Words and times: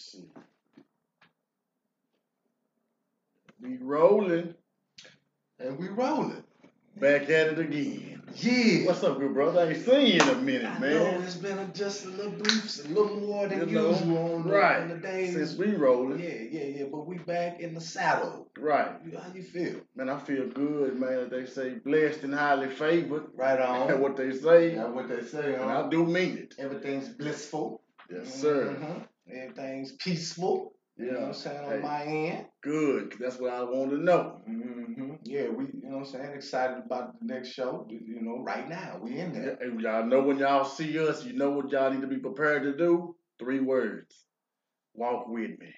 see. 0.00 0.24
We 3.60 3.76
rolling. 3.78 4.54
And 5.58 5.78
we 5.78 5.88
rolling. 5.88 6.42
Back 6.96 7.22
at 7.24 7.48
it 7.48 7.58
again. 7.58 8.22
Yeah. 8.36 8.86
What's 8.86 9.02
up, 9.04 9.18
good 9.18 9.34
brother? 9.34 9.60
I 9.60 9.68
ain't 9.70 9.84
seen 9.84 10.06
you 10.06 10.20
in 10.22 10.28
a 10.28 10.34
minute, 10.36 10.64
I 10.70 10.78
man. 10.78 10.92
know 10.94 11.20
it's 11.22 11.34
been 11.34 11.58
a, 11.58 11.66
just 11.68 12.04
a 12.04 12.08
little 12.08 12.32
brief, 12.32 12.84
a 12.84 12.88
little 12.88 13.20
more 13.20 13.48
than 13.48 13.68
You 13.68 13.74
know, 13.74 13.90
usual 13.90 14.34
on 14.34 14.46
the, 14.46 14.52
right. 14.54 14.82
on 14.82 14.88
the 14.88 14.96
days. 14.96 15.34
Since 15.34 15.56
we 15.56 15.74
rolling. 15.74 16.20
yeah, 16.20 16.34
yeah, 16.50 16.64
yeah. 16.78 16.84
But 16.90 17.06
we 17.06 17.18
back 17.18 17.60
in 17.60 17.74
the 17.74 17.80
saddle. 17.80 18.48
Right. 18.58 18.92
You- 19.04 19.18
How 19.18 19.32
you 19.34 19.42
feel? 19.42 19.80
Man, 19.96 20.08
I 20.08 20.18
feel 20.18 20.46
good, 20.48 20.98
man. 20.98 21.28
They 21.28 21.46
say 21.46 21.74
blessed 21.74 22.22
and 22.22 22.34
highly 22.34 22.68
favored. 22.68 23.24
Right 23.34 23.56
That's 23.58 23.92
on. 23.92 24.00
what 24.00 24.16
they 24.16 24.32
say. 24.32 24.74
That's 24.76 24.90
what 24.90 25.08
they 25.08 25.22
say. 25.24 25.54
And? 25.54 25.64
I 25.64 25.88
do 25.88 26.04
mean 26.06 26.38
it. 26.38 26.54
Everything's 26.58 27.08
blissful. 27.08 27.82
Yes, 28.12 28.32
sir. 28.34 28.76
Mhm. 28.80 29.02
Everything's 29.28 29.92
peaceful. 29.92 30.72
You 30.96 31.12
know 31.12 31.20
what 31.20 31.26
I'm 31.28 31.34
saying 31.34 31.64
on 31.64 31.82
my 31.82 32.04
end. 32.04 32.46
Good. 32.62 33.14
That's 33.18 33.38
what 33.38 33.52
I 33.54 33.62
want 33.62 33.90
to 33.90 33.96
know. 33.96 34.42
Mm-hmm. 34.48 35.14
Yeah, 35.24 35.48
we, 35.48 35.64
you 35.64 35.80
know 35.88 35.98
what 35.98 36.06
I'm 36.06 36.12
saying, 36.12 36.32
excited 36.34 36.76
about 36.84 37.18
the 37.18 37.26
next 37.34 37.48
show. 37.52 37.86
You 37.88 38.20
know, 38.20 38.42
right 38.42 38.68
now, 38.68 38.98
we 39.02 39.18
in 39.18 39.32
there. 39.32 39.56
Y- 39.60 39.66
and 39.66 39.80
y'all 39.80 40.04
know 40.04 40.22
when 40.22 40.38
y'all 40.38 40.64
see 40.64 40.98
us, 40.98 41.24
you 41.24 41.32
know 41.32 41.50
what 41.50 41.70
y'all 41.70 41.90
need 41.90 42.02
to 42.02 42.06
be 42.06 42.18
prepared 42.18 42.64
to 42.64 42.76
do? 42.76 43.16
Three 43.38 43.60
words. 43.60 44.14
Walk 44.94 45.26
with 45.28 45.58
me. 45.58 45.72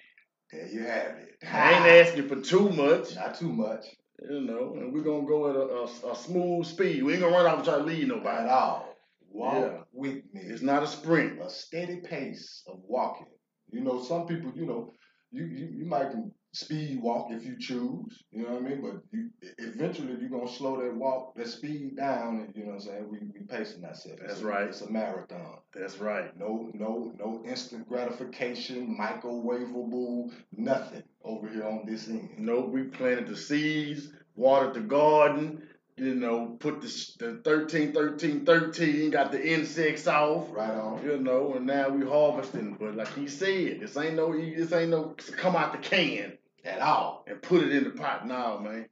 There 0.51 0.67
you 0.67 0.81
have 0.83 1.17
it. 1.17 1.37
I 1.49 1.73
ain't 1.73 2.07
asking 2.07 2.27
for 2.27 2.41
too 2.41 2.69
much, 2.69 3.15
Not 3.15 3.35
too 3.35 3.51
much 3.51 3.85
you 4.29 4.41
know, 4.41 4.75
and 4.77 4.93
we're 4.93 5.01
gonna 5.03 5.25
go 5.27 5.49
at 5.49 5.55
a, 5.55 6.07
a, 6.07 6.11
a 6.13 6.15
smooth 6.15 6.65
speed. 6.65 7.03
We 7.03 7.13
ain't 7.13 7.21
gonna 7.21 7.35
run 7.35 7.45
off 7.45 7.55
and 7.57 7.65
try 7.65 7.77
to 7.77 7.83
lead 7.83 8.07
nobody. 8.07 8.43
at 8.43 8.49
all. 8.49 8.95
Walk 9.29 9.55
Yeah. 9.55 9.77
with 9.91 10.15
me. 10.33 10.41
It's 10.41 10.61
not 10.61 10.83
a 10.83 10.87
sprint. 10.87 11.41
a 11.41 11.49
steady 11.49 11.97
pace 11.97 12.63
of 12.67 12.79
walking. 12.87 13.27
You 13.73 13.81
know, 13.81 14.01
some 14.03 14.27
people, 14.27 14.53
you 14.55 14.67
know, 14.67 14.93
you, 15.31 15.45
you, 15.45 15.69
you 15.79 15.85
might 15.85 16.11
can 16.11 16.31
speed 16.53 17.01
walk 17.01 17.27
if 17.31 17.45
you 17.45 17.57
choose, 17.59 18.23
you 18.31 18.43
know 18.43 18.53
what 18.53 18.63
I 18.63 18.69
mean? 18.69 18.81
But 18.81 19.01
you 19.11 19.29
eventually 19.59 20.15
you're 20.19 20.29
gonna 20.29 20.47
slow 20.51 20.81
that 20.81 20.95
walk, 20.95 21.35
that 21.35 21.47
speed 21.49 21.97
down 21.97 22.39
and 22.41 22.55
you 22.55 22.63
know 22.65 22.73
what 22.73 22.75
I'm 22.75 22.81
saying, 22.81 23.09
we 23.11 23.19
we 23.33 23.45
pacing 23.47 23.85
ourselves. 23.85 24.19
That's 24.21 24.33
It's 24.33 24.41
a- 24.41 24.45
right. 24.47 24.67
It's 24.69 24.81
a 24.81 24.91
marathon. 24.91 25.57
That's 25.73 25.99
right. 25.99 26.37
No, 26.39 26.71
no, 26.75 27.13
no 27.19 27.43
instant 27.45 27.89
gratification, 27.89 28.97
microwavable, 28.99 30.31
nothing 30.57 31.03
over 31.23 31.49
here 31.49 31.65
on 31.65 31.85
this 31.87 32.07
end. 32.09 32.29
Nope, 32.39 32.69
we 32.69 32.83
planted 32.83 33.27
the 33.27 33.37
seeds, 33.37 34.09
watered 34.35 34.75
the 34.75 34.81
garden, 34.81 35.63
you 35.97 36.15
know, 36.15 36.57
put 36.59 36.81
the, 36.81 36.87
the 37.19 37.41
13, 37.43 37.93
13, 37.93 38.45
13, 38.45 39.11
got 39.11 39.31
the 39.31 39.53
insects 39.53 40.07
off. 40.07 40.47
Right 40.51 40.71
on. 40.71 41.03
You 41.03 41.17
know, 41.19 41.53
and 41.55 41.65
now 41.67 41.89
we 41.89 42.05
harvesting. 42.05 42.77
But 42.79 42.95
like 42.95 43.13
he 43.13 43.27
said, 43.27 43.79
this 43.81 43.95
ain't 43.97 44.15
no 44.15 44.33
this 44.33 44.71
ain't 44.73 44.89
no 44.91 45.15
come 45.37 45.55
out 45.55 45.71
the 45.73 45.77
can 45.77 46.37
At 46.65 46.79
all. 46.81 47.23
and 47.27 47.41
put 47.41 47.63
it 47.63 47.71
in 47.75 47.83
the 47.83 47.91
pot 47.91 48.27
now, 48.27 48.57
man. 48.59 48.87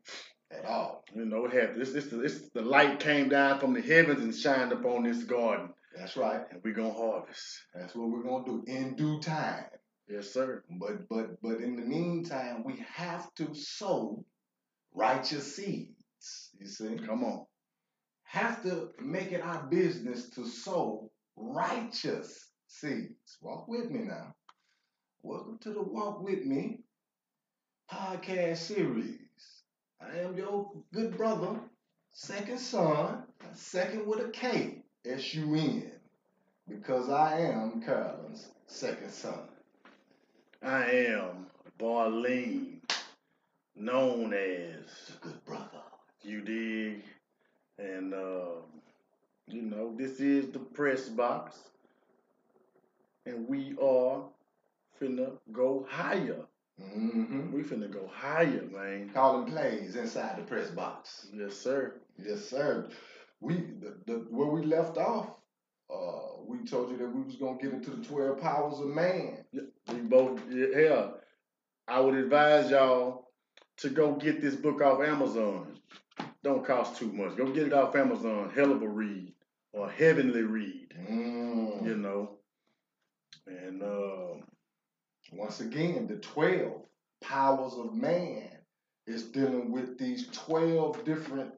At 0.52 0.66
all. 0.66 1.04
You 1.16 1.26
know, 1.26 1.46
it 1.46 1.54
happened. 1.54 1.82
This 1.82 1.92
this 1.94 2.06
this 2.08 2.50
the 2.54 2.62
light 2.62 3.00
came 3.00 3.30
down 3.30 3.60
from 3.60 3.74
the 3.74 3.82
heavens 3.82 4.22
and 4.22 4.36
shined 4.36 4.72
upon 4.72 5.04
this 5.04 5.24
garden, 5.24 5.70
That's 5.98 6.18
right. 6.18 6.42
and 6.52 6.62
we 6.64 6.74
gonna 6.74 6.94
harvest. 6.94 7.42
That's 7.74 7.96
what 7.96 8.10
we're 8.10 8.24
gonna 8.24 8.46
do 8.46 8.64
in 8.68 8.96
due 8.96 9.20
time. 9.22 9.66
Yes, 10.10 10.32
sir. 10.32 10.64
But 10.70 11.08
but 11.10 11.42
but 11.42 11.62
in 11.62 11.78
the 11.78 11.84
meantime, 11.84 12.64
we 12.66 12.84
have 12.96 13.34
to 13.36 13.54
sow 13.56 14.26
righteous 14.94 15.56
seeds. 15.56 16.01
You 16.62 16.68
see, 16.68 16.96
Come 17.08 17.24
on. 17.24 17.46
have 18.24 18.62
to 18.64 18.92
make 19.00 19.32
it 19.32 19.42
our 19.42 19.64
business 19.64 20.30
to 20.32 20.46
sow 20.46 21.10
righteous 21.36 22.50
seeds. 22.68 23.40
Walk 23.42 23.68
with 23.68 23.90
me 23.90 24.02
now. 24.02 24.36
Welcome 25.24 25.58
to 25.62 25.72
the 25.74 25.82
Walk 25.82 26.22
With 26.22 26.46
Me 26.46 26.82
podcast 27.92 28.58
series. 28.58 29.18
I 30.00 30.20
am 30.20 30.38
your 30.38 30.72
good 30.94 31.18
brother, 31.18 31.60
Sekond 32.14 32.60
Sun, 32.60 33.24
second 33.54 34.06
with 34.06 34.20
a 34.20 34.30
K, 34.30 34.84
S 35.04 35.34
U 35.34 35.56
N, 35.56 35.92
because 36.70 37.10
I 37.10 37.40
am 37.40 37.82
Carolyn's 37.82 38.52
second 38.68 39.10
son. 39.12 39.50
I 40.62 40.86
am 40.86 41.48
Barrlean, 41.80 42.82
known 43.76 44.34
as 44.36 44.86
the 45.08 45.18
Good 45.22 45.44
brother. 45.46 45.61
You 46.24 46.42
dig, 46.42 47.04
and 47.78 48.14
um, 48.14 48.64
you 49.48 49.62
know 49.62 49.94
this 49.98 50.20
is 50.20 50.52
the 50.52 50.60
press 50.60 51.10
box, 51.10 51.58
and 53.26 53.48
we 53.48 53.76
are 53.82 54.24
finna 55.00 55.32
go 55.52 55.86
higher. 55.90 56.46
Mm-hmm. 56.82 57.52
We 57.52 57.64
finna 57.64 57.92
go 57.92 58.10
higher, 58.12 58.64
man. 58.72 59.12
Calling 59.14 59.52
plays 59.52 59.96
inside 59.96 60.38
the 60.38 60.44
press 60.44 60.70
box. 60.70 61.28
Yes, 61.34 61.56
sir. 61.56 62.02
Yes, 62.24 62.46
sir. 62.46 62.90
We 63.40 63.56
the, 63.56 63.96
the 64.06 64.14
where 64.30 64.48
we 64.48 64.64
left 64.64 64.98
off, 64.98 65.30
uh, 65.94 66.42
we 66.48 66.60
told 66.66 66.92
you 66.92 66.98
that 66.98 67.14
we 67.14 67.24
was 67.24 67.36
gonna 67.36 67.58
get 67.58 67.74
into 67.74 67.92
the 67.92 68.04
twelve 68.04 68.40
powers 68.40 68.80
of 68.80 68.88
man. 68.88 69.44
We 69.54 70.00
both, 70.02 70.40
yeah. 70.50 71.10
I 71.88 72.00
would 72.00 72.16
advise 72.16 72.70
y'all 72.72 73.28
to 73.78 73.90
go 73.90 74.14
get 74.14 74.42
this 74.42 74.56
book 74.56 74.82
off 74.82 75.02
Amazon. 75.02 75.81
Don't 76.44 76.66
cost 76.66 76.98
too 76.98 77.12
much. 77.12 77.38
Go 77.38 77.48
get 77.52 77.68
it 77.68 77.74
off 77.74 77.96
Amazon. 77.96 78.52
Hell 78.56 78.72
of 78.72 78.82
a 78.82 78.88
read 78.88 79.34
or 79.74 79.90
heavenly 79.90 80.44
read, 80.44 80.90
Mm. 81.10 81.86
you 81.86 81.98
know. 81.98 82.40
And 83.48 83.84
um, 83.84 84.44
Once 85.34 85.62
again, 85.62 86.08
the 86.08 86.18
twelve 86.18 86.84
powers 87.22 87.74
of 87.76 87.94
man 87.96 88.50
is 89.08 89.24
dealing 89.26 89.72
with 89.72 89.98
these 89.98 90.28
twelve 90.30 91.04
different 91.06 91.52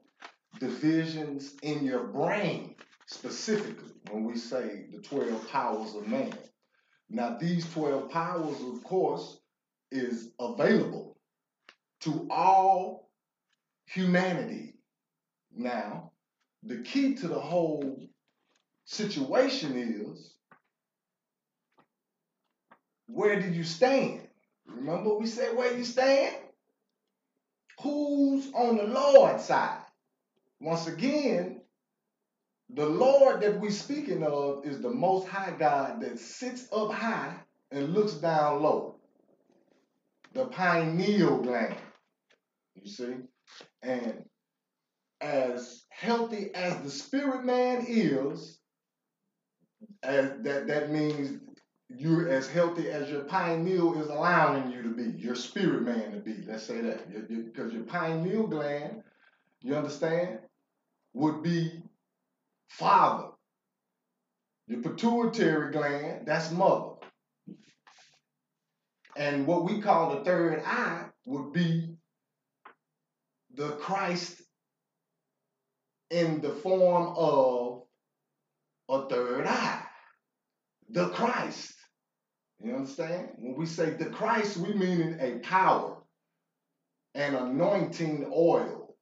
divisions 0.60 1.54
in 1.62 1.84
your 1.84 2.04
brain, 2.04 2.76
specifically 3.06 3.92
when 4.10 4.24
we 4.24 4.36
say 4.36 4.86
the 4.92 5.00
twelve 5.02 5.48
powers 5.50 5.94
of 5.94 6.06
man. 6.08 6.34
Now, 7.10 7.36
these 7.38 7.70
twelve 7.72 8.10
powers, 8.10 8.56
of 8.62 8.84
course, 8.84 9.38
is 9.90 10.30
available 10.40 11.18
to 12.00 12.26
all 12.30 13.10
humanity. 13.86 14.73
Now, 15.56 16.12
the 16.62 16.78
key 16.78 17.14
to 17.16 17.28
the 17.28 17.40
whole 17.40 18.08
situation 18.84 19.76
is 19.76 20.34
where 23.06 23.40
do 23.40 23.48
you 23.48 23.64
stand? 23.64 24.26
Remember 24.66 25.14
we 25.14 25.26
said 25.26 25.56
where 25.56 25.76
you 25.76 25.84
stand? 25.84 26.36
Who's 27.82 28.52
on 28.54 28.76
the 28.76 28.84
Lord's 28.84 29.44
side? 29.44 29.82
Once 30.60 30.86
again, 30.86 31.60
the 32.72 32.86
Lord 32.86 33.42
that 33.42 33.60
we're 33.60 33.70
speaking 33.70 34.22
of 34.24 34.64
is 34.66 34.80
the 34.80 34.90
most 34.90 35.28
high 35.28 35.54
God 35.58 36.00
that 36.00 36.18
sits 36.18 36.66
up 36.72 36.90
high 36.92 37.34
and 37.70 37.92
looks 37.92 38.14
down 38.14 38.62
low. 38.62 38.96
The 40.32 40.46
pineal 40.46 41.38
gland. 41.42 41.76
You 42.74 42.90
see? 42.90 43.14
And 43.82 44.24
as 45.24 45.84
healthy 45.88 46.54
as 46.54 46.76
the 46.82 46.90
spirit 46.90 47.44
man 47.44 47.84
is, 47.88 48.58
as 50.02 50.32
that, 50.42 50.66
that 50.66 50.90
means 50.90 51.40
you're 51.88 52.28
as 52.28 52.46
healthy 52.46 52.90
as 52.90 53.10
your 53.10 53.24
pineal 53.24 54.00
is 54.00 54.08
allowing 54.08 54.70
you 54.70 54.82
to 54.82 54.90
be, 54.90 55.18
your 55.18 55.34
spirit 55.34 55.82
man 55.82 56.12
to 56.12 56.18
be. 56.18 56.44
Let's 56.46 56.64
say 56.64 56.82
that. 56.82 57.28
Because 57.28 57.72
your 57.72 57.84
pineal 57.84 58.46
gland, 58.46 59.02
you 59.62 59.74
understand, 59.74 60.40
would 61.14 61.42
be 61.42 61.82
father. 62.68 63.28
Your 64.66 64.82
pituitary 64.82 65.72
gland, 65.72 66.26
that's 66.26 66.50
mother. 66.50 66.96
And 69.16 69.46
what 69.46 69.64
we 69.64 69.80
call 69.80 70.14
the 70.14 70.24
third 70.24 70.62
eye 70.66 71.06
would 71.24 71.52
be 71.52 71.94
the 73.54 73.70
Christ 73.72 74.43
in 76.10 76.40
the 76.40 76.50
form 76.50 77.14
of 77.16 77.82
a 78.88 79.08
third 79.08 79.46
eye. 79.46 79.82
The 80.90 81.08
Christ. 81.10 81.74
You 82.62 82.76
understand? 82.76 83.30
When 83.38 83.56
we 83.56 83.66
say 83.66 83.90
the 83.90 84.06
Christ, 84.06 84.56
we 84.56 84.72
mean 84.74 85.18
a 85.20 85.38
power, 85.40 85.98
an 87.14 87.34
anointing 87.34 88.30
oil 88.32 88.96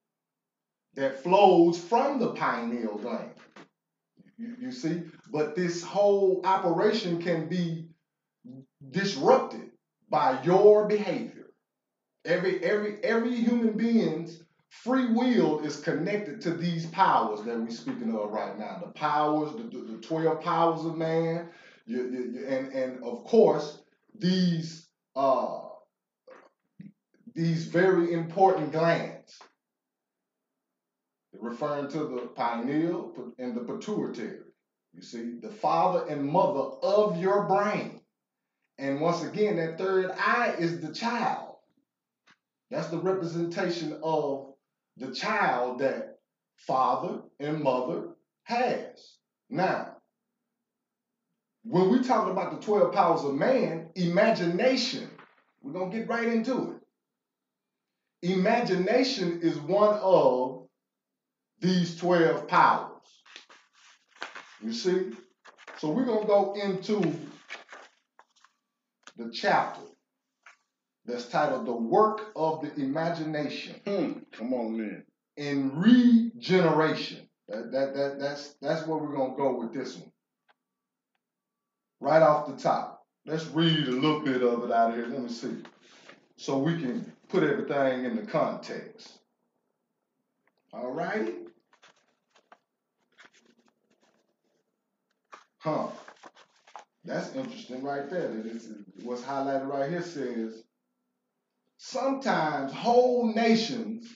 that 0.95 1.23
flows 1.23 1.79
from 1.79 2.19
the 2.19 2.33
pineal 2.33 2.99
gland. 2.99 3.35
You, 4.39 4.57
you 4.61 4.73
see? 4.73 5.03
But 5.31 5.55
this 5.55 5.83
whole 5.83 6.43
operation 6.45 7.21
can 7.21 7.49
be 7.49 7.89
disrupted 8.91 9.71
by 10.11 10.43
your 10.43 10.89
behavior. 10.89 11.47
Every 12.25 12.63
every 12.63 13.03
every 13.03 13.35
human 13.35 13.77
being's 13.77 14.42
free 14.73 15.13
will 15.13 15.61
is 15.61 15.81
connected 15.81 16.41
to 16.41 16.51
these 16.55 16.87
powers 16.87 17.43
that 17.43 17.59
we're 17.61 17.71
speaking 17.71 18.17
of 18.17 18.31
right 18.31 18.59
now. 18.59 18.81
The 18.85 18.93
powers, 18.93 19.53
the, 19.53 19.65
the, 19.65 19.93
the 19.93 19.99
12 19.99 20.41
powers 20.41 20.85
of 20.87 20.97
man, 20.97 21.51
you, 21.87 22.11
you, 22.11 22.33
you- 22.41 22.47
and, 22.49 22.73
and 22.73 23.05
of 23.05 23.25
course, 23.25 23.83
these 24.19 24.89
uh, 25.15 25.61
these 27.35 27.67
very 27.67 28.13
important 28.13 28.73
glands, 28.73 29.39
referring 31.39 31.89
to 31.91 31.99
the 31.99 32.31
pineal 32.35 33.15
and 33.39 33.55
the 33.55 33.61
pituitary. 33.63 34.41
You 34.95 35.03
see, 35.03 35.39
the 35.41 35.51
father 35.51 36.07
and 36.09 36.25
mother 36.25 36.61
of 36.83 37.19
your 37.21 37.47
brain. 37.47 38.01
And 38.79 39.01
once 39.01 39.23
again, 39.23 39.57
that 39.57 39.79
third 39.79 40.11
eye 40.19 40.55
is 40.59 40.81
the 40.81 40.93
child. 40.95 41.57
That's 42.71 42.89
the 42.89 42.99
representation 42.99 43.99
of 44.03 44.52
the 44.97 45.13
child 45.13 45.81
that 45.81 46.19
father 46.57 47.23
and 47.41 47.63
mother 47.63 48.11
has. 48.45 49.17
Now, 49.49 49.97
when 51.65 51.91
we 51.91 52.03
talk 52.03 52.29
about 52.29 52.53
the 52.53 52.65
12 52.65 52.93
powers 52.93 53.23
of 53.25 53.35
man, 53.35 53.91
imagination, 53.95 55.09
we're 55.61 55.73
going 55.73 55.91
to 55.91 55.99
get 55.99 56.09
right 56.09 56.29
into 56.29 56.81
it. 58.23 58.31
Imagination 58.31 59.41
is 59.43 59.59
one 59.59 59.99
of 60.01 60.67
these 61.61 61.97
12 61.97 62.49
powers. 62.49 62.89
You 64.61 64.73
see? 64.73 65.13
So 65.79 65.91
we're 65.91 66.05
going 66.05 66.23
to 66.23 66.27
go 66.27 66.55
into 66.55 67.01
the 69.17 69.31
chapter 69.33 69.83
that's 71.05 71.27
titled 71.27 71.67
The 71.67 71.73
Work 71.73 72.33
of 72.37 72.63
the 72.63 72.75
Imagination. 72.83 73.77
Hmm. 73.87 74.13
Come 74.33 74.55
on 74.55 74.77
man. 74.77 75.05
In 75.37 75.77
regeneration. 75.77 77.29
That, 77.49 77.73
that, 77.73 77.95
that, 77.95 78.21
that's, 78.21 78.55
that's 78.61 78.87
where 78.87 78.99
we're 78.99 79.17
going 79.17 79.33
to 79.33 79.37
go 79.37 79.59
with 79.59 79.75
this 79.75 79.97
one. 79.97 80.13
Right 82.01 82.23
off 82.23 82.47
the 82.47 82.57
top. 82.57 83.05
Let's 83.27 83.47
read 83.47 83.89
a 83.89 83.93
little 83.93 84.21
bit 84.21 84.43
of 84.43 84.65
it 84.65 84.73
out 84.73 84.91
of 84.91 84.97
here. 84.97 85.07
Let 85.07 85.23
me 85.23 85.29
see. 85.29 85.57
So 86.37 86.59
we 86.59 86.81
can 86.81 87.13
put 87.29 87.43
everything 87.43 88.05
in 88.05 88.17
the 88.17 88.23
context. 88.23 89.19
All 90.73 90.91
righty? 90.91 91.35
Huh. 95.59 95.89
That's 97.05 97.35
interesting 97.35 97.83
right 97.83 98.09
there. 98.09 98.33
Is 98.45 98.69
what's 99.03 99.23
highlighted 99.23 99.69
right 99.69 99.91
here 99.91 100.03
says 100.03 100.63
sometimes 101.85 102.73
whole 102.73 103.35
nations 103.35 104.07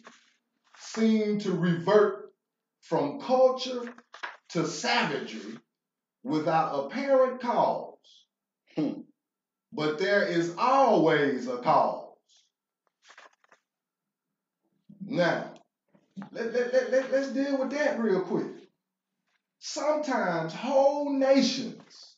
seem 0.78 1.40
to 1.40 1.50
revert 1.50 2.32
from 2.80 3.20
culture 3.20 3.92
to 4.50 4.64
savagery 4.64 5.58
without 6.22 6.86
apparent 6.86 7.40
cause. 7.40 7.98
Hmm. 8.76 9.00
But 9.72 9.98
there 9.98 10.22
is 10.22 10.54
always 10.56 11.48
a 11.48 11.58
cause. 11.58 12.14
Now, 15.04 15.52
let, 16.30 16.52
let, 16.52 16.72
let, 16.72 16.92
let, 16.92 17.12
let's 17.12 17.28
deal 17.32 17.58
with 17.58 17.72
that 17.72 17.98
real 17.98 18.20
quick. 18.20 18.46
Sometimes 19.58 20.54
whole 20.54 21.12
nations 21.12 22.14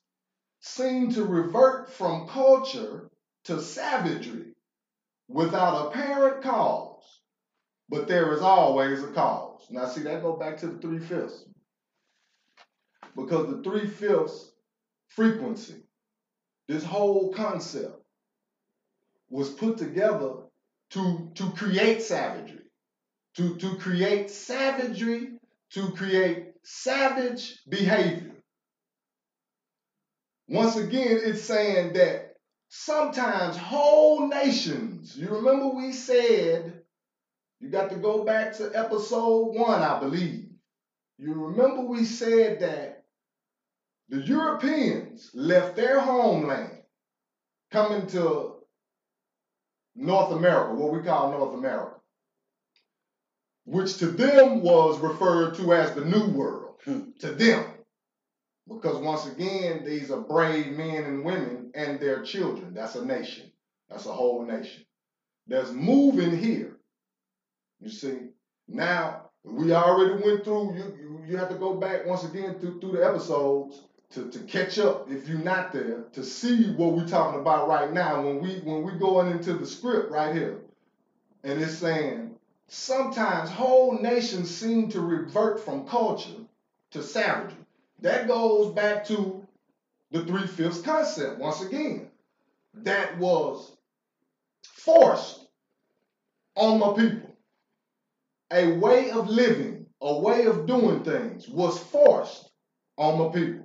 seem 0.61 1.11
to 1.12 1.25
revert 1.25 1.91
from 1.91 2.29
culture 2.29 3.09
to 3.45 3.62
savagery 3.62 4.48
without 5.28 5.86
apparent 5.86 6.42
cause, 6.42 7.20
but 7.88 8.08
there 8.08 8.32
is 8.32 8.40
always 8.40 9.02
a 9.02 9.08
cause. 9.08 9.66
Now, 9.70 9.86
see, 9.86 10.02
that 10.02 10.22
go 10.22 10.36
back 10.36 10.58
to 10.58 10.66
the 10.66 10.78
three 10.78 10.98
fifths. 10.98 11.44
Because 13.14 13.48
the 13.48 13.62
three 13.62 13.86
fifths 13.86 14.52
frequency, 15.08 15.82
this 16.66 16.84
whole 16.84 17.32
concept, 17.32 17.94
was 19.30 19.50
put 19.50 19.76
together 19.76 20.34
to, 20.90 21.30
to 21.34 21.50
create 21.52 22.02
savagery, 22.02 22.64
to, 23.36 23.56
to 23.56 23.76
create 23.76 24.30
savagery, 24.30 25.38
to 25.70 25.90
create 25.92 26.52
savage 26.62 27.60
behavior. 27.69 28.32
Once 30.48 30.76
again, 30.76 31.19
it's 31.22 31.42
saying 31.42 31.92
that 31.92 32.27
sometimes 32.69 33.56
whole 33.56 34.29
nations, 34.29 35.17
you 35.17 35.29
remember 35.29 35.69
we 35.69 35.93
said, 35.93 36.82
you 37.61 37.70
got 37.70 37.91
to 37.91 37.97
go 37.97 38.25
back 38.25 38.56
to 38.56 38.70
episode 38.75 39.55
one, 39.55 39.82
I 39.82 39.99
believe. 39.99 40.47
You 41.19 41.35
remember 41.35 41.82
we 41.82 42.05
said 42.05 42.61
that 42.61 43.05
the 44.09 44.19
Europeans 44.19 45.31
left 45.35 45.76
their 45.76 45.99
homeland 46.00 46.82
coming 47.70 48.06
to 48.09 48.55
North 49.97 50.32
America, 50.32 50.75
what 50.75 50.93
we 50.93 51.03
call 51.03 51.32
North 51.32 51.55
America, 51.55 51.97
which 53.64 53.99
to 53.99 54.06
them 54.06 54.62
was 54.62 55.00
referred 55.00 55.56
to 55.56 55.75
as 55.75 55.94
the 55.94 56.05
New 56.05 56.29
World, 56.29 56.76
hmm. 56.85 57.11
to 57.19 57.32
them. 57.32 57.64
Because 58.69 58.99
once 58.99 59.26
again, 59.26 59.85
these 59.85 60.11
are 60.11 60.20
brave 60.20 60.73
men 60.73 61.05
and 61.05 61.25
women 61.25 61.70
and 61.75 61.99
their 61.99 62.23
children. 62.23 62.75
That's 62.75 62.97
a 62.97 63.05
nation. 63.05 63.50
That's 63.88 64.06
a 64.06 64.12
whole 64.12 64.44
nation. 64.44 64.85
That's 65.47 65.70
moving 65.70 66.37
here. 66.37 66.76
You 67.81 67.88
see, 67.88 68.19
now 68.67 69.31
we 69.44 69.73
already 69.73 70.23
went 70.23 70.44
through, 70.44 70.75
you, 70.76 71.20
you, 71.26 71.37
have 71.38 71.49
to 71.49 71.55
go 71.55 71.75
back 71.75 72.06
once 72.06 72.25
again 72.25 72.59
through, 72.59 72.81
through 72.81 72.93
the 72.93 73.06
episodes 73.06 73.81
to, 74.11 74.31
to 74.31 74.38
catch 74.40 74.78
up 74.78 75.11
if 75.11 75.28
you're 75.28 75.38
not 75.38 75.73
there 75.73 76.04
to 76.12 76.25
see 76.25 76.73
what 76.73 76.92
we're 76.92 77.09
talking 77.09 77.40
about 77.40 77.69
right 77.69 77.92
now 77.92 78.23
when 78.23 78.40
we 78.40 78.61
when 78.61 78.83
we 78.83 78.92
going 78.99 79.31
into 79.31 79.54
the 79.54 79.66
script 79.66 80.11
right 80.11 80.35
here. 80.35 80.61
And 81.45 81.61
it's 81.61 81.78
saying 81.78 82.35
sometimes 82.69 83.50
whole 83.50 83.99
nations 83.99 84.54
seem 84.54 84.90
to 84.90 85.00
revert 85.00 85.64
from 85.64 85.87
culture 85.87 86.40
to 86.90 87.02
savagery. 87.02 87.58
That 88.00 88.28
goes 88.28 88.73
back 88.75 89.07
to 89.07 89.47
the 90.11 90.25
three 90.25 90.47
fifths 90.47 90.81
concept 90.81 91.38
once 91.38 91.62
again. 91.62 92.11
That 92.75 93.19
was 93.19 93.76
forced 94.62 95.45
on 96.55 96.78
my 96.78 96.93
people. 96.93 97.37
A 98.52 98.73
way 98.78 99.11
of 99.11 99.28
living, 99.28 99.87
a 100.00 100.19
way 100.21 100.47
of 100.47 100.67
doing 100.67 101.02
things 101.02 101.49
was 101.49 101.78
forced 101.78 102.50
on 102.97 103.19
my 103.19 103.28
people. 103.28 103.64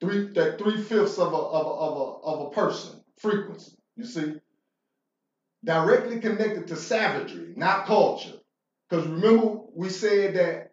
Three 0.00 0.28
that 0.32 0.58
three 0.58 0.80
fifths 0.82 1.18
of 1.18 1.32
a, 1.32 1.36
of 1.36 1.66
a, 1.66 1.70
of 1.70 1.96
a, 1.96 2.26
of 2.26 2.46
a 2.46 2.50
person 2.50 3.02
frequency. 3.18 3.76
You 3.96 4.04
see, 4.04 4.34
directly 5.64 6.20
connected 6.20 6.68
to 6.68 6.76
savagery, 6.76 7.52
not 7.56 7.86
culture. 7.86 8.38
Because 8.88 9.06
remember, 9.06 9.60
we 9.74 9.90
said 9.90 10.34
that 10.34 10.72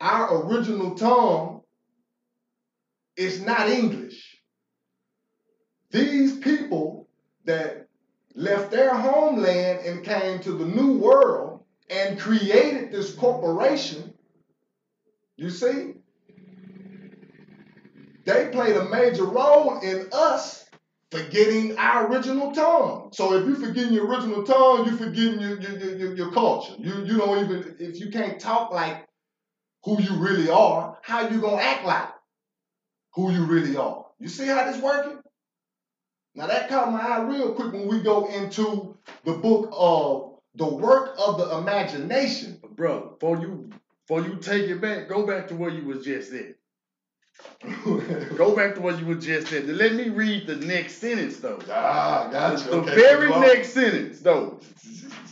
our 0.00 0.46
original 0.46 0.94
tongue 0.94 1.51
is 3.22 3.40
not 3.40 3.68
English. 3.68 4.36
These 5.90 6.38
people 6.38 7.08
that 7.44 7.88
left 8.34 8.70
their 8.70 8.94
homeland 8.94 9.80
and 9.86 10.04
came 10.04 10.40
to 10.40 10.52
the 10.52 10.64
new 10.64 10.98
world 10.98 11.64
and 11.90 12.18
created 12.18 12.90
this 12.90 13.14
corporation, 13.14 14.14
you 15.36 15.50
see, 15.50 15.94
they 18.24 18.48
played 18.48 18.76
a 18.76 18.88
major 18.88 19.24
role 19.24 19.80
in 19.80 20.08
us 20.12 20.64
forgetting 21.10 21.76
our 21.76 22.10
original 22.10 22.52
tongue. 22.52 23.10
So 23.12 23.34
if 23.34 23.46
you're 23.46 23.56
forgetting 23.56 23.92
your 23.92 24.06
original 24.06 24.44
tongue, 24.44 24.86
you're 24.86 24.96
forgetting 24.96 25.40
your, 25.40 25.60
your, 25.60 25.96
your, 25.96 26.14
your 26.14 26.32
culture. 26.32 26.74
You, 26.78 27.04
you 27.04 27.18
don't 27.18 27.44
even, 27.44 27.76
if 27.78 28.00
you 28.00 28.10
can't 28.10 28.40
talk 28.40 28.72
like 28.72 29.06
who 29.84 30.00
you 30.00 30.14
really 30.14 30.48
are, 30.48 30.98
how 31.02 31.28
you 31.28 31.40
gonna 31.40 31.60
act 31.60 31.84
like 31.84 32.08
who 33.14 33.32
you 33.32 33.44
really 33.44 33.76
are? 33.76 34.06
You 34.18 34.28
see 34.28 34.46
how 34.46 34.64
this 34.70 34.80
working? 34.80 35.18
Now 36.34 36.46
that 36.46 36.68
caught 36.68 36.92
my 36.92 37.00
eye 37.00 37.22
real 37.22 37.54
quick 37.54 37.72
when 37.72 37.86
we 37.86 38.00
go 38.00 38.26
into 38.26 38.96
the 39.24 39.34
book 39.34 39.68
of 39.72 40.38
the 40.54 40.66
work 40.66 41.14
of 41.18 41.38
the 41.38 41.58
imagination. 41.58 42.58
Bro, 42.70 43.16
before 43.18 43.38
you 43.38 43.70
before 44.06 44.26
you 44.26 44.36
take 44.36 44.68
it 44.70 44.80
back, 44.80 45.08
go 45.08 45.26
back 45.26 45.48
to 45.48 45.54
where 45.54 45.70
you 45.70 45.86
was 45.86 46.04
just 46.04 46.32
at. 46.32 46.56
go 48.36 48.54
back 48.54 48.74
to 48.74 48.80
what 48.80 48.98
you 48.98 49.06
were 49.06 49.14
just 49.14 49.52
at. 49.52 49.66
Let 49.66 49.94
me 49.94 50.08
read 50.08 50.46
the 50.46 50.56
next 50.56 50.98
sentence 50.98 51.38
though. 51.38 51.60
Ah, 51.70 52.28
gotcha. 52.30 52.64
The, 52.64 52.76
okay, 52.76 52.94
very 52.94 53.28
next 53.28 53.70
sentence 53.70 54.20
though. 54.20 54.60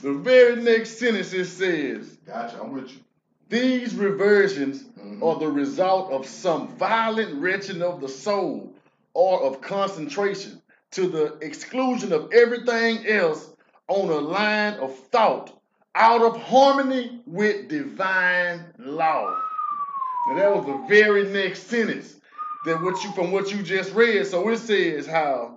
The 0.03 0.15
very 0.15 0.57
next 0.57 0.99
sentence 0.99 1.33
it 1.33 1.47
says, 1.47 2.09
Gotcha, 2.27 2.61
I'm 2.61 2.73
with 2.73 2.91
you. 2.91 3.01
These 3.51 3.97
reversions 3.97 4.85
Mhm. 4.85 5.23
are 5.23 5.41
the 5.41 5.49
result 5.49 6.13
of 6.13 6.27
some 6.27 6.69
violent 6.79 7.43
wrenching 7.43 7.83
of 7.83 8.01
the 8.01 8.09
soul 8.09 8.75
or 9.15 9.43
of 9.43 9.61
concentration 9.61 10.63
to 10.93 11.09
the 11.09 11.35
exclusion 11.43 12.13
of 12.13 12.33
everything 12.33 13.07
else 13.09 13.51
on 13.89 14.09
a 14.11 14.21
line 14.21 14.75
of 14.75 14.97
thought 15.13 15.53
out 15.97 16.23
of 16.23 16.41
harmony 16.41 17.23
with 17.27 17.69
divine 17.69 18.65
law. 18.79 19.37
Now 20.29 20.37
that 20.37 20.57
was 20.57 20.67
the 20.67 20.87
very 20.89 21.25
next 21.25 21.65
sentence 21.69 22.17
that 22.67 22.83
what 22.83 23.05
you 23.05 23.13
from 23.13 23.33
what 23.33 23.53
you 23.53 23.63
just 23.65 23.95
read. 23.95 24.27
So 24.29 24.49
it 24.51 24.59
says 24.59 25.07
how 25.07 25.57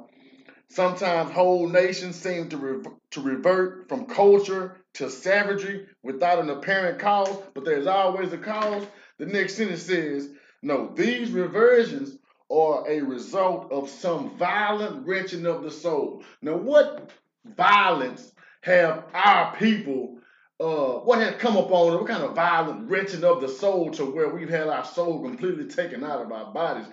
Sometimes 0.70 1.32
whole 1.32 1.70
nations 1.70 2.16
seem 2.16 2.50
to, 2.50 2.58
rev- 2.58 2.88
to 3.12 3.22
revert 3.22 3.88
from 3.88 4.08
culture 4.08 4.78
to 4.96 5.10
savagery 5.10 5.88
without 6.04 6.40
an 6.40 6.50
apparent 6.50 7.00
cause, 7.00 7.36
but 7.54 7.66
there's 7.66 7.88
always 7.88 8.32
a 8.34 8.38
cause. 8.38 8.86
The 9.18 9.26
next 9.26 9.56
sentence 9.56 9.84
says, 9.84 10.30
No, 10.62 10.92
these 10.96 11.32
reversions 11.32 12.18
are 12.52 12.88
a 12.88 13.02
result 13.02 13.72
of 13.72 13.90
some 13.90 14.38
violent 14.38 15.08
wrenching 15.08 15.46
of 15.46 15.64
the 15.64 15.72
soul. 15.72 16.24
Now, 16.42 16.56
what 16.56 17.12
violence 17.46 18.32
have 18.62 19.06
our 19.14 19.56
people, 19.56 20.18
uh, 20.60 21.00
what 21.00 21.20
has 21.20 21.36
come 21.36 21.58
upon 21.58 21.94
us? 21.94 22.00
What 22.00 22.08
kind 22.08 22.24
of 22.24 22.36
violent 22.36 22.90
wrenching 22.90 23.24
of 23.24 23.42
the 23.42 23.50
soul 23.50 23.92
to 23.92 24.06
where 24.06 24.30
we've 24.30 24.50
had 24.50 24.68
our 24.68 24.86
soul 24.86 25.22
completely 25.24 25.66
taken 25.66 26.04
out 26.04 26.22
of 26.22 26.32
our 26.32 26.54
bodies 26.54 26.88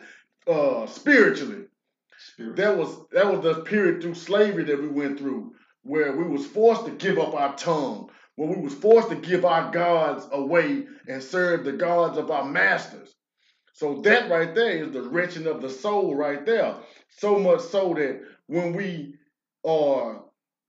uh, 0.46 0.86
spiritually? 0.86 1.64
Spirit. 2.18 2.56
That 2.56 2.76
was 2.76 3.06
that 3.12 3.26
was 3.32 3.40
the 3.42 3.62
period 3.62 4.02
through 4.02 4.14
slavery 4.14 4.64
that 4.64 4.80
we 4.80 4.88
went 4.88 5.18
through, 5.18 5.54
where 5.82 6.12
we 6.16 6.24
was 6.24 6.46
forced 6.46 6.84
to 6.86 6.92
give 6.92 7.18
up 7.18 7.34
our 7.34 7.56
tongue, 7.56 8.10
where 8.36 8.48
we 8.48 8.62
was 8.62 8.74
forced 8.74 9.08
to 9.10 9.16
give 9.16 9.44
our 9.44 9.70
gods 9.70 10.26
away 10.32 10.86
and 11.08 11.22
serve 11.22 11.64
the 11.64 11.72
gods 11.72 12.18
of 12.18 12.30
our 12.30 12.44
masters. 12.44 13.14
So 13.72 14.02
that 14.02 14.30
right 14.30 14.54
there 14.54 14.84
is 14.84 14.92
the 14.92 15.02
wrenching 15.02 15.46
of 15.46 15.62
the 15.62 15.70
soul 15.70 16.14
right 16.14 16.44
there. 16.44 16.76
So 17.18 17.38
much 17.38 17.60
so 17.60 17.94
that 17.94 18.20
when 18.46 18.74
we 18.74 19.14
are 19.64 20.22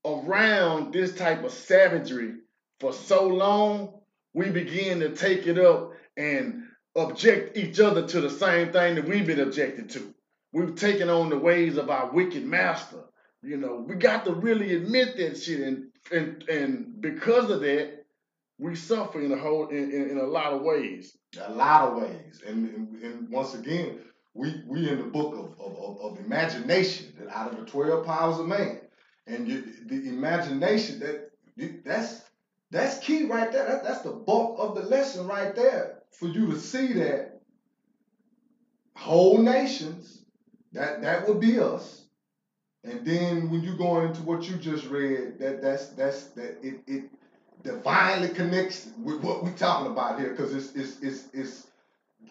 around 0.06 0.94
this 0.94 1.14
type 1.16 1.44
of 1.44 1.52
savagery 1.52 2.36
for 2.80 2.94
so 2.94 3.28
long, 3.28 4.00
we 4.34 4.50
begin 4.50 5.02
to 5.02 5.10
take 5.10 5.48
it 5.48 5.60
up 5.60 5.92
and 6.16 6.64
object 6.96 7.58
each 7.58 7.80
other 7.80 8.08
to 8.08 8.22
the 8.22 8.30
same 8.30 8.72
thing 8.72 8.96
that 8.96 9.08
we've 9.08 9.28
been 9.28 9.40
objected 9.40 9.90
to. 9.92 10.14
We've 10.54 10.76
taken 10.76 11.10
on 11.10 11.30
the 11.30 11.38
ways 11.38 11.78
of 11.78 11.90
our 11.90 12.12
wicked 12.12 12.46
master. 12.46 13.04
You 13.44 13.58
know, 13.58 13.84
we 13.88 13.96
got 13.96 14.26
to 14.26 14.34
really 14.34 14.76
admit 14.76 15.18
that 15.18 15.42
shit, 15.42 15.62
and 15.62 15.88
and 16.12 16.44
and 16.44 17.02
because 17.02 17.50
of 17.50 17.62
that, 17.62 18.06
we 18.60 18.76
suffer 18.76 19.20
in 19.20 19.32
a 19.32 19.38
whole 19.38 19.68
in, 19.70 19.92
in, 19.92 20.10
in 20.12 20.18
a 20.20 20.24
lot 20.24 20.54
of 20.54 20.62
ways. 20.62 21.18
a 21.40 21.52
lot 21.52 21.88
of 21.88 22.02
ways. 22.02 22.42
And, 22.46 22.70
and, 22.70 23.04
and 23.04 23.30
once 23.30 23.56
again, 23.56 24.00
we 24.36 24.62
we 24.68 24.88
in 24.88 25.00
the 25.00 25.06
book 25.06 25.34
of, 25.34 25.60
of, 25.60 26.00
of, 26.00 26.20
imagination 26.20 27.14
that 27.20 27.36
out 27.36 27.52
of 27.52 27.60
the 27.60 27.66
twelve 27.66 28.06
powers 28.06 28.40
of 28.40 28.46
man, 28.46 28.82
and 29.26 29.48
you, 29.48 29.64
the 29.88 30.08
imagination 30.08 31.00
that 31.00 31.32
that's 31.84 32.22
that's 32.70 33.00
key 33.00 33.24
right 33.26 33.52
there. 33.52 33.68
That, 33.68 33.84
that's 33.84 34.02
the 34.02 34.12
bulk 34.12 34.58
of 34.60 34.76
the 34.76 34.84
lesson 34.84 35.26
right 35.28 35.56
there 35.56 36.00
for 36.12 36.28
you 36.28 36.48
to 36.52 36.60
see 36.60 36.94
that 36.94 37.42
whole 38.96 39.40
nations 39.40 40.24
that 40.74 41.02
that 41.02 41.28
would 41.28 41.40
be 41.40 41.60
us. 41.60 42.01
And 42.84 43.06
then 43.06 43.52
when 43.52 43.64
you 43.64 43.76
go 43.78 44.02
into 44.02 44.22
what 44.24 44.50
you 44.50 44.56
just 44.56 44.88
read, 44.88 45.38
that 45.40 45.62
that's 45.62 45.88
that's 45.90 46.26
that 46.30 46.58
it 46.64 46.82
it 46.88 47.04
divinely 47.64 48.30
connects 48.30 48.88
with 49.04 49.22
what 49.22 49.44
we're 49.44 49.52
talking 49.54 49.92
about 49.92 50.20
here 50.20 50.32
because 50.32 50.54
it's, 50.54 50.74
it's, 50.76 51.00
it's, 51.02 51.28
it's 51.34 51.68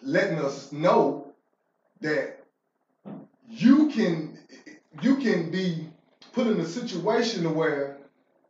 letting 0.01 0.39
us 0.39 0.71
know 0.71 1.33
that 2.01 2.43
you 3.49 3.89
can 3.89 4.37
you 5.01 5.15
can 5.17 5.51
be 5.51 5.87
put 6.33 6.47
in 6.47 6.59
a 6.59 6.65
situation 6.65 7.53
where 7.53 7.97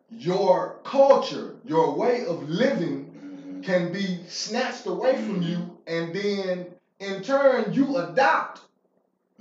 your 0.10 0.80
culture, 0.84 1.56
your 1.66 1.96
way 1.96 2.26
of 2.26 2.48
living 2.50 3.62
can 3.64 3.92
be 3.92 4.20
snatched 4.28 4.86
away 4.86 5.16
from 5.16 5.42
you 5.42 5.78
and 5.88 6.14
then 6.14 6.66
in 7.00 7.22
turn 7.22 7.72
you 7.74 7.98
adopt 7.98 8.62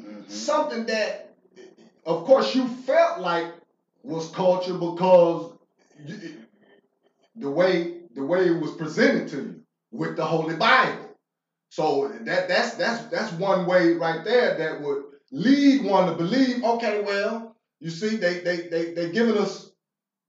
mm-hmm. 0.00 0.28
something 0.28 0.86
that 0.86 1.29
of 2.10 2.24
course 2.24 2.54
you 2.54 2.66
felt 2.68 3.20
like 3.20 3.46
was 4.02 4.28
culture 4.28 4.74
because 4.74 5.52
you, 6.04 6.38
the 7.36 7.50
way 7.50 8.00
the 8.14 8.24
way 8.24 8.46
it 8.46 8.60
was 8.60 8.72
presented 8.72 9.28
to 9.28 9.36
you 9.36 9.60
with 9.92 10.16
the 10.16 10.24
Holy 10.24 10.56
Bible. 10.56 11.08
So 11.70 12.08
that 12.08 12.48
that's 12.48 12.74
that's 12.74 13.04
that's 13.04 13.32
one 13.32 13.66
way 13.66 13.92
right 13.92 14.24
there 14.24 14.58
that 14.58 14.80
would 14.80 15.04
lead 15.30 15.84
one 15.84 16.06
to 16.06 16.14
believe. 16.14 16.64
Okay, 16.64 17.02
well, 17.02 17.56
you 17.78 17.90
see, 17.90 18.16
they 18.16 18.40
they 18.40 18.68
they 18.68 18.92
they 18.92 19.10
giving 19.12 19.38
us 19.38 19.70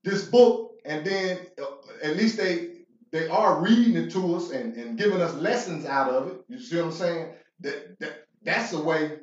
this 0.04 0.24
book, 0.24 0.72
and 0.84 1.04
then 1.04 1.38
uh, 1.60 1.64
at 2.04 2.16
least 2.16 2.36
they 2.36 2.68
they 3.10 3.28
are 3.28 3.60
reading 3.60 3.96
it 3.96 4.10
to 4.12 4.36
us 4.36 4.52
and, 4.52 4.74
and 4.76 4.96
giving 4.96 5.20
us 5.20 5.34
lessons 5.34 5.84
out 5.84 6.10
of 6.10 6.28
it. 6.28 6.44
You 6.48 6.58
see 6.58 6.76
what 6.76 6.86
I'm 6.86 6.92
saying? 6.92 7.34
That 7.60 7.98
that 8.00 8.26
that's 8.42 8.72
a 8.72 8.82
way 8.82 9.18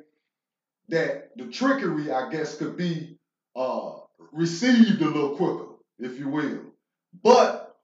that 0.90 1.30
the 1.36 1.46
trickery, 1.46 2.10
I 2.10 2.30
guess, 2.30 2.56
could 2.56 2.76
be 2.76 3.18
uh, 3.56 3.92
received 4.32 5.02
a 5.02 5.06
little 5.06 5.36
quicker, 5.36 5.66
if 5.98 6.18
you 6.18 6.28
will. 6.28 6.60
But 7.22 7.76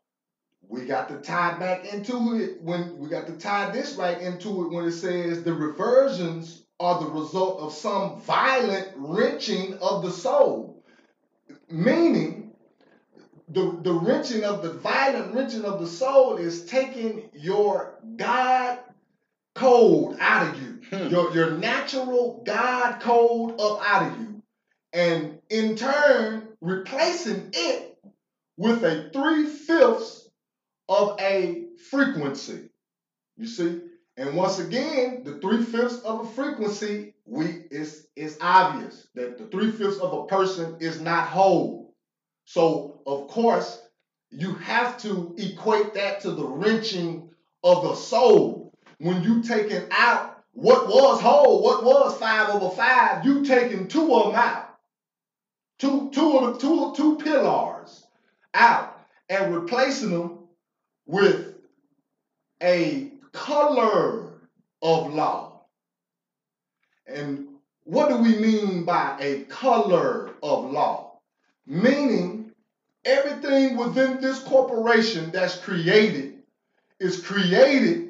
we 0.69 0.85
got 0.87 1.09
to 1.09 1.19
tie 1.19 1.59
back 1.59 1.93
into 1.93 2.37
it 2.37 2.61
when 2.63 2.99
we 2.99 3.09
got 3.09 3.27
to 3.29 3.37
tie 3.39 3.71
this 3.71 3.95
right 3.95 4.21
into 4.21 4.65
it 4.65 4.73
when 4.73 4.85
it 4.87 4.93
says 4.93 5.43
the 5.43 5.55
reversions 5.55 6.65
are 6.81 7.01
the 7.01 7.11
result 7.11 7.61
of 7.61 7.73
some 7.73 8.21
violent 8.21 8.89
wrenching 8.97 9.75
of 9.79 10.03
the 10.03 10.11
soul. 10.11 10.85
Meaning, 11.71 12.53
the, 13.49 13.79
the 13.83 13.93
wrenching 13.93 14.45
of 14.45 14.63
the 14.63 14.73
violent 14.73 15.35
wrenching 15.35 15.65
of 15.65 15.81
the 15.81 15.87
soul 15.87 16.37
is 16.37 16.67
taking 16.67 17.31
your 17.33 17.99
God 18.17 18.79
code 19.57 20.17
out 20.21 20.49
of 20.49 20.63
you, 20.63 20.73
Hmm. 20.91 21.09
your, 21.09 21.33
your 21.35 21.51
natural 21.53 22.45
God 22.47 23.01
code 23.01 23.61
up 23.61 23.81
out 23.85 24.13
of 24.13 24.21
you, 24.21 24.43
and 24.93 25.41
in 25.51 25.75
turn 25.75 26.47
replacing 26.61 27.51
it 27.53 27.99
with 28.57 28.85
a 28.85 29.11
three 29.13 29.47
fifths 29.47 30.29
of 30.89 31.17
a 31.21 31.65
frequency. 31.91 32.71
You 33.37 33.47
see? 33.47 33.81
And 34.17 34.37
once 34.37 34.59
again, 34.61 35.23
the 35.25 35.39
three 35.41 35.63
fifths 35.65 35.99
of 36.01 36.21
a 36.21 36.27
frequency, 36.27 37.15
we 37.27 37.65
is 37.71 38.07
is 38.17 38.39
obvious 38.41 39.09
that 39.15 39.39
the 39.39 39.47
three 39.47 39.73
fifths 39.73 39.99
of 39.99 40.13
a 40.13 40.27
person 40.27 40.77
is 40.81 41.01
not 41.01 41.27
whole. 41.29 41.95
So 42.45 43.01
of 43.07 43.29
course, 43.29 43.83
you 44.31 44.55
have 44.55 44.99
to 44.99 45.35
equate 45.39 45.95
that 45.95 46.21
to 46.21 46.31
the 46.31 46.47
wrenching 46.47 47.31
of 47.65 47.83
the 47.83 47.95
soul. 47.97 48.66
When 48.99 49.23
you 49.23 49.43
taking 49.43 49.83
out 49.91 50.43
what 50.53 50.88
was 50.88 51.21
whole, 51.21 51.62
what 51.62 51.85
was 51.85 52.19
five 52.19 52.49
over 52.49 52.75
five, 52.75 53.25
you 53.25 53.45
taking 53.45 53.88
two 53.88 54.15
of 54.15 54.33
them 54.33 54.41
out. 54.41 54.75
Two, 55.79 56.11
two 56.12 56.38
of 56.38 56.55
the 56.55 56.61
two, 56.61 56.95
two 56.97 57.17
pillars 57.19 58.07
out 58.55 58.99
and 59.29 59.55
replacing 59.55 60.11
them 60.11 60.38
with 61.05 61.55
a 62.62 63.12
color 63.33 64.31
of 64.81 65.12
law. 65.12 65.61
And 67.07 67.49
what 67.85 68.09
do 68.09 68.17
we 68.17 68.37
mean 68.38 68.85
by 68.85 69.17
a 69.21 69.41
color 69.45 70.31
of 70.43 70.71
law? 70.71 71.19
Meaning 71.67 72.53
everything 73.05 73.76
within 73.76 74.21
this 74.21 74.43
corporation 74.43 75.31
that's 75.31 75.59
created 75.59 76.38
is 76.99 77.21
created 77.23 78.06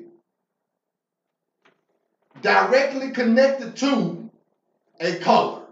directly 2.46 3.10
connected 3.10 3.74
to 3.74 4.30
a 5.00 5.16
color. 5.16 5.62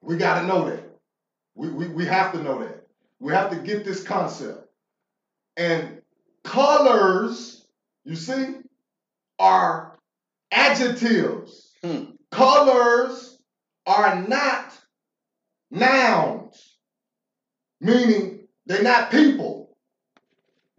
We 0.00 0.16
got 0.16 0.40
to 0.40 0.46
know 0.46 0.70
that. 0.70 0.84
We, 1.56 1.70
we, 1.70 1.88
we 1.88 2.06
have 2.06 2.30
to 2.34 2.42
know 2.42 2.60
that. 2.60 2.86
We 3.18 3.32
have 3.32 3.50
to 3.50 3.56
get 3.56 3.84
this 3.84 4.04
concept. 4.04 4.68
And 5.56 6.00
colors, 6.44 7.66
you 8.04 8.14
see, 8.14 8.58
are 9.40 9.98
adjectives. 10.52 11.72
Hmm. 11.82 12.04
Colors 12.30 13.42
are 13.84 14.22
not 14.22 14.78
nouns, 15.72 16.76
meaning 17.80 18.46
they're 18.66 18.84
not 18.84 19.10
people. 19.10 19.61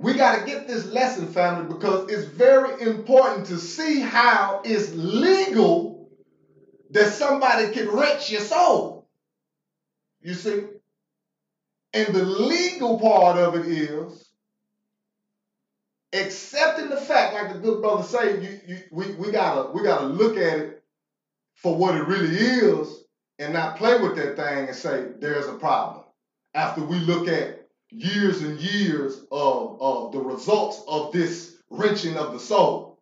We 0.04 0.16
got 0.16 0.38
to 0.38 0.46
get 0.46 0.68
this 0.68 0.86
lesson, 0.88 1.28
family, 1.28 1.74
because 1.74 2.12
it's 2.12 2.26
very 2.26 2.82
important 2.82 3.46
to 3.48 3.58
see 3.58 4.02
how 4.02 4.62
it's 4.66 4.94
legal 4.94 6.10
that 6.90 7.08
somebody 7.08 7.74
can 7.74 7.88
wrench 7.88 8.30
your 8.30 8.42
soul. 8.42 9.08
You 10.22 10.34
see? 10.34 10.64
And 11.94 12.14
the 12.14 12.26
legal 12.26 13.00
part 13.00 13.38
of 13.38 13.56
it 13.56 13.66
is 13.66 14.30
accepting 16.12 16.90
the 16.90 16.98
fact, 16.98 17.34
like 17.34 17.54
the 17.54 17.60
good 17.60 17.82
brother 17.82 18.04
say, 18.04 18.42
you, 18.42 18.60
you, 18.68 18.78
we, 18.92 19.14
we 19.14 19.32
gotta 19.32 19.72
we 19.72 19.84
gotta 19.84 20.06
look 20.08 20.36
at 20.36 20.60
it 20.60 20.84
for 21.56 21.78
what 21.78 21.96
it 21.96 22.04
really 22.04 22.36
is 22.36 23.06
and 23.40 23.54
not 23.54 23.78
play 23.78 23.98
with 24.02 24.18
that 24.18 24.36
thing 24.36 24.68
and 24.68 24.76
say 24.76 25.12
there's 25.20 25.48
a 25.48 25.54
problem. 25.54 26.04
After 26.54 26.84
we 26.84 27.00
look 27.00 27.30
at 27.30 27.63
years 27.94 28.42
and 28.42 28.60
years 28.60 29.22
of, 29.32 29.78
of 29.82 30.12
the 30.12 30.20
results 30.20 30.82
of 30.88 31.12
this 31.14 31.56
wrenching 31.70 32.18
of 32.18 32.34
the 32.34 32.40
soul. 32.40 33.00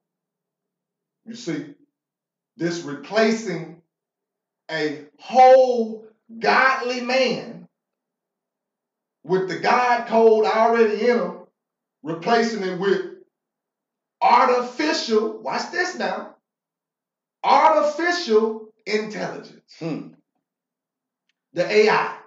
You 1.26 1.36
see, 1.36 1.76
this 2.58 2.82
replacing 2.82 3.82
a 4.70 5.06
whole 5.20 6.08
godly 6.40 7.02
man 7.02 7.68
with 9.24 9.48
the 9.48 9.60
God 9.60 10.08
code 10.08 10.46
already 10.46 10.94
in 10.94 11.00
him, 11.00 11.34
replacing 12.04 12.64
it 12.64 12.80
with 12.80 13.06
artificial, 14.22 15.40
watch 15.42 15.72
this 15.72 15.98
now, 15.98 16.36
artificial 17.44 18.74
intelligence. 18.86 19.76
Hmm. 19.80 20.08
The 21.54 21.70
AI. 21.70 22.18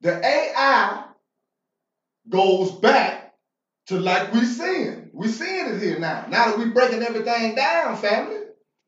The 0.00 0.24
AI 0.24 1.04
goes 2.28 2.72
back 2.72 3.34
to 3.86 3.98
like 3.98 4.32
we 4.32 4.44
seeing. 4.44 5.10
We 5.12 5.28
seeing 5.28 5.74
it 5.74 5.82
here 5.82 5.98
now. 5.98 6.26
Now 6.28 6.50
that 6.50 6.58
we 6.58 6.66
breaking 6.66 7.02
everything 7.02 7.54
down, 7.54 7.96
family, 7.96 8.38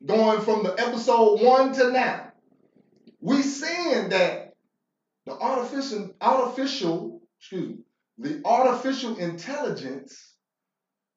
going 0.05 0.41
from 0.41 0.63
the 0.63 0.73
episode 0.73 1.41
one 1.41 1.73
to 1.73 1.91
now, 1.91 2.31
we 3.19 3.41
seeing 3.41 4.09
that 4.09 4.53
the 5.25 5.33
artificial, 5.33 6.13
artificial, 6.21 7.21
excuse 7.39 7.69
me, 7.69 7.77
the 8.17 8.41
artificial 8.45 9.17
intelligence, 9.17 10.33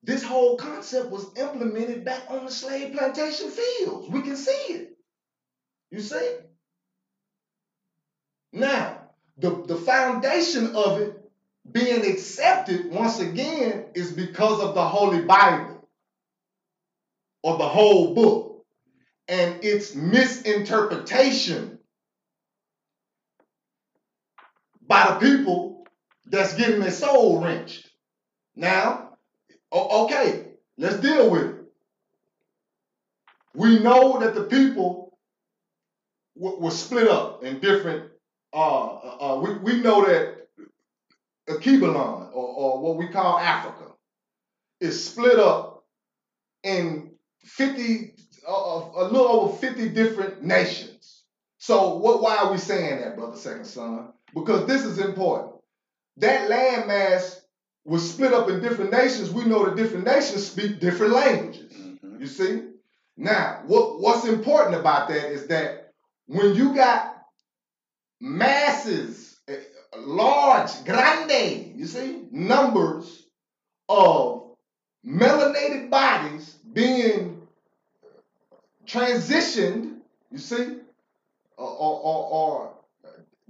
this 0.03 0.23
whole 0.23 0.57
concept 0.57 1.11
was 1.11 1.31
implemented 1.37 2.05
back 2.05 2.23
on 2.29 2.45
the 2.45 2.51
slave 2.51 2.97
plantation 2.97 3.51
fields. 3.51 4.09
We 4.09 4.23
can 4.23 4.37
see 4.37 4.73
it. 4.73 4.97
You 5.91 6.01
see? 6.01 6.37
Now, 8.53 9.11
the, 9.37 9.63
the 9.67 9.77
foundation 9.77 10.75
of 10.75 11.01
it 11.01 11.18
being 11.73 12.05
accepted 12.11 12.91
once 12.93 13.21
again 13.21 13.87
is 13.95 14.13
because 14.13 14.63
of 14.63 14.75
the 14.75 14.85
Holy 14.85 15.23
Bible 15.23 15.89
or 17.43 17.59
the 17.59 17.69
whole 17.69 18.15
book 18.15 18.65
and 19.29 19.63
its 19.65 19.95
misinterpretation 19.95 21.79
by 24.87 25.07
the 25.11 25.27
people 25.27 25.87
that's 26.27 26.55
getting 26.55 26.81
their 26.81 26.91
soul 26.91 27.43
wrenched. 27.43 27.91
Now, 28.57 29.19
okay, 29.73 30.47
let's 30.79 30.99
deal 30.99 31.31
with 31.31 31.45
it. 31.45 31.57
We 33.55 33.79
know 33.81 34.19
that 34.21 34.35
the 34.35 34.45
people 34.45 35.19
were 36.37 36.71
split 36.71 37.09
up 37.09 37.45
in 37.45 37.61
different. 37.61 38.11
Uh, 38.53 38.87
uh, 38.87 39.17
uh, 39.21 39.41
we 39.41 39.59
we 39.59 39.81
know 39.83 40.05
that 40.07 40.38
Alkebulan, 41.49 42.31
or, 42.33 42.47
or 42.47 42.81
what 42.81 42.97
we 42.97 43.09
call 43.09 43.39
Africa, 43.39 43.93
is 44.81 45.05
split 45.05 45.39
up 45.39 45.85
in 46.63 47.13
50, 47.43 48.15
uh, 48.47 48.53
a 48.53 49.05
little 49.05 49.29
over 49.29 49.57
50 49.57 49.89
different 49.91 50.43
nations. 50.43 51.23
So 51.59 51.97
what? 51.97 52.23
Why 52.23 52.37
are 52.37 52.53
we 52.53 52.59
saying 52.59 53.01
that, 53.01 53.17
brother, 53.17 53.37
Sekond 53.37 53.67
Sun? 53.67 54.13
Because 54.35 54.67
this 54.67 54.85
is 54.85 54.99
important. 54.99 55.55
That 56.19 56.49
landmass 56.49 57.41
was 57.85 58.09
split 58.09 58.33
up 58.33 58.49
in 58.49 58.61
different 58.61 58.93
nations. 58.93 59.31
We 59.31 59.45
know 59.45 59.65
that 59.65 59.77
different 59.77 60.05
nations 60.05 60.47
speak 60.47 60.79
different 60.79 61.13
languages. 61.15 61.73
Mm-hmm. 61.73 62.21
You 62.21 62.27
see? 62.27 62.63
Now, 63.17 63.63
what, 63.67 64.01
what's 64.01 64.27
important 64.27 64.77
about 64.77 65.09
that 65.09 65.33
is 65.33 65.49
that 65.49 65.93
when 66.27 66.55
you 66.55 66.75
got 66.75 67.17
masses 68.21 69.28
large, 69.97 70.85
grande, 70.85 71.73
you 71.77 71.87
see, 71.87 72.23
numbers 72.31 73.25
of 73.89 74.57
melanated 75.07 75.91
bodies 75.91 76.59
being 76.73 77.43
transitioned, 78.87 79.97
you 80.31 80.39
see, 80.39 80.79
or, 81.57 81.69
or, 81.69 82.27
or 82.31 82.75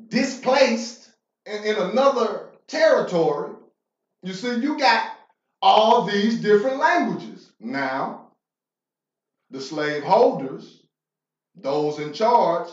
displaced 0.08 1.10
in, 1.46 1.64
in 1.64 1.76
another 1.76 2.48
territory, 2.66 3.52
you 4.22 4.32
see, 4.32 4.56
you 4.60 4.78
got 4.78 5.10
all 5.62 6.04
these 6.04 6.40
different 6.40 6.78
languages. 6.78 7.52
Now, 7.60 8.28
the 9.50 9.60
slave 9.60 10.02
holders, 10.02 10.82
those 11.56 11.98
in 11.98 12.12
charge, 12.12 12.68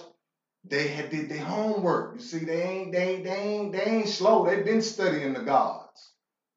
they 0.67 0.88
had 0.88 1.10
did 1.10 1.30
their 1.30 1.43
homework. 1.43 2.15
You 2.15 2.21
see, 2.21 2.39
they 2.45 2.63
ain't 2.63 2.91
they 2.91 3.21
they 3.21 3.36
ain't 3.38 3.73
they 3.73 3.84
ain't 3.84 4.08
slow. 4.10 4.45
They've 4.45 4.65
been 4.65 4.82
studying 4.82 5.34
the 5.34 5.41
gods. 5.41 6.12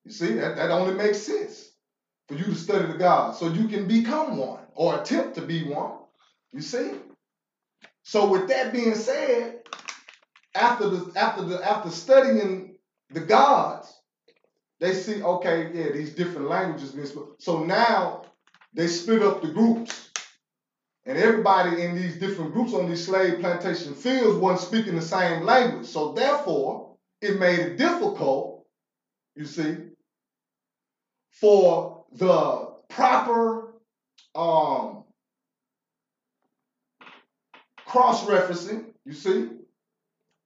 You 0.05 0.13
see, 0.13 0.35
that, 0.35 0.57
that 0.57 0.71
only 0.71 0.95
makes 0.95 1.19
sense 1.19 1.71
for 2.29 2.35
you 2.35 2.45
to 2.45 2.55
study 2.55 2.87
the 2.87 2.99
gods 2.99 3.39
so 3.39 3.49
you 3.49 3.69
can 3.69 3.87
become 3.87 4.37
one 4.39 4.61
or 4.75 5.01
attempt 5.01 5.35
to 5.37 5.43
be 5.43 5.65
one. 5.65 5.99
You 6.53 6.61
see? 6.61 6.93
So 8.05 8.31
with 8.31 8.49
that 8.49 8.73
being 8.73 8.95
said, 8.95 9.61
after 10.55 10.89
the 10.89 11.13
after 11.17 11.43
the 11.45 11.67
after 11.69 11.91
studying 11.91 12.77
the 13.11 13.21
gods, 13.21 13.93
they 14.81 14.95
see, 14.95 15.23
okay, 15.23 15.71
yeah, 15.75 15.91
these 15.93 16.15
different 16.15 16.49
languages. 16.49 16.97
So 17.39 17.65
now 17.65 18.23
they 18.75 18.87
split 18.87 19.23
up 19.23 19.43
the 19.43 19.49
groups. 19.49 20.08
And 21.09 21.17
everybody 21.17 21.83
in 21.83 21.97
these 21.97 22.19
different 22.19 22.53
groups 22.53 22.75
on 22.75 22.87
these 22.87 23.03
slave 23.03 23.41
plantation 23.41 23.95
fields 23.95 24.37
wasn't 24.37 24.69
speaking 24.69 24.95
the 24.95 25.03
same 25.03 25.43
language. 25.43 25.87
So 25.87 26.13
therefore, 26.13 26.97
it 27.23 27.41
made 27.41 27.59
it 27.61 27.79
difficult, 27.79 28.67
you 29.35 29.47
see, 29.47 29.77
for 31.31 32.05
the 32.13 32.75
proper 32.91 33.73
um, 34.35 35.05
cross-referencing, 37.87 38.93
you 39.07 39.15
see, 39.15 39.49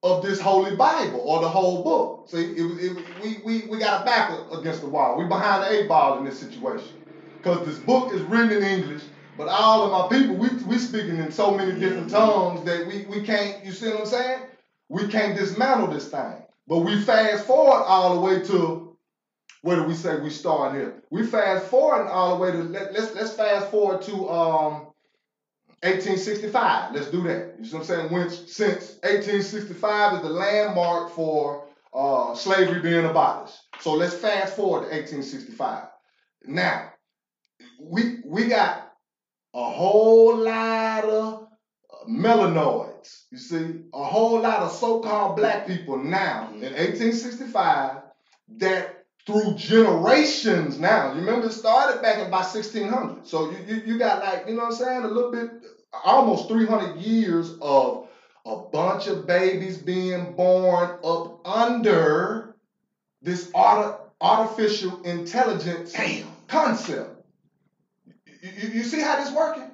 of 0.01 0.23
this 0.23 0.39
holy 0.39 0.77
Bible 0.77 1.19
or 1.25 1.41
the 1.41 1.49
whole 1.49 1.83
book. 1.83 2.29
See, 2.29 2.37
it, 2.41 2.61
it, 2.61 2.97
we, 3.21 3.37
we, 3.43 3.67
we 3.67 3.79
got 3.79 4.03
a 4.03 4.05
back 4.05 4.31
against 4.53 4.79
the 4.79 4.87
wall. 4.87 5.17
We 5.17 5.25
behind 5.25 5.63
the 5.63 5.77
eight 5.77 5.89
ball 5.89 6.19
in 6.19 6.23
this 6.23 6.39
situation. 6.39 7.03
Because 7.37 7.67
this 7.67 7.79
book 7.79 8.13
is 8.13 8.21
written 8.21 8.51
in 8.51 8.63
English 8.63 9.03
but 9.37 9.47
all 9.47 9.83
of 9.83 10.11
my 10.11 10.17
people, 10.17 10.35
we 10.35 10.49
we 10.65 10.77
speaking 10.77 11.17
in 11.17 11.31
so 11.31 11.55
many 11.55 11.79
different 11.79 12.09
tongues 12.09 12.63
that 12.65 12.87
we, 12.87 13.05
we 13.05 13.23
can't, 13.23 13.63
you 13.65 13.71
see 13.71 13.89
what 13.89 14.01
I'm 14.01 14.05
saying? 14.05 14.41
We 14.89 15.07
can't 15.07 15.37
dismantle 15.37 15.87
this 15.87 16.09
thing. 16.09 16.43
But 16.67 16.79
we 16.79 17.01
fast 17.01 17.45
forward 17.45 17.83
all 17.83 18.15
the 18.15 18.21
way 18.21 18.41
to 18.43 18.97
where 19.61 19.77
do 19.77 19.83
we 19.83 19.93
say 19.93 20.19
we 20.19 20.29
start 20.29 20.75
here? 20.75 21.01
We 21.09 21.25
fast 21.25 21.65
forward 21.65 22.09
all 22.09 22.35
the 22.35 22.41
way 22.41 22.51
to 22.51 22.63
let, 22.63 22.93
let's 22.93 23.15
let's 23.15 23.33
fast 23.33 23.71
forward 23.71 24.01
to 24.03 24.29
um 24.29 24.73
1865. 25.83 26.95
Let's 26.95 27.11
do 27.11 27.23
that. 27.23 27.55
You 27.59 27.65
see 27.65 27.73
what 27.75 27.81
I'm 27.81 27.85
saying? 27.85 28.13
Which 28.13 28.49
since 28.49 28.99
1865 29.03 30.13
is 30.15 30.21
the 30.21 30.29
landmark 30.29 31.11
for 31.11 31.65
uh, 31.93 32.35
slavery 32.35 32.81
being 32.81 33.05
abolished. 33.05 33.55
So 33.81 33.93
let's 33.93 34.13
fast 34.13 34.55
forward 34.55 34.89
to 34.89 34.95
1865. 34.95 35.87
Now, 36.45 36.93
we 37.81 38.21
we 38.25 38.47
got 38.47 38.92
a 39.53 39.63
whole 39.63 40.37
lot 40.37 41.05
of 41.05 41.47
melanoids. 42.09 43.23
You 43.31 43.37
see, 43.37 43.81
a 43.93 44.03
whole 44.03 44.39
lot 44.39 44.59
of 44.59 44.71
so-called 44.71 45.35
black 45.35 45.67
people 45.67 45.97
now 45.97 46.49
mm-hmm. 46.51 46.63
in 46.63 46.73
1865 46.73 48.01
that 48.57 49.03
through 49.25 49.55
generations 49.55 50.79
now. 50.79 51.13
You 51.13 51.21
remember 51.21 51.47
it 51.47 51.53
started 51.53 52.01
back 52.01 52.17
in 52.19 52.27
about 52.27 52.53
1600. 52.53 53.25
So 53.25 53.51
you, 53.51 53.57
you, 53.67 53.81
you 53.85 53.99
got 53.99 54.19
like, 54.23 54.47
you 54.47 54.53
know 54.53 54.63
what 54.63 54.73
I'm 54.73 54.77
saying, 54.77 55.03
a 55.03 55.07
little 55.07 55.31
bit, 55.31 55.49
almost 56.03 56.49
300 56.49 56.97
years 56.97 57.51
of 57.61 58.09
a 58.45 58.57
bunch 58.57 59.07
of 59.07 59.25
babies 59.25 59.77
being 59.77 60.33
born 60.35 60.97
up 61.03 61.47
under 61.47 62.55
this 63.21 63.49
art, 63.55 64.01
artificial 64.19 65.01
intelligence 65.03 65.93
Damn. 65.93 66.27
concept. 66.47 67.22
You, 68.43 68.69
you 68.69 68.83
see 68.83 68.99
how 68.99 69.15
this 69.15 69.31
working? 69.31 69.71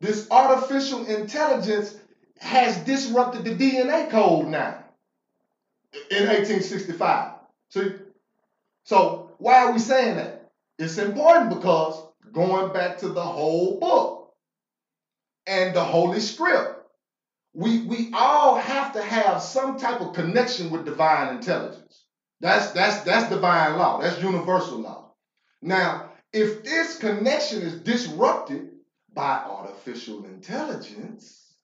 This 0.00 0.28
artificial 0.30 1.04
intelligence 1.06 1.98
has 2.38 2.76
disrupted 2.78 3.44
the 3.44 3.54
DNA 3.56 4.08
code 4.08 4.46
now 4.46 4.84
in 6.10 6.28
1865. 6.28 7.32
See? 7.70 7.92
So 8.84 9.32
why 9.38 9.64
are 9.64 9.72
we 9.72 9.80
saying 9.80 10.16
that? 10.16 10.50
It's 10.78 10.98
important 10.98 11.50
because 11.50 12.00
going 12.32 12.72
back 12.72 12.98
to 12.98 13.08
the 13.08 13.22
whole 13.22 13.80
book 13.80 14.32
and 15.48 15.74
the 15.74 15.82
Holy 15.82 16.20
Script, 16.20 16.86
we, 17.52 17.82
we 17.82 18.10
all 18.14 18.54
have 18.56 18.92
to 18.92 19.02
have 19.02 19.42
some 19.42 19.76
type 19.76 20.00
of 20.00 20.14
connection 20.14 20.70
with 20.70 20.84
divine 20.84 21.36
intelligence. 21.36 22.04
That's 22.40 22.70
that's 22.72 23.02
that's 23.02 23.28
divine 23.28 23.76
law. 23.76 24.00
That's 24.00 24.20
universal 24.20 24.78
law. 24.78 25.12
Now, 25.60 26.11
if 26.32 26.64
this 26.64 26.98
connection 26.98 27.62
is 27.62 27.80
disrupted 27.80 28.70
by 29.14 29.36
artificial 29.38 30.24
intelligence, 30.24 31.54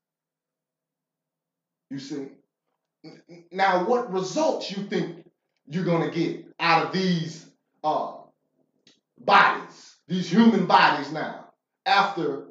you 1.90 1.98
see, 1.98 2.28
now 3.50 3.88
what 3.88 4.12
results 4.12 4.70
you 4.70 4.84
think 4.84 5.24
you're 5.66 5.84
going 5.84 6.10
to 6.10 6.16
get 6.16 6.44
out 6.60 6.86
of 6.86 6.92
these 6.92 7.46
uh, 7.82 8.12
bodies, 9.18 9.96
these 10.06 10.30
human 10.30 10.66
bodies 10.66 11.12
now, 11.12 11.46
after 11.86 12.48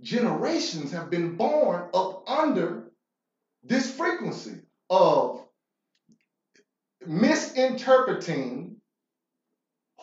generations 0.00 0.90
have 0.90 1.10
been 1.10 1.36
born 1.36 1.88
up 1.94 2.28
under 2.28 2.90
this 3.62 3.94
frequency 3.94 4.60
of 4.90 5.44
misinterpreting 7.06 8.71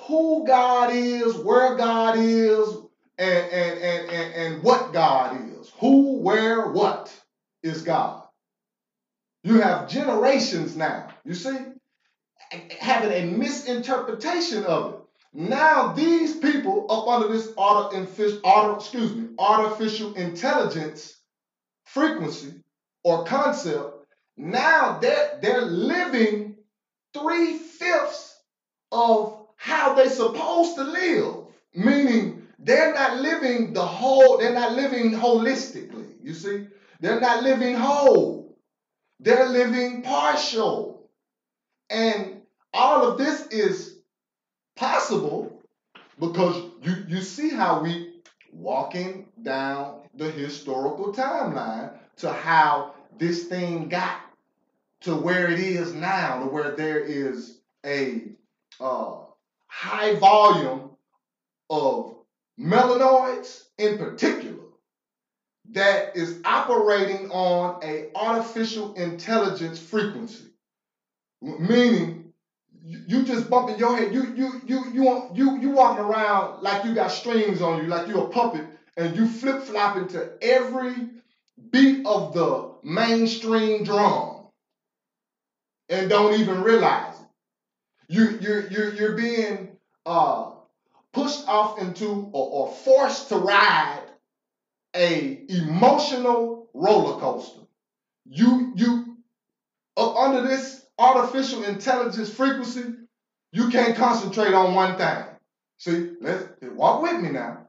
who 0.07 0.45
God 0.45 0.91
is, 0.93 1.35
where 1.35 1.75
God 1.75 2.17
is, 2.17 2.77
and, 3.17 3.45
and, 3.51 3.79
and, 3.79 4.09
and, 4.09 4.33
and 4.33 4.63
what 4.63 4.93
God 4.93 5.37
is. 5.51 5.71
Who, 5.79 6.19
where, 6.19 6.67
what 6.67 7.13
is 7.63 7.81
God. 7.81 8.23
You 9.43 9.61
have 9.61 9.89
generations 9.89 10.75
now, 10.75 11.09
you 11.23 11.33
see, 11.33 11.57
having 12.79 13.11
a 13.11 13.25
misinterpretation 13.31 14.65
of 14.65 14.93
it. 14.93 14.99
Now 15.31 15.93
these 15.93 16.35
people 16.37 16.87
up 16.89 17.07
under 17.07 17.27
this 17.31 17.53
auto, 17.55 17.95
auto, 18.43 18.75
excuse 18.75 19.13
me, 19.13 19.29
artificial 19.37 20.13
intelligence 20.15 21.15
frequency 21.85 22.53
or 23.03 23.25
concept, 23.25 23.93
now 24.35 24.97
they're, 24.99 25.39
they're 25.41 25.61
living 25.61 26.55
three-fifths 27.13 28.35
of 28.91 29.38
how 29.59 29.93
they're 29.93 30.09
supposed 30.09 30.75
to 30.75 30.83
live. 30.83 31.35
Meaning 31.75 32.47
they're 32.57 32.93
not 32.93 33.17
living 33.17 33.73
the 33.73 33.85
whole, 33.85 34.37
they're 34.37 34.53
not 34.53 34.71
living 34.71 35.11
holistically, 35.11 36.13
you 36.23 36.33
see? 36.33 36.67
They're 37.01 37.19
not 37.19 37.43
living 37.43 37.75
whole. 37.75 38.57
They're 39.19 39.49
living 39.49 40.01
partial. 40.01 41.09
And 41.89 42.41
all 42.73 43.05
of 43.05 43.17
this 43.17 43.47
is 43.47 43.99
possible 44.77 45.61
because 46.19 46.55
you, 46.81 47.03
you 47.09 47.21
see 47.21 47.49
how 47.49 47.81
we 47.81 48.21
walking 48.53 49.27
down 49.43 50.03
the 50.15 50.31
historical 50.31 51.13
timeline 51.13 51.91
to 52.17 52.31
how 52.31 52.93
this 53.17 53.43
thing 53.47 53.89
got 53.89 54.21
to 55.01 55.15
where 55.15 55.51
it 55.51 55.59
is 55.59 55.93
now, 55.93 56.39
to 56.39 56.45
where 56.45 56.75
there 56.75 56.99
is 56.99 57.59
a 57.85 58.23
uh, 58.79 59.17
high 59.69 60.13
volume 60.13 60.91
of 61.69 62.13
melanoids 62.59 63.63
in 63.79 63.97
particular 63.97 64.63
that 65.71 66.15
is 66.15 66.39
operating 66.45 67.27
on 67.31 67.79
a 67.83 68.05
artificial 68.15 68.93
intelligence 68.95 69.79
frequency, 69.79 70.45
meaning 71.41 72.25
you 72.83 73.23
just 73.23 73.49
bumping 73.49 73.77
your 73.77 73.95
head. 73.95 74.13
You 74.13 74.31
you 74.35 74.61
you 74.65 74.85
you 74.93 75.25
you 75.33 75.59
you 75.59 75.69
walking 75.71 75.99
around 75.99 76.61
like 76.61 76.83
you 76.83 76.93
got 76.93 77.11
strings 77.11 77.61
on 77.61 77.77
you, 77.77 77.87
like 77.87 78.07
you're 78.07 78.25
a 78.25 78.29
puppet, 78.29 78.65
and 78.97 79.15
you 79.15 79.25
flip 79.25 79.61
flopping 79.61 80.07
to 80.09 80.29
every 80.41 81.07
beat 81.71 82.01
of 82.05 82.33
the 82.33 82.71
mainstream 82.83 83.83
drum, 83.83 84.45
and 85.89 86.09
don't 86.09 86.33
even 86.33 86.61
realize. 86.61 87.18
You 88.09 88.39
you're 88.41 88.67
you're 88.69 88.93
you're 88.93 89.13
being 89.17 89.77
uh, 90.05 90.51
pushed 91.13 91.47
off 91.47 91.79
into 91.81 92.29
or, 92.33 92.67
or 92.69 92.71
forced 92.73 93.29
to 93.29 93.37
ride 93.37 94.03
a 94.95 95.43
emotional 95.49 96.69
roller 96.73 97.19
coaster. 97.19 97.61
You 98.25 98.73
you 98.75 99.17
up 99.97 100.15
under 100.15 100.41
this 100.47 100.85
artificial 100.99 101.63
intelligence 101.63 102.29
frequency, 102.33 102.93
you 103.51 103.69
can't 103.69 103.95
concentrate 103.97 104.53
on 104.53 104.75
one 104.75 104.97
thing. 104.97 105.25
See, 105.77 106.11
let's 106.21 106.45
walk 106.63 107.01
with 107.01 107.21
me 107.21 107.31
now. 107.31 107.67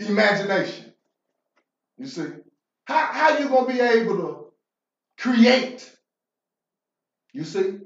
Imagination. 0.00 0.92
You 1.98 2.06
see, 2.06 2.28
how 2.86 3.06
how 3.12 3.38
you 3.38 3.48
gonna 3.48 3.66
be 3.68 3.80
able 3.80 4.16
to 4.18 4.52
create? 5.18 5.92
You 7.34 7.44
see, 7.44 7.78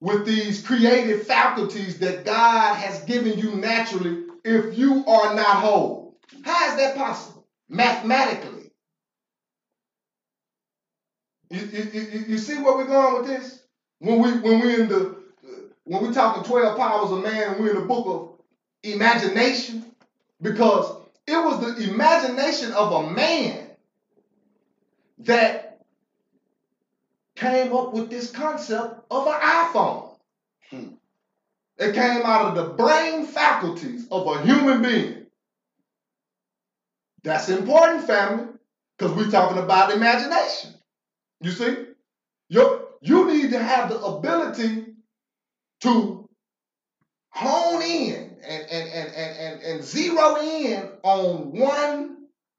with 0.00 0.24
these 0.24 0.64
creative 0.64 1.26
faculties 1.26 1.98
that 1.98 2.24
God 2.24 2.74
has 2.74 3.00
given 3.04 3.38
you 3.38 3.56
naturally, 3.56 4.24
if 4.44 4.78
you 4.78 5.04
are 5.06 5.34
not 5.34 5.62
whole. 5.62 6.16
How 6.44 6.70
is 6.70 6.76
that 6.76 6.96
possible? 6.96 7.46
Mathematically. 7.68 8.70
You, 11.50 11.60
you, 11.60 12.24
you, 12.28 12.38
see 12.38 12.58
where 12.58 12.76
we're 12.76 12.86
going 12.86 13.22
with 13.22 13.26
this? 13.26 13.62
When 14.00 14.20
we 14.20 14.32
when 14.32 14.60
we 14.60 14.74
in 14.74 14.88
the 14.88 15.16
when 15.84 16.06
we 16.06 16.12
talking 16.12 16.44
12 16.44 16.76
powers 16.76 17.10
of 17.10 17.22
man 17.22 17.58
we're 17.58 17.70
in 17.70 17.80
the 17.80 17.86
book 17.86 18.06
of 18.06 18.92
imagination, 18.92 19.84
because 20.42 20.94
it 21.26 21.36
was 21.36 21.60
the 21.60 21.90
imagination 21.90 22.72
of 22.72 22.92
a 22.92 23.10
man 23.10 23.70
that 25.20 25.67
came 27.38 27.72
up 27.74 27.92
with 27.92 28.10
this 28.10 28.30
concept 28.30 29.04
of 29.10 29.26
an 29.26 29.32
iPhone. 29.34 30.16
Hmm. 30.70 30.88
It 31.78 31.94
came 31.94 32.22
out 32.24 32.46
of 32.46 32.54
the 32.56 32.74
brain 32.74 33.26
faculties 33.26 34.06
of 34.10 34.26
a 34.26 34.42
human 34.42 34.82
being. 34.82 35.26
That's 37.22 37.48
important, 37.48 38.06
family, 38.06 38.46
because 38.96 39.16
we're 39.16 39.30
talking 39.30 39.58
about 39.58 39.92
imagination. 39.92 40.74
You 41.40 41.50
see? 41.52 41.76
you 42.48 42.86
you 43.00 43.26
need 43.26 43.50
to 43.50 43.62
have 43.62 43.90
the 43.90 43.98
ability 44.00 44.86
to 45.80 46.28
hone 47.30 47.82
in 47.82 48.36
and, 48.42 48.62
and, 48.70 48.90
and, 48.90 49.14
and, 49.14 49.36
and, 49.38 49.62
and 49.62 49.84
zero 49.84 50.36
in 50.40 50.90
on 51.02 51.52
one 51.52 52.16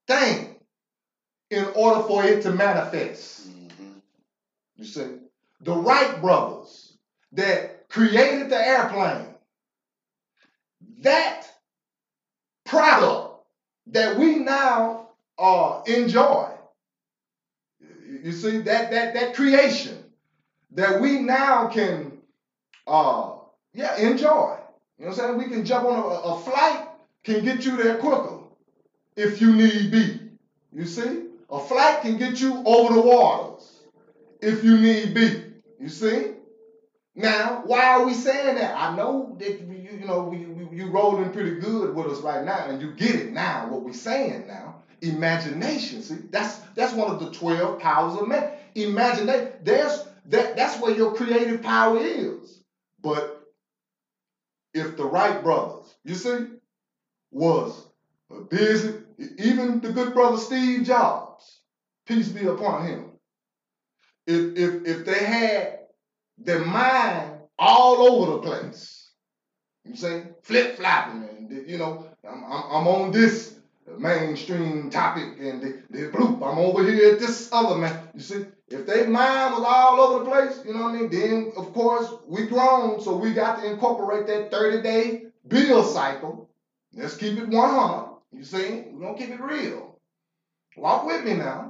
thing 0.07 0.55
in 1.49 1.65
order 1.75 2.01
for 2.03 2.23
it 2.23 2.43
to 2.43 2.51
manifest. 2.51 3.47
You 4.79 4.85
see? 4.85 5.07
The 5.61 5.75
Wright 5.75 6.21
brothers 6.21 6.93
that 7.33 7.89
created 7.89 8.49
the 8.49 8.57
airplane, 8.57 9.27
that 11.01 11.47
product 12.65 13.43
that 13.87 14.17
we 14.17 14.37
now 14.39 15.07
uh, 15.39 15.81
enjoy. 15.87 16.49
You 18.23 18.33
see 18.33 18.59
that 18.59 18.91
that 18.91 19.13
that 19.15 19.35
creation 19.35 19.97
that 20.71 20.99
we 20.99 21.17
now 21.19 21.67
can 21.67 22.13
uh, 22.87 23.33
yeah 23.73 23.95
enjoy. 23.97 24.55
You 24.99 25.05
know 25.05 25.07
what 25.07 25.07
I'm 25.07 25.13
saying? 25.13 25.37
We 25.37 25.47
can 25.47 25.65
jump 25.65 25.85
on 25.85 25.97
a, 25.97 26.01
a 26.29 26.33
flight 26.35 26.81
can 27.23 27.43
get 27.43 27.65
you 27.65 27.77
there 27.77 27.97
quicker 27.97 28.37
if 29.17 29.41
you 29.41 29.53
need 29.53 29.91
be. 29.91 30.21
You 30.73 30.85
see? 30.85 31.19
A 31.49 31.59
flight 31.59 32.01
can 32.01 32.17
get 32.17 32.41
you 32.41 32.61
over 32.65 32.89
the 32.93 33.01
waters 33.01 33.78
if 34.41 34.63
you 34.63 34.75
need 34.78 35.13
be. 35.13 35.38
You 35.80 35.89
see? 35.89 36.28
Now, 37.15 37.60
why 37.63 37.89
are 37.89 38.02
we 38.02 38.13
saying 38.13 38.56
that? 38.56 38.73
I 38.75 38.88
know 38.88 39.36
that 39.39 39.60
you, 39.60 39.73
you 39.99 40.06
know 40.06 40.19
we, 40.21 40.47
we 40.47 40.78
you 40.78 40.88
rolling 40.88 41.30
pretty 41.30 41.52
good 41.52 41.93
with 41.93 42.08
us 42.08 42.21
right 42.21 42.41
now, 42.41 42.63
and 42.63 42.82
you 42.82 42.89
get 42.89 43.15
it 43.15 43.30
now. 43.30 43.65
What 43.65 43.84
we're 43.84 43.93
saying 43.93 44.47
now, 44.47 44.75
imagination. 45.02 46.02
See, 46.02 46.21
that's 46.32 46.58
that's 46.75 46.93
one 46.93 47.10
of 47.10 47.19
the 47.19 47.28
twelve 47.28 47.78
powers 47.78 48.15
of 48.15 48.25
man. 48.25 48.45
Imagination. 48.75 49.45
There's 49.62 50.02
that. 50.25 50.56
That's 50.56 50.78
where 50.78 50.91
your 50.91 51.12
creative 51.12 51.62
power 51.62 51.97
is. 51.99 52.60
But 53.04 53.28
if 54.73 54.95
the 54.95 55.06
Wright 55.06 55.41
brothers, 55.41 55.95
you 56.06 56.15
see, 56.15 56.43
was 57.32 57.86
busy, 58.49 58.93
even 59.38 59.82
the 59.82 59.89
good 59.89 60.13
brother 60.13 60.38
Steve 60.38 60.84
Jobs, 60.84 61.60
peace 62.08 62.30
be 62.30 62.45
upon 62.45 62.82
him. 62.82 63.08
If 64.29 64.57
if 64.57 64.85
if 64.85 65.05
they 65.05 65.25
had 65.25 65.79
their 66.37 66.63
mind 66.63 67.39
all 67.57 67.97
over 67.97 68.31
the 68.33 68.37
place. 68.39 69.09
You 69.85 69.95
see, 69.95 70.21
flip 70.43 70.77
flopping, 70.77 71.27
and 71.29 71.67
you 71.67 71.77
know, 71.77 72.05
I'm, 72.27 72.43
I'm, 72.43 72.63
I'm, 72.71 72.87
on 72.87 73.11
this 73.11 73.55
mainstream 73.97 74.89
topic, 74.89 75.39
and 75.39 75.61
the, 75.61 75.83
the 75.89 76.07
bloop, 76.09 76.35
I'm 76.35 76.59
over 76.59 76.83
here 76.83 77.13
at 77.13 77.19
this 77.19 77.49
other 77.51 77.77
man. 77.77 78.09
You 78.13 78.19
see, 78.19 78.45
if 78.69 78.85
their 78.85 79.09
mind 79.09 79.55
was 79.55 79.63
all 79.65 79.99
over 79.99 80.23
the 80.23 80.29
place, 80.29 80.61
you 80.65 80.73
know 80.73 80.83
what 80.83 80.95
I 80.95 80.97
mean? 80.99 81.09
Then 81.09 81.51
of 81.57 81.73
course 81.73 82.13
we 82.27 82.45
grown, 82.45 83.01
so 83.01 83.15
we 83.15 83.33
got 83.33 83.59
to 83.59 83.71
incorporate 83.71 84.27
that 84.27 84.51
30 84.51 84.81
day 84.83 85.23
bill 85.47 85.83
cycle. 85.83 86.49
Let's 86.93 87.17
keep 87.17 87.37
it 87.39 87.47
100. 87.47 88.09
You 88.31 88.43
see, 88.43 88.83
we're 88.91 89.07
gonna 89.07 89.17
keep 89.17 89.29
it 89.29 89.41
real. 89.41 89.99
Walk 90.77 91.05
with 91.05 91.23
me 91.23 91.33
now. 91.33 91.68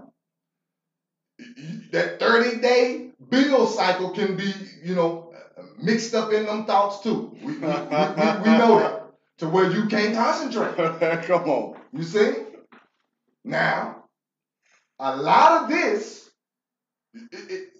That 1.91 2.19
30 2.19 2.59
day 2.61 3.11
bill 3.29 3.67
cycle 3.67 4.11
can 4.11 4.35
be, 4.35 4.53
you 4.83 4.95
know, 4.95 5.33
mixed 5.81 6.13
up 6.13 6.33
in 6.33 6.45
them 6.45 6.65
thoughts 6.65 7.01
too. 7.01 7.35
We, 7.41 7.53
we, 7.53 7.59
we, 7.59 7.67
we 7.67 8.57
know 8.57 8.79
that. 8.79 8.95
To 9.39 9.47
where 9.47 9.71
you 9.71 9.85
can't 9.85 10.15
concentrate. 10.15 10.75
Come 11.23 11.49
on. 11.49 11.79
You 11.93 12.03
see? 12.03 12.33
Now, 13.45 14.03
a 14.99 15.15
lot 15.15 15.63
of 15.63 15.69
this 15.69 16.29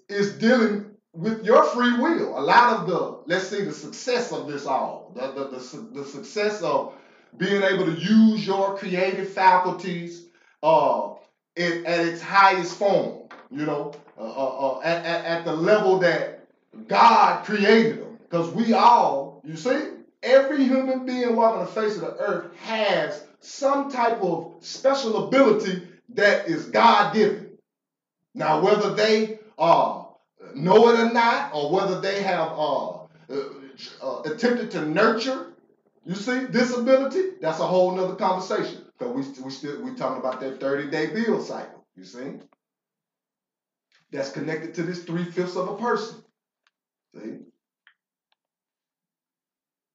is 0.08 0.32
dealing 0.38 0.96
with 1.12 1.44
your 1.44 1.64
free 1.64 1.98
will. 1.98 2.38
A 2.38 2.40
lot 2.40 2.78
of 2.78 2.86
the, 2.86 3.22
let's 3.26 3.46
say, 3.46 3.64
the 3.64 3.72
success 3.72 4.32
of 4.32 4.48
this 4.48 4.66
all, 4.66 5.12
the, 5.14 5.32
the, 5.32 5.44
the, 5.44 6.00
the 6.00 6.04
success 6.04 6.62
of 6.62 6.94
being 7.36 7.62
able 7.62 7.84
to 7.84 7.92
use 7.92 8.46
your 8.46 8.76
creative 8.76 9.28
faculties, 9.28 10.26
uh, 10.62 11.10
it, 11.56 11.84
at 11.84 12.06
its 12.06 12.22
highest 12.22 12.76
form, 12.76 13.28
you 13.50 13.66
know, 13.66 13.92
uh, 14.18 14.22
uh, 14.22 14.78
uh, 14.78 14.80
at, 14.80 15.04
at, 15.04 15.24
at 15.24 15.44
the 15.44 15.54
level 15.54 15.98
that 15.98 16.46
God 16.88 17.44
created 17.44 18.00
them. 18.00 18.18
Because 18.22 18.50
we 18.52 18.72
all, 18.72 19.42
you 19.44 19.56
see, 19.56 19.88
every 20.22 20.64
human 20.64 21.04
being 21.04 21.34
walking 21.34 21.60
the 21.60 21.66
face 21.66 21.96
of 21.96 22.02
the 22.02 22.16
earth 22.18 22.56
has 22.58 23.24
some 23.40 23.90
type 23.90 24.22
of 24.22 24.54
special 24.60 25.26
ability 25.26 25.82
that 26.10 26.46
is 26.48 26.66
God 26.66 27.14
given. 27.14 27.50
Now, 28.34 28.60
whether 28.60 28.94
they 28.94 29.40
uh, 29.58 30.04
know 30.54 30.88
it 30.88 31.00
or 31.00 31.12
not, 31.12 31.52
or 31.52 31.72
whether 31.72 32.00
they 32.00 32.22
have 32.22 32.52
uh, 32.52 32.90
uh, 32.90 33.06
uh 34.00 34.22
attempted 34.24 34.70
to 34.72 34.86
nurture, 34.86 35.48
you 36.04 36.14
see, 36.14 36.44
this 36.46 36.76
ability, 36.76 37.32
that's 37.40 37.60
a 37.60 37.66
whole 37.66 37.94
nother 37.94 38.14
conversation. 38.14 38.84
Because 38.98 39.38
we, 39.38 39.42
we 39.44 39.50
still 39.50 39.82
we 39.82 39.94
talking 39.94 40.20
about 40.20 40.40
that 40.40 40.60
30-day 40.60 41.08
build 41.08 41.44
cycle, 41.44 41.84
you 41.96 42.04
see? 42.04 42.38
That's 44.12 44.30
connected 44.30 44.74
to 44.74 44.82
this 44.82 45.04
three-fifths 45.04 45.56
of 45.56 45.68
a 45.68 45.76
person. 45.76 46.16
See? 47.14 47.38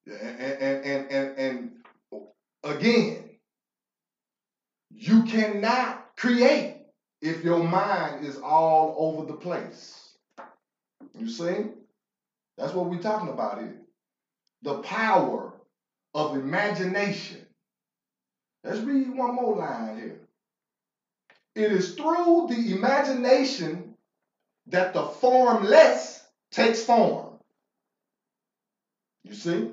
And, 0.07 0.39
and, 0.39 0.85
and, 0.85 1.11
and, 1.11 1.39
and 1.39 1.71
again, 2.63 3.29
you 4.91 5.23
cannot 5.23 6.15
create 6.15 6.77
if 7.21 7.43
your 7.43 7.63
mind 7.63 8.25
is 8.25 8.37
all 8.37 8.95
over 8.97 9.25
the 9.25 9.37
place. 9.37 10.11
You 11.17 11.27
see? 11.27 11.71
That's 12.57 12.73
what 12.73 12.85
we're 12.85 12.99
talking 12.99 13.29
about 13.29 13.59
here. 13.59 13.81
The 14.61 14.79
power 14.79 15.53
of 16.13 16.37
imagination. 16.37 17.45
Let's 18.63 18.79
read 18.79 19.15
one 19.15 19.35
more 19.35 19.57
line 19.57 19.97
here. 19.97 20.19
It 21.55 21.71
is 21.71 21.95
through 21.95 22.47
the 22.49 22.73
imagination 22.73 23.84
that 24.67 24.93
the 24.93 25.03
formless 25.03 26.23
takes 26.51 26.83
form. 26.83 27.39
You 29.23 29.33
see? 29.33 29.71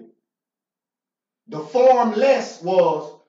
The 1.49 1.61
formless 1.61 2.63
was 2.63 3.21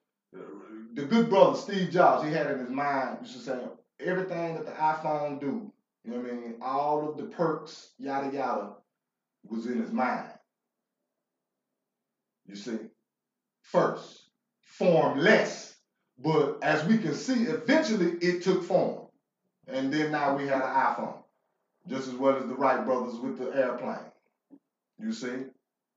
the 0.93 1.06
good 1.06 1.30
brother 1.30 1.58
Steve 1.58 1.89
Jobs. 1.89 2.26
He 2.26 2.34
had 2.34 2.52
in 2.52 2.60
his 2.60 2.69
mind, 2.69 3.17
you 3.21 3.28
should 3.28 3.41
say, 3.41 3.60
everything 3.99 4.56
that 4.56 4.65
the 4.65 4.71
iPhone 4.71 5.39
do, 5.39 5.71
you 6.04 6.12
know 6.12 6.19
what 6.19 6.32
I 6.32 6.36
mean? 6.36 6.56
All 6.62 7.10
of 7.10 7.17
the 7.17 7.23
perks, 7.23 7.91
yada 7.97 8.34
yada, 8.34 8.73
was 9.49 9.65
in 9.65 9.82
his 9.82 9.91
mind. 9.91 10.30
You 12.45 12.56
see? 12.56 12.78
First, 13.62 14.30
formless. 14.62 15.76
But 16.19 16.60
as 16.62 16.86
we 16.86 16.97
can 16.97 17.13
see, 17.13 17.43
eventually 17.43 18.12
it 18.21 18.43
took 18.43 18.63
form. 18.63 19.08
And 19.67 19.91
then 19.91 20.12
now 20.12 20.36
we 20.38 20.43
had 20.47 20.62
an 20.62 20.69
iPhone. 20.69 21.23
Just 21.88 22.08
as 22.08 22.15
well 22.15 22.38
as 22.38 22.46
the 22.46 22.56
Wright 22.56 22.86
brothers 22.86 23.15
with 23.15 23.38
the 23.38 23.56
airplane. 23.56 24.12
You 25.00 25.12
see? 25.12 25.46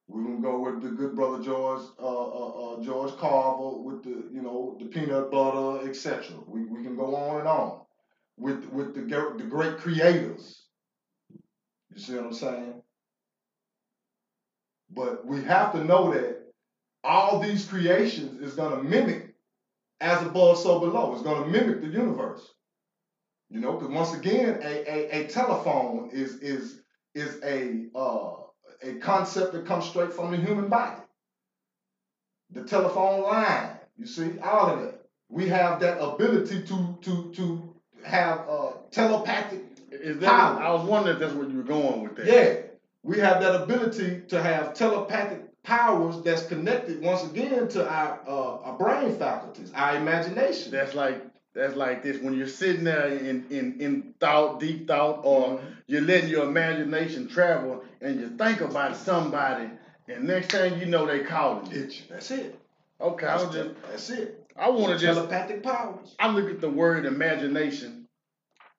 We're 0.09 0.23
gonna 0.23 0.41
go 0.41 0.61
with 0.61 0.83
the 0.83 0.91
good 0.91 1.17
brother 1.17 1.43
George, 1.43 1.83
uh, 2.01 2.07
uh, 2.07 2.49
uh, 2.75 2.83
George 2.83 3.17
Carver 3.17 3.79
with 3.79 4.05
the, 4.05 4.29
you 4.33 4.41
know, 4.43 4.77
the 4.79 4.87
peanut 4.87 5.31
butter, 5.33 5.89
etc. 5.89 6.37
We, 6.47 6.65
we 6.65 6.83
can 6.83 6.97
go 6.97 7.15
on 7.17 7.41
and 7.41 7.49
on 7.49 7.81
with 8.37 8.69
with 8.71 8.95
the 8.95 9.03
the 9.37 9.45
great 9.45 9.79
creators. 9.79 10.67
You 11.93 12.01
see 12.01 12.15
what 12.15 12.27
I'm 12.27 12.33
saying? 12.33 12.83
But 14.95 15.27
we 15.27 15.43
have 15.43 15.73
to 15.73 15.85
know 15.85 16.13
that 16.13 16.53
all 17.03 17.41
these 17.41 17.67
creations 17.67 18.41
is 18.41 18.55
gonna 18.55 18.83
mimic 18.83 19.35
as 20.01 20.23
above, 20.23 20.59
so 20.59 20.79
below. 20.79 21.13
It's 21.15 21.23
gonna 21.23 21.49
mimic 21.49 21.81
the 21.81 21.89
universe. 21.89 22.56
You 23.51 23.61
know, 23.61 23.73
because 23.75 23.95
once 23.95 24.15
again, 24.15 24.59
a, 24.63 24.91
a, 24.91 25.21
a 25.21 25.29
telephone 25.29 26.11
is 26.13 26.37
is 26.41 26.83
is 27.15 27.41
a 27.45 27.87
uh, 27.97 28.35
a 28.83 28.95
concept 29.01 29.53
that 29.53 29.67
comes 29.67 29.85
straight 29.87 30.13
from 30.13 30.33
the 30.33 30.37
human 30.37 30.69
body. 30.69 31.01
The 32.51 32.65
telephone 32.65 33.23
line, 33.23 33.71
you 33.97 34.07
see, 34.07 34.39
all 34.41 34.71
of 34.71 34.81
that. 34.83 35.03
We 35.29 35.49
have 35.49 35.81
that 35.81 36.03
ability 36.03 36.63
to 36.63 36.99
to 37.03 37.33
to 37.35 37.75
have 38.05 38.49
uh, 38.49 38.71
telepathic. 38.91 39.63
Is 39.91 40.19
that? 40.19 40.29
Power. 40.29 40.61
I 40.61 40.73
was 40.73 40.89
wondering 40.89 41.17
if 41.17 41.21
that's 41.21 41.33
where 41.35 41.49
you 41.49 41.59
were 41.59 41.63
going 41.63 42.03
with 42.03 42.17
that. 42.17 42.27
Yeah, 42.27 42.57
we 43.03 43.19
have 43.21 43.41
that 43.41 43.63
ability 43.63 44.23
to 44.29 44.43
have 44.43 44.75
telepathic 44.75 45.43
powers 45.63 46.23
that's 46.23 46.47
connected 46.47 47.01
once 47.03 47.25
again 47.25 47.69
to 47.69 47.89
our 47.89 48.21
uh, 48.27 48.57
our 48.59 48.77
brain 48.79 49.17
faculties, 49.17 49.73
our 49.75 49.97
imagination. 49.97 50.73
That's 50.73 50.95
like 50.95 51.23
that's 51.57 51.75
like 51.75 52.03
this 52.03 52.21
when 52.21 52.35
you're 52.35 52.47
sitting 52.47 52.85
there 52.85 53.09
in, 53.09 53.47
in, 53.51 53.81
in 53.81 54.15
thought, 54.21 54.61
deep 54.61 54.87
thought, 54.87 55.21
or 55.25 55.59
mm-hmm. 55.59 55.67
you're 55.87 56.03
letting 56.03 56.29
your 56.29 56.45
imagination 56.45 57.29
travel 57.29 57.83
and 58.01 58.21
you 58.21 58.29
think 58.37 58.61
about 58.61 58.97
somebody, 58.97 59.71
and 60.07 60.25
next 60.25 60.53
thing 60.53 60.79
you 60.79 60.87
know, 60.87 61.07
they 61.07 61.21
calling 61.21 61.71
you. 61.73 61.91
That's 62.09 62.31
it. 62.31 62.61
Okay, 63.01 63.27
that's, 63.27 63.45
I 63.45 63.53
just, 63.53 63.71
that's 63.91 64.11
it. 64.11 64.47
I 64.57 64.71
want 64.71 64.93
to 64.93 64.99
just 64.99 65.19
telepathic 65.19 65.63
powers. 65.63 66.15
I 66.19 66.31
look 66.31 66.51
at 66.51 66.61
the 66.61 66.71
word 66.71 67.07
imagination. 67.07 68.07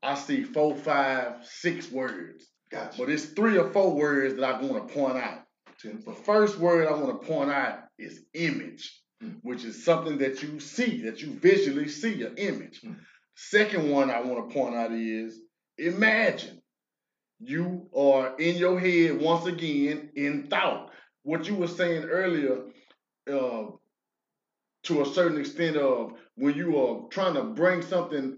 I 0.01 0.15
see 0.15 0.43
four, 0.43 0.75
five, 0.75 1.45
six 1.45 1.91
words. 1.91 2.45
Gotcha. 2.71 2.97
But 2.97 3.09
it's 3.09 3.25
three 3.25 3.57
or 3.57 3.69
four 3.71 3.95
words 3.95 4.35
that 4.35 4.43
I 4.43 4.61
want 4.61 4.87
to 4.87 4.93
point 4.93 5.17
out. 5.17 5.43
The 5.83 6.13
first 6.25 6.57
word 6.57 6.87
I 6.87 6.91
want 6.91 7.21
to 7.21 7.27
point 7.27 7.51
out 7.51 7.79
is 7.97 8.21
image. 8.33 8.99
Which 9.41 9.63
is 9.63 9.83
something 9.83 10.19
that 10.19 10.43
you 10.43 10.59
see, 10.59 11.03
that 11.03 11.21
you 11.21 11.33
visually 11.39 11.87
see, 11.87 12.21
an 12.23 12.37
image. 12.37 12.81
Mm. 12.81 12.97
Second 13.35 13.89
one 13.89 14.11
I 14.11 14.21
want 14.21 14.49
to 14.49 14.53
point 14.53 14.75
out 14.75 14.91
is 14.91 15.39
imagine. 15.77 16.61
You 17.39 17.87
are 17.95 18.35
in 18.37 18.55
your 18.57 18.79
head 18.79 19.19
once 19.19 19.45
again 19.45 20.09
in 20.15 20.47
thought. 20.47 20.91
What 21.23 21.47
you 21.47 21.55
were 21.55 21.67
saying 21.67 22.05
earlier, 22.05 22.63
uh, 23.31 23.65
to 24.83 25.01
a 25.01 25.05
certain 25.05 25.39
extent, 25.39 25.77
of 25.77 26.13
when 26.35 26.55
you 26.55 26.77
are 26.79 27.07
trying 27.09 27.35
to 27.35 27.43
bring 27.43 27.81
something 27.81 28.37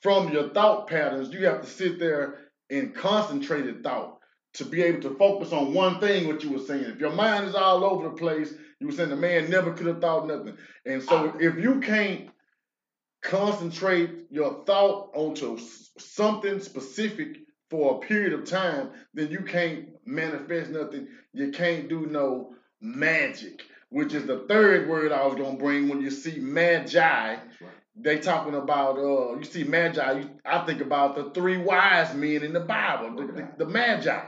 from 0.00 0.32
your 0.32 0.50
thought 0.50 0.86
patterns, 0.86 1.32
you 1.32 1.46
have 1.46 1.62
to 1.62 1.66
sit 1.66 1.98
there 1.98 2.38
in 2.70 2.92
concentrated 2.92 3.82
thought 3.82 4.18
to 4.54 4.64
be 4.64 4.82
able 4.82 5.02
to 5.02 5.16
focus 5.16 5.52
on 5.52 5.74
one 5.74 5.98
thing. 5.98 6.28
What 6.28 6.44
you 6.44 6.52
were 6.52 6.58
saying, 6.58 6.84
if 6.84 7.00
your 7.00 7.12
mind 7.12 7.46
is 7.46 7.54
all 7.54 7.84
over 7.84 8.08
the 8.08 8.14
place, 8.14 8.54
you 8.80 8.86
were 8.86 8.92
saying 8.92 9.10
the 9.10 9.16
man 9.16 9.50
never 9.50 9.72
could 9.72 9.86
have 9.86 10.00
thought 10.00 10.26
nothing. 10.26 10.56
And 10.84 11.02
so 11.02 11.34
if 11.40 11.56
you 11.56 11.80
can't 11.80 12.28
concentrate 13.22 14.10
your 14.30 14.64
thought 14.64 15.10
onto 15.14 15.58
something 15.98 16.60
specific 16.60 17.38
for 17.70 17.96
a 17.96 18.06
period 18.06 18.32
of 18.32 18.44
time, 18.44 18.90
then 19.14 19.30
you 19.30 19.40
can't 19.40 19.88
manifest 20.04 20.70
nothing. 20.70 21.08
You 21.32 21.50
can't 21.50 21.88
do 21.88 22.06
no 22.06 22.54
magic, 22.80 23.62
which 23.88 24.14
is 24.14 24.26
the 24.26 24.44
third 24.48 24.88
word 24.88 25.10
I 25.10 25.26
was 25.26 25.34
gonna 25.36 25.58
bring 25.58 25.88
when 25.88 26.00
you 26.00 26.10
see 26.10 26.38
magi. 26.38 27.36
They 27.98 28.18
talking 28.18 28.54
about 28.54 28.98
uh 28.98 29.36
you 29.38 29.44
see 29.44 29.64
magi, 29.64 30.18
you, 30.18 30.30
I 30.44 30.64
think 30.66 30.80
about 30.80 31.16
the 31.16 31.30
three 31.30 31.56
wise 31.56 32.14
men 32.14 32.42
in 32.42 32.52
the 32.52 32.60
Bible, 32.60 33.16
the, 33.16 33.32
the, 33.32 33.48
the 33.58 33.66
magi. 33.66 34.20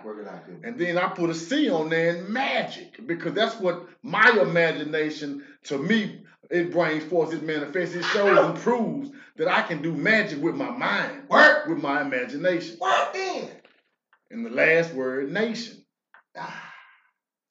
And 0.65 0.79
then 0.79 0.97
I 0.97 1.09
put 1.09 1.31
a 1.31 1.35
C 1.35 1.71
on 1.71 1.91
there 1.91 2.17
in 2.17 2.33
magic 2.33 3.07
because 3.07 3.35
that's 3.35 3.57
what 3.61 3.87
my 4.03 4.31
imagination 4.41 5.45
to 5.65 5.79
me 5.79 6.23
it 6.51 6.73
brings 6.73 7.05
forth, 7.05 7.35
it 7.35 7.43
manifests, 7.43 7.95
it 7.95 8.05
shows 8.05 8.39
and 8.39 8.57
proves 8.57 9.11
that 9.37 9.49
I 9.49 9.63
can 9.63 9.83
do 9.83 9.93
magic 9.93 10.43
with 10.43 10.55
my 10.55 10.71
mind. 10.71 11.29
Work 11.29 11.67
with 11.69 11.83
my 11.83 12.01
imagination. 12.01 12.77
What 12.79 13.13
then? 13.13 13.51
And 14.31 14.47
the 14.47 14.51
last 14.51 14.95
word, 14.95 15.31
nation. 15.31 15.85
Ah. 16.37 16.73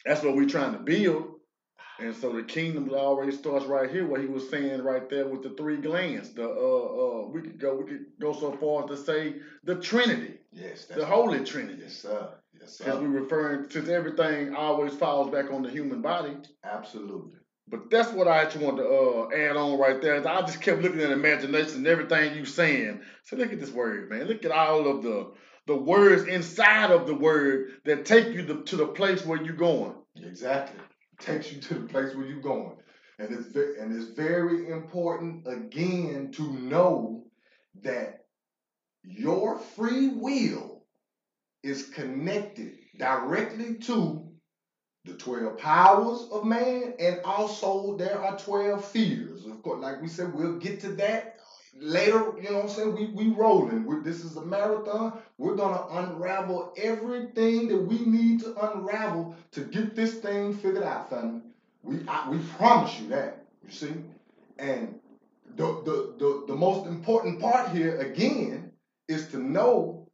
That's 0.06 0.24
what 0.24 0.36
we're 0.36 0.48
trying 0.48 0.72
to 0.74 0.80
build. 0.80 1.37
And 2.00 2.16
so 2.16 2.32
the 2.32 2.44
kingdom 2.44 2.90
already 2.94 3.32
starts 3.32 3.66
right 3.66 3.90
here, 3.90 4.06
what 4.06 4.22
he 4.22 4.28
was 4.28 4.50
saying 4.50 4.84
right 4.84 5.10
there 5.10 5.28
with 5.28 5.42
the 5.42 5.50
three 5.52 5.78
glands. 5.78 6.32
The 6.34 6.48
uh 6.48 6.48
uh 6.48 7.28
we 7.30 7.42
could 7.42 7.60
go 7.60 7.76
we 7.76 7.86
could 7.86 8.06
go 8.20 8.34
so 8.34 8.52
far 8.58 8.84
as 8.84 8.90
to 8.90 9.06
say 9.06 9.36
the 9.64 9.76
Trinity. 9.76 10.36
Yes, 10.52 10.86
the 10.86 11.06
Holy 11.06 11.44
Trinity. 11.44 11.82
Yes, 11.84 11.98
sir. 11.98 12.30
Yes, 12.60 12.78
sir. 12.78 12.86
Because 12.86 13.02
we're 13.02 13.22
referring 13.22 13.70
since 13.70 13.90
everything 13.90 14.56
always 14.56 14.94
falls 14.94 15.32
back 15.32 15.52
on 15.52 15.64
the 15.64 15.72
human 15.72 16.02
body. 16.02 16.34
Absolutely. 16.64 17.40
But 17.70 17.90
that's 17.90 18.14
what 18.14 18.28
I 18.28 18.42
actually 18.44 18.66
want 18.66 18.78
to 18.78 18.86
uh, 18.88 19.30
add 19.36 19.58
on 19.58 19.78
right 19.78 20.02
there. 20.02 20.26
I 20.26 20.42
just 20.42 20.62
kept 20.62 20.82
looking 20.82 21.02
at 21.02 21.12
imagination 21.12 21.78
and 21.78 21.88
everything 21.88 22.38
you 22.38 22.46
saying. 22.46 23.02
So 23.26 23.36
look 23.36 23.52
at 23.52 23.60
this 23.60 23.72
word, 23.72 24.10
man. 24.10 24.26
Look 24.28 24.46
at 24.46 24.52
all 24.52 24.88
of 24.88 25.04
the 25.04 25.34
the 25.66 25.76
words 25.76 26.24
inside 26.28 26.92
of 26.92 27.08
the 27.08 27.16
word 27.16 27.72
that 27.84 28.06
take 28.06 28.28
you 28.28 28.46
to, 28.46 28.64
to 28.64 28.76
the 28.78 28.88
place 28.88 29.26
where 29.26 29.42
you're 29.44 29.54
going. 29.54 29.96
Exactly 30.16 30.80
takes 31.20 31.52
you 31.52 31.60
to 31.62 31.74
the 31.76 31.88
place 31.88 32.16
where 32.16 32.26
you're 32.26 32.42
going. 32.42 32.78
And 33.20 33.32
it's 33.32 33.48
very, 33.48 33.80
and 33.80 33.96
it's 33.96 34.12
very 34.12 34.70
important 34.70 35.48
again 35.48 36.32
to 36.34 36.54
know 36.54 37.26
that 37.82 38.26
your 39.04 39.58
free 39.58 40.10
will 40.10 40.86
is 41.64 41.88
connected 41.90 42.74
directly 42.98 43.76
to 43.76 44.28
the 45.06 45.14
12 45.14 45.58
powers 45.58 46.28
of 46.32 46.46
man 46.46 46.94
and 47.00 47.22
also 47.24 47.96
there 47.98 48.22
are 48.22 48.38
12 48.38 48.84
fears. 48.86 49.46
Of 49.46 49.64
course, 49.64 49.82
like 49.82 50.02
we 50.02 50.08
said, 50.08 50.34
we'll 50.34 50.60
get 50.60 50.80
to 50.82 50.90
that 50.94 51.37
later, 51.80 52.34
you 52.42 52.50
know 52.50 52.56
what 52.58 52.64
I'm 52.66 52.70
saying? 52.70 52.96
We 52.96 53.06
we 53.08 53.34
rolling. 53.34 53.86
We, 53.86 54.02
this 54.02 54.24
is 54.24 54.38
a 54.38 54.46
marathon. 54.46 55.20
We're 55.38 55.56
gonna 55.56 55.86
unravel 55.92 56.74
everything 56.78 57.68
that 57.70 57.78
we 57.78 58.00
need 58.06 58.42
to 58.42 58.56
unravel 58.72 59.36
to 59.52 59.62
get 59.62 59.96
this 59.96 60.16
thing 60.16 60.54
figured 60.54 60.84
out, 60.84 61.10
family. 61.10 61.42
We 61.84 62.00
I, 62.08 62.30
we 62.30 62.40
promise 62.40 63.00
you 63.00 63.10
that. 63.10 63.46
You 63.66 63.72
see, 63.72 63.94
and 64.60 65.00
the, 65.56 65.66
the 65.86 66.16
the 66.18 66.44
the 66.48 66.56
most 66.56 66.88
important 66.88 67.42
part 67.42 67.70
here 67.72 67.98
again 68.00 68.72
is 69.08 69.28
to 69.30 69.38
know 69.38 70.08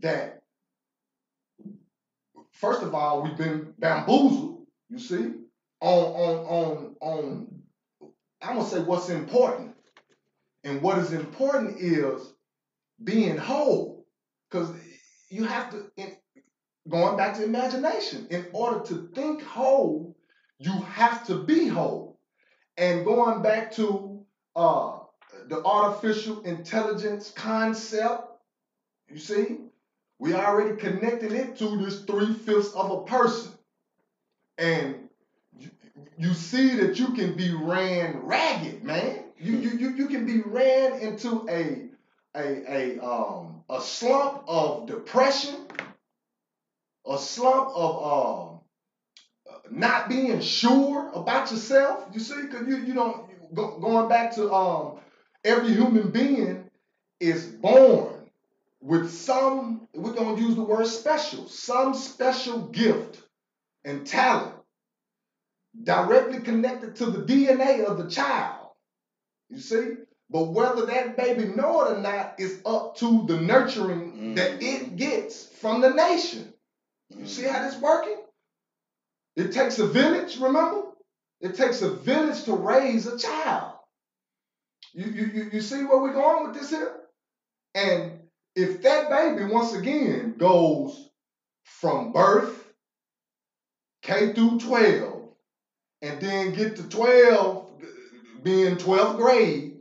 that 0.00 0.42
first 2.52 2.82
of 2.82 2.94
all 2.94 3.22
we've 3.22 3.36
been 3.36 3.74
bamboozled. 3.78 4.66
You 4.90 4.98
see, 4.98 5.32
on 5.80 6.04
on 6.04 6.46
on 6.46 6.96
on. 7.00 7.48
I'm 8.42 8.56
gonna 8.56 8.68
say 8.68 8.80
what's 8.80 9.08
important 9.08 9.73
and 10.64 10.80
what 10.80 10.98
is 10.98 11.12
important 11.12 11.78
is 11.78 12.32
being 13.02 13.36
whole. 13.36 14.06
Because 14.50 14.70
you 15.28 15.44
have 15.44 15.70
to, 15.70 15.90
in, 15.96 16.16
going 16.88 17.16
back 17.16 17.34
to 17.34 17.44
imagination, 17.44 18.26
in 18.30 18.46
order 18.52 18.80
to 18.86 19.08
think 19.14 19.42
whole, 19.42 20.16
you 20.58 20.72
have 20.72 21.26
to 21.26 21.42
be 21.42 21.68
whole. 21.68 22.18
And 22.76 23.04
going 23.04 23.42
back 23.42 23.72
to 23.72 24.24
uh, 24.56 24.98
the 25.48 25.62
artificial 25.64 26.42
intelligence 26.42 27.30
concept, 27.30 28.24
you 29.08 29.18
see, 29.18 29.58
we 30.18 30.32
already 30.32 30.76
connected 30.76 31.32
it 31.32 31.56
to 31.56 31.76
this 31.76 32.04
three 32.04 32.32
fifths 32.32 32.72
of 32.72 32.90
a 32.90 33.04
person. 33.04 33.52
And 34.56 35.08
you, 35.58 35.70
you 36.16 36.32
see 36.32 36.76
that 36.76 36.98
you 36.98 37.08
can 37.08 37.36
be 37.36 37.52
ran 37.52 38.20
ragged, 38.22 38.84
man. 38.84 39.23
You, 39.38 39.56
you, 39.56 39.70
you, 39.70 39.90
you 39.96 40.06
can 40.08 40.26
be 40.26 40.40
ran 40.40 41.00
into 41.00 41.46
a, 41.48 41.88
a, 42.36 42.98
a, 42.98 43.04
um, 43.04 43.62
a 43.68 43.80
slump 43.80 44.44
of 44.46 44.86
depression, 44.86 45.56
a 47.06 47.18
slump 47.18 47.70
of 47.74 48.52
um, 48.52 48.60
not 49.70 50.08
being 50.08 50.40
sure 50.40 51.10
about 51.14 51.50
yourself. 51.50 52.06
You 52.12 52.20
see, 52.20 52.42
because 52.42 52.66
you, 52.68 52.76
you 52.78 52.94
don't, 52.94 53.26
go, 53.54 53.78
going 53.78 54.08
back 54.08 54.34
to 54.36 54.52
um, 54.52 54.98
every 55.44 55.72
human 55.72 56.10
being 56.10 56.70
is 57.20 57.46
born 57.46 58.30
with 58.80 59.10
some, 59.10 59.88
we're 59.94 60.14
to 60.14 60.40
use 60.40 60.54
the 60.54 60.62
word 60.62 60.86
special, 60.86 61.48
some 61.48 61.94
special 61.94 62.60
gift 62.68 63.22
and 63.84 64.06
talent 64.06 64.54
directly 65.82 66.40
connected 66.40 66.96
to 66.96 67.06
the 67.06 67.22
DNA 67.22 67.84
of 67.84 67.98
the 67.98 68.08
child. 68.08 68.63
You 69.54 69.60
see? 69.60 69.92
But 70.30 70.52
whether 70.52 70.86
that 70.86 71.16
baby 71.16 71.44
know 71.44 71.84
it 71.84 71.98
or 71.98 72.00
not 72.00 72.34
is 72.38 72.60
up 72.66 72.96
to 72.96 73.24
the 73.26 73.40
nurturing 73.40 74.12
mm-hmm. 74.12 74.34
that 74.34 74.62
it 74.62 74.96
gets 74.96 75.46
from 75.46 75.80
the 75.80 75.90
nation. 75.90 76.52
You 77.10 77.16
mm-hmm. 77.18 77.26
see 77.26 77.44
how 77.44 77.62
this 77.62 77.80
working? 77.80 78.16
It 79.36 79.52
takes 79.52 79.78
a 79.78 79.86
village, 79.86 80.38
remember? 80.38 80.82
It 81.40 81.54
takes 81.54 81.82
a 81.82 81.90
village 81.90 82.44
to 82.44 82.54
raise 82.54 83.06
a 83.06 83.18
child. 83.18 83.74
You, 84.92 85.06
you, 85.06 85.26
you, 85.26 85.50
you 85.54 85.60
see 85.60 85.84
where 85.84 85.98
we're 85.98 86.12
going 86.12 86.46
with 86.46 86.58
this 86.58 86.70
here? 86.70 86.94
And 87.74 88.20
if 88.54 88.82
that 88.82 89.10
baby, 89.10 89.44
once 89.44 89.74
again, 89.74 90.34
goes 90.38 91.10
from 91.64 92.12
birth, 92.12 92.72
K 94.02 94.32
through 94.32 94.60
12, 94.60 95.28
and 96.02 96.20
then 96.20 96.54
get 96.54 96.76
to 96.76 96.88
12 96.88 97.63
being 98.44 98.76
12th 98.76 99.16
grade 99.16 99.74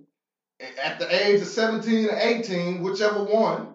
at 0.81 0.97
the 0.97 1.27
age 1.27 1.41
of 1.41 1.47
17 1.47 2.09
or 2.09 2.17
18, 2.17 2.81
whichever 2.81 3.23
one, 3.23 3.67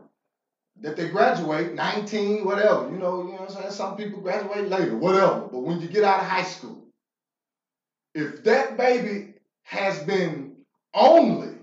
that 0.80 0.96
they 0.96 1.08
graduate, 1.08 1.74
19, 1.74 2.44
whatever. 2.44 2.88
You 2.90 2.98
know, 2.98 3.22
you 3.22 3.32
know 3.32 3.32
what 3.32 3.50
I'm 3.50 3.56
saying? 3.56 3.70
Some 3.70 3.96
people 3.96 4.20
graduate 4.20 4.68
later, 4.68 4.96
whatever. 4.96 5.40
But 5.52 5.60
when 5.60 5.80
you 5.80 5.88
get 5.88 6.04
out 6.04 6.20
of 6.20 6.26
high 6.26 6.42
school, 6.42 6.82
if 8.14 8.42
that 8.44 8.76
baby 8.76 9.34
has 9.64 9.98
been 10.00 10.56
only, 10.94 11.54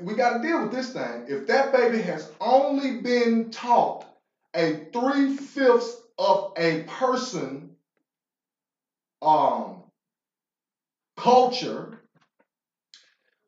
we 0.00 0.14
got 0.14 0.38
to 0.38 0.42
deal 0.42 0.62
with 0.62 0.72
this 0.72 0.90
thing. 0.92 1.24
If 1.28 1.46
that 1.48 1.72
baby 1.72 2.00
has 2.02 2.30
only 2.40 3.00
been 3.00 3.50
taught 3.50 4.06
a 4.54 4.86
three 4.92 5.36
fifths 5.36 6.00
of 6.18 6.52
a 6.56 6.82
person 6.82 7.70
um, 9.22 9.82
culture 11.16 11.98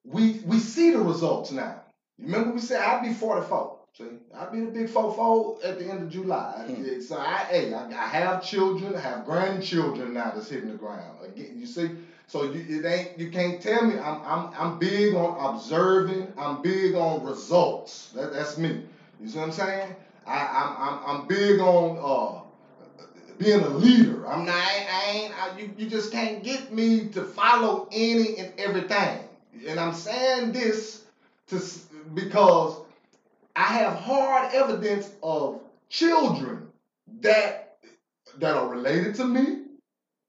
we 0.05 0.41
we 0.47 0.59
see 0.59 0.91
the 0.91 1.01
results 1.01 1.53
now. 1.53 1.77
Remember 2.19 2.51
we 2.51 2.61
said 2.61 2.81
I'd 2.81 3.03
be 3.03 3.11
44. 3.11 3.73
See, 3.97 4.05
I'd 4.35 4.53
be 4.53 4.61
the 4.61 4.69
big 4.69 4.89
44 4.89 5.57
at 5.65 5.79
the 5.79 5.87
end 5.87 6.03
of 6.03 6.11
July. 6.11 6.65
Mm. 6.69 7.03
So 7.03 7.17
I, 7.17 7.45
hey, 7.49 7.73
I, 7.73 7.85
I, 7.91 8.07
have 8.07 8.41
children, 8.41 8.97
I 8.97 9.01
have 9.01 9.25
grandchildren 9.25 10.15
now 10.15 10.33
that's 10.33 10.49
hitting 10.49 10.69
the 10.69 10.75
ground. 10.75 11.19
Again, 11.23 11.59
you 11.59 11.67
see, 11.67 11.91
so 12.27 12.43
you 12.45 12.65
it 12.69 12.85
ain't 12.87 13.11
you 13.17 13.29
can't 13.29 13.61
tell 13.61 13.83
me 13.83 13.97
I'm 13.99 14.19
I'm 14.25 14.49
I'm 14.57 14.73
big 14.73 15.15
on 15.15 15.33
observing. 15.39 16.33
I'm 16.39 16.57
big 16.57 16.95
on 16.95 17.23
results. 17.23 18.11
That, 18.15 18.33
that's 18.33 18.57
me. 18.57 18.81
You 19.21 19.29
see 19.29 19.39
what 19.39 19.45
I'm 19.47 19.53
saying? 19.53 19.95
I, 20.27 20.47
I'm 20.53 20.75
I'm 20.77 20.99
I'm 21.05 21.21
big 21.23 21.61
on 21.61 21.99
uh 22.01 22.41
being 23.39 23.63
a 23.63 23.69
leader. 23.69 24.27
I'm 24.27 24.45
not. 24.45 24.55
I 24.57 25.05
ain't. 25.07 25.33
I, 25.43 25.49
you 25.49 25.71
you 25.77 25.87
just 25.87 26.11
can't 26.11 26.43
get 26.43 26.71
me 26.71 27.05
to 27.13 27.23
follow 27.23 27.87
any 27.93 28.35
and 28.37 28.51
everything. 28.59 29.24
And 29.67 29.79
I'm 29.79 29.95
saying 29.95 30.53
this 30.53 31.05
to 31.49 31.61
because 32.15 32.83
I 33.57 33.65
have 33.65 33.95
hard 33.95 34.53
evidence 34.53 35.13
of 35.23 35.61
children 35.89 36.69
that 37.21 37.79
that 38.39 38.57
are 38.57 38.69
related 38.69 39.15
to 39.17 39.25
me, 39.25 39.63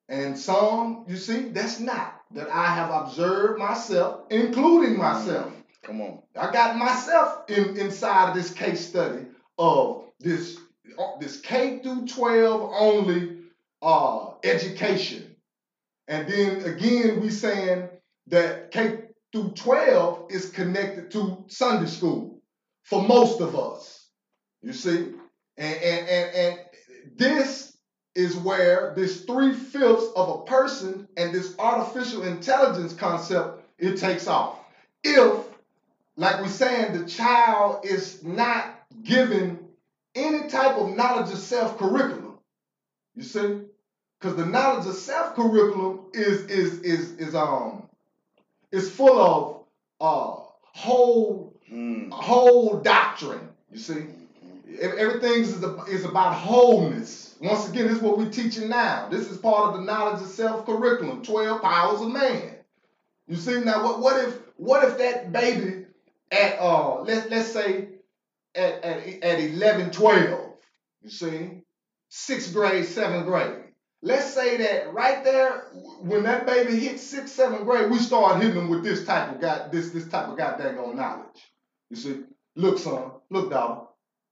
and 0.10 0.38
some 0.38 1.06
you 1.08 1.18
see 1.18 1.50
that's 1.50 1.80
not 1.80 2.22
that 2.32 2.50
I 2.50 2.68
have 2.68 2.92
observed 2.92 3.58
myself, 3.60 4.22
including 4.30 4.98
myself. 4.98 5.52
Come 5.84 6.02
on, 6.02 6.20
I 6.36 6.52
got 6.52 6.78
myself 6.78 7.50
in 7.50 7.78
inside 7.78 8.30
of 8.30 8.36
this 8.36 8.54
case 8.54 8.88
study 8.88 9.26
of 9.58 10.04
this 10.20 10.60
this 11.20 11.40
K 11.42 11.80
through 11.82 12.08
12 12.08 12.72
only 12.78 13.38
uh, 13.82 14.32
education, 14.44 15.36
and 16.08 16.28
then 16.28 16.64
again 16.64 17.22
we 17.22 17.30
saying 17.32 17.90
that 18.28 18.72
K 18.72 19.05
through 19.36 19.52
12 19.52 20.28
is 20.30 20.50
connected 20.50 21.12
to 21.12 21.44
Sunday 21.48 21.88
school 21.88 22.42
for 22.84 23.04
most 23.04 23.42
of 23.42 23.54
us. 23.54 24.08
You 24.62 24.72
see? 24.72 25.12
And, 25.58 25.76
and, 25.84 26.08
and, 26.08 26.36
and 26.36 26.60
this 27.18 27.78
is 28.16 28.38
where 28.38 28.94
this 28.96 29.26
three 29.26 29.54
fifths 29.54 30.08
of 30.16 30.30
a 30.30 30.46
person 30.46 31.06
and 31.18 31.34
this 31.34 31.54
artificial 31.60 32.24
intelligence 32.24 32.94
concept 32.94 33.62
it 33.78 33.98
takes 33.98 34.26
off. 34.26 34.58
If, 35.04 35.44
like 36.16 36.40
we're 36.40 36.48
saying, 36.48 36.98
the 36.98 37.06
child 37.06 37.86
is 37.86 38.24
not 38.24 38.74
given 39.04 39.60
any 40.16 40.48
type 40.48 40.78
of 40.78 40.96
knowledge 40.96 41.30
of 41.30 41.40
self 41.40 41.78
curriculum, 41.78 42.40
you 43.16 43.24
see, 43.24 43.64
because 44.18 44.38
the 44.38 44.46
knowledge 44.46 44.88
of 44.88 44.94
self 44.94 45.36
curriculum 45.36 46.06
is 46.14 46.46
is 46.46 46.80
is 46.80 47.12
is 47.18 47.36
um 47.36 47.85
is 48.76 48.90
full 48.90 49.20
of 49.20 49.64
uh, 50.02 50.42
whole 50.62 51.60
mm. 51.72 52.12
whole 52.12 52.80
doctrine. 52.80 53.50
You 53.72 53.80
see, 53.80 54.06
everything 54.80 55.42
is, 55.42 55.64
is 55.88 56.06
about 56.06 56.34
wholeness. 56.34 57.36
Once 57.42 57.70
again, 57.70 57.88
this 57.88 57.98
is 57.98 58.02
what 58.02 58.18
we're 58.18 58.30
teaching 58.30 58.70
now. 58.70 59.08
This 59.10 59.30
is 59.30 59.38
part 59.38 59.74
of 59.74 59.80
the 59.80 59.86
knowledge 59.86 60.22
of 60.22 60.28
self 60.28 60.66
curriculum, 60.66 61.24
twelve 61.24 61.62
powers 61.62 62.02
of 62.02 62.12
man. 62.12 62.56
You 63.28 63.36
see 63.38 63.62
now, 63.62 63.84
what 63.84 64.00
what 64.00 64.24
if 64.24 64.38
what 64.58 64.84
if 64.84 64.98
that 64.98 65.32
baby 65.32 65.86
at 66.32 66.60
uh 66.60 67.02
let 67.02 67.30
let's 67.30 67.52
say 67.52 67.90
at 68.56 68.84
at, 68.84 69.24
at 69.24 69.40
11, 69.40 69.92
12, 69.92 70.54
you 71.04 71.10
see, 71.10 71.50
sixth 72.10 72.54
grade, 72.54 72.86
seventh 72.86 73.26
grade. 73.26 73.65
Let's 74.06 74.32
say 74.32 74.58
that 74.58 74.94
right 74.94 75.24
there, 75.24 75.62
when 76.02 76.22
that 76.24 76.46
baby 76.46 76.78
hits 76.78 77.02
sixth, 77.02 77.34
seventh 77.34 77.66
grade, 77.66 77.90
we 77.90 77.98
start 77.98 78.40
hitting 78.40 78.56
them 78.56 78.70
with 78.70 78.84
this 78.84 79.04
type 79.04 79.34
of 79.34 79.42
god, 79.42 79.72
this 79.72 79.90
this 79.90 80.08
type 80.08 80.28
of 80.28 80.38
goddamn 80.38 80.78
on 80.78 80.96
knowledge. 80.96 81.52
You 81.90 81.96
see, 81.96 82.24
look, 82.56 82.78
son, 82.78 83.14
look, 83.32 83.50
daughter. 83.50 83.88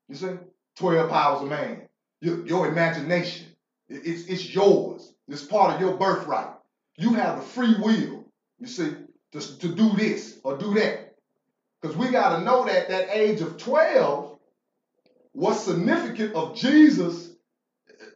You 0.09 0.15
see, 0.15 0.29
twelve 0.75 1.09
powers 1.09 1.41
of 1.41 1.49
man. 1.49 1.89
Your, 2.21 2.45
your 2.45 2.67
imagination, 2.67 3.47
it's 3.89 4.27
it's 4.27 4.53
yours. 4.53 5.11
It's 5.27 5.43
part 5.43 5.73
of 5.73 5.81
your 5.81 5.97
birthright. 5.97 6.53
You 6.97 7.15
have 7.15 7.37
the 7.37 7.41
free 7.41 7.73
will. 7.79 8.25
You 8.59 8.67
see, 8.67 8.93
to, 9.31 9.57
to 9.57 9.73
do 9.73 9.89
this 9.93 10.39
or 10.43 10.55
do 10.55 10.75
that. 10.75 11.15
Because 11.81 11.97
we 11.97 12.11
got 12.11 12.37
to 12.37 12.45
know 12.45 12.63
that 12.65 12.89
that 12.89 13.09
age 13.09 13.41
of 13.41 13.57
12, 13.57 14.37
was 15.33 15.65
significant 15.65 16.35
of 16.35 16.55
Jesus 16.55 17.32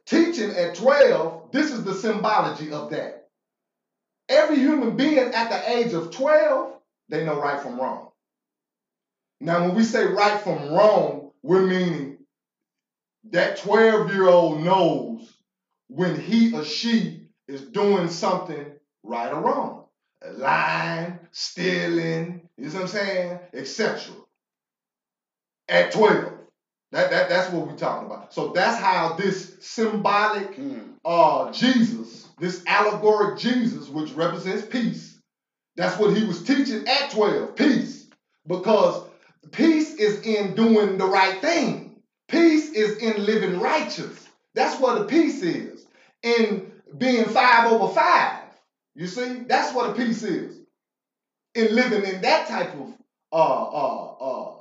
teaching 0.07 0.51
at 0.51 0.75
12, 0.75 1.51
this 1.51 1.71
is 1.71 1.83
the 1.83 1.93
symbology 1.93 2.71
of 2.71 2.89
that. 2.91 3.27
Every 4.29 4.57
human 4.57 4.97
being 4.97 5.19
at 5.33 5.49
the 5.49 5.77
age 5.77 5.93
of 5.93 6.11
12, 6.11 6.73
they 7.09 7.25
know 7.25 7.39
right 7.39 7.61
from 7.61 7.79
wrong. 7.79 8.09
Now, 9.39 9.65
when 9.65 9.75
we 9.75 9.83
say 9.83 10.05
right 10.05 10.41
from 10.41 10.73
wrong, 10.73 11.31
we're 11.43 11.65
meaning 11.65 12.17
that 13.29 13.57
12 13.57 14.13
year 14.13 14.27
old 14.27 14.63
knows 14.63 15.33
when 15.87 16.19
he 16.19 16.53
or 16.53 16.63
she 16.63 17.27
is 17.47 17.61
doing 17.61 18.09
something 18.09 18.65
right 19.03 19.31
or 19.31 19.41
wrong. 19.41 19.85
Lying, 20.33 21.19
stealing, 21.31 22.49
you 22.57 22.65
know 22.65 22.73
what 22.73 22.81
I'm 22.81 22.87
saying? 22.87 23.39
Etc. 23.53 24.13
At 25.69 25.91
12. 25.91 26.36
That, 26.91 27.11
that, 27.11 27.29
that's 27.29 27.51
what 27.51 27.67
we're 27.67 27.75
talking 27.75 28.07
about. 28.07 28.33
So 28.33 28.49
that's 28.53 28.79
how 28.79 29.15
this 29.15 29.57
symbolic 29.61 30.55
Mm. 30.57 30.93
uh, 31.05 31.51
Jesus, 31.51 32.29
this 32.39 32.63
allegoric 32.67 33.37
Jesus, 33.39 33.89
which 33.89 34.13
represents 34.13 34.65
peace, 34.65 35.19
that's 35.77 35.99
what 35.99 36.15
he 36.15 36.25
was 36.25 36.43
teaching 36.43 36.87
at 36.87 37.11
12 37.11 37.55
peace. 37.55 38.07
Because 38.47 39.03
peace 39.51 39.95
is 39.95 40.21
in 40.21 40.55
doing 40.55 40.97
the 40.97 41.07
right 41.07 41.41
thing, 41.41 42.01
peace 42.29 42.71
is 42.71 42.97
in 42.97 43.25
living 43.25 43.59
righteous. 43.59 44.29
That's 44.55 44.79
what 44.79 44.99
the 44.99 45.05
peace 45.05 45.41
is. 45.43 45.87
In 46.23 46.71
being 46.97 47.25
five 47.25 47.67
over 47.71 47.93
five. 47.93 48.39
You 48.95 49.07
see, 49.07 49.43
that's 49.47 49.73
what 49.73 49.91
a 49.91 49.93
peace 49.93 50.23
is. 50.23 50.59
In 51.55 51.75
living 51.75 52.05
in 52.05 52.21
that 52.21 52.47
type 52.47 52.73
of 52.75 52.93
uh 53.33 53.63
uh 53.65 54.13
uh 54.21 54.56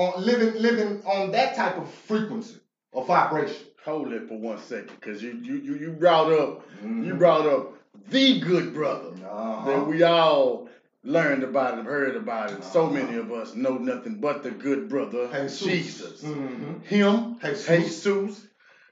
on 0.00 0.24
living 0.24 0.54
living 0.60 1.02
on 1.04 1.30
that 1.32 1.54
type 1.54 1.76
of 1.76 1.88
frequency 1.90 2.56
or 2.92 3.04
vibration. 3.04 3.66
Hold 3.84 4.12
it 4.12 4.28
for 4.28 4.38
one 4.38 4.58
second, 4.58 4.90
because 4.98 5.22
you, 5.22 5.38
you 5.42 5.56
you 5.56 5.74
you 5.76 5.90
brought 5.92 6.32
up 6.32 6.66
you 6.82 7.14
Mhm. 7.14 7.18
brought 7.18 7.46
up 7.46 7.74
the 8.08 8.40
good 8.40 8.72
brother 8.72 9.10
Uh-huh. 9.28 9.66
that 9.66 9.86
we 9.86 10.02
all 10.02 10.68
learned 11.04 11.42
about 11.42 11.78
and 11.78 11.86
heard 11.86 12.16
about 12.16 12.50
it. 12.52 12.64
So 12.64 12.84
Uh-huh. 12.84 12.94
many 12.94 13.16
of 13.18 13.30
us 13.32 13.54
know 13.54 13.76
nothing 13.78 14.16
but 14.20 14.42
the 14.42 14.50
good 14.50 14.88
brother 14.88 15.28
Jesus. 15.32 15.60
Jesus. 15.60 16.22
Mhm. 16.22 16.82
Him, 16.84 17.36
Jesus. 17.42 17.66
Jesus. 17.66 18.46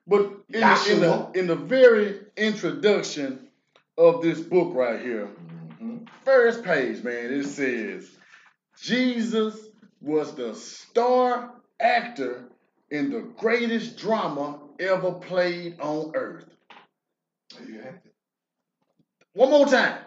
But 0.06 0.22
in 0.48 0.60
the, 0.60 0.90
in, 0.90 1.00
the, 1.00 1.30
in 1.34 1.46
the 1.46 1.54
very 1.56 2.20
introduction 2.36 3.48
of 3.98 4.22
this 4.22 4.40
book 4.40 4.74
right 4.74 5.00
here, 5.00 5.28
Mhm. 5.82 6.06
first 6.24 6.62
page, 6.64 7.02
man, 7.04 7.30
it 7.32 7.44
says 7.44 8.08
Jesus 8.80 9.67
was 10.00 10.34
the 10.34 10.54
star 10.54 11.52
actor 11.80 12.44
in 12.90 13.10
the 13.10 13.20
greatest 13.38 13.98
drama 13.98 14.60
ever 14.80 15.12
played 15.12 15.80
on 15.80 16.12
earth. 16.14 16.46
There 17.58 17.68
you 17.68 17.80
have 17.80 17.94
it. 17.94 18.14
One 19.34 19.50
more 19.50 19.66
time. 19.66 19.98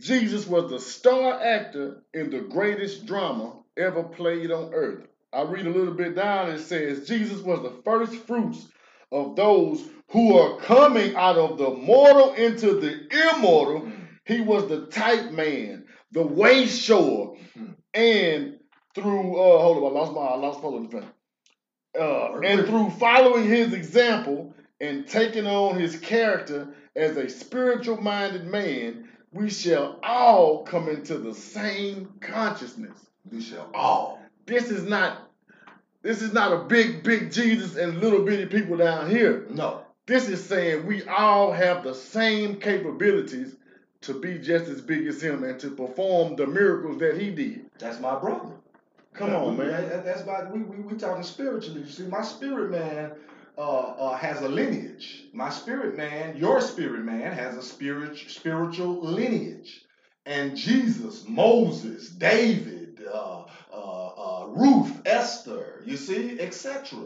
Jesus 0.00 0.46
was 0.46 0.70
the 0.70 0.80
star 0.80 1.40
actor 1.42 2.02
in 2.12 2.30
the 2.30 2.40
greatest 2.40 3.06
drama 3.06 3.56
ever 3.76 4.02
played 4.02 4.50
on 4.50 4.72
earth. 4.74 5.06
I 5.32 5.42
read 5.42 5.66
a 5.66 5.70
little 5.70 5.94
bit 5.94 6.16
down 6.16 6.50
and 6.50 6.58
it 6.60 6.62
says 6.64 7.06
Jesus 7.06 7.40
was 7.40 7.62
the 7.62 7.82
first 7.84 8.14
fruits 8.26 8.66
of 9.12 9.36
those 9.36 9.82
who 10.10 10.36
are 10.36 10.58
coming 10.60 11.14
out 11.16 11.36
of 11.38 11.58
the 11.58 11.70
mortal 11.70 12.34
into 12.34 12.80
the 12.80 13.34
immortal. 13.36 13.90
He 14.26 14.40
was 14.40 14.68
the 14.68 14.86
type 14.86 15.30
man, 15.32 15.86
the 16.12 16.22
way 16.22 16.66
shower, 16.66 17.36
Mhm. 17.56 17.76
and 17.94 18.58
through 18.94 19.36
uh 19.36 19.58
hold 19.60 19.78
on, 19.78 19.96
I 19.96 20.00
lost 20.00 20.12
my 20.12 20.20
I 20.20 20.36
lost 20.36 20.60
hold 20.60 20.94
on 20.94 21.04
uh, 21.98 22.30
Work 22.32 22.44
and 22.44 22.66
through 22.66 22.90
following 22.90 23.46
his 23.46 23.72
example 23.72 24.54
and 24.80 25.06
taking 25.06 25.46
on 25.46 25.78
his 25.78 25.98
character 25.98 26.68
as 26.96 27.16
a 27.16 27.28
spiritual 27.28 28.00
minded 28.00 28.46
man, 28.46 29.08
we 29.32 29.50
shall 29.50 29.98
all 30.02 30.64
come 30.64 30.88
into 30.88 31.18
the 31.18 31.34
same 31.34 32.12
consciousness. 32.20 32.98
We 33.30 33.40
shall 33.40 33.70
all. 33.74 34.20
This 34.46 34.70
is 34.70 34.84
not 34.84 35.30
this 36.02 36.20
is 36.20 36.32
not 36.32 36.52
a 36.52 36.64
big, 36.64 37.04
big 37.04 37.30
Jesus 37.30 37.76
and 37.76 38.00
little 38.00 38.24
bitty 38.24 38.46
people 38.46 38.76
down 38.76 39.08
here. 39.08 39.46
No. 39.50 39.82
This 40.06 40.28
is 40.28 40.44
saying 40.44 40.84
we 40.84 41.04
all 41.04 41.52
have 41.52 41.84
the 41.84 41.94
same 41.94 42.58
capabilities 42.58 43.54
to 44.00 44.14
be 44.14 44.38
just 44.38 44.64
as 44.64 44.80
big 44.80 45.06
as 45.06 45.22
him 45.22 45.44
and 45.44 45.60
to 45.60 45.70
perform 45.70 46.34
the 46.34 46.46
miracles 46.46 46.98
that 46.98 47.16
he 47.16 47.30
did. 47.30 47.66
That's 47.78 48.00
my 48.00 48.18
brother. 48.18 48.50
Come 49.14 49.30
Yeah, 49.30 49.36
on, 49.38 49.56
we- 49.58 49.64
man. 49.66 49.88
that- 49.90 50.04
that's 50.04 50.22
about 50.22 50.50
we 50.52 50.62
we 50.62 50.78
we 50.78 50.94
talking 50.96 51.24
spiritually. 51.24 51.82
You 51.82 51.88
see, 51.88 52.04
my 52.06 52.22
spirit 52.22 52.70
man 52.70 53.12
uh, 53.58 53.62
uh, 53.62 54.16
has 54.16 54.42
a 54.42 54.48
lineage. 54.48 55.24
My 55.34 55.50
spirit 55.50 55.96
man, 55.96 56.36
your 56.36 56.60
spirit 56.62 57.04
man, 57.04 57.32
has 57.32 57.56
a 57.56 57.62
spirit 57.62 58.16
spiritual 58.16 59.00
lineage. 59.02 59.84
And 60.26 60.56
Jesus, 60.56 61.26
Moses, 61.28 62.08
David, 62.10 63.02
uh, 63.12 63.44
uh, 63.72 64.08
uh, 64.08 64.46
Ruth, 64.48 65.02
Esther, 65.06 65.82
you 65.84 65.96
see, 65.96 66.40
etc. 66.40 67.00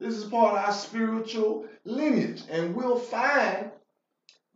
This 0.00 0.16
is 0.16 0.24
part 0.24 0.54
of 0.56 0.64
our 0.64 0.72
spiritual 0.72 1.66
lineage, 1.84 2.42
and 2.50 2.74
we'll 2.74 2.96
find 2.98 3.70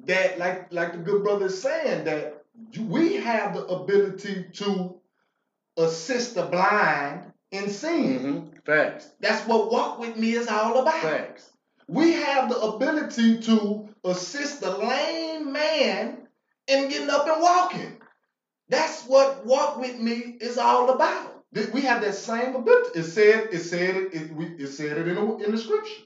that, 0.06 0.38
like 0.38 0.72
like 0.72 0.92
the 0.92 0.98
good 0.98 1.24
brother 1.24 1.46
is 1.46 1.62
saying, 1.62 2.04
that 2.04 2.42
we 2.80 3.16
have 3.16 3.54
the 3.54 3.66
ability 3.66 4.46
to 4.54 4.97
assist 5.78 6.34
the 6.34 6.44
blind 6.44 7.32
in 7.52 7.70
seeing. 7.70 8.18
hmm 8.20 8.48
Facts. 8.66 9.10
That's 9.20 9.46
what 9.46 9.72
Walk 9.72 9.98
With 9.98 10.16
Me 10.16 10.32
is 10.32 10.48
all 10.48 10.78
about. 10.80 11.00
Facts. 11.00 11.50
We 11.88 12.12
have 12.12 12.50
the 12.50 12.58
ability 12.58 13.40
to 13.40 13.88
assist 14.04 14.60
the 14.60 14.76
lame 14.76 15.52
man 15.52 16.28
in 16.66 16.88
getting 16.90 17.08
up 17.10 17.26
and 17.26 17.40
walking. 17.40 17.96
That's 18.68 19.04
what 19.04 19.46
Walk 19.46 19.78
With 19.78 19.98
Me 19.98 20.36
is 20.40 20.58
all 20.58 20.90
about. 20.90 21.42
We 21.72 21.80
have 21.82 22.02
that 22.02 22.14
same 22.14 22.54
ability. 22.54 22.98
It 22.98 23.04
said, 23.04 23.48
it 23.52 23.60
said 23.60 23.96
it, 23.96 24.14
it, 24.14 24.34
we, 24.34 24.46
it 24.46 24.68
said 24.68 24.98
it 24.98 25.08
in 25.08 25.14
the, 25.14 25.36
in 25.38 25.52
the 25.52 25.58
scripture. 25.58 26.02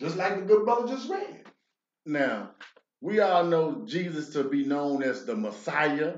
Just 0.00 0.16
like 0.16 0.36
the 0.36 0.42
good 0.42 0.64
brother 0.66 0.88
just 0.88 1.08
read. 1.08 1.44
Now, 2.04 2.50
we 3.00 3.20
all 3.20 3.44
know 3.44 3.82
Jesus 3.86 4.30
to 4.34 4.44
be 4.44 4.64
known 4.66 5.02
as 5.02 5.24
the 5.24 5.36
Messiah 5.36 6.14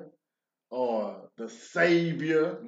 or 0.70 1.25
the 1.36 1.48
Savior, 1.48 2.58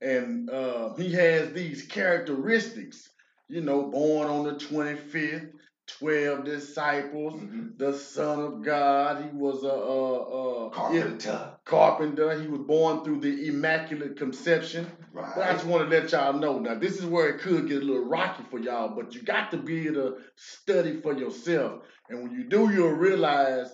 and 0.00 0.50
uh, 0.50 0.94
he 0.94 1.12
has 1.12 1.52
these 1.52 1.82
characteristics. 1.86 3.08
You 3.48 3.60
know, 3.60 3.82
born 3.90 4.28
on 4.28 4.44
the 4.44 4.52
25th, 4.54 5.50
12 5.86 6.44
disciples, 6.44 7.40
the 7.76 7.92
Son 7.92 8.40
of 8.40 8.64
God. 8.64 9.22
He 9.22 9.36
was 9.36 9.62
a, 9.64 9.68
a, 9.68 10.66
a 10.66 10.70
Carpenter. 10.70 11.52
carpenter. 11.66 12.40
He 12.40 12.48
was 12.48 12.60
born 12.60 13.04
through 13.04 13.20
the 13.20 13.48
Immaculate 13.48 14.16
Conception. 14.16 14.90
But 15.14 15.38
I 15.38 15.52
just 15.52 15.66
want 15.66 15.88
to 15.88 15.94
let 16.00 16.10
y'all 16.12 16.32
know 16.32 16.58
now, 16.58 16.74
this 16.74 16.96
is 16.96 17.04
where 17.04 17.28
it 17.28 17.40
could 17.40 17.68
get 17.68 17.82
a 17.82 17.84
little 17.84 18.06
rocky 18.06 18.44
for 18.50 18.58
y'all, 18.58 18.88
but 18.96 19.14
you 19.14 19.22
got 19.22 19.50
to 19.50 19.58
be 19.58 19.86
able 19.88 19.94
to 19.94 20.16
study 20.36 21.00
for 21.02 21.12
yourself. 21.12 21.82
And 22.08 22.22
when 22.22 22.32
you 22.32 22.44
do, 22.44 22.70
you'll 22.72 22.88
realize 22.92 23.68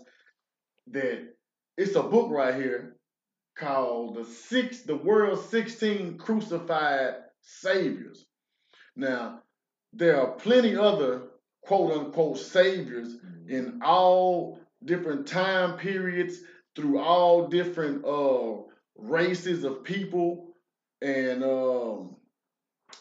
that 0.88 1.28
it's 1.78 1.94
a 1.94 2.02
book 2.02 2.30
right 2.30 2.54
here 2.56 2.96
called 3.56 4.16
The 4.16 4.24
Six, 4.24 4.82
The 4.82 4.96
World's 4.96 5.46
16 5.46 6.18
Crucified 6.18 7.14
Saviors. 7.42 8.24
Now, 8.96 9.42
there 9.92 10.20
are 10.20 10.32
plenty 10.32 10.76
other 10.76 11.22
quote 11.62 11.92
unquote 11.92 12.38
saviors 12.38 13.16
in 13.48 13.80
all 13.84 14.60
different 14.84 15.26
time 15.26 15.76
periods 15.78 16.38
through 16.74 16.98
all 16.98 17.48
different 17.48 18.04
uh 18.04 18.62
races 18.96 19.64
of 19.64 19.84
people 19.84 20.54
and 21.02 21.42
um 21.42 22.16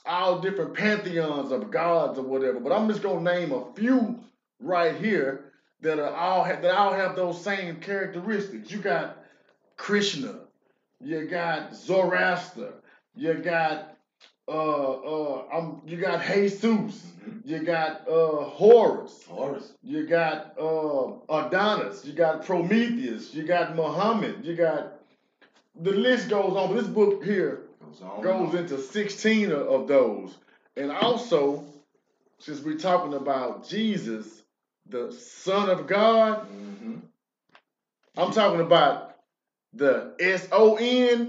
all 0.06 0.40
different 0.40 0.74
pantheons 0.74 1.52
of 1.52 1.72
gods 1.72 2.18
or 2.18 2.24
whatever. 2.24 2.60
But 2.60 2.74
i'm 2.74 2.90
just 2.90 3.04
gonna 3.04 3.22
name 3.22 3.52
a 3.52 3.74
few 3.74 4.20
right 4.60 4.96
here 4.96 5.52
that 5.82 6.00
are 6.00 6.14
all 6.14 6.44
that 6.44 6.76
all 6.76 6.94
have 6.94 7.16
those 7.16 7.42
same 7.42 7.78
characteristics. 7.78 8.72
You 8.72 8.80
got 8.80 9.19
krishna 9.80 10.36
you 11.02 11.26
got 11.28 11.74
zoroaster 11.76 12.74
you 13.16 13.34
got 13.36 13.98
uh 14.50 14.52
uh 14.52 15.44
um, 15.54 15.82
you 15.88 15.98
got 15.98 16.22
jesus 16.26 17.14
you 17.46 17.60
got 17.64 18.08
uh 18.10 18.44
horus 18.44 19.24
Horus. 19.30 19.74
you 19.84 20.06
got 20.08 20.56
uh, 20.60 21.14
Adonis, 21.30 22.06
you 22.06 22.14
got 22.14 22.46
Prometheus, 22.46 23.34
you 23.34 23.44
got 23.44 23.76
Muhammad, 23.76 24.46
you 24.46 24.56
got 24.56 25.00
the 25.82 25.94
list 25.94 26.30
goes 26.30 26.56
on. 26.58 26.70
But 26.74 26.82
this 26.82 26.88
book 26.88 27.24
here 27.24 27.62
Goes 27.82 28.52
goes 28.52 28.56
into 28.56 28.78
16 28.80 29.52
of, 29.52 29.88
those. 29.88 30.38
And 30.78 30.92
also, 30.92 31.64
since 32.40 32.62
we're 32.62 32.78
talking 32.78 33.14
about 33.16 33.68
Jesus, 33.68 34.44
the 34.90 35.12
Son 35.12 35.70
of 35.70 35.88
God, 35.88 36.48
Mhm. 36.52 37.02
I'm 38.18 38.32
talking 38.32 38.62
about 38.62 39.09
the 39.74 40.16
S 40.20 40.48
O 40.52 40.76
N, 40.76 41.28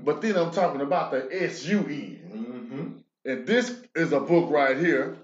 Mhm. 0.00 0.04
but 0.04 0.20
then 0.20 0.36
I'm 0.36 0.50
talking 0.50 0.80
about 0.82 1.10
the 1.12 1.28
S 1.30 1.64
U 1.66 1.78
N. 1.80 3.04
Mhm. 3.24 3.30
And 3.30 3.46
this 3.46 3.74
is 3.94 4.12
a 4.12 4.20
book 4.20 4.50
right 4.50 4.76
here. 4.76 5.16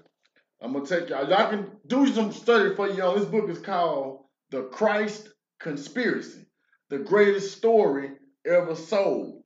I'm 0.61 0.73
gonna 0.73 0.85
take 0.85 1.09
y'all. 1.09 1.29
Y'all 1.29 1.49
can 1.49 1.71
do 1.87 2.07
some 2.07 2.31
study 2.31 2.75
for 2.75 2.87
y'all. 2.89 3.15
This 3.15 3.25
book 3.27 3.49
is 3.49 3.59
called 3.59 4.25
The 4.51 4.63
Christ 4.63 5.29
Conspiracy, 5.59 6.45
the 6.89 6.99
greatest 6.99 7.57
story 7.57 8.11
ever 8.45 8.75
sold. 8.75 9.43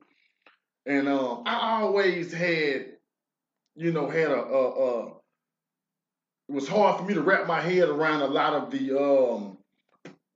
And 0.86 1.08
um, 1.08 1.42
I 1.46 1.82
always 1.82 2.32
had, 2.32 2.96
you 3.76 3.92
know, 3.92 4.08
had 4.08 4.30
a, 4.30 4.40
a, 4.42 4.70
a 4.70 5.06
it 6.48 6.54
was 6.54 6.68
hard 6.68 6.98
for 6.98 7.04
me 7.04 7.14
to 7.14 7.22
wrap 7.22 7.46
my 7.46 7.60
head 7.60 7.88
around 7.88 8.22
a 8.22 8.26
lot 8.26 8.54
of 8.54 8.70
the 8.70 8.98
um 8.98 9.58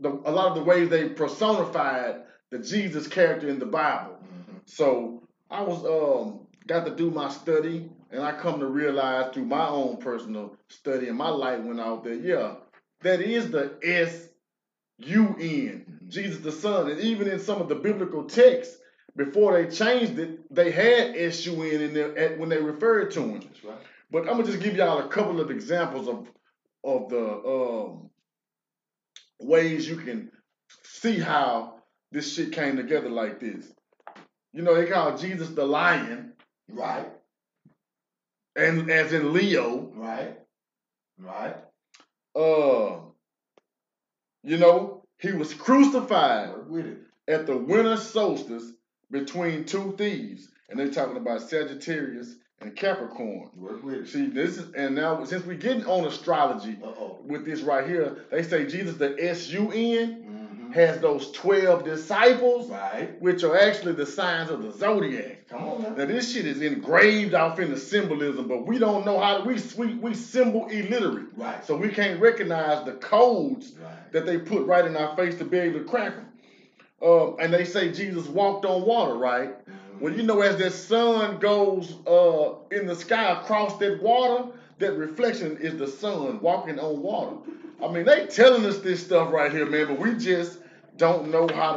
the, 0.00 0.10
a 0.10 0.30
lot 0.30 0.48
of 0.48 0.54
the 0.56 0.62
ways 0.64 0.88
they 0.88 1.08
personified 1.08 2.22
the 2.54 2.60
Jesus 2.60 3.08
character 3.08 3.48
in 3.48 3.58
the 3.58 3.66
Bible. 3.66 4.16
Mhm. 4.22 4.60
So 4.64 5.22
I 5.50 5.62
was 5.62 5.84
um 5.84 6.46
got 6.68 6.86
to 6.86 6.94
do 6.94 7.10
my 7.10 7.28
study, 7.28 7.90
and 8.12 8.22
I 8.22 8.32
come 8.32 8.60
to 8.60 8.66
realize 8.66 9.34
through 9.34 9.46
my 9.46 9.66
own 9.66 9.96
personal 9.96 10.56
study 10.68 11.08
and 11.08 11.18
my 11.18 11.28
light 11.28 11.62
went 11.64 11.80
out 11.80 12.04
there. 12.04 12.14
Yeah, 12.14 12.54
that 13.02 13.20
is 13.20 13.50
the 13.50 13.76
S 13.82 14.28
U 14.98 15.36
N, 15.40 15.98
Jesus 16.06 16.40
the 16.42 16.52
Son, 16.52 16.88
and 16.90 17.00
even 17.00 17.26
in 17.28 17.40
some 17.40 17.60
of 17.60 17.68
the 17.68 17.74
biblical 17.74 18.24
texts 18.24 18.78
before 19.16 19.52
they 19.54 19.68
changed 19.68 20.16
it, 20.20 20.54
they 20.54 20.70
had 20.70 21.16
S 21.16 21.44
U 21.46 21.60
N 21.62 21.80
in 21.80 21.92
there 21.92 22.16
at, 22.16 22.38
when 22.38 22.48
they 22.50 22.58
referred 22.58 23.10
to 23.12 23.20
him. 23.20 23.40
That's 23.40 23.64
right. 23.64 23.78
But 24.12 24.28
I'm 24.28 24.36
gonna 24.36 24.44
just 24.44 24.62
give 24.62 24.76
y'all 24.76 25.00
a 25.04 25.08
couple 25.08 25.40
of 25.40 25.50
examples 25.50 26.06
of 26.06 26.28
of 26.84 27.08
the 27.08 27.26
um, 27.56 28.10
ways 29.40 29.88
you 29.88 29.96
can 29.96 30.30
see 30.84 31.18
how 31.18 31.74
this 32.14 32.32
shit 32.34 32.52
came 32.52 32.76
together 32.76 33.10
like 33.10 33.40
this. 33.40 33.66
You 34.52 34.62
know, 34.62 34.74
they 34.74 34.86
call 34.90 35.18
Jesus 35.18 35.48
the 35.50 35.66
lion, 35.66 36.32
Right. 36.68 37.08
and 38.56 38.88
as 38.90 39.12
in 39.12 39.32
Leo. 39.32 39.90
Right. 39.94 40.38
Right. 41.18 41.56
Uh, 42.36 43.00
you 44.42 44.58
know, 44.58 45.04
he 45.18 45.32
was 45.32 45.52
crucified 45.54 46.68
with 46.68 46.86
it. 46.86 46.98
at 47.26 47.46
the 47.46 47.56
winter 47.56 47.96
solstice 47.96 48.64
between 49.10 49.64
two 49.64 49.94
thieves, 49.96 50.48
and 50.68 50.78
they're 50.78 50.90
talking 50.90 51.16
about 51.16 51.40
Sagittarius 51.42 52.34
and 52.60 52.76
Capricorn. 52.76 53.50
Work 53.56 53.82
with 53.82 53.94
it. 53.94 54.08
See, 54.08 54.26
this 54.26 54.58
is 54.58 54.72
and 54.74 54.94
now 54.94 55.24
since 55.24 55.44
we're 55.44 55.56
getting 55.56 55.86
on 55.86 56.04
astrology 56.06 56.78
Uh 56.82 56.88
oh. 56.88 57.18
with 57.24 57.44
this 57.44 57.62
right 57.62 57.86
here, 57.88 58.24
they 58.30 58.42
say 58.42 58.66
Jesus 58.66 58.96
the 58.96 59.16
S 59.18 59.48
U 59.50 59.70
N 59.72 60.22
Mm-hmm. 60.22 60.43
Has 60.74 60.98
those 61.00 61.30
twelve 61.30 61.84
disciples, 61.84 62.68
Right. 62.68 63.10
which 63.20 63.44
are 63.44 63.56
actually 63.56 63.92
the 63.92 64.04
signs 64.06 64.50
of 64.50 64.62
the 64.62 64.72
zodiac. 64.72 65.48
Come 65.48 65.62
on 65.64 65.82
now. 65.82 65.94
Now 65.96 66.04
this 66.06 66.32
shit 66.32 66.46
is 66.46 66.60
engraved 66.62 67.32
off 67.32 67.60
in 67.60 67.70
the 67.70 67.78
symbolism, 67.78 68.48
but 68.48 68.66
we 68.66 68.78
don't 68.80 69.06
know 69.06 69.18
how 69.20 69.38
to 69.38 69.44
we 69.44 69.54
we 69.78 69.94
we 69.94 70.14
symbol 70.14 70.66
illiterate, 70.66 71.26
Right. 71.36 71.64
so 71.64 71.76
we 71.76 71.88
can't 71.90 72.20
recognize 72.20 72.84
the 72.84 72.92
codes 72.92 73.72
Right. 73.80 74.12
that 74.12 74.26
they 74.26 74.38
put 74.38 74.66
right 74.66 74.84
in 74.84 74.96
our 74.96 75.14
face 75.16 75.36
to 75.36 75.44
be 75.44 75.58
able 75.58 75.78
to 75.78 75.84
crack 75.84 76.16
them. 76.16 76.26
Um, 77.02 77.36
and 77.38 77.52
they 77.54 77.64
say 77.64 77.92
Jesus 77.92 78.26
walked 78.26 78.64
on 78.64 78.82
water, 78.82 79.14
right? 79.14 79.50
Mhm. 79.66 80.00
Well, 80.00 80.12
you 80.12 80.24
know, 80.24 80.40
as 80.40 80.56
that 80.56 80.72
sun 80.72 81.38
goes 81.38 81.94
uh, 82.06 82.54
in 82.76 82.86
the 82.86 82.96
sky 82.96 83.38
across 83.40 83.78
that 83.78 84.02
water, 84.02 84.46
that 84.80 84.94
reflection 84.96 85.56
is 85.60 85.76
the 85.76 85.86
sun 85.86 86.40
walking 86.40 86.80
on 86.80 87.00
water. 87.00 87.36
I 87.82 87.88
mean, 87.92 88.04
they 88.04 88.26
telling 88.26 88.64
us 88.66 88.78
this 88.78 89.04
stuff 89.04 89.32
right 89.32 89.52
here, 89.52 89.66
man, 89.66 89.86
but 89.88 89.98
we 90.00 90.14
just 90.14 90.58
don't 90.96 91.30
know 91.30 91.48
how 91.48 91.72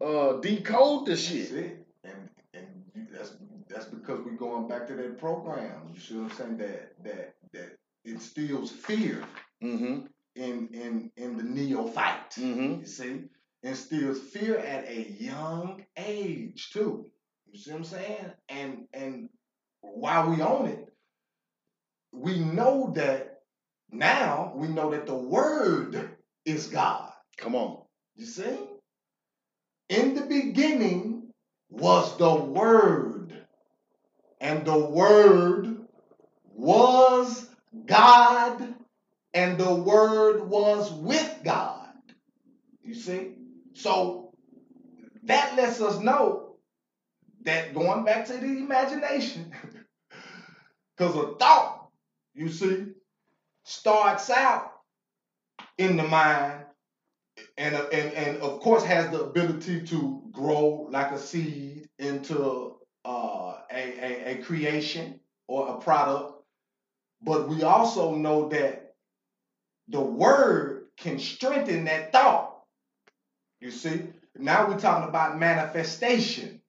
to 0.00 0.04
uh, 0.06 0.40
decode 0.40 1.06
That's 1.06 1.20
shit. 1.22 1.52
it. 1.52 1.86
And 2.04 2.28
and 2.54 2.66
that's 3.12 3.34
that's 3.68 3.86
because 3.86 4.20
we're 4.24 4.32
going 4.36 4.68
back 4.68 4.86
to 4.88 4.94
that 4.94 5.18
program. 5.18 5.90
You 5.94 6.00
see 6.00 6.16
what 6.16 6.32
I'm 6.32 6.36
saying? 6.38 6.56
That 6.58 6.92
that 7.04 7.34
that 7.52 7.76
instills 8.04 8.70
fear 8.70 9.24
Mm-hmm. 9.62 10.06
in 10.36 10.68
in 10.72 11.10
in 11.16 11.36
the 11.38 11.42
neophyte. 11.42 12.32
Mm-hmm. 12.32 12.80
You 12.80 12.86
see, 12.86 13.20
instills 13.62 14.20
fear 14.20 14.58
at 14.58 14.86
a 14.88 15.10
young 15.18 15.84
age 15.96 16.70
too. 16.72 17.06
You 17.50 17.58
see 17.58 17.70
what 17.70 17.78
I'm 17.78 17.84
saying? 17.84 18.26
And 18.50 18.86
and 18.92 19.28
while 19.80 20.28
we 20.30 20.42
own 20.42 20.66
it, 20.68 20.88
we 22.12 22.38
know 22.40 22.92
that 22.96 23.40
now 23.90 24.52
we 24.56 24.68
know 24.68 24.90
that 24.90 25.06
the 25.06 25.14
word 25.14 26.10
is 26.44 26.66
God. 26.66 27.10
Come 27.38 27.54
on. 27.54 27.83
You 28.16 28.26
see? 28.26 28.58
In 29.88 30.14
the 30.14 30.22
beginning 30.22 31.30
was 31.70 32.16
the 32.16 32.34
Word, 32.34 33.32
and 34.40 34.64
the 34.64 34.78
Word 34.78 35.78
was 36.44 37.48
God, 37.86 38.74
and 39.34 39.58
the 39.58 39.74
Word 39.74 40.48
was 40.48 40.92
with 40.92 41.40
God. 41.44 41.88
You 42.82 42.94
see? 42.94 43.32
So 43.74 44.32
that 45.24 45.56
lets 45.56 45.80
us 45.80 45.98
know 46.00 46.56
that 47.42 47.74
going 47.74 48.04
back 48.04 48.26
to 48.26 48.34
the 48.34 48.46
imagination, 48.46 49.52
because 50.96 51.16
a 51.16 51.34
thought, 51.36 51.88
you 52.34 52.48
see, 52.48 52.86
starts 53.64 54.30
out 54.30 54.72
in 55.78 55.96
the 55.96 56.04
mind 56.04 56.64
and, 57.56 57.74
uh, 57.74 57.86
and 57.92 58.12
and 58.14 58.36
of 58.42 58.60
course 58.60 58.84
has 58.84 59.10
the 59.10 59.22
ability 59.22 59.82
to 59.86 60.22
grow 60.32 60.88
like 60.90 61.12
a 61.12 61.18
seed 61.18 61.88
into 61.98 62.76
uh, 63.04 63.58
a, 63.72 63.74
a, 63.74 64.32
a 64.32 64.42
creation 64.42 65.20
or 65.48 65.68
a 65.68 65.78
product. 65.78 66.34
But 67.22 67.48
we 67.48 67.62
also 67.62 68.14
know 68.14 68.48
that 68.50 68.94
the 69.88 70.00
word 70.00 70.86
can 70.96 71.18
strengthen 71.18 71.84
that 71.86 72.12
thought. 72.12 72.56
You 73.60 73.70
see, 73.70 74.08
now 74.36 74.68
we're 74.68 74.78
talking 74.78 75.08
about 75.08 75.38
manifestation 75.38 76.60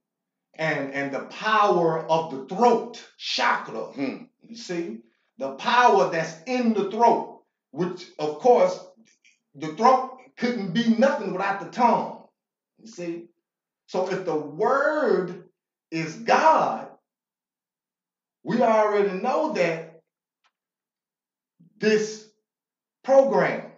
and 0.58 0.94
and 0.94 1.14
the 1.14 1.22
power 1.26 2.06
of 2.10 2.32
the 2.32 2.56
throat 2.56 3.06
chakra. 3.18 3.86
Hmm. 3.86 4.24
You 4.42 4.56
see, 4.56 5.00
the 5.38 5.52
power 5.54 6.12
that's 6.12 6.38
in 6.48 6.74
the 6.74 6.90
throat, 6.92 7.42
which 7.72 8.08
of 8.20 8.40
course 8.40 8.80
the 9.56 9.74
throat 9.76 10.15
couldn't 10.38 10.74
be 10.74 10.90
nothing 10.90 11.32
without 11.34 11.60
the 11.60 11.70
tongue. 11.70 12.24
You 12.82 12.88
see? 12.88 13.26
So 13.88 14.10
if 14.10 14.26
the 14.26 14.36
word 14.36 15.46
is 15.92 16.16
God, 16.18 16.88
we 18.44 18.62
already 18.62 19.14
know 19.14 19.54
that 19.54 20.02
this 21.80 22.30
program 23.04 23.72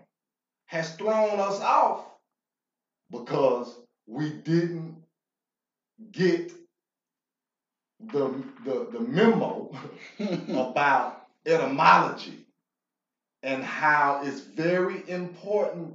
has 0.66 0.96
thrown 0.96 1.40
us 1.40 1.60
off 1.62 2.06
because 3.12 3.80
we 4.06 4.30
didn't 4.30 5.04
get 6.12 6.52
the, 8.12 8.44
the, 8.66 8.88
the 8.92 9.00
memo 9.00 9.72
about 10.50 11.28
etymology 11.46 12.46
and 13.44 13.64
how 13.64 14.22
it's 14.24 14.42
very 14.42 15.04
important 15.10 15.94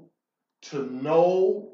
to 0.62 0.84
know 0.90 1.68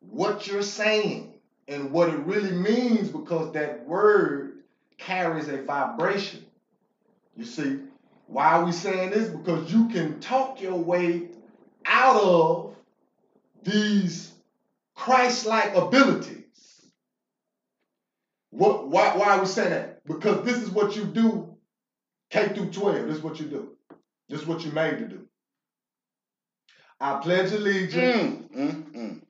what 0.00 0.46
you're 0.46 0.62
saying 0.62 1.34
and 1.68 1.90
what 1.90 2.08
it 2.08 2.18
really 2.20 2.52
means 2.52 3.08
because 3.08 3.52
that 3.52 3.86
word 3.86 4.62
carries 4.98 5.48
a 5.48 5.62
vibration. 5.62 6.44
You 7.36 7.44
see, 7.44 7.80
why 8.26 8.52
are 8.52 8.64
we 8.64 8.72
saying 8.72 9.10
this? 9.10 9.28
Because 9.28 9.72
you 9.72 9.88
can 9.88 10.20
talk 10.20 10.60
your 10.60 10.78
way 10.78 11.28
out 11.84 12.20
of 12.22 12.74
these 13.62 14.32
Christ-like 14.94 15.74
abilities. 15.74 16.42
What 18.50 18.88
why, 18.88 19.16
why 19.16 19.36
are 19.36 19.40
we 19.40 19.46
saying 19.46 19.70
that? 19.70 20.04
Because 20.06 20.44
this 20.44 20.62
is 20.62 20.70
what 20.70 20.96
you 20.96 21.04
do 21.04 21.56
K 22.30 22.48
through 22.48 22.70
12. 22.70 23.06
This 23.06 23.16
is 23.18 23.22
what 23.22 23.38
you 23.38 23.46
do. 23.46 23.76
This 24.28 24.40
is 24.40 24.46
what 24.46 24.64
you're 24.64 24.72
made 24.72 24.98
to 24.98 25.06
do. 25.06 25.26
I 27.00 27.20
pledge 27.20 27.52
allegiance 27.52 28.48
Mm, 28.54 28.56
mm, 28.56 28.92
mm. 28.96 29.20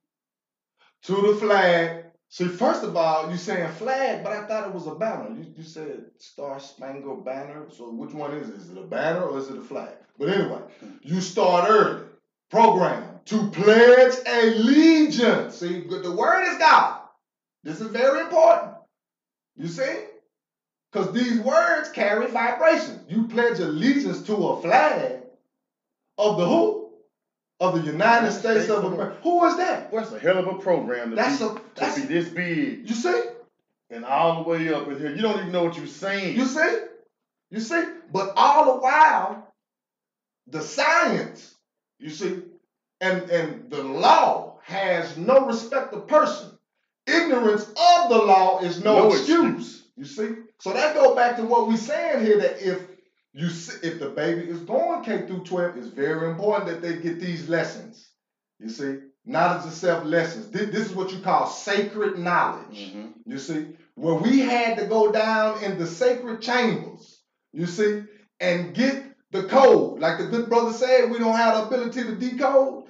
to 1.05 1.15
the 1.33 1.35
flag. 1.39 2.05
See, 2.29 2.47
first 2.49 2.83
of 2.85 2.97
all, 2.97 3.31
you 3.31 3.37
saying 3.37 3.69
flag, 3.73 4.25
but 4.25 4.33
I 4.33 4.47
thought 4.47 4.69
it 4.69 4.75
was 4.75 4.87
a 4.87 4.95
banner. 4.95 5.31
You, 5.31 5.47
you 5.57 5.63
said 5.63 6.05
Star 6.19 6.61
Spangled 6.61 7.25
Banner. 7.25 7.65
So 7.71 7.91
which 7.91 8.13
one 8.13 8.33
is 8.35 8.49
it? 8.49 8.57
Is 8.57 8.71
it 8.71 8.79
a 8.79 8.83
banner 8.83 9.23
or 9.23 9.39
is 9.39 9.49
it 9.49 9.59
a 9.59 9.63
flag? 9.63 9.95
But 10.19 10.31
anyway, 10.31 10.61
you 11.03 11.21
start 11.21 11.69
early. 11.71 12.03
Program 12.51 13.21
to 13.27 13.49
pledge 13.51 14.15
allegiance. 14.27 15.57
See, 15.57 15.81
the 15.89 16.13
word 16.17 16.45
is 16.49 16.59
God. 16.59 17.01
This 17.65 17.81
is 17.81 17.89
very 17.89 18.21
important. 18.21 18.73
You 19.57 19.69
see? 19.69 20.05
Because 20.93 21.13
these 21.13 21.41
words 21.41 21.89
carry 21.91 22.29
vibrations. 22.29 23.01
You 23.09 23.27
pledge 23.29 23.59
allegiance 23.61 24.23
to 24.23 24.35
a 24.37 24.63
flag 24.63 25.23
of 26.19 26.39
the 26.39 26.47
who? 26.47 26.86
Of 27.59 27.75
the 27.75 27.91
United 27.91 28.33
States 28.33 28.69
of 28.69 28.85
America. 28.85 29.17
Who 29.23 29.45
is 29.47 29.57
that? 29.57 29.91
What's 29.93 30.13
a 30.13 30.19
hell 30.19 30.37
of 30.39 30.47
a 30.47 30.59
program 30.59 31.11
to, 31.11 31.17
That's 31.17 31.39
be, 31.39 31.45
a 31.45 31.49
to 31.49 32.01
be 32.01 32.07
this 32.07 32.29
big 32.29 32.89
you 32.89 32.95
see? 32.95 33.23
and 33.91 34.05
all 34.05 34.43
the 34.43 34.51
way 34.51 34.73
up 34.75 34.89
in 34.89 34.99
here? 34.99 35.15
You 35.15 35.23
don't 35.23 35.39
even 35.39 35.53
know 35.53 35.65
what 35.65 35.77
you're 35.77 35.87
saying. 35.87 36.37
You 36.37 36.45
see? 36.45 36.79
You 37.51 37.61
see? 37.61 37.83
But 38.13 38.35
all 38.37 38.75
the 38.75 38.81
while, 38.81 39.49
the 40.49 40.61
science, 40.61 41.55
you 41.99 42.11
see, 42.11 42.43
and, 43.01 43.31
and 43.31 43.71
the 43.71 43.83
law 43.83 44.59
has 44.63 45.17
no 45.17 45.47
respect 45.47 45.95
of 45.95 46.09
person. 46.09 46.51
ignorance 47.07 47.63
of 47.65 48.11
the 48.11 48.19
law 48.19 48.61
is 48.61 48.83
no, 48.83 49.05
No 49.05 49.09
excuse. 49.13 49.85
You 49.97 50.05
see? 50.05 50.29
So 50.61 50.73
that 50.73 50.95
go 50.95 51.15
back 51.15 51.37
to 51.37 51.45
what 51.45 51.69
we're 51.69 51.77
saying 51.77 52.25
here 52.25 52.39
that 52.41 52.61
if 52.61 52.81
you 53.37 53.49
s- 53.49 53.79
if 53.83 54.01
the 54.01 54.09
baby 54.09 54.49
is 54.49 54.61
going 54.61 55.03
K 55.03 55.27
through 55.27 55.45
12, 55.45 55.77
it's 55.77 55.89
very 55.89 56.29
important 56.31 56.67
that 56.69 56.83
they 56.83 56.97
get 56.97 57.21
these 57.21 57.49
lessons. 57.49 58.09
You 58.59 58.71
see? 58.71 58.97
Knowledge 59.27 59.67
of 59.67 59.73
self 59.75 60.05
lessons. 60.05 60.51
This, 60.51 60.71
this 60.71 60.87
is 60.91 60.95
what 60.95 61.13
you 61.13 61.21
call 61.21 61.47
sacred 61.47 62.19
knowledge. 62.19 62.93
Mhm. 62.95 63.13
You 63.27 63.39
see? 63.39 63.77
Where 63.95 64.15
we 64.15 64.41
had 64.41 64.79
to 64.79 64.87
go 64.87 65.13
down 65.13 65.63
in 65.63 65.79
the 65.79 65.87
sacred 65.87 66.41
chambers, 66.41 67.21
you 67.53 67.67
see, 67.67 68.05
and 68.41 68.75
get 68.75 69.05
the 69.33 69.45
code. 69.45 70.01
Like 70.01 70.19
the 70.19 70.27
good 70.29 70.49
brother 70.49 70.73
said, 70.73 71.11
we 71.11 71.19
don't 71.19 71.37
have 71.37 71.57
the 71.57 71.67
ability 71.67 72.05
to 72.05 72.15
decode. 72.17 72.85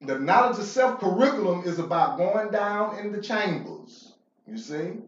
The 0.00 0.18
knowledge 0.18 0.58
of 0.58 0.64
self 0.64 0.98
curriculum 1.00 1.62
is 1.66 1.78
about 1.78 2.16
going 2.18 2.50
down 2.50 2.98
in 2.98 3.12
the 3.12 3.20
chambers, 3.20 4.14
you 4.46 4.58
see, 4.58 4.98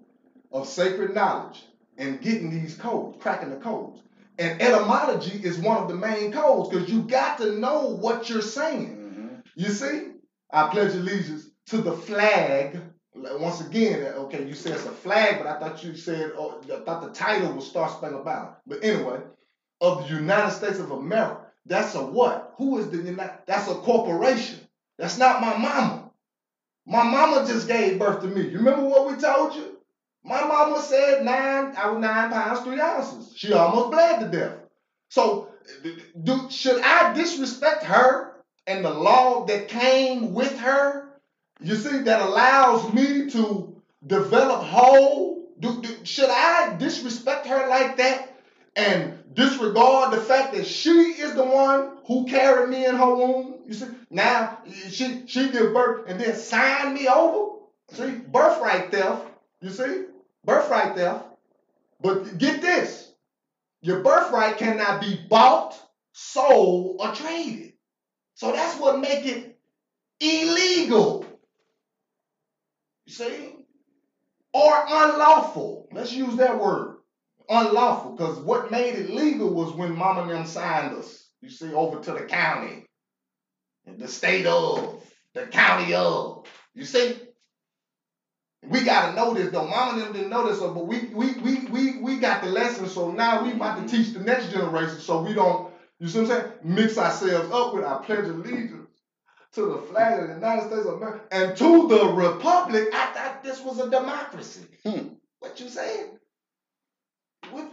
of 0.52 0.68
sacred 0.68 1.14
knowledge 1.14 1.64
and 1.98 2.20
getting 2.20 2.50
these 2.50 2.74
codes, 2.76 3.16
cracking 3.20 3.50
the 3.50 3.56
codes. 3.56 4.02
And 4.42 4.60
etymology 4.60 5.38
is 5.42 5.58
one 5.58 5.76
of 5.76 5.88
the 5.88 5.94
main 5.94 6.32
codes 6.32 6.68
because 6.68 6.90
you 6.90 7.02
got 7.02 7.38
to 7.38 7.52
know 7.52 7.86
what 7.90 8.28
you're 8.28 8.42
saying. 8.42 8.96
Mhm. 8.96 9.44
You 9.54 9.68
see, 9.68 10.14
I 10.52 10.66
pledge 10.68 10.94
allegiance 10.94 11.46
to 11.66 11.78
the 11.78 11.92
flag. 11.92 12.80
Once 13.14 13.60
again, 13.60 14.02
okay, 14.02 14.44
you 14.44 14.54
said 14.54 14.72
it's 14.72 14.86
a 14.86 14.90
flag, 14.90 15.38
but 15.38 15.46
I 15.46 15.58
thought 15.60 15.84
you 15.84 15.94
said, 15.94 16.32
oh, 16.36 16.60
I 16.64 16.80
thought 16.84 17.02
the 17.02 17.10
title 17.10 17.52
was 17.52 17.66
Star 17.68 17.88
Spangled 17.88 18.24
Banner. 18.24 18.56
But 18.66 18.82
anyway, 18.82 19.20
of 19.80 20.02
the 20.08 20.14
United 20.16 20.50
States 20.50 20.78
of 20.80 20.90
America. 20.90 21.46
That's 21.66 21.94
a 21.94 22.02
what? 22.04 22.54
Who 22.56 22.78
is 22.78 22.90
the 22.90 22.96
United? 22.96 23.38
That's 23.46 23.68
a 23.68 23.74
corporation. 23.74 24.60
That's 24.98 25.18
not 25.18 25.40
my 25.40 25.56
mama. 25.56 26.10
My 26.86 27.04
mama 27.04 27.46
just 27.46 27.68
gave 27.68 27.98
birth 27.98 28.22
to 28.22 28.26
me. 28.26 28.48
You 28.48 28.58
remember 28.58 28.84
what 28.88 29.06
we 29.08 29.16
told 29.16 29.54
you? 29.54 29.78
My 30.24 30.46
mama 30.46 30.80
said 30.80 31.24
nine, 31.24 31.74
I 31.76 31.90
was 31.90 32.00
nine 32.00 32.30
pounds, 32.30 32.60
three 32.60 32.80
ounces. 32.80 33.32
She 33.36 33.52
almost 33.52 33.90
bled 33.90 34.20
to 34.20 34.28
death. 34.28 34.58
So, 35.08 35.48
do, 36.22 36.48
should 36.48 36.80
I 36.82 37.12
disrespect 37.12 37.84
her 37.84 38.34
and 38.66 38.84
the 38.84 38.90
law 38.90 39.44
that 39.46 39.68
came 39.68 40.32
with 40.32 40.58
her? 40.60 41.12
You 41.60 41.74
see, 41.74 41.98
that 41.98 42.22
allows 42.22 42.92
me 42.92 43.30
to 43.30 43.76
develop 44.06 44.62
whole. 44.62 45.48
Do, 45.58 45.80
do, 45.80 45.88
should 46.04 46.30
I 46.30 46.76
disrespect 46.78 47.46
her 47.46 47.68
like 47.68 47.96
that 47.98 48.36
and 48.74 49.22
disregard 49.34 50.12
the 50.12 50.20
fact 50.20 50.54
that 50.54 50.66
she 50.66 50.90
is 50.90 51.34
the 51.34 51.44
one 51.44 51.98
who 52.06 52.26
carried 52.26 52.70
me 52.70 52.84
in 52.84 52.96
her 52.96 53.14
womb? 53.14 53.54
You 53.66 53.74
see, 53.74 53.86
now 54.10 54.58
she 54.88 55.24
she 55.26 55.50
give 55.50 55.72
birth 55.72 56.06
and 56.08 56.20
then 56.20 56.34
sign 56.34 56.94
me 56.94 57.08
over. 57.08 57.58
See, 57.90 58.10
birthright 58.10 58.90
theft. 58.90 59.26
You 59.60 59.70
see, 59.70 60.04
birthright 60.44 60.96
theft. 60.96 61.26
But 62.00 62.38
get 62.38 62.62
this: 62.62 63.12
your 63.80 64.00
birthright 64.00 64.58
cannot 64.58 65.00
be 65.00 65.18
bought, 65.28 65.80
sold, 66.12 66.96
or 67.00 67.12
traded. 67.14 67.72
So 68.34 68.52
that's 68.52 68.78
what 68.78 69.00
make 69.00 69.26
it 69.26 69.58
illegal. 70.20 71.26
You 73.06 73.12
see? 73.12 73.54
Or 74.54 74.84
unlawful. 74.86 75.88
Let's 75.92 76.12
use 76.12 76.36
that 76.36 76.60
word. 76.60 76.98
Unlawful. 77.48 78.12
Because 78.12 78.38
what 78.38 78.70
made 78.70 78.94
it 78.94 79.10
legal 79.10 79.52
was 79.52 79.72
when 79.72 79.96
mama 79.96 80.22
and 80.22 80.30
them 80.30 80.46
signed 80.46 80.94
us. 80.96 81.28
You 81.40 81.50
see, 81.50 81.72
over 81.72 82.00
to 82.00 82.12
the 82.12 82.24
county. 82.26 82.86
The 83.86 84.08
state 84.08 84.46
of. 84.46 85.02
The 85.34 85.46
county 85.46 85.94
of. 85.94 86.46
You 86.74 86.84
see? 86.84 87.16
We 88.68 88.84
gotta 88.84 89.14
know 89.16 89.34
this 89.34 89.50
though. 89.50 89.66
Mama 89.66 90.00
them 90.00 90.12
didn't 90.12 90.30
know 90.30 90.46
this, 90.46 90.60
but 90.60 90.86
we 90.86 91.06
we 91.14 91.34
we 91.34 91.66
we 91.66 91.98
we 91.98 92.16
got 92.16 92.42
the 92.42 92.48
lesson. 92.48 92.86
So 92.88 93.10
now 93.10 93.42
we 93.44 93.52
about 93.52 93.86
to 93.86 93.96
teach 93.96 94.12
the 94.12 94.20
next 94.20 94.52
generation 94.52 94.98
so 94.98 95.22
we 95.22 95.34
don't, 95.34 95.72
you 95.98 96.08
see 96.08 96.20
what 96.20 96.30
I'm 96.30 96.40
saying? 96.40 96.52
Mix 96.62 96.98
ourselves 96.98 97.50
up 97.52 97.74
with 97.74 97.84
our 97.84 98.00
pledge 98.00 98.26
of 98.28 98.36
allegiance 98.36 98.88
to 99.52 99.66
the 99.66 99.78
flag 99.78 100.20
of 100.20 100.28
the 100.28 100.34
United 100.34 100.68
States 100.68 100.86
of 100.86 100.94
America 100.94 101.22
and 101.32 101.56
to 101.56 101.88
the 101.88 102.06
republic. 102.06 102.88
I 102.94 103.06
thought 103.06 103.42
this 103.42 103.62
was 103.62 103.80
a 103.80 103.90
democracy. 103.90 104.66
Hmm. 104.86 105.08
What 105.40 105.60
you 105.60 105.68
saying? 105.68 106.18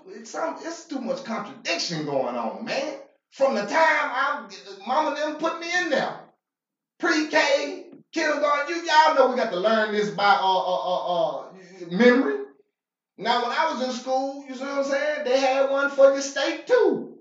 It's 0.07 0.31
some. 0.31 0.55
It's 0.61 0.85
too 0.85 0.99
much 0.99 1.23
contradiction 1.23 2.05
going 2.05 2.35
on, 2.35 2.65
man. 2.65 2.95
From 3.31 3.55
the 3.55 3.61
time 3.61 3.69
I, 3.71 4.47
mama 4.87 5.15
them 5.15 5.37
put 5.37 5.59
me 5.59 5.67
in 5.83 5.89
there, 5.91 6.19
pre-K, 6.99 7.88
kindergarten. 8.13 8.75
You 8.75 8.83
y'all 8.83 9.15
know 9.15 9.29
we 9.29 9.35
got 9.35 9.51
to 9.51 9.59
learn 9.59 9.93
this 9.93 10.09
by 10.09 10.37
uh 10.41 10.59
uh 10.59 10.95
uh, 10.95 11.39
uh 11.39 11.45
memory. 11.91 12.37
Now 13.17 13.43
when 13.43 13.51
I 13.51 13.73
was 13.73 13.83
in 13.83 13.91
school, 13.91 14.45
you 14.47 14.55
see 14.55 14.61
what 14.61 14.71
I'm 14.79 14.83
saying? 14.83 15.25
They 15.25 15.39
had 15.39 15.69
one 15.69 15.89
for 15.89 16.11
your 16.11 16.21
state 16.21 16.67
too. 16.67 17.17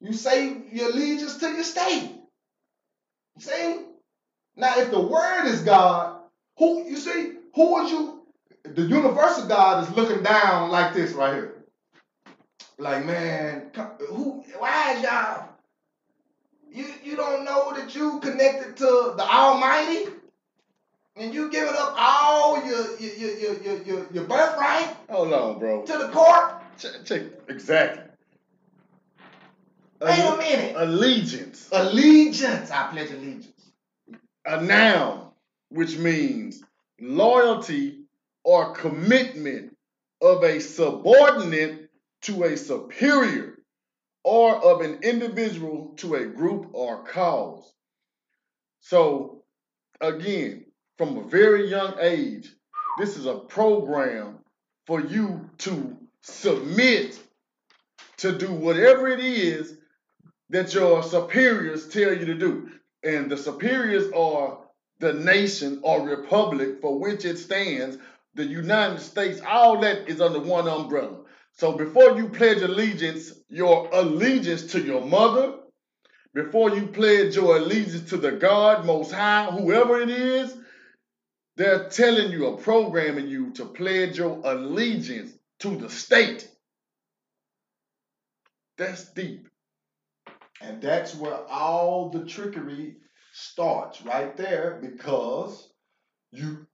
You 0.00 0.12
say 0.12 0.62
your 0.72 0.90
allegiance 0.90 1.38
to 1.38 1.48
your 1.50 1.64
state. 1.64 2.12
See? 3.38 3.80
Now, 4.56 4.74
if 4.78 4.90
the 4.90 5.00
word 5.00 5.46
is 5.46 5.62
God, 5.62 6.16
who 6.58 6.84
you 6.88 6.96
see, 6.96 7.32
who 7.54 7.84
is 7.84 7.90
you? 7.90 8.22
The 8.64 8.82
universal 8.82 9.46
God 9.48 9.84
is 9.84 9.96
looking 9.96 10.22
down 10.22 10.70
like 10.70 10.94
this 10.94 11.12
right 11.12 11.34
here. 11.34 11.64
Like, 12.78 13.04
man, 13.04 13.70
who 14.08 14.44
why 14.58 14.94
is 14.94 15.02
y'all? 15.02 15.48
You 16.74 16.86
you 17.04 17.14
don't 17.14 17.44
know 17.44 17.72
that 17.76 17.94
you 17.94 18.18
connected 18.18 18.76
to 18.78 19.14
the 19.16 19.22
Almighty? 19.22 20.10
And 21.16 21.32
you 21.32 21.48
giving 21.48 21.74
up 21.76 21.94
all 21.96 22.56
your 22.66 22.98
your 22.98 23.14
your 23.14 23.62
your 23.62 23.82
your, 23.82 24.06
your, 24.12 24.24
birthright 24.24 24.96
Hold 25.08 25.32
on, 25.32 25.58
bro. 25.60 25.82
to 25.84 25.98
the 25.98 26.08
court? 26.08 26.60
Check, 26.76 26.92
check. 27.04 27.22
Exactly. 27.48 28.02
Wait 30.00 30.18
a 30.18 30.36
minute. 30.36 30.74
allegiance. 30.76 31.68
Allegiance. 31.70 32.72
I 32.72 32.90
pledge 32.90 33.10
allegiance. 33.12 33.70
a 34.44 34.60
noun 34.60 35.30
which 35.68 35.96
means 35.96 36.60
loyalty 37.00 38.00
or 38.42 38.74
commitment 38.74 39.76
of 40.20 40.42
a 40.42 40.58
subordinate 40.58 41.88
to 42.22 42.42
a 42.44 42.56
superior 42.56 43.53
or 44.24 44.56
of 44.56 44.80
an 44.80 45.00
individual 45.02 45.92
to 45.98 46.14
a 46.14 46.26
group 46.26 46.70
or 46.72 47.04
cause. 47.04 47.70
So, 48.80 49.44
again, 50.00 50.66
from 50.98 51.18
a 51.18 51.24
very 51.24 51.68
young 51.68 51.94
age, 52.00 52.50
this 52.98 53.16
is 53.16 53.26
a 53.26 53.34
program 53.34 54.38
for 54.86 55.00
you 55.00 55.50
to 55.58 55.96
submit 56.22 57.18
to 58.18 58.36
do 58.36 58.50
whatever 58.52 59.08
it 59.08 59.20
is 59.20 59.76
that 60.50 60.72
your 60.72 61.02
superiors 61.02 61.88
tell 61.88 62.12
you 62.12 62.26
to 62.26 62.34
do. 62.34 62.70
And 63.02 63.30
the 63.30 63.36
superiors 63.36 64.10
are 64.12 64.58
the 65.00 65.12
nation 65.12 65.80
or 65.82 66.08
republic 66.08 66.80
for 66.80 66.98
which 66.98 67.24
it 67.24 67.38
stands, 67.38 67.98
the 68.34 68.44
United 68.44 69.00
States, 69.00 69.40
all 69.46 69.80
that 69.80 70.08
is 70.08 70.20
under 70.20 70.40
one 70.40 70.68
umbrella. 70.68 71.23
So 71.56 71.72
before 71.72 72.16
you 72.16 72.28
pledge 72.28 72.62
allegiance, 72.62 73.32
your 73.48 73.88
allegiance 73.92 74.72
to 74.72 74.80
your 74.80 75.04
mother, 75.04 75.54
before 76.34 76.76
you 76.76 76.88
pledge 76.88 77.36
your 77.36 77.56
allegiance 77.56 78.10
to 78.10 78.16
the 78.16 78.32
God 78.32 78.84
Most 78.84 79.12
High, 79.12 79.46
whoever 79.46 80.00
it 80.00 80.10
is, 80.10 80.56
they're 81.56 81.88
telling 81.88 82.32
you 82.32 82.46
or 82.46 82.56
programming 82.56 83.28
you 83.28 83.52
to 83.52 83.66
pledge 83.66 84.18
your 84.18 84.40
allegiance 84.44 85.32
to 85.60 85.76
the 85.76 85.88
state. 85.88 86.48
That's 88.76 89.12
deep. 89.12 89.48
And 90.60 90.82
that's 90.82 91.14
where 91.14 91.46
all 91.48 92.10
the 92.10 92.24
trickery 92.24 92.96
starts 93.32 94.02
right 94.02 94.36
there 94.36 94.80
because 94.82 95.72
you 96.32 96.66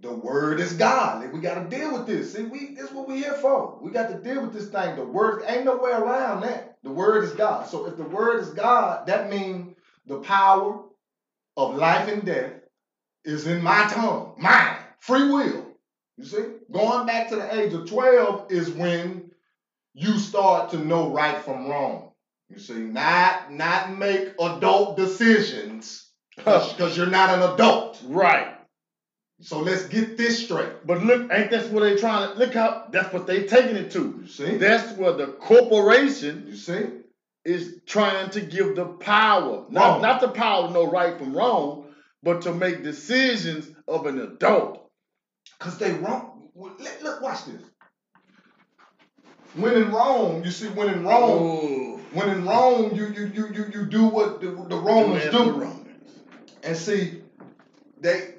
the 0.00 0.14
word 0.14 0.60
is 0.60 0.74
God. 0.74 1.32
We 1.32 1.40
gotta 1.40 1.68
deal 1.68 1.92
with 1.92 2.06
this. 2.06 2.34
See, 2.34 2.44
we 2.44 2.74
this 2.74 2.90
is 2.90 2.92
what 2.92 3.08
we're 3.08 3.16
here 3.16 3.34
for. 3.34 3.78
We 3.82 3.90
got 3.90 4.08
to 4.10 4.18
deal 4.18 4.42
with 4.42 4.52
this 4.52 4.68
thing. 4.68 4.96
The 4.96 5.04
word 5.04 5.42
ain't 5.46 5.64
no 5.64 5.76
way 5.76 5.90
around 5.90 6.42
that. 6.42 6.78
The 6.82 6.90
word 6.90 7.24
is 7.24 7.32
God. 7.32 7.66
So 7.66 7.86
if 7.86 7.96
the 7.96 8.04
word 8.04 8.40
is 8.40 8.50
God, 8.50 9.06
that 9.06 9.30
means 9.30 9.74
the 10.06 10.18
power 10.20 10.84
of 11.56 11.74
life 11.74 12.08
and 12.08 12.24
death 12.24 12.52
is 13.24 13.46
in 13.46 13.62
my 13.62 13.86
tongue, 13.88 14.34
mine, 14.38 14.78
free 15.00 15.28
will. 15.28 15.66
You 16.16 16.24
see? 16.24 16.44
Going 16.72 17.06
back 17.06 17.28
to 17.28 17.36
the 17.36 17.54
age 17.54 17.72
of 17.72 17.88
12 17.88 18.50
is 18.50 18.70
when 18.70 19.30
you 19.94 20.18
start 20.18 20.70
to 20.70 20.78
know 20.78 21.10
right 21.10 21.38
from 21.38 21.68
wrong. 21.68 22.12
You 22.48 22.58
see, 22.58 22.74
not 22.78 23.52
not 23.52 23.98
make 23.98 24.34
adult 24.40 24.96
decisions 24.96 26.08
because 26.36 26.96
you're 26.96 27.06
not 27.06 27.30
an 27.30 27.52
adult. 27.52 28.00
Right. 28.06 28.57
So 29.40 29.60
let's 29.60 29.86
get 29.86 30.16
this 30.16 30.44
straight. 30.44 30.84
But 30.84 31.04
look, 31.04 31.30
ain't 31.32 31.50
that's 31.50 31.68
what 31.68 31.80
they 31.80 31.96
trying 31.96 32.32
to 32.32 32.38
look 32.38 32.54
how 32.54 32.86
that's 32.90 33.12
what 33.12 33.26
they 33.26 33.44
taking 33.44 33.76
it 33.76 33.90
to. 33.92 34.20
You 34.22 34.26
see? 34.28 34.56
That's 34.56 34.96
where 34.98 35.12
the 35.12 35.28
corporation 35.28 36.44
You 36.48 36.56
see? 36.56 36.86
is 37.44 37.80
trying 37.86 38.30
to 38.30 38.40
give 38.40 38.74
the 38.74 38.84
power. 38.84 39.58
Wrong. 39.60 39.66
Not, 39.70 40.02
not 40.02 40.20
the 40.20 40.28
power 40.28 40.66
to 40.66 40.72
know 40.74 40.90
right 40.90 41.16
from 41.16 41.34
wrong, 41.36 41.86
but 42.22 42.42
to 42.42 42.52
make 42.52 42.82
decisions 42.82 43.68
of 43.86 44.06
an 44.06 44.20
adult. 44.20 44.90
Cause 45.60 45.78
they 45.78 45.92
wrong. 45.92 46.48
Look, 46.54 46.80
look, 47.02 47.20
watch 47.22 47.44
this. 47.46 47.62
When 49.54 49.74
in 49.74 49.90
Rome, 49.90 50.44
you 50.44 50.50
see, 50.50 50.68
when 50.68 50.88
in 50.90 51.04
Rome, 51.04 51.42
Ooh. 51.42 51.96
when 52.12 52.28
in 52.28 52.44
Rome, 52.44 52.94
you 52.94 53.06
you 53.06 53.26
you 53.32 53.48
you, 53.52 53.64
you 53.72 53.86
do 53.86 54.06
what 54.06 54.40
the, 54.40 54.48
the 54.50 54.76
Romans 54.76 55.24
do. 55.24 55.30
the 55.30 55.52
Romans. 55.52 56.10
And 56.64 56.76
see, 56.76 57.22
they 58.00 58.34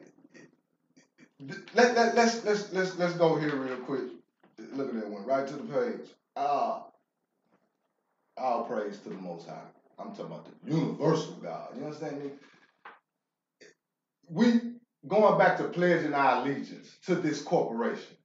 let, 1.74 1.96
let, 1.96 2.16
let's 2.16 2.44
let's 2.44 2.72
let's 2.74 2.98
let's 2.98 3.14
go 3.14 3.38
here 3.38 3.56
real 3.56 3.78
quick. 3.78 4.04
Look 4.74 4.90
at 4.90 4.96
that 4.96 5.10
one, 5.10 5.26
right 5.26 5.48
to 5.48 5.54
the 5.54 5.64
page. 5.64 6.10
Ah, 6.36 6.86
all 8.38 8.64
praise 8.66 8.98
to 9.00 9.10
the 9.10 9.16
Most 9.16 9.48
High. 9.48 9.56
I'm 9.98 10.12
talking 10.12 10.26
about 10.28 10.46
the 10.46 10.74
universal 10.74 11.34
God. 11.34 11.70
You 11.78 11.86
understand 11.86 12.24
me? 12.24 12.32
We 14.30 14.62
going 15.08 15.38
back 15.38 15.58
to 15.58 15.66
pledging 15.66 16.14
our 16.14 16.42
allegiance 16.42 16.98
to 17.06 17.16
this 17.16 17.42
corporation. 17.42 18.16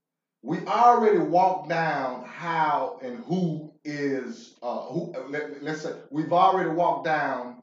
We 0.42 0.58
already 0.66 1.18
walked 1.18 1.68
down 1.70 2.24
how 2.24 2.98
and 3.02 3.18
who 3.24 3.72
is 3.84 4.56
uh, 4.62 4.82
who. 4.82 5.14
Let, 5.28 5.62
let's 5.62 5.82
say 5.82 5.92
we've 6.10 6.32
already 6.32 6.70
walked 6.70 7.04
down 7.06 7.62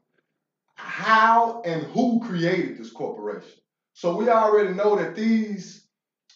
how 0.74 1.62
and 1.64 1.82
who 1.84 2.20
created 2.20 2.78
this 2.78 2.90
corporation. 2.90 3.61
So 3.94 4.16
we 4.16 4.28
already 4.30 4.74
know 4.74 4.96
that 4.96 5.14
these 5.16 5.86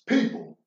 people, 0.07 0.59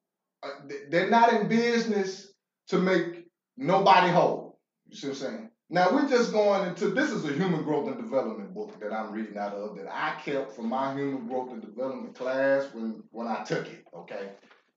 uh, 0.43 0.49
th- 0.67 0.83
they're 0.89 1.09
not 1.09 1.33
in 1.33 1.47
business 1.47 2.33
to 2.69 2.79
make 2.79 3.25
nobody 3.57 4.09
whole. 4.09 4.59
You 4.89 4.95
see 4.95 5.07
what 5.07 5.21
I'm 5.21 5.27
saying? 5.27 5.49
Now 5.69 5.91
we're 5.91 6.07
just 6.07 6.31
going 6.31 6.67
into 6.67 6.89
this 6.89 7.11
is 7.11 7.25
a 7.25 7.33
human 7.33 7.63
growth 7.63 7.87
and 7.87 7.97
development 7.97 8.53
book 8.53 8.79
that 8.81 8.93
I'm 8.93 9.11
reading 9.11 9.37
out 9.37 9.53
of 9.53 9.75
that 9.77 9.87
I 9.91 10.11
kept 10.11 10.51
from 10.51 10.69
my 10.69 10.93
human 10.93 11.27
growth 11.27 11.51
and 11.51 11.61
development 11.61 12.15
class 12.15 12.69
when 12.73 13.03
when 13.11 13.27
I 13.27 13.43
took 13.43 13.67
it. 13.69 13.83
Okay, 13.93 14.29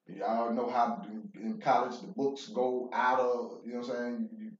y'all 0.08 0.52
know 0.52 0.68
how 0.68 1.02
in 1.36 1.58
college 1.58 2.00
the 2.00 2.08
books 2.08 2.46
go 2.48 2.88
out 2.92 3.20
of 3.20 3.58
you 3.64 3.72
know 3.74 3.80
what 3.80 3.90
I'm 3.90 4.28
saying. 4.30 4.52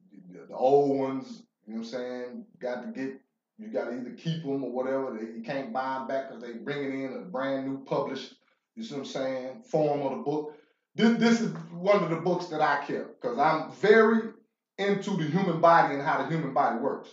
The 0.49 0.55
old 0.57 0.99
ones, 0.99 1.43
you 1.67 1.75
know 1.75 1.81
what 1.81 1.87
I'm 1.87 1.91
saying, 1.93 2.47
got 2.61 2.83
to 2.83 2.89
get 2.89 3.13
you 3.59 3.69
got 3.69 3.87
to 3.87 3.93
either 3.93 4.11
keep 4.11 4.43
them 4.43 4.65
or 4.65 4.71
whatever. 4.71 5.17
They, 5.17 5.37
you 5.37 5.43
can't 5.43 5.73
buy 5.73 5.95
them 5.95 6.09
back 6.09 6.29
because 6.29 6.43
they 6.43 6.53
bringing 6.55 7.05
in 7.05 7.13
a 7.15 7.21
brand 7.21 7.67
new 7.67 7.85
published, 7.85 8.35
you 8.75 8.83
see 8.83 8.95
what 8.95 9.01
I'm 9.01 9.07
saying, 9.07 9.63
form 9.63 10.03
of 10.03 10.11
the 10.19 10.25
book. 10.25 10.57
This, 10.95 11.19
this 11.19 11.41
is 11.41 11.53
one 11.73 12.03
of 12.03 12.11
the 12.11 12.17
books 12.17 12.47
that 12.47 12.61
I 12.61 12.85
kept 12.85 13.21
because 13.21 13.39
I'm 13.39 13.73
very 13.73 14.31
into 14.79 15.17
the 15.17 15.25
human 15.25 15.61
body 15.61 15.95
and 15.95 16.03
how 16.03 16.23
the 16.23 16.29
human 16.29 16.53
body 16.53 16.79
works. 16.79 17.11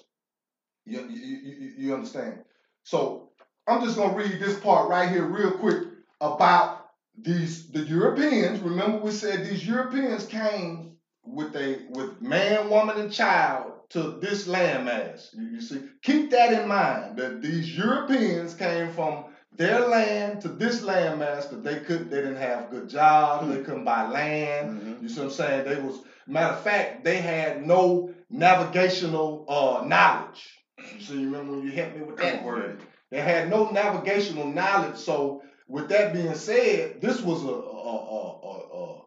You, 0.85 1.07
you, 1.07 1.37
you, 1.37 1.71
you 1.77 1.93
understand? 1.93 2.39
So 2.83 3.29
I'm 3.67 3.83
just 3.83 3.95
going 3.95 4.11
to 4.11 4.17
read 4.17 4.39
this 4.39 4.59
part 4.59 4.89
right 4.89 5.09
here 5.09 5.25
real 5.25 5.51
quick 5.51 5.83
about 6.21 6.89
these 7.21 7.67
the 7.67 7.81
Europeans. 7.81 8.59
Remember 8.59 8.97
we 8.97 9.11
said 9.11 9.45
these 9.45 9.67
Europeans 9.67 10.25
came 10.25 10.93
with 11.23 11.55
a 11.55 11.81
with 11.89 12.21
man, 12.21 12.69
woman, 12.69 12.99
and 12.99 13.11
child 13.11 13.73
to 13.91 14.11
this 14.21 14.47
landmass. 14.47 15.33
You, 15.35 15.45
you 15.47 15.61
see, 15.61 15.81
keep 16.03 16.31
that 16.31 16.53
in 16.61 16.67
mind 16.67 17.17
that 17.17 17.41
these 17.41 17.77
Europeans 17.77 18.53
came 18.53 18.91
from 18.91 19.25
their 19.55 19.87
land 19.87 20.41
to 20.41 20.49
this 20.49 20.81
landmass 20.81 21.49
that 21.49 21.63
they 21.63 21.79
couldn't, 21.81 22.09
they 22.09 22.17
didn't 22.17 22.37
have 22.37 22.69
good 22.69 22.89
jobs, 22.89 23.47
they 23.49 23.61
couldn't 23.63 23.83
buy 23.85 24.07
land. 24.07 24.81
Mhm. 24.81 25.01
You 25.03 25.09
see 25.09 25.19
what 25.21 25.25
I'm 25.25 25.31
saying? 25.31 25.65
They 25.65 25.81
was 25.81 26.01
matter 26.27 26.53
of 26.53 26.61
fact, 26.61 27.03
they 27.03 27.17
had 27.17 27.65
no 27.65 28.13
navigational 28.29 29.45
uh, 29.49 29.85
knowledge. 29.85 30.59
You 30.95 31.01
see, 31.01 31.21
you 31.21 31.25
remember 31.25 31.53
when 31.53 31.63
you 31.65 31.71
helped 31.71 31.95
me 31.97 32.03
with 32.03 32.17
that 32.17 32.43
word? 32.43 32.81
They 33.11 33.21
had 33.21 33.49
no 33.49 33.69
navigational 33.71 34.45
knowledge. 34.45 34.97
So 34.97 35.43
with 35.67 35.89
that 35.89 36.13
being 36.13 36.35
said, 36.35 37.01
this 37.01 37.21
was 37.21 37.43
a 37.43 37.47
a 37.47 37.51
a 37.51 38.39
a, 38.43 39.01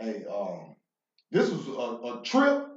a, 0.00 0.04
a 0.26 0.32
um 0.34 0.74
this 1.30 1.50
was 1.50 1.66
a, 1.68 2.18
a 2.18 2.22
trip 2.24 2.68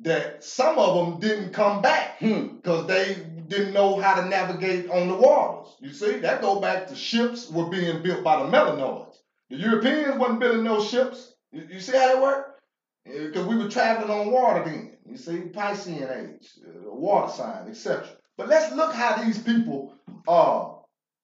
that 0.00 0.44
some 0.44 0.78
of 0.78 0.94
them 0.94 1.20
didn't 1.20 1.52
come 1.52 1.82
back 1.82 2.18
Hmm. 2.18 2.56
because 2.56 2.86
they 2.86 3.14
didn't 3.48 3.72
know 3.74 4.00
how 4.00 4.20
to 4.20 4.28
navigate 4.28 4.90
on 4.90 5.08
the 5.08 5.14
waters. 5.14 5.74
You 5.80 5.92
see, 5.92 6.18
that 6.18 6.40
go 6.42 6.60
back 6.60 6.86
to 6.88 6.94
ships 6.94 7.50
were 7.50 7.68
being 7.68 8.02
built 8.02 8.22
by 8.22 8.42
the 8.42 8.50
Melanoids. 8.50 9.16
The 9.50 9.56
Europeans 9.56 10.16
wasn't 10.18 10.40
building 10.40 10.64
no 10.64 10.82
ships. 10.82 11.34
You, 11.52 11.66
you 11.70 11.80
see 11.80 11.96
how 11.96 12.14
they 12.14 12.20
worked? 12.20 12.60
Because 13.04 13.46
we 13.46 13.56
were 13.56 13.70
traveling 13.70 14.10
on 14.10 14.30
water 14.30 14.64
then. 14.64 14.98
You 15.06 15.16
see, 15.16 15.38
Piscean 15.52 16.10
age, 16.34 16.50
uh, 16.66 16.92
water 16.92 17.32
sign, 17.32 17.68
etc. 17.68 18.06
But 18.36 18.48
let's 18.48 18.74
look 18.74 18.92
how 18.92 19.16
these 19.22 19.38
people 19.42 19.94
uh, 20.28 20.74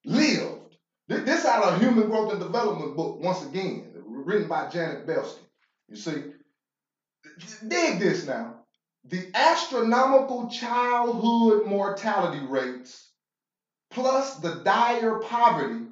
lived. 0.07 0.77
This 1.07 1.45
out 1.45 1.65
of 1.65 1.81
Human 1.81 2.09
Growth 2.09 2.33
and 2.33 2.41
Development 2.41 2.97
book, 2.97 3.21
once 3.21 3.45
again, 3.45 3.93
written 4.07 4.49
by 4.49 4.69
Janet 4.71 5.07
Belsky. 5.07 5.43
You 5.91 5.97
see, 5.97 6.23
dig 7.69 7.99
this 8.01 8.27
now. 8.27 8.64
The 9.05 9.25
astronomical 9.35 10.45
childhood 10.47 11.61
mortality 11.63 12.43
rates 12.43 13.09
plus 13.91 14.33
the 14.33 14.51
dire 14.51 15.15
poverty 15.15 15.85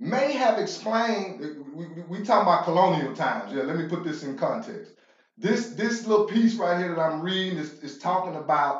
may 0.00 0.32
have 0.32 0.58
explained 0.58 1.36
we, 1.74 1.86
we, 1.86 2.02
we 2.02 2.20
talking 2.20 2.42
about 2.42 2.62
colonial 2.62 3.12
times. 3.12 3.52
Yeah 3.52 3.62
let 3.62 3.76
me 3.76 3.84
put 3.84 4.02
this 4.02 4.22
in 4.22 4.34
context. 4.34 4.92
This 5.38 5.66
this 5.68 6.02
little 6.02 6.20
piece 6.20 6.56
right 6.56 6.76
here 6.76 6.88
that 6.94 7.00
i'm 7.00 7.20
reading 7.20 7.58
is, 7.58 7.72
is 7.80 7.94
talking 7.96 8.34
about 8.36 8.78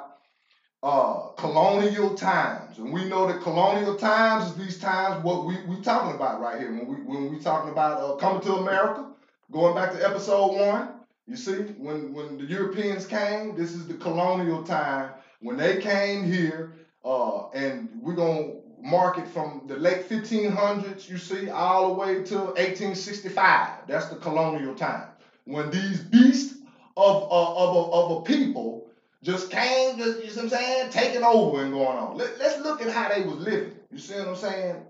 uh 0.82 1.28
colonial 1.36 2.12
times. 2.12 2.78
And 2.78 2.92
we 2.92 3.04
know 3.04 3.24
that 3.26 3.40
colonial 3.40 3.92
times 3.92 4.44
is 4.46 4.54
these 4.54 4.76
times 4.76 5.16
what 5.16 5.42
we 5.42 5.58
we 5.64 5.78
talking 5.78 6.10
about 6.12 6.38
right 6.38 6.58
here. 6.58 6.70
When 6.70 6.86
we 6.86 6.96
when 7.02 7.28
we 7.28 7.38
talking 7.38 7.68
about 7.68 7.98
uh, 7.98 8.12
coming 8.14 8.40
to 8.42 8.54
america 8.54 9.04
going 9.52 9.74
back 9.74 9.90
to 9.90 10.04
episode 10.04 10.52
one 10.54 10.88
you 11.28 11.36
see 11.36 11.62
when 11.78 12.12
when 12.12 12.38
the 12.38 12.44
europeans 12.44 13.06
came 13.06 13.54
this 13.54 13.74
is 13.74 13.86
the 13.86 13.94
colonial 13.94 14.62
time 14.64 15.12
when 15.40 15.56
they 15.58 15.76
came 15.78 16.24
here 16.24 16.72
uh 17.04 17.48
and 17.50 17.90
we're 18.00 18.14
gonna 18.14 18.52
mark 18.82 19.18
it 19.18 19.28
from 19.28 19.62
the 19.66 19.76
late 19.76 20.08
1500s 20.08 21.08
you 21.08 21.18
see 21.18 21.48
all 21.50 21.88
the 21.88 21.94
way 21.94 22.22
to 22.22 22.36
1865 22.56 23.86
that's 23.86 24.06
the 24.08 24.16
colonial 24.16 24.74
time 24.74 25.08
when 25.46 25.70
these 25.70 26.00
beasts 26.00 26.54
of 26.96 27.24
of, 27.30 27.56
of, 27.56 27.74
a, 27.74 27.90
of 27.92 28.10
a 28.10 28.22
people 28.22 28.82
just 29.22 29.50
came, 29.50 29.98
just, 29.98 30.20
you 30.20 30.30
see 30.30 30.36
what 30.40 30.44
I'm 30.44 30.50
saying, 30.50 30.90
taking 30.90 31.24
over 31.24 31.62
and 31.62 31.72
going 31.72 31.98
on. 31.98 32.16
Let, 32.16 32.38
let's 32.38 32.58
look 32.58 32.82
at 32.82 32.90
how 32.90 33.08
they 33.08 33.22
was 33.22 33.38
living. 33.38 33.72
You 33.90 33.98
see 33.98 34.14
what 34.16 34.28
I'm 34.28 34.36
saying? 34.36 34.82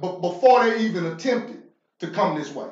But 0.00 0.20
before 0.20 0.60
they 0.60 0.78
even 0.78 1.06
attempted 1.06 1.62
to 2.00 2.08
come 2.08 2.34
this 2.34 2.52
way. 2.54 2.68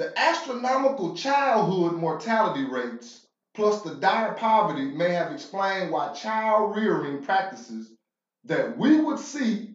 The 0.00 0.18
astronomical 0.18 1.14
childhood 1.14 1.92
mortality 1.92 2.64
rates 2.64 3.26
plus 3.52 3.82
the 3.82 3.96
dire 3.96 4.32
poverty 4.32 4.86
may 4.86 5.10
have 5.10 5.30
explained 5.30 5.90
why 5.90 6.14
child 6.14 6.74
rearing 6.74 7.22
practices 7.22 7.92
that 8.44 8.78
we 8.78 8.98
would 8.98 9.18
see 9.18 9.74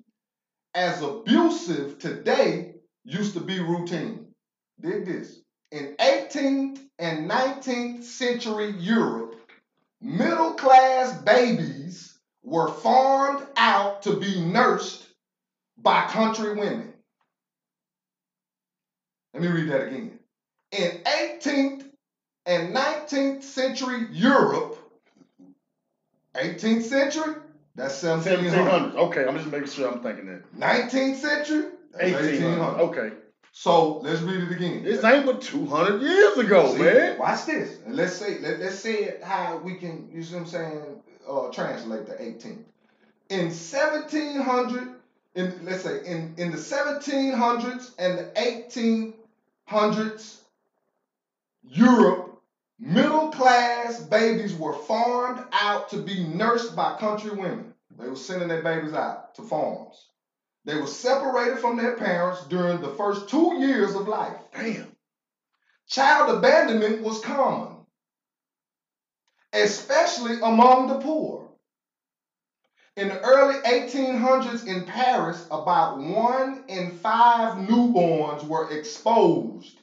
as 0.74 1.04
abusive 1.04 2.00
today 2.00 2.74
used 3.04 3.36
to 3.36 3.40
be 3.40 3.60
routine. 3.60 4.34
Dig 4.82 5.06
this. 5.06 5.42
In 5.72 5.96
18th 6.00 6.80
and 6.98 7.30
19th 7.30 8.02
century 8.02 8.72
Europe, 8.80 9.36
middle 10.02 10.56
class 10.56 11.22
babies 11.22 12.18
were 12.42 12.72
farmed 12.72 13.46
out 13.58 14.02
to 14.02 14.20
be 14.20 14.42
nursed 14.42 15.06
by 15.78 16.08
country 16.08 16.56
women. 16.56 16.96
Let 19.36 19.44
me 19.44 19.50
read 19.50 19.70
that 19.70 19.88
again. 19.88 20.15
In 20.78 21.00
18th 21.04 21.86
and 22.46 22.76
19th 22.76 23.44
century 23.44 24.08
Europe, 24.12 24.78
18th 26.36 26.84
century, 26.84 27.36
that's 27.76 28.02
1700. 28.04 28.60
1700. 28.60 29.00
Okay, 29.08 29.26
I'm 29.26 29.38
just 29.38 29.50
making 29.52 29.70
sure 29.70 29.92
I'm 29.92 30.02
thinking 30.02 30.26
that. 30.28 30.60
19th 30.60 31.16
century, 31.16 31.72
that's 31.92 32.12
1800. 32.14 32.58
1800. 32.62 32.80
Okay. 32.90 33.12
So 33.58 34.00
let's 34.00 34.20
read 34.22 34.44
it 34.44 34.52
again. 34.52 34.84
This 34.84 35.02
ain't 35.06 35.26
but 35.26 35.42
200 35.42 36.02
years 36.02 36.38
ago, 36.38 36.74
See, 36.74 36.82
man. 36.84 37.18
Watch 37.18 37.46
this. 37.46 37.80
And 37.86 37.96
let's 37.96 38.14
say 38.18 38.40
let, 38.40 38.60
let's 38.60 38.80
say 38.80 38.96
it 38.96 39.24
how 39.24 39.58
we 39.64 39.76
can, 39.76 40.10
you 40.12 40.24
see 40.24 40.34
what 40.36 40.42
I'm 40.42 40.48
saying, 40.48 41.02
uh, 41.26 41.48
translate 41.52 42.06
the 42.06 42.16
18th. 42.16 42.64
In 43.30 43.46
1700, 43.46 44.96
in 45.36 45.54
let's 45.64 45.84
say 45.84 46.06
in, 46.06 46.34
in 46.38 46.52
the 46.52 46.58
1700s 46.58 47.92
and 47.98 48.20
the 48.20 49.14
1800s, 49.70 50.42
Europe, 51.68 52.42
middle 52.80 53.30
class 53.30 54.02
babies 54.04 54.56
were 54.56 54.74
farmed 54.74 55.44
out 55.52 55.90
to 55.90 55.98
be 55.98 56.24
nursed 56.26 56.76
by 56.76 56.98
country 56.98 57.32
women. 57.32 57.74
They 57.98 58.08
were 58.08 58.16
sending 58.16 58.48
their 58.48 58.62
babies 58.64 58.94
out 58.94 59.36
to 59.36 59.42
farms. 59.42 60.10
They 60.66 60.76
were 60.76 60.88
separated 60.88 61.60
from 61.60 61.78
their 61.78 61.96
parents 61.96 62.46
during 62.48 62.82
the 62.82 62.90
first 62.90 63.30
two 63.30 63.58
years 63.60 63.96
of 63.96 64.08
life. 64.08 64.38
Damn. 64.54 64.92
Child 65.88 66.38
abandonment 66.38 67.02
was 67.04 67.20
common, 67.22 67.78
especially 69.54 70.40
among 70.42 70.88
the 70.88 71.00
poor. 71.00 71.52
In 72.98 73.10
the 73.10 73.20
early 73.22 73.56
1800s 73.62 74.68
in 74.68 74.86
Paris, 74.86 75.46
about 75.52 75.98
one 76.00 76.64
in 76.68 76.92
five 76.92 77.58
newborns 77.58 78.48
were 78.48 78.72
exposed. 78.72 79.80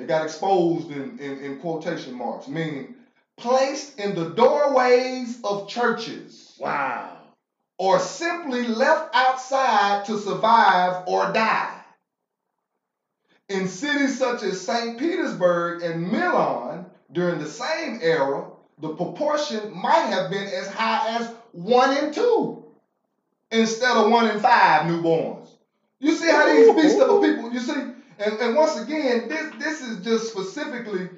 They 0.00 0.06
got 0.06 0.24
exposed 0.24 0.90
in, 0.90 1.18
in, 1.18 1.38
in 1.40 1.56
quotation 1.58 2.14
marks, 2.14 2.48
meaning 2.48 2.94
placed 3.36 4.00
in 4.00 4.14
the 4.14 4.30
doorways 4.30 5.38
of 5.44 5.68
churches. 5.68 6.56
Wow. 6.58 7.18
Or 7.76 7.98
simply 7.98 8.64
left 8.64 9.14
outside 9.14 10.06
to 10.06 10.16
survive 10.16 11.02
or 11.06 11.30
die. 11.34 11.76
In 13.50 13.66
cities 13.68 14.16
such 14.16 14.42
as 14.42 14.58
St. 14.58 14.96
Petersburg 14.98 15.82
and 15.82 16.10
Milan 16.10 16.86
during 17.12 17.38
the 17.38 17.46
same 17.46 17.98
era, 18.00 18.46
the 18.78 18.94
proportion 18.94 19.70
might 19.70 20.06
have 20.06 20.30
been 20.30 20.46
as 20.46 20.66
high 20.66 21.18
as 21.18 21.30
one 21.52 21.92
in 21.92 22.10
two 22.10 22.64
instead 23.50 23.98
of 23.98 24.08
one 24.08 24.28
in 24.28 24.38
five 24.38 24.84
newborns. 24.90 25.50
You 26.00 26.12
see 26.12 26.30
how 26.30 26.46
these 26.46 26.72
beast 26.74 27.00
of 27.00 27.20
people, 27.22 27.52
you 27.52 27.60
see, 27.60 27.82
and, 28.20 28.38
and 28.40 28.56
once 28.56 28.78
again, 28.78 29.28
this 29.28 29.54
this 29.58 29.80
is 29.80 30.04
just 30.04 30.30
specifically 30.30 31.08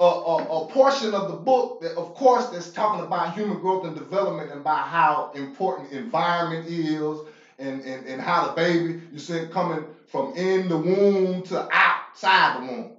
a, 0.00 0.04
a, 0.04 0.64
a, 0.64 0.68
portion 0.68 1.14
of 1.14 1.28
the 1.28 1.36
book 1.36 1.80
that, 1.80 1.96
of 1.96 2.14
course, 2.14 2.46
that's 2.46 2.70
talking 2.70 3.04
about 3.04 3.34
human 3.34 3.60
growth 3.60 3.86
and 3.86 3.96
development 3.96 4.50
and 4.50 4.60
about 4.60 4.88
how 4.88 5.30
important 5.34 5.92
environment 5.92 6.66
is 6.68 7.20
and, 7.58 7.80
and, 7.82 8.06
and 8.06 8.20
how 8.20 8.48
the 8.48 8.52
baby, 8.54 9.00
you 9.12 9.18
see, 9.18 9.46
coming 9.52 9.84
from 10.08 10.34
in 10.34 10.68
the 10.68 10.76
womb 10.76 11.42
to 11.44 11.68
outside 11.72 12.60
the 12.60 12.66
womb. 12.66 12.96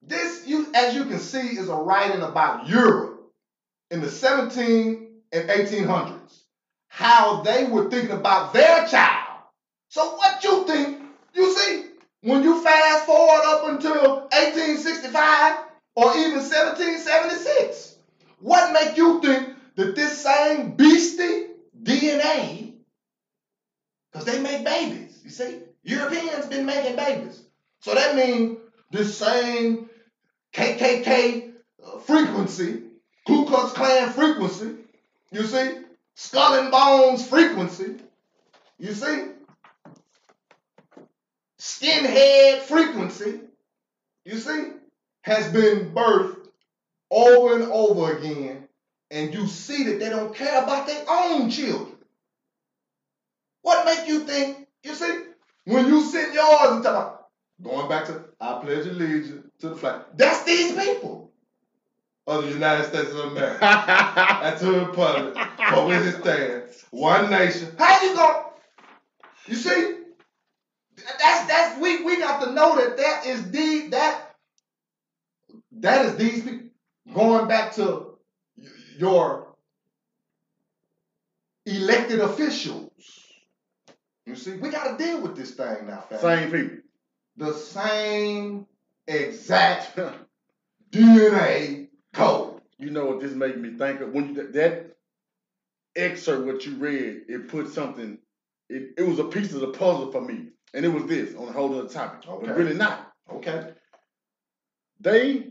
This, 0.00 0.46
you 0.46 0.68
as 0.74 0.94
you 0.94 1.04
can 1.04 1.18
see, 1.18 1.38
is 1.38 1.68
a 1.68 1.74
writing 1.74 2.22
about 2.22 2.68
Europe 2.68 3.30
in 3.90 4.00
the 4.00 4.08
17 4.08 5.08
and 5.32 5.48
1800s, 5.48 6.42
how 6.88 7.42
they 7.42 7.64
were 7.64 7.90
thinking 7.90 8.12
about 8.12 8.52
their 8.54 8.86
child. 8.86 9.42
So 9.88 10.16
what 10.16 10.42
you 10.44 10.66
think, 10.66 11.02
you 11.34 11.52
see, 11.54 11.87
when 12.22 12.42
you 12.42 12.62
fast 12.62 13.06
forward 13.06 13.42
up 13.46 13.68
until 13.68 14.20
1865 14.32 15.56
or 15.94 16.16
even 16.16 16.38
1776, 16.38 17.96
what 18.40 18.72
make 18.72 18.96
you 18.96 19.20
think 19.20 19.54
that 19.76 19.94
this 19.94 20.22
same 20.22 20.72
beastie 20.72 21.46
DNA, 21.80 22.72
because 24.10 24.26
they 24.26 24.40
make 24.40 24.64
babies, 24.64 25.20
you 25.24 25.30
see, 25.30 25.60
Europeans 25.84 26.46
been 26.46 26.66
making 26.66 26.96
babies. 26.96 27.42
So 27.80 27.94
that 27.94 28.16
means 28.16 28.58
this 28.90 29.16
same 29.16 29.88
KKK 30.52 31.52
uh, 31.84 31.98
frequency, 32.00 32.82
Ku 33.26 33.46
Klux 33.46 33.72
Klan 33.72 34.10
frequency, 34.10 34.76
you 35.30 35.44
see, 35.44 35.78
skull 36.14 36.58
and 36.58 36.70
bones 36.72 37.26
frequency, 37.26 37.96
you 38.78 38.92
see, 38.92 39.26
skinhead 41.58 42.60
frequency, 42.60 43.40
you 44.24 44.38
see, 44.38 44.72
has 45.22 45.52
been 45.52 45.92
birthed 45.92 46.48
over 47.10 47.54
and 47.56 47.72
over 47.72 48.16
again, 48.16 48.68
and 49.10 49.32
you 49.34 49.46
see 49.46 49.84
that 49.84 49.98
they 49.98 50.10
don't 50.10 50.34
care 50.34 50.62
about 50.62 50.86
their 50.86 51.04
own 51.08 51.50
children. 51.50 51.96
What 53.62 53.84
make 53.84 54.08
you 54.08 54.20
think, 54.20 54.66
you 54.82 54.94
see, 54.94 55.24
when 55.64 55.86
you 55.86 56.02
send 56.02 56.34
yours 56.34 56.70
and 56.70 56.82
talk 56.82 56.92
about 56.92 57.18
going 57.62 57.88
back 57.88 58.06
to 58.06 58.24
I 58.40 58.60
pledge 58.62 58.86
allegiance 58.86 59.46
to 59.60 59.70
the 59.70 59.76
flag. 59.76 60.02
That's 60.14 60.44
these 60.44 60.72
people 60.72 61.30
of 62.26 62.44
the 62.44 62.50
United 62.50 62.84
States 62.84 63.10
of 63.10 63.32
America. 63.32 63.58
That's 63.60 64.62
who 64.62 64.72
the 64.72 64.86
republic 64.86 65.36
for 65.70 65.86
which 65.86 66.00
it 66.02 66.20
stands. 66.20 66.84
One 66.90 67.30
nation. 67.30 67.74
How 67.78 68.02
you 68.02 68.14
going? 68.14 68.44
You 69.46 69.54
see, 69.56 69.96
that's 71.18 71.46
that's 71.46 71.80
we 71.80 72.04
we 72.04 72.18
got 72.18 72.44
to 72.44 72.52
know 72.52 72.76
that 72.76 72.96
that 72.96 73.26
is 73.26 73.50
the 73.50 73.88
that 73.90 74.34
that 75.72 76.06
is 76.06 76.16
these 76.16 76.42
people 76.42 76.68
going 77.14 77.48
back 77.48 77.74
to 77.74 78.18
your 78.98 79.48
elected 81.66 82.20
officials. 82.20 82.90
You 84.26 84.36
see, 84.36 84.56
we 84.56 84.68
got 84.68 84.98
to 84.98 85.04
deal 85.04 85.22
with 85.22 85.36
this 85.36 85.52
thing 85.52 85.86
now, 85.86 86.00
family. 86.00 86.20
Same 86.20 86.50
people. 86.50 86.76
The 87.36 87.54
same 87.54 88.66
exact 89.06 89.98
DNA 90.90 91.88
code. 92.12 92.60
You 92.78 92.90
know 92.90 93.06
what 93.06 93.20
this 93.20 93.32
made 93.32 93.58
me 93.58 93.76
think 93.76 94.00
of? 94.00 94.12
When 94.12 94.34
you, 94.34 94.52
that 94.52 94.96
excerpt, 95.96 96.46
what 96.46 96.64
you 96.66 96.76
read, 96.76 97.22
it 97.28 97.48
put 97.48 97.72
something. 97.72 98.18
It, 98.68 98.94
it 98.98 99.02
was 99.02 99.18
a 99.18 99.24
piece 99.24 99.52
of 99.54 99.60
the 99.60 99.68
puzzle 99.68 100.12
for 100.12 100.20
me. 100.20 100.48
And 100.74 100.84
it 100.84 100.88
was 100.88 101.06
this 101.06 101.34
on 101.34 101.48
a 101.48 101.52
whole 101.52 101.78
other 101.78 101.88
topic. 101.88 102.28
Okay. 102.28 102.46
But 102.46 102.56
really 102.56 102.74
not. 102.74 103.10
Okay. 103.32 103.72
They 105.00 105.50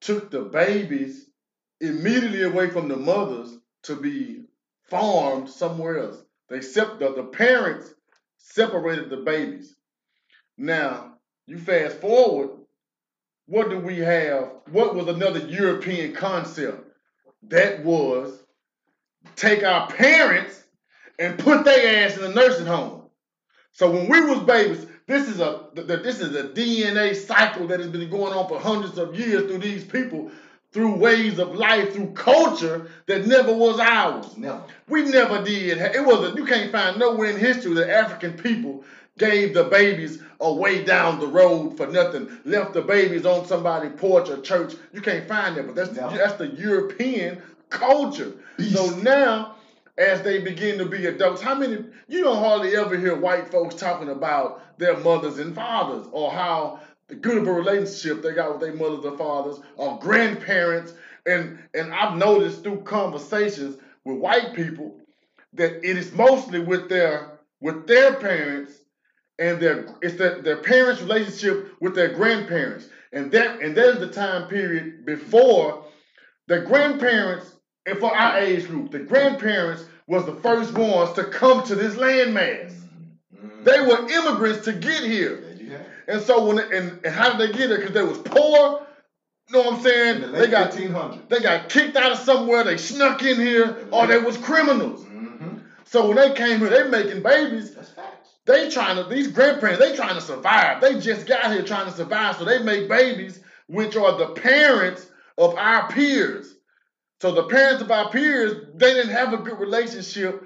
took 0.00 0.30
the 0.30 0.42
babies 0.42 1.28
immediately 1.80 2.42
away 2.42 2.70
from 2.70 2.88
the 2.88 2.96
mothers 2.96 3.56
to 3.84 3.96
be 3.96 4.44
farmed 4.88 5.48
somewhere 5.48 5.98
else. 5.98 6.22
They 6.48 6.60
sep- 6.60 6.98
the, 6.98 7.12
the 7.14 7.24
parents 7.24 7.92
separated 8.38 9.10
the 9.10 9.18
babies. 9.18 9.74
Now, 10.58 11.14
you 11.46 11.58
fast 11.58 12.00
forward, 12.00 12.50
what 13.46 13.70
do 13.70 13.78
we 13.78 13.98
have? 13.98 14.50
What 14.70 14.94
was 14.94 15.06
another 15.08 15.40
European 15.40 16.14
concept? 16.14 16.82
That 17.48 17.84
was 17.84 18.32
take 19.36 19.62
our 19.62 19.88
parents 19.88 20.62
and 21.18 21.38
put 21.38 21.64
their 21.64 22.04
ass 22.04 22.16
in 22.16 22.24
a 22.24 22.34
nursing 22.34 22.66
home. 22.66 23.05
So 23.76 23.90
when 23.90 24.08
we 24.08 24.22
was 24.22 24.38
babies, 24.40 24.86
this 25.06 25.28
is 25.28 25.38
a 25.38 25.68
this 25.74 26.20
is 26.20 26.34
a 26.34 26.44
DNA 26.44 27.14
cycle 27.14 27.66
that 27.66 27.78
has 27.78 27.90
been 27.90 28.08
going 28.08 28.32
on 28.32 28.48
for 28.48 28.58
hundreds 28.58 28.96
of 28.96 29.14
years 29.14 29.42
through 29.42 29.58
these 29.58 29.84
people, 29.84 30.30
through 30.72 30.94
ways 30.96 31.38
of 31.38 31.54
life, 31.54 31.92
through 31.92 32.12
culture 32.12 32.90
that 33.04 33.26
never 33.26 33.52
was 33.52 33.78
ours. 33.78 34.34
Never. 34.38 34.62
We 34.88 35.02
never 35.02 35.44
did. 35.44 35.76
It 35.76 36.06
was 36.06 36.32
a, 36.32 36.34
you 36.34 36.46
can't 36.46 36.72
find 36.72 36.98
nowhere 36.98 37.28
in 37.28 37.38
history 37.38 37.74
that 37.74 37.90
African 37.90 38.32
people 38.32 38.82
gave 39.18 39.52
the 39.52 39.64
babies 39.64 40.22
away 40.40 40.82
down 40.82 41.20
the 41.20 41.26
road 41.26 41.76
for 41.76 41.86
nothing, 41.86 42.30
left 42.46 42.72
the 42.72 42.80
babies 42.80 43.26
on 43.26 43.46
somebody's 43.46 43.92
porch 44.00 44.30
or 44.30 44.40
church. 44.40 44.72
You 44.94 45.02
can't 45.02 45.28
find 45.28 45.54
that, 45.54 45.66
but 45.66 45.74
that's 45.74 45.90
the, 45.90 46.00
that's 46.16 46.38
the 46.38 46.48
European 46.48 47.42
culture. 47.68 48.32
Beast. 48.56 48.74
So 48.74 48.96
now 49.00 49.55
as 49.98 50.22
they 50.22 50.38
begin 50.40 50.78
to 50.78 50.86
be 50.86 51.06
adults. 51.06 51.40
How 51.40 51.54
many, 51.54 51.84
you 52.08 52.22
don't 52.22 52.38
hardly 52.38 52.76
ever 52.76 52.96
hear 52.96 53.16
white 53.16 53.50
folks 53.50 53.74
talking 53.74 54.10
about 54.10 54.78
their 54.78 54.96
mothers 54.98 55.38
and 55.38 55.54
fathers 55.54 56.06
or 56.12 56.30
how 56.30 56.80
the 57.08 57.14
good 57.14 57.38
of 57.38 57.46
a 57.46 57.52
relationship 57.52 58.22
they 58.22 58.34
got 58.34 58.52
with 58.52 58.60
their 58.60 58.74
mothers 58.74 59.04
and 59.04 59.16
fathers 59.16 59.60
or 59.76 59.98
grandparents. 59.98 60.92
And, 61.24 61.58
and 61.74 61.94
I've 61.94 62.16
noticed 62.16 62.62
through 62.62 62.82
conversations 62.82 63.78
with 64.04 64.18
white 64.18 64.54
people 64.54 65.00
that 65.54 65.88
it 65.88 65.96
is 65.96 66.12
mostly 66.12 66.60
with 66.60 66.88
their 66.88 67.32
with 67.60 67.86
their 67.86 68.14
parents 68.14 68.72
and 69.38 69.58
their 69.58 69.86
it's 70.02 70.16
their, 70.16 70.42
their 70.42 70.58
parents' 70.58 71.00
relationship 71.00 71.72
with 71.80 71.94
their 71.94 72.12
grandparents. 72.12 72.88
And 73.12 73.32
that 73.32 73.60
and 73.60 73.76
that 73.76 73.94
is 73.94 74.00
the 74.00 74.08
time 74.08 74.48
period 74.48 75.06
before 75.06 75.84
the 76.46 76.60
grandparents 76.60 77.55
and 77.86 77.98
for 77.98 78.14
our 78.14 78.38
age 78.38 78.66
group, 78.66 78.90
the 78.90 78.98
grandparents 78.98 79.84
was 80.06 80.26
the 80.26 80.34
first 80.36 80.72
ones 80.74 81.12
to 81.14 81.24
come 81.24 81.62
to 81.64 81.74
this 81.74 81.94
landmass. 81.94 82.72
Mm-hmm. 83.34 83.64
They 83.64 83.80
were 83.80 84.08
immigrants 84.08 84.64
to 84.64 84.72
get 84.72 85.04
here. 85.04 85.42
And 86.08 86.22
so 86.22 86.46
when 86.46 86.58
and, 86.58 87.04
and 87.04 87.14
how 87.14 87.32
did 87.36 87.40
they 87.40 87.58
get 87.58 87.68
here? 87.68 87.78
Because 87.78 87.94
they 87.94 88.02
was 88.02 88.18
poor. 88.18 88.86
You 89.48 89.52
know 89.52 89.62
what 89.62 89.74
I'm 89.74 89.82
saying? 89.82 90.20
The 90.20 90.26
they 90.28 90.48
got 90.48 90.72
1500. 90.74 91.28
They 91.28 91.40
got 91.40 91.68
kicked 91.68 91.96
out 91.96 92.12
of 92.12 92.18
somewhere. 92.18 92.64
They 92.64 92.76
snuck 92.76 93.22
in 93.22 93.36
here, 93.36 93.88
or 93.90 94.06
they 94.06 94.18
was 94.18 94.36
criminals. 94.36 95.04
Mm-hmm. 95.04 95.58
So 95.84 96.08
when 96.08 96.16
they 96.16 96.34
came 96.34 96.60
here, 96.60 96.68
they 96.68 96.88
making 96.88 97.22
babies. 97.22 97.74
That's 97.74 97.90
facts. 97.90 98.30
They 98.44 98.70
trying 98.70 98.96
to 98.96 99.04
these 99.12 99.28
grandparents. 99.28 99.80
They 99.80 99.96
trying 99.96 100.14
to 100.14 100.20
survive. 100.20 100.80
They 100.80 101.00
just 101.00 101.26
got 101.26 101.52
here 101.52 101.62
trying 101.62 101.86
to 101.86 101.92
survive. 101.92 102.36
So 102.36 102.44
they 102.44 102.62
make 102.62 102.88
babies, 102.88 103.40
which 103.66 103.96
are 103.96 104.16
the 104.16 104.28
parents 104.28 105.06
of 105.38 105.54
our 105.56 105.88
peers. 105.90 106.55
So 107.20 107.32
the 107.32 107.44
parents 107.44 107.82
of 107.82 107.90
our 107.90 108.10
peers, 108.10 108.66
they 108.74 108.92
didn't 108.94 109.12
have 109.12 109.32
a 109.32 109.38
good 109.38 109.58
relationship. 109.58 110.42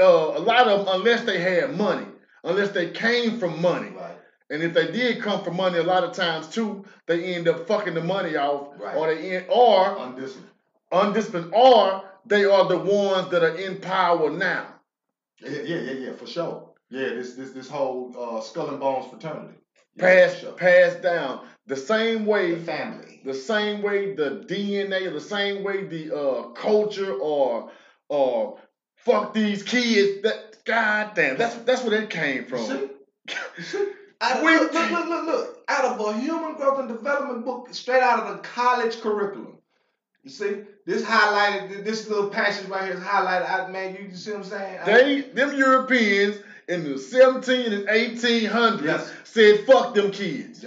Uh, 0.00 0.04
a 0.04 0.40
lot 0.40 0.66
of 0.66 0.86
them, 0.86 0.94
unless 1.00 1.24
they 1.24 1.38
had 1.38 1.76
money, 1.76 2.06
unless 2.42 2.70
they 2.70 2.90
came 2.90 3.38
from 3.38 3.60
money. 3.60 3.90
Right. 3.90 4.16
And 4.50 4.62
if 4.62 4.72
they 4.72 4.90
did 4.90 5.22
come 5.22 5.42
from 5.42 5.56
money, 5.56 5.78
a 5.78 5.82
lot 5.82 6.04
of 6.04 6.12
times 6.12 6.48
too, 6.48 6.84
they 7.06 7.34
end 7.34 7.48
up 7.48 7.66
fucking 7.66 7.94
the 7.94 8.02
money 8.02 8.36
off, 8.36 8.68
right. 8.78 8.96
or 8.96 9.14
they 9.14 9.36
end, 9.36 9.46
or 9.50 9.96
undisciplined, 9.98 10.50
undisciplined, 10.92 11.52
or 11.54 12.04
they 12.26 12.44
are 12.44 12.68
the 12.68 12.78
ones 12.78 13.30
that 13.30 13.42
are 13.42 13.56
in 13.56 13.78
power 13.80 14.30
now. 14.30 14.66
Yeah, 15.40 15.50
yeah, 15.50 15.76
yeah, 15.76 15.92
yeah, 15.92 16.12
for 16.12 16.26
sure. 16.26 16.70
Yeah, 16.90 17.08
this 17.08 17.34
this 17.34 17.50
this 17.50 17.68
whole 17.68 18.14
uh, 18.18 18.40
skull 18.40 18.68
and 18.68 18.80
bones 18.80 19.06
fraternity. 19.10 19.54
Yeah, 19.96 20.04
passed 20.04 20.40
sure. 20.40 20.52
passed 20.52 21.02
down. 21.02 21.46
The 21.66 21.76
same 21.76 22.26
way, 22.26 22.54
the 22.54 22.62
family, 22.62 23.20
the 23.24 23.32
same 23.34 23.82
way 23.82 24.14
the 24.14 24.44
DNA, 24.46 25.10
the 25.12 25.20
same 25.20 25.64
way 25.64 25.84
the 25.84 26.14
uh, 26.14 26.42
culture 26.50 27.14
or 27.14 27.70
or 28.08 28.58
fuck 28.96 29.32
these 29.32 29.62
kids. 29.62 30.22
That 30.22 30.62
god 30.64 31.12
damn, 31.14 31.38
that's 31.38 31.54
that's 31.56 31.82
where 31.82 31.98
that 31.98 32.10
came 32.10 32.44
from. 32.44 32.66
See? 32.66 32.88
See? 33.62 33.86
Out 34.20 34.38
of, 34.38 34.42
look, 34.42 34.72
look, 34.72 34.90
look, 34.90 35.08
look, 35.08 35.26
look. 35.26 35.64
Out 35.68 35.84
of 35.84 36.00
a 36.00 36.18
human 36.18 36.54
growth 36.54 36.78
and 36.78 36.88
development 36.88 37.44
book, 37.44 37.68
straight 37.72 38.02
out 38.02 38.20
of 38.20 38.28
the 38.28 38.42
college 38.42 39.00
curriculum. 39.00 39.58
You 40.22 40.30
see, 40.30 40.56
this 40.86 41.02
highlighted, 41.02 41.84
this 41.84 42.08
little 42.08 42.30
passage 42.30 42.66
right 42.68 42.84
here 42.84 42.94
is 42.94 43.00
highlighted. 43.00 43.46
Out, 43.46 43.70
man, 43.70 43.94
you 44.00 44.14
see 44.16 44.30
what 44.30 44.38
I'm 44.38 44.44
saying? 44.44 44.80
They 44.86 45.20
them 45.20 45.56
Europeans 45.58 46.36
in 46.68 46.84
the 46.84 46.98
17 46.98 47.72
and 47.72 47.88
1800s 47.88 48.84
Yes. 48.84 49.12
said 49.24 49.66
fuck 49.66 49.94
them 49.94 50.10
kids. 50.10 50.64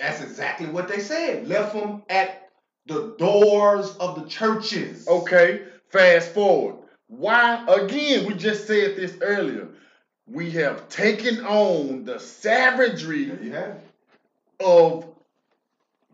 That- 0.00 0.10
that- 0.12 0.18
that's 0.18 0.22
exactly 0.22 0.66
what 0.66 0.88
they 0.88 1.00
said. 1.00 1.48
Left 1.48 1.74
them 1.74 2.02
at 2.08 2.48
the 2.86 3.14
doors 3.18 3.96
of 3.98 4.14
the 4.22 4.28
churches. 4.28 5.06
Okay, 5.08 5.62
fast 5.90 6.32
forward. 6.34 6.76
Why 7.08 7.64
again? 7.68 8.26
We 8.26 8.34
just 8.34 8.66
said 8.66 8.96
this 8.96 9.14
earlier. 9.20 9.68
We 10.26 10.50
have 10.52 10.88
taken 10.88 11.44
on 11.44 12.04
the 12.04 12.18
savagery 12.20 13.24
There 13.26 13.42
you 13.42 13.52
have 13.52 13.76
it. 13.76 14.64
of 14.64 15.06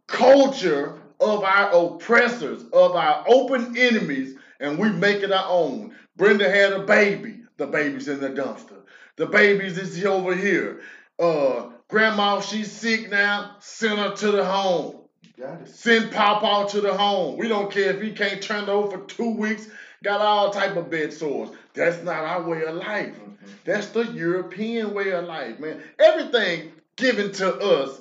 culture 0.07 1.01
of 1.21 1.43
our 1.45 1.71
oppressors, 1.73 2.63
of 2.73 2.95
our 2.97 3.25
open 3.29 3.77
enemies, 3.77 4.37
and 4.61 4.79
we 4.79 4.91
make 4.91 5.23
it 5.23 5.33
our 5.33 5.49
own. 5.49 5.97
Brenda 6.17 6.49
had 6.49 6.73
a 6.73 6.81
baby. 6.81 7.41
The 7.57 7.67
baby's 7.67 8.09
in 8.09 8.21
the 8.21 8.31
dumpster. 8.31 8.83
The 9.17 9.27
baby's 9.27 9.79
is 9.79 10.05
over 10.05 10.35
here. 10.35 10.83
Uh, 11.19 11.71
grandma, 11.95 12.41
she's 12.41 12.73
sick 12.73 13.09
now. 13.09 13.57
Send 13.61 13.99
her 14.01 14.15
to 14.17 14.31
the 14.33 14.45
home. 14.45 14.97
Got 15.39 15.63
it. 15.63 15.69
Send 15.69 16.11
Papa 16.11 16.69
to 16.73 16.81
the 16.81 16.93
home. 16.93 17.39
We 17.39 17.47
don't 17.47 17.71
care 17.71 17.91
if 17.91 18.03
he 18.03 18.11
can't 18.13 18.43
turn 18.43 18.69
over 18.69 18.99
for 18.99 19.05
two 19.07 19.31
weeks. 19.31 19.69
Got 20.03 20.21
all 20.21 20.51
type 20.51 20.77
of 20.77 20.91
bed 20.91 21.13
sores. 21.13 21.51
That's 21.73 22.03
not 22.03 22.17
our 22.25 22.43
way 22.43 22.65
of 22.65 22.75
life. 22.75 23.15
Mm-hmm. 23.15 23.47
That's 23.65 23.87
the 23.89 24.03
European 24.13 24.93
way 24.93 25.13
of 25.13 25.25
life, 25.25 25.61
man. 25.61 25.81
Everything 25.99 26.73
given 26.97 27.31
to 27.33 27.57
us 27.59 28.01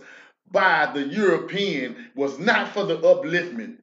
by 0.52 0.90
the 0.94 1.02
European 1.08 2.10
was 2.16 2.40
not 2.40 2.70
for 2.70 2.86
the 2.86 2.98
upliftment 2.98 3.78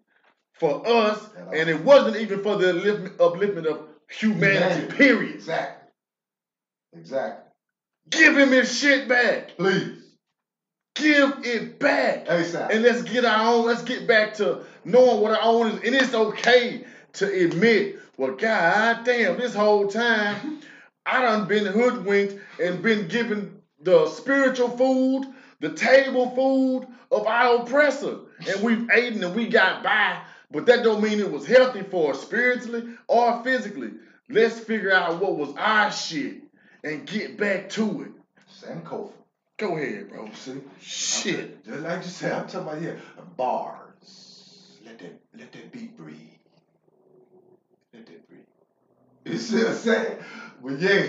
for 0.55 0.87
us, 0.87 1.19
and 1.55 1.71
it 1.71 1.83
wasn't 1.85 2.17
even 2.17 2.43
for 2.43 2.57
the 2.57 2.73
upliftment, 2.73 3.17
upliftment 3.17 3.67
of 3.67 3.87
humanity, 4.09 4.59
Humanity. 4.75 4.97
period. 4.97 5.35
Exactly. 5.37 5.89
Exactly. 6.99 7.45
Give 8.11 8.37
him 8.37 8.51
his 8.51 8.77
shit 8.79 9.09
back. 9.09 9.57
Please. 9.57 10.00
Give 10.95 11.33
it 11.45 11.79
back. 11.79 12.27
ASAP. 12.27 12.71
And 12.71 12.83
let's 12.83 13.03
get 13.03 13.25
our 13.25 13.55
own, 13.55 13.67
let's 13.67 13.83
get 13.83 14.07
back 14.07 14.35
to 14.35 14.65
knowing 14.85 15.21
what 15.21 15.33
our 15.33 15.43
own 15.43 15.69
is. 15.69 15.75
And 15.85 15.95
it's 15.95 16.15
okay 16.15 16.85
to 17.15 17.27
admit, 17.27 17.99
well, 18.17 18.33
god 18.33 19.05
damn, 19.05 19.39
this 19.39 19.55
whole 19.55 19.89
time 19.89 20.61
I 21.07 21.23
done 21.23 21.49
been 21.49 21.67
hoodwinked 21.67 22.37
and 22.63 22.83
been 22.83 23.09
given 23.09 23.61
the 23.81 24.09
spiritual 24.09 24.69
food, 24.69 25.27
the 25.61 25.71
table 25.71 26.31
food 26.31 26.87
of 27.11 27.27
our 27.27 27.63
oppressor. 27.63 28.19
And 28.47 28.63
we've 28.63 28.89
eaten 28.97 29.25
and 29.25 29.35
we 29.35 29.49
got 29.49 29.83
by, 29.83 30.21
but 30.51 30.67
that 30.67 30.85
don't 30.85 31.03
mean 31.03 31.21
it 31.21 31.31
was 31.31 31.47
healthy 31.47 31.83
for 31.83 32.13
us 32.13 32.23
spiritually 32.23 32.85
or 33.09 33.43
physically. 33.43 33.93
Let's 34.29 34.59
figure 34.59 34.93
out 34.93 35.21
what 35.21 35.37
was 35.37 35.55
our 35.57 35.91
shit 35.91 36.43
and 36.85 37.07
get 37.07 37.37
back 37.37 37.71
to 37.71 38.03
it. 38.03 38.11
Sam. 38.49 38.83
Go 39.61 39.77
ahead, 39.77 40.09
see? 40.33 40.63
Shit. 40.81 41.63
Just 41.67 41.81
like 41.81 42.03
you 42.03 42.09
said, 42.09 42.33
I'm 42.33 42.47
talking 42.47 42.67
about 42.67 42.81
here. 42.81 42.99
Bars. 43.37 44.79
Let 44.87 44.99
that 45.01 45.21
let 45.37 45.53
that 45.53 45.71
beat 45.71 45.99
breathe. 45.99 46.17
Let 47.93 48.07
that 48.07 48.27
breathe. 48.27 48.41
You 49.27 49.37
see 49.37 49.59
what 49.59 49.67
I'm 49.67 49.75
saying? 49.75 50.17
But 50.63 50.79
yeah, 50.81 51.09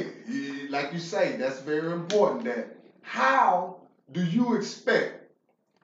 like 0.69 0.91
you 0.91 0.99
say, 0.99 1.37
that's 1.37 1.61
very 1.61 1.93
important. 1.93 2.43
That 2.43 2.75
how 3.03 3.77
do 4.11 4.21
you 4.21 4.55
expect 4.55 5.31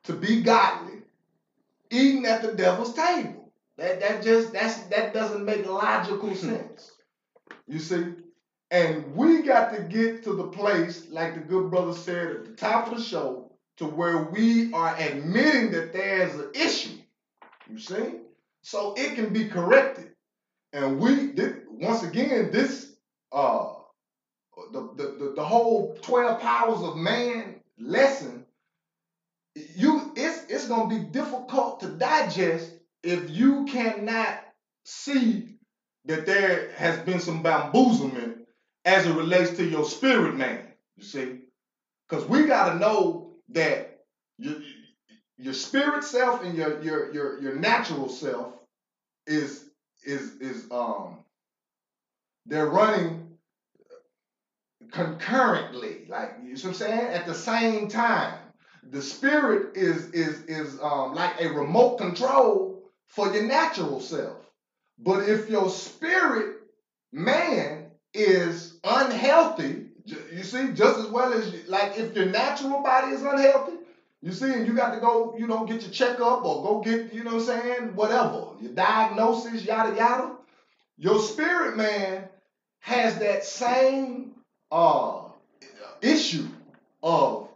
to 0.04 0.14
be 0.14 0.42
godly 0.42 1.04
eating 1.90 2.26
at 2.26 2.42
the 2.42 2.52
devil's 2.52 2.94
table? 2.94 3.50
That 3.78 4.02
that 4.02 4.22
just 4.22 4.52
that's 4.52 4.76
that 4.88 5.14
doesn't 5.14 5.46
make 5.46 5.66
logical 5.66 6.36
sense. 6.50 6.92
You 7.66 7.80
see? 7.80 8.08
And 8.72 9.16
we 9.16 9.44
got 9.44 9.74
to 9.74 9.82
get 9.84 10.24
to 10.24 10.34
the 10.34 10.48
place, 10.48 11.10
like 11.10 11.36
the 11.36 11.40
good 11.42 11.70
brother 11.70 11.94
said 11.94 12.32
at 12.32 12.46
the 12.46 12.52
top 12.54 12.92
of 12.92 12.98
the 12.98 13.04
show, 13.04 13.52
to 13.78 13.86
where 13.86 14.18
we 14.18 14.74
are 14.74 14.96
admitting 14.98 15.72
that 15.72 15.94
there's 15.94 16.36
an 16.36 16.52
issue. 16.54 16.98
You 17.70 17.80
see? 17.80 18.16
So 18.64 18.94
it 18.98 19.16
can 19.16 19.34
be 19.34 19.46
corrected. 19.48 20.12
And 20.74 21.00
we 21.00 21.34
did 21.34 21.64
once 21.70 22.04
again, 22.04 22.52
this 22.52 22.96
uh 23.32 23.74
the, 24.74 24.90
the, 24.96 25.16
the, 25.20 25.34
the 25.36 25.44
whole 25.44 25.96
12 26.02 26.40
powers 26.42 26.82
of 26.82 26.98
man 26.98 27.62
lesson, 27.78 28.46
you 29.76 30.12
it's 30.16 30.46
it's 30.50 30.68
gonna 30.68 30.88
be 30.90 31.00
difficult 31.00 31.80
to 31.82 31.90
digest 31.90 32.74
if 33.04 33.30
you 33.32 33.66
cannot 33.66 34.40
see 34.86 35.58
that 36.06 36.26
there 36.26 36.72
has 36.76 36.98
been 37.00 37.20
some 37.20 37.44
bamboozlement 37.44 38.38
as 38.88 39.08
it 39.08 39.14
relates 39.14 39.52
to 39.52 39.66
your 39.66 39.86
spirit 39.86 40.36
man. 40.38 40.64
You 40.98 41.04
see? 41.06 41.40
Because 42.10 42.26
we 42.28 42.46
got 42.46 42.72
to 42.72 42.78
know 42.80 43.32
that 43.50 44.00
your, 44.40 44.56
your 45.38 45.54
spirit 45.54 46.04
self 46.04 46.44
and 46.44 46.56
your, 46.56 46.82
your 46.82 47.14
your 47.14 47.40
your 47.42 47.54
natural 47.54 48.10
self 48.10 48.54
is 49.28 49.66
is 50.06 50.36
is 50.42 50.68
um 50.72 51.20
they're 52.48 52.68
running 52.68 53.22
concurrently, 54.92 56.06
like 56.10 56.36
you 56.44 56.58
see 56.58 56.68
what 56.68 56.72
I'm 56.72 56.76
saying, 56.76 57.08
at 57.14 57.26
the 57.26 57.36
same 57.36 57.88
time. 57.90 58.36
The 58.84 59.02
spirit 59.02 59.78
is 59.78 60.10
is 60.12 60.42
is 60.46 60.80
um 60.82 61.14
like 61.14 61.42
a 61.42 61.50
remote 61.50 61.98
control 61.98 62.82
for 63.10 63.34
your 63.34 63.44
natural 63.44 64.00
self. 64.02 64.38
But 65.00 65.28
if 65.28 65.50
your 65.50 65.70
spirit 65.70 66.48
man 67.14 67.77
is 68.18 68.80
unhealthy, 68.84 69.88
you 70.06 70.44
see, 70.44 70.74
just 70.74 71.00
as 71.00 71.08
well 71.08 71.34
as 71.34 71.68
like 71.68 71.98
if 71.98 72.16
your 72.16 72.28
natural 72.28 72.82
body 72.84 73.10
is 73.14 73.24
unhealthy, 73.24 73.74
you 74.22 74.32
see, 74.34 74.54
and 74.54 74.68
you 74.68 74.74
got 74.74 74.94
to 74.94 75.00
go, 75.00 75.36
you 75.38 75.48
know, 75.48 75.66
get 75.66 75.84
your 75.84 75.92
checkup 75.92 76.46
or 76.46 76.64
go 76.64 76.82
get, 76.82 77.14
you 77.14 77.24
know 77.24 77.36
what 77.36 77.50
I'm 77.50 77.62
saying, 77.62 77.96
whatever, 77.96 78.48
your 78.60 78.74
diagnosis, 78.74 79.66
yada 79.66 79.96
yada. 79.96 80.32
Your 80.98 81.20
spirit 81.20 81.78
man 81.78 82.26
has 82.82 83.20
that 83.20 83.44
same 83.44 84.34
uh 84.72 85.22
issue 86.02 86.48
of 87.04 87.48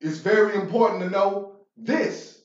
it's 0.00 0.18
very 0.18 0.54
important 0.56 1.02
to 1.02 1.10
know 1.10 1.52
this. 1.76 2.37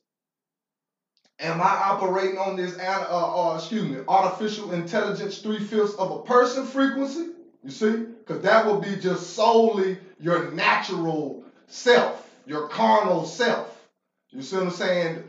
Am 1.40 1.62
I 1.62 1.66
operating 1.66 2.38
on 2.38 2.56
this, 2.56 2.78
uh, 2.80 3.08
uh, 3.10 3.56
excuse 3.56 3.84
me, 3.84 4.00
artificial 4.08 4.72
intelligence 4.72 5.40
three 5.40 5.60
fifths 5.60 5.96
of 5.96 6.12
a 6.12 6.20
person 6.24 6.66
frequency? 6.66 7.28
You 7.64 7.72
see? 7.72 8.06
Because 8.20 8.42
that 8.44 8.66
will 8.66 8.80
be 8.80 8.96
just 8.96 9.34
solely 9.34 10.00
your 10.20 10.40
natural 10.54 11.44
self, 11.68 12.40
your 12.46 12.68
carnal 12.68 13.26
self. 13.26 13.86
You 14.32 14.42
see 14.42 14.58
what 14.58 14.66
I'm 14.66 14.72
saying? 14.72 15.24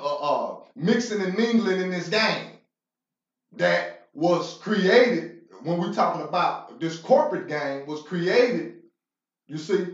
Uh, 0.00 0.16
uh, 0.16 0.54
mixing 0.76 1.22
and 1.22 1.36
mingling 1.36 1.80
in 1.80 1.90
this 1.90 2.08
game 2.08 2.50
that 3.52 3.92
was 4.14 4.54
created 4.54 5.36
when 5.62 5.78
we're 5.78 5.92
talking 5.92 6.22
about 6.22 6.80
this 6.80 6.96
corporate 6.96 7.48
game 7.48 7.86
was 7.86 8.00
created, 8.00 8.72
you 9.48 9.58
see, 9.58 9.88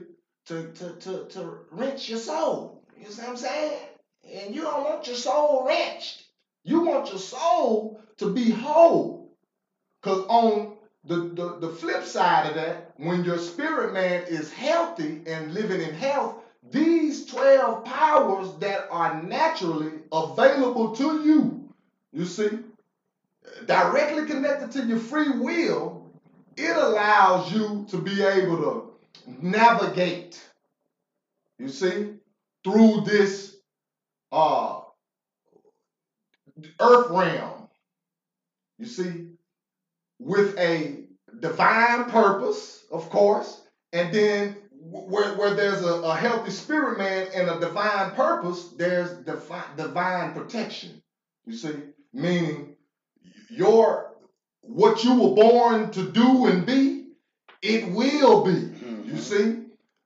to, 0.46 0.64
to, 0.74 0.92
to, 0.94 1.24
to 1.28 1.59
wrench 1.70 2.09
your 2.09 2.18
soul. 2.18 2.82
You 2.96 3.11
see 3.11 3.22
what 3.22 3.30
I'm 3.30 3.36
saying? 3.36 3.78
And 4.25 4.55
you 4.55 4.62
don't 4.62 4.85
want 4.85 5.07
your 5.07 5.16
soul 5.16 5.64
wrenched. 5.66 6.25
You 6.64 6.83
want 6.83 7.09
your 7.09 7.19
soul 7.19 8.01
to 8.19 8.33
be 8.33 8.51
whole. 8.51 9.33
Because 10.01 10.25
on 10.29 10.77
the, 11.05 11.16
the, 11.16 11.59
the 11.61 11.69
flip 11.69 12.05
side 12.05 12.49
of 12.49 12.55
that, 12.57 12.93
when 12.97 13.25
your 13.25 13.39
spirit 13.39 13.95
man 13.95 14.25
is 14.29 14.53
healthy 14.53 15.23
and 15.27 15.55
living 15.55 15.81
in 15.81 15.95
health, 15.95 16.37
these 16.71 17.27
12 17.27 17.85
powers 17.85 18.53
that 18.59 18.89
are 18.91 19.23
naturally 19.23 19.93
available 20.12 20.95
to 20.97 21.23
you, 21.23 21.71
you 22.12 22.25
see, 22.25 22.49
directly 23.66 24.27
connected 24.27 24.71
to 24.73 24.87
your 24.87 24.99
free 24.99 25.31
will, 25.31 26.11
it 26.57 26.77
allows 26.77 27.53
you 27.53 27.87
to 27.89 27.99
be 27.99 28.23
able 28.23 28.57
to 28.59 28.93
navigate, 29.41 30.45
you 31.59 31.69
see, 31.69 32.14
through 32.64 33.03
this 33.03 33.57
uh 34.33 34.81
earth 36.81 37.11
realm, 37.11 37.68
you 38.79 38.87
see, 38.87 39.26
with 40.20 40.59
a 40.59 41.05
divine 41.41 42.07
purpose, 42.07 42.85
of 42.93 43.09
course, 43.11 43.62
and 43.93 44.12
then 44.12 44.57
where, 44.81 45.35
where 45.37 45.55
there's 45.55 45.83
a, 45.85 45.95
a 46.03 46.14
healthy 46.14 46.51
spirit 46.51 46.99
man 46.99 47.29
and 47.35 47.49
a 47.49 47.61
divine 47.61 48.12
purpose, 48.12 48.70
there's 48.79 49.12
defi- 49.18 49.76
divine 49.76 50.33
protection. 50.35 51.01
You 51.47 51.55
see, 51.55 51.74
meaning 52.12 52.76
your 53.51 54.12
what 54.62 55.05
you 55.05 55.14
were 55.14 55.35
born 55.35 55.91
to 55.93 56.03
do 56.03 56.47
and 56.47 56.66
be, 56.66 57.07
it 57.62 57.89
will 57.93 58.45
be. 58.45 58.53
Mhm. 58.53 59.07
You 59.07 59.18
see? 59.18 59.59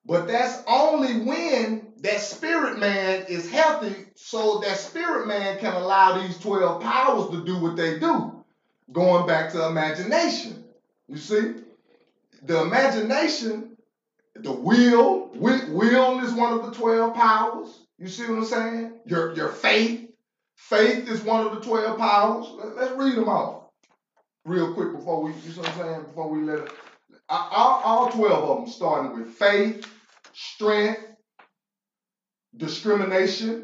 But 0.07 0.29
that's 0.29 0.63
only 0.69 1.15
when 1.27 1.82
that 2.03 2.21
spirit 2.21 2.79
man 2.79 3.27
is 3.29 3.51
healthy, 3.51 4.07
so 4.17 4.61
that 4.61 4.79
spirit 4.79 5.29
man 5.29 5.59
can 5.59 5.75
allow 5.75 6.21
these 6.21 6.39
12 6.39 6.83
powers 6.83 7.31
to 7.31 7.45
do 7.45 7.59
what 7.61 7.77
they 7.77 7.99
do. 8.01 8.45
Going 8.93 9.27
back 9.27 9.51
to 9.53 9.67
imagination. 9.69 10.65
You 11.09 11.19
see? 11.19 11.55
The 12.45 12.63
imagination, 12.63 13.77
the 14.37 14.53
will, 14.53 15.31
will 15.35 16.21
is 16.21 16.33
one 16.33 16.53
of 16.55 16.67
the 16.67 16.73
12 16.73 17.15
powers. 17.15 17.81
You 17.99 18.09
see 18.09 18.27
what 18.29 18.39
I'm 18.39 18.45
saying? 18.47 18.93
Your, 19.07 19.35
your 19.35 19.49
faith. 19.51 20.11
Faith 20.57 21.11
is 21.11 21.23
one 21.23 21.47
of 21.47 21.53
the 21.55 21.61
12 21.61 21.99
powers. 21.99 22.51
Let- 22.55 22.77
Let's 22.77 22.93
read 22.99 23.17
them 23.17 23.29
off 23.29 23.65
real 24.47 24.75
quick 24.75 24.93
before 24.93 25.23
we, 25.23 25.33
you 25.33 25.41
see 25.53 25.61
what 25.61 25.71
I'm 25.71 25.79
saying? 25.79 26.03
Before 26.05 26.29
we 26.31 26.43
let 26.43 26.61
it. 26.61 26.73
All, 27.29 27.81
all 27.85 28.11
12 28.11 28.45
of 28.51 28.57
them 28.59 28.69
starting 28.69 29.19
with 29.19 29.29
faith, 29.31 29.87
strength, 30.33 31.01
discrimination, 32.57 33.63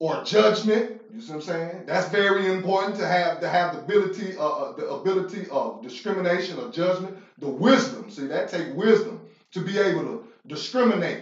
or 0.00 0.22
judgment. 0.22 1.00
You 1.12 1.20
see 1.20 1.32
what 1.32 1.36
I'm 1.36 1.42
saying? 1.42 1.84
That's 1.86 2.06
very 2.06 2.46
important 2.46 2.96
to 2.96 3.06
have 3.06 3.40
to 3.40 3.48
have 3.48 3.72
the 3.72 3.78
ability, 3.78 4.36
uh, 4.36 4.48
uh, 4.48 4.74
the 4.74 4.86
ability 4.88 5.46
of 5.50 5.80
discrimination 5.82 6.58
or 6.58 6.66
judgment, 6.66 7.16
the 7.38 7.48
wisdom. 7.48 8.10
See, 8.10 8.26
that 8.26 8.48
take 8.48 8.68
wisdom 8.68 9.22
to 9.52 9.60
be 9.60 9.78
able 9.78 10.02
to 10.04 10.20
discriminate. 10.46 11.20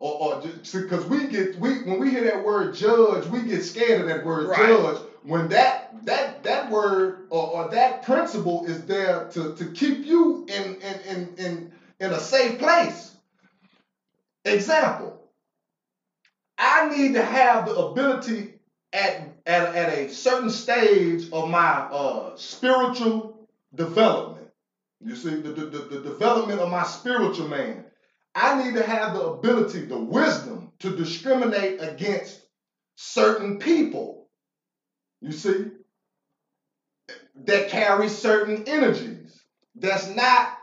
Or, 0.00 0.16
or 0.20 0.40
because 0.72 1.06
we 1.06 1.24
get 1.24 1.56
we 1.56 1.76
when 1.78 1.98
we 1.98 2.10
hear 2.10 2.22
that 2.22 2.42
word 2.42 2.72
judge, 2.72 3.26
we 3.26 3.42
get 3.42 3.62
scared 3.62 3.98
of 3.98 4.06
that 4.06 4.22
word 4.22 4.46
Right. 4.46 4.68
judge. 4.68 5.00
When 5.22 5.48
that 5.48 5.88
that 6.04 6.42
that 6.44 6.68
word 6.68 7.16
or, 7.30 7.48
or 7.48 7.64
that 7.66 8.02
principle 8.02 8.62
is 8.64 8.84
there 8.84 9.22
to, 9.30 9.50
to 9.54 9.66
keep 9.66 10.04
you 10.06 10.44
in 10.48 10.76
in, 10.82 11.00
in 11.00 11.32
in 11.38 11.68
in 12.00 12.12
a 12.12 12.20
safe 12.20 12.58
place. 12.58 13.12
Example, 14.44 15.16
I 16.58 16.88
need 16.96 17.14
to 17.14 17.22
have 17.22 17.66
the 17.66 17.74
ability 17.74 18.54
at, 18.92 19.34
at, 19.46 19.74
at 19.74 19.88
a 19.92 20.08
certain 20.08 20.50
stage 20.50 21.30
of 21.32 21.50
my 21.50 21.60
uh, 21.90 22.36
spiritual 22.36 23.48
development. 23.74 24.48
You 25.00 25.14
see, 25.14 25.34
the, 25.36 25.50
the, 25.50 25.66
the, 25.66 26.00
development 26.00 26.60
of 26.60 26.70
my 26.70 26.82
spiritual 26.82 27.48
man. 27.48 27.84
I 28.34 28.62
need 28.62 28.74
to 28.74 28.82
have 28.82 29.14
the 29.14 29.22
ability, 29.22 29.84
the 29.86 29.98
wisdom 29.98 30.70
to 30.80 30.90
discriminate 30.90 31.80
against 31.80 32.40
certain 32.96 33.58
people. 33.58 34.28
You 35.20 35.32
see, 35.32 35.70
that 37.44 37.68
carry 37.68 38.08
certain 38.08 38.64
energies 38.66 39.42
that's 39.74 40.08
not 40.08 40.56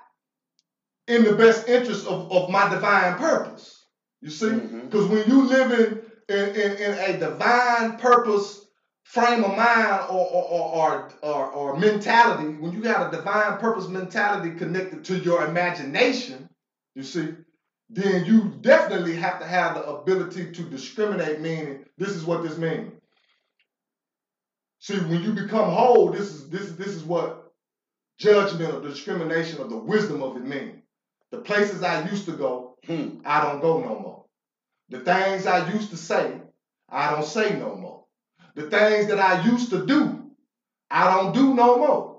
in 1.08 1.24
the 1.24 1.36
best 1.36 1.68
interest 1.68 2.08
of, 2.08 2.32
of 2.32 2.50
my 2.50 2.70
divine 2.70 3.16
purpose. 3.16 3.83
You 4.24 4.30
see? 4.30 4.46
Mhm. 4.48 4.90
Because 4.90 5.08
when 5.08 5.28
you 5.30 5.44
live 5.44 5.72
in, 5.74 6.02
in, 6.34 6.56
in, 6.56 7.16
a 7.16 7.20
divine 7.20 7.98
purpose 7.98 8.66
frame 9.04 9.44
of 9.44 9.58
mind 9.58 10.06
or, 10.10 10.26
or, 10.26 10.44
or, 10.46 10.76
or, 10.76 11.14
or, 11.22 11.52
or 11.52 11.78
mentality, 11.78 12.54
when 12.56 12.72
you 12.72 12.82
got 12.82 13.14
a 13.14 13.18
divine 13.18 13.58
purpose 13.58 13.90
mentality 13.90 14.56
connected 14.58 15.04
to 15.04 15.18
your 15.18 15.46
imagination, 15.46 16.50
you 16.96 17.04
see, 17.04 17.34
then 17.90 18.24
you 18.24 18.54
definitely 18.62 19.18
have 19.18 19.40
to 19.42 19.46
have 19.46 19.76
the 19.76 19.84
ability 19.84 20.54
to 20.54 20.64
discriminate, 20.70 21.42
meaning 21.42 21.84
this 21.98 22.16
is 22.16 22.24
what 22.24 22.44
this 22.44 22.58
means. 22.58 22.94
See, 24.80 24.98
when 25.00 25.22
you 25.22 25.34
become 25.34 25.70
whole, 25.70 26.12
this 26.12 26.30
is 26.34 26.50
this 26.50 26.62
is 26.62 26.78
this 26.78 26.96
is 26.96 27.04
what 27.04 27.52
judgment 28.18 28.74
or 28.74 28.82
discrimination 28.82 29.60
of 29.60 29.70
the 29.70 29.78
wisdom 29.78 30.24
of 30.24 30.38
it 30.38 30.46
means. 30.46 30.82
The 31.32 31.40
places 31.40 31.84
I 31.84 32.08
used 32.10 32.26
to 32.26 32.32
go, 32.34 32.74
Hmm. 32.86 33.20
I 33.24 33.42
don't 33.42 33.62
go 33.62 33.80
no 33.80 34.00
more. 34.00 34.12
The 34.90 35.00
things 35.00 35.46
I 35.46 35.58
used 35.58 35.92
to 35.92 35.98
say, 35.98 36.40
I 36.90 37.08
don't 37.08 37.24
say 37.26 37.54
no 37.54 37.74
more. 37.74 38.00
The 38.56 38.64
things 38.64 39.08
that 39.08 39.20
I 39.20 39.34
used 39.34 39.70
to 39.72 39.80
do, 39.80 40.28
I 40.92 41.08
don't 41.08 41.34
do 41.34 41.54
no 41.54 41.76
more. 41.78 42.12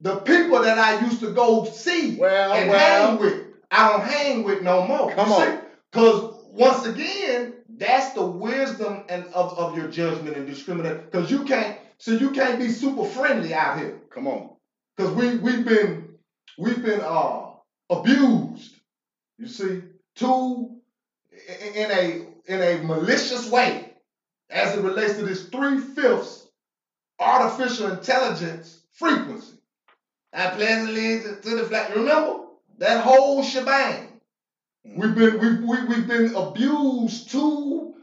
The 0.00 0.14
people 0.14 0.60
that 0.60 0.78
I 0.78 0.92
used 0.92 1.20
to 1.20 1.28
go 1.28 1.64
see 1.64 2.16
Well, 2.18 2.54
and 2.54 2.68
well. 2.68 3.08
hang 3.08 3.18
with, 3.18 3.36
I 3.70 3.84
don't 3.84 4.02
hang 4.02 4.42
with 4.44 4.62
no 4.62 4.80
more. 4.80 5.08
Come 5.08 5.32
on. 5.32 5.58
Because 5.92 6.22
once 6.50 6.84
again, 6.84 7.50
that's 7.68 8.10
the 8.10 8.22
wisdom 8.22 9.00
and 9.08 9.26
of, 9.34 9.52
of 9.58 9.74
your 9.74 9.86
judgment 9.86 10.36
and 10.36 10.46
discrimination. 10.46 10.98
Because 11.10 11.30
you 11.30 11.42
can't, 11.42 11.74
so 11.98 12.12
you 12.12 12.30
can't 12.30 12.58
be 12.58 12.68
super 12.68 13.04
friendly 13.04 13.54
out 13.54 13.74
here. 13.74 13.94
Come 14.10 14.28
on. 14.28 14.44
Because 14.96 15.12
we 15.12 15.34
we've 15.34 15.64
been 15.64 15.98
we've 16.58 16.80
been 16.82 17.00
uh 17.02 17.46
abused, 17.90 18.76
you 19.38 19.46
see, 19.46 19.82
to 20.16 20.68
in 21.48 21.90
a 21.90 22.26
in 22.46 22.62
a 22.62 22.82
malicious 22.84 23.50
way 23.50 23.92
as 24.50 24.76
it 24.76 24.82
relates 24.82 25.14
to 25.14 25.24
this 25.24 25.48
three-fifths 25.48 26.46
artificial 27.18 27.90
intelligence 27.90 28.80
frequency. 28.92 29.56
I 30.32 30.50
pleasantly 30.50 31.20
to, 31.20 31.56
the 31.56 31.64
flat. 31.64 31.94
Remember 31.94 32.44
that 32.78 33.02
whole 33.02 33.42
shebang. 33.42 34.20
We've 34.84 35.14
been 35.14 35.38
we've, 35.38 35.60
we, 35.60 35.84
we've 35.86 36.06
been 36.06 36.34
abused 36.34 37.30
too 37.30 37.94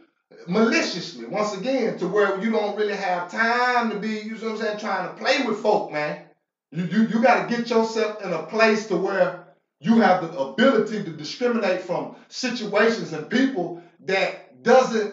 maliciously 0.48 1.26
once 1.26 1.54
again 1.54 1.98
to 1.98 2.08
where 2.08 2.42
you 2.44 2.52
don't 2.52 2.78
really 2.78 2.96
have 2.96 3.32
time 3.32 3.90
to 3.90 3.98
be, 3.98 4.20
you 4.20 4.36
know 4.36 4.52
what 4.52 4.52
I'm 4.52 4.58
saying, 4.58 4.80
trying 4.80 5.10
to 5.10 5.16
play 5.16 5.46
with 5.46 5.60
folk, 5.60 5.92
man. 5.92 6.26
You 6.72 6.84
you, 6.86 7.08
you 7.08 7.22
got 7.22 7.48
to 7.48 7.56
get 7.56 7.70
yourself 7.70 8.24
in 8.24 8.34
a 8.34 8.44
place 8.44 8.88
to 8.88 8.98
where 8.98 9.45
you 9.86 10.00
have 10.00 10.22
the 10.22 10.32
ability 10.40 11.04
to 11.04 11.12
discriminate 11.12 11.82
from 11.82 12.12
situations 12.30 13.14
and 13.14 13.30
people 13.30 13.80
that 14.02 14.64
doesn't 14.64 15.12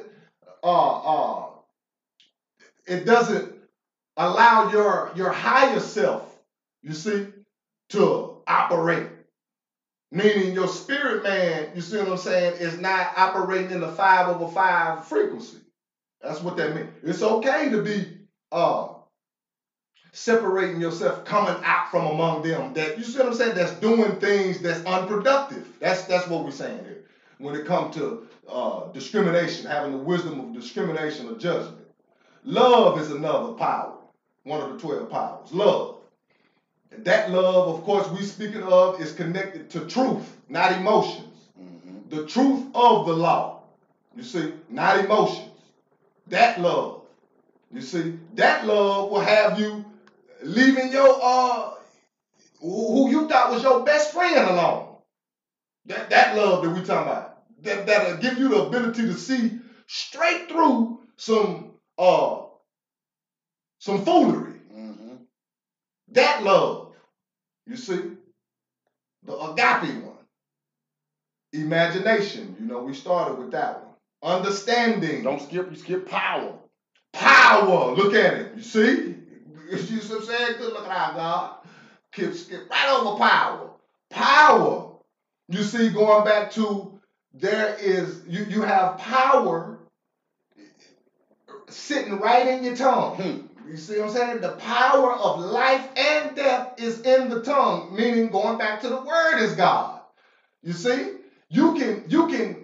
uh 0.65 0.93
uh 0.93 1.47
it 2.86 3.05
doesn't 3.07 3.47
allow 4.19 4.70
your 4.70 5.11
your 5.15 5.31
higher 5.31 5.81
self, 5.81 6.39
you 6.82 6.94
see, 6.94 7.27
to 7.90 8.40
operate. 8.49 9.07
Meaning 10.12 10.55
your 10.55 10.69
spirit 10.69 11.23
man, 11.23 11.69
you 11.74 11.82
see 11.82 11.99
what 11.99 12.09
I'm 12.09 12.16
saying, 12.19 12.55
is 12.59 12.78
not 12.78 13.12
operating 13.16 13.70
in 13.73 13.81
the 13.81 13.89
five 13.89 14.28
over 14.28 14.47
five 14.47 15.01
frequency. 15.01 15.59
That's 16.23 16.40
what 16.43 16.57
that 16.57 16.73
means. 16.73 16.89
It's 17.03 17.23
okay 17.23 17.69
to 17.70 17.78
be 17.78 18.11
uh 18.53 18.86
separating 20.12 20.80
yourself, 20.80 21.24
coming 21.24 21.56
out 21.64 21.90
from 21.90 22.06
among 22.06 22.43
them. 22.43 22.72
That 22.74 22.98
you 22.98 23.05
see 23.05 23.18
what 23.18 23.28
I'm 23.28 23.34
saying? 23.34 23.55
That's 23.55 23.72
doing 23.72 24.16
things 24.16 24.60
that's 24.60 24.84
unproductive. 24.86 25.68
That's 25.80 26.05
that's 26.05 26.28
what 26.28 26.44
we're 26.44 26.52
saying 26.52 26.84
here. 26.84 27.01
When 27.39 27.55
it 27.56 27.64
comes 27.64 27.94
to 27.94 28.22
uh, 28.48 28.84
discrimination, 28.93 29.66
having 29.66 29.93
the 29.93 29.98
wisdom 29.98 30.40
of 30.40 30.52
discrimination 30.52 31.28
or 31.28 31.32
judgment. 31.34 31.84
Love 32.44 32.98
is 32.98 33.10
another 33.10 33.51
power, 33.51 33.93
one 34.44 34.60
of 34.60 34.68
the 34.68 34.74
12 34.74 35.09
powers. 35.09 35.52
Love. 35.52 35.94
And 36.93 37.05
that 37.05 37.28
love, 37.28 37.68
of 37.68 37.82
course, 37.82 38.09
we 38.09 38.22
speaking 38.22 38.62
of 38.62 38.98
is 39.01 39.12
connected 39.12 39.68
to 39.70 39.82
truth, 39.82 40.36
not 40.48 40.72
emotions. 40.72 41.48
Mhm. 41.59 42.09
The 42.10 42.20
truth 42.20 42.64
of 42.74 43.05
the 43.05 43.14
law. 43.14 43.56
You 44.14 44.22
see, 44.22 44.51
not 44.68 44.97
emotions. 44.97 45.48
That 46.28 46.59
love. 46.59 46.98
You 47.72 47.82
see, 47.82 48.12
that 48.34 48.64
love 48.64 49.10
will 49.10 49.20
have 49.20 49.59
you 49.59 49.81
leaving 50.44 50.93
your 50.93 51.19
uh 51.23 51.70
who 52.60 53.10
you 53.10 53.27
thought 53.28 53.51
was 53.51 53.62
your 53.62 53.85
best 53.85 54.12
friend 54.12 54.36
alone. 54.47 54.97
That 55.86 56.10
that 56.10 56.36
love 56.36 56.62
that 56.62 56.70
we 56.70 56.82
talking 56.82 57.09
about. 57.09 57.39
That 57.62 57.86
that'll 57.86 58.19
give 58.19 58.39
you 58.39 58.48
the 58.48 58.64
ability 58.64 59.06
to 59.06 59.14
see 59.14 59.52
straight 59.89 60.48
through 60.48 61.01
some 61.19 61.73
uh 61.98 62.40
some 63.81 63.98
foolery. 64.01 64.60
Mhm. 64.73 65.19
That 66.10 66.43
love, 66.43 66.93
you 67.66 67.77
see, 67.77 68.12
the 69.24 69.35
agape 69.36 70.02
one. 70.02 70.14
Imagination, 71.52 72.56
you 72.59 72.66
know, 72.66 72.78
we 72.81 72.94
started 72.94 73.39
with 73.39 73.52
that 73.52 73.74
one. 73.82 73.93
Understanding, 74.23 75.23
Don't 75.23 75.40
skip. 75.40 75.70
You 75.70 75.77
skip 75.77 76.06
power. 76.06 76.59
power. 77.12 77.93
Look 77.93 78.14
at 78.14 78.35
it. 78.35 78.55
You 78.56 78.62
see, 78.62 79.16
you 79.70 79.78
see 79.78 79.97
what 79.97 80.20
I'm 80.20 80.26
saying? 80.26 80.59
Good 80.59 80.72
looking 80.72 80.90
out, 80.90 81.14
God. 81.14 81.56
Skip, 82.12 82.34
skip 82.34 82.70
right 82.70 82.89
over 82.90 83.18
power. 83.18 83.70
Power. 84.10 84.93
You 85.48 85.62
see, 85.62 85.90
going 85.90 86.24
back 86.24 86.51
to 86.52 86.98
there 87.34 87.76
is 87.80 88.22
you 88.26 88.44
you 88.44 88.62
have 88.62 88.98
power 88.98 89.78
sitting 91.68 92.18
right 92.18 92.47
in 92.47 92.62
your 92.64 92.76
tongue. 92.76 93.16
Hmm. 93.16 93.68
You 93.70 93.76
see 93.76 93.98
what 93.98 94.10
I'm 94.10 94.14
saying? 94.14 94.40
The 94.40 94.52
power 94.52 95.14
of 95.14 95.40
life 95.40 95.89
and 95.97 96.36
death 96.36 96.74
is 96.78 97.01
in 97.01 97.30
the 97.30 97.40
tongue, 97.43 97.94
meaning 97.97 98.30
going 98.30 98.59
back 98.59 98.80
to 98.82 98.89
the 98.89 99.01
word 99.01 99.39
is 99.39 99.55
God. 99.55 100.01
You 100.62 100.72
see? 100.72 101.12
You 101.48 101.74
can 101.74 102.05
you 102.09 102.28
can 102.28 102.61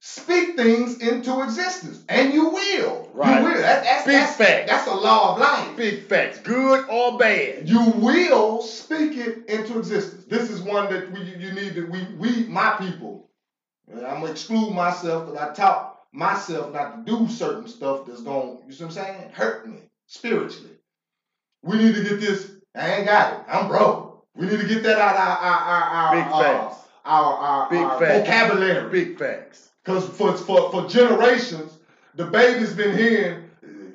speak 0.00 0.56
things 0.56 0.98
into 1.00 1.42
existence, 1.42 2.02
and 2.08 2.32
you 2.32 2.48
will. 2.50 3.08
Right. 3.14 3.38
You 3.38 3.44
will. 3.44 3.54
That, 3.60 3.84
that's, 3.84 4.02
Speak 4.02 4.12
that's, 4.14 4.36
facts. 4.36 4.70
that's 4.70 4.86
a 4.88 4.94
law 4.94 5.32
of 5.34 5.38
life. 5.40 5.76
Big 5.76 6.02
facts, 6.04 6.38
good 6.38 6.86
or 6.90 7.18
bad. 7.18 7.68
You 7.68 7.90
will 7.96 8.62
speak 8.62 9.16
it 9.16 9.46
into 9.48 9.78
existence. 9.78 10.24
This 10.24 10.50
is 10.50 10.60
one 10.62 10.90
that 10.92 11.12
we 11.12 11.20
you 11.36 11.52
need 11.52 11.74
to 11.74 11.82
we 11.86 12.04
we 12.18 12.44
my 12.48 12.70
people. 12.78 13.28
I'm 13.92 14.20
gonna 14.20 14.30
exclude 14.30 14.72
myself 14.72 15.26
because 15.26 15.40
I 15.40 15.52
taught 15.52 15.98
myself 16.12 16.72
not 16.72 17.04
to 17.06 17.16
do 17.18 17.28
certain 17.28 17.68
stuff 17.68 18.06
that's 18.06 18.22
gonna, 18.22 18.56
you 18.66 18.72
see 18.72 18.84
what 18.84 18.96
I'm 18.96 19.04
saying, 19.04 19.30
hurt 19.32 19.66
me 19.68 19.78
spiritually. 20.06 20.70
We 21.62 21.76
need 21.78 21.94
to 21.94 22.02
get 22.02 22.20
this. 22.20 22.52
I 22.74 22.94
ain't 22.96 23.06
got 23.06 23.32
it. 23.34 23.40
I'm 23.48 23.68
broke. 23.68 24.24
We 24.34 24.46
need 24.46 24.60
to 24.60 24.66
get 24.66 24.82
that 24.84 24.98
out 24.98 25.16
our 25.16 25.36
our 25.36 25.60
our 25.60 25.84
our 25.90 26.14
Big 26.14 26.32
our, 26.32 26.42
facts. 26.42 26.88
our, 27.04 27.34
our, 27.34 27.70
Big 27.70 27.80
our 27.80 27.98
facts. 27.98 28.18
vocabulary. 28.28 28.90
Big 28.90 29.18
facts. 29.18 29.69
Because 29.84 30.08
for, 30.08 30.36
for, 30.36 30.70
for 30.70 30.86
generations, 30.88 31.78
the 32.14 32.26
baby's 32.26 32.74
been 32.74 32.96
hearing, 32.96 33.44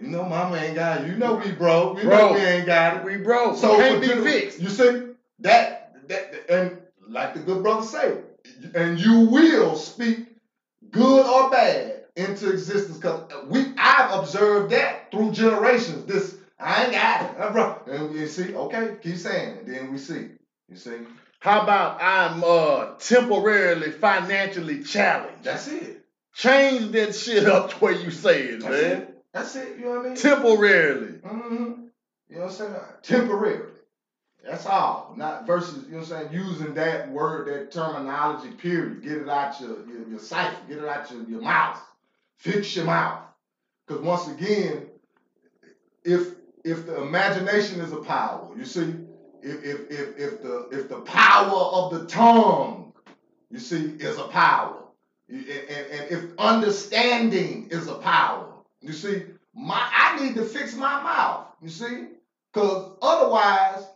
you 0.02 0.08
know, 0.08 0.24
mama 0.24 0.58
ain't 0.58 0.76
got 0.76 1.02
it. 1.02 1.08
You 1.08 1.16
know 1.16 1.36
we 1.36 1.52
broke. 1.52 2.02
You 2.02 2.10
know 2.10 2.34
we 2.34 2.40
ain't 2.40 2.66
got 2.66 2.98
it. 2.98 3.04
We 3.04 3.18
broke. 3.18 3.58
So 3.58 3.78
can't 3.78 4.02
be 4.02 4.08
fixed. 4.08 4.60
You 4.60 4.70
see, 4.70 5.10
that, 5.40 6.08
that, 6.08 6.50
and 6.50 6.82
like 7.08 7.34
the 7.34 7.40
good 7.40 7.62
brother 7.64 7.84
say, 7.84 8.18
and 8.74 9.00
you 9.00 9.22
will 9.22 9.76
speak 9.76 10.36
good 10.92 11.26
or 11.26 11.50
bad 11.52 12.06
into 12.16 12.50
existence. 12.52 12.98
Because 12.98 13.24
we, 13.46 13.74
I've 13.78 14.20
observed 14.20 14.72
that 14.72 15.12
through 15.12 15.32
generations. 15.32 16.06
This, 16.06 16.38
I 16.60 16.84
ain't 16.84 16.94
got 16.94 17.22
it. 17.22 17.36
Bro. 17.54 17.82
And 17.88 18.16
you 18.16 18.28
see, 18.28 18.54
okay, 18.54 18.98
keep 19.02 19.18
saying 19.18 19.58
it. 19.58 19.66
Then 19.68 19.92
we 19.92 19.98
see. 19.98 20.30
You 20.70 20.76
see, 20.76 21.06
How 21.46 21.62
about 21.62 22.02
I'm 22.02 22.44
uh 22.44 22.96
temporarily 22.98 23.92
financially 23.92 24.84
challenged? 24.84 25.44
that's 25.44 25.68
it. 25.68 26.04
Change 26.34 26.92
that 26.94 27.14
shit 27.14 27.46
up 27.46 27.70
the 27.70 27.86
way 27.86 28.02
you 28.02 28.10
say 28.10 28.42
it, 28.42 28.62
That's 28.62 28.82
man. 28.82 29.02
it. 29.04 29.24
That's 29.32 29.56
it. 29.56 29.78
You 29.78 29.86
know 29.86 29.92
what 29.92 30.00
I 30.00 30.10
mean? 30.10 30.16
Temporarily. 30.16 31.08
Mm-hmm. 31.20 31.54
You 32.30 32.36
know 32.36 32.42
what 32.42 32.44
I'm 32.46 32.50
saying? 32.50 32.74
Temporary. 33.04 33.70
That's 34.44 34.66
all. 34.66 35.14
Not 35.16 35.46
versus, 35.46 35.86
you 35.86 35.92
know 35.92 36.00
what 36.00 36.12
I'm 36.14 36.30
saying, 36.30 36.34
using 36.34 36.74
that 36.74 37.12
word, 37.12 37.48
that 37.48 37.72
terminology, 37.72 38.50
period. 38.50 39.04
Get 39.04 39.14
it 39.14 39.30
out 39.30 39.62
your, 39.62 39.88
your, 39.88 40.10
your 40.10 40.20
cipher. 40.20 40.58
Get 40.68 40.80
it 40.80 40.88
out 40.88 41.12
your, 41.12 41.24
your 41.30 41.42
mouth. 41.42 41.80
Fix 42.38 42.76
your 42.76 42.86
mouth. 42.86 43.22
Because 43.86 44.02
once 44.02 44.28
again, 44.30 44.88
if 46.04 46.34
if 46.64 46.88
the 46.88 47.04
imagination 47.04 47.82
is 47.82 47.94
a 47.94 47.98
power, 47.98 48.50
you 48.58 48.66
see, 48.66 48.96
if 49.46 49.64
if 49.64 49.92
if, 49.92 50.18
if 50.18 50.42
the 50.42 50.68
if 50.72 50.90
the 50.90 51.00
power 51.02 51.54
of 51.54 51.92
the 51.92 52.06
tongue, 52.06 52.94
you 53.50 53.60
see, 53.60 53.96
is 54.00 54.18
a 54.18 54.24
power. 54.24 54.82
And, 55.30 55.40
and, 55.40 56.12
if 56.12 56.24
understanding 56.38 57.68
is 57.72 57.88
a 57.88 57.96
power, 57.96 58.54
you 58.82 58.94
see, 58.94 59.24
my 59.54 59.88
I 59.92 60.24
need 60.24 60.36
to 60.36 60.44
fix 60.44 60.76
my 60.76 61.02
mouth. 61.02 61.48
You 61.62 61.70
see, 61.70 62.08
because 62.54 62.92
otherwise 63.02 63.88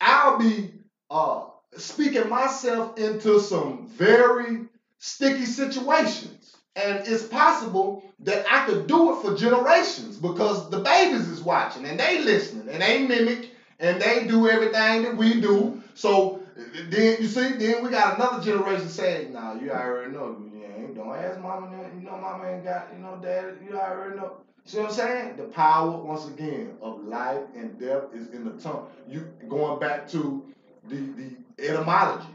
I'll 0.00 0.38
be 0.38 0.72
uh, 1.10 1.42
speaking 1.76 2.28
myself 2.28 2.98
into 2.98 3.38
some 3.40 3.88
very 3.88 4.66
sticky 4.98 5.46
situations, 5.46 6.56
and 6.76 7.06
it's 7.06 7.24
possible 7.24 8.04
that 8.20 8.44
I 8.50 8.66
could 8.66 8.86
do 8.86 9.12
it 9.12 9.22
for 9.22 9.36
generations 9.36 10.16
because 10.16 10.70
the 10.70 10.78
babies 10.78 11.28
is 11.28 11.42
watching 11.42 11.84
and 11.86 11.98
they 11.98 12.22
listening 12.22 12.68
and 12.68 12.82
they 12.82 13.04
mimic 13.04 13.51
and 13.82 14.00
they 14.00 14.26
do 14.26 14.48
everything 14.48 15.02
that 15.02 15.16
we 15.16 15.40
do. 15.40 15.82
So 15.94 16.40
then 16.88 17.20
you 17.20 17.26
see, 17.26 17.52
then 17.52 17.82
we 17.82 17.90
got 17.90 18.14
another 18.14 18.40
generation 18.40 18.88
saying, 18.88 19.32
"Nah, 19.32 19.54
you 19.54 19.70
already 19.70 20.12
know. 20.12 20.36
You 20.54 20.62
ain't 20.64 20.94
don't 20.94 21.14
ask 21.14 21.38
mama. 21.40 21.68
You 21.98 22.06
know, 22.06 22.16
mama 22.16 22.46
ain't 22.46 22.64
got. 22.64 22.88
You 22.94 23.00
know, 23.00 23.18
dad. 23.20 23.56
You 23.68 23.76
already 23.76 24.16
know." 24.16 24.36
See 24.64 24.78
what 24.78 24.86
I'm 24.86 24.92
saying? 24.92 25.36
The 25.36 25.44
power, 25.44 25.98
once 25.98 26.26
again, 26.26 26.70
of 26.80 27.04
life 27.04 27.42
and 27.56 27.76
death 27.78 28.04
is 28.14 28.28
in 28.28 28.44
the 28.44 28.52
tongue. 28.52 28.86
You 29.08 29.28
going 29.48 29.80
back 29.80 30.08
to 30.08 30.44
the 30.88 31.00
the 31.16 31.36
etymology. 31.58 32.28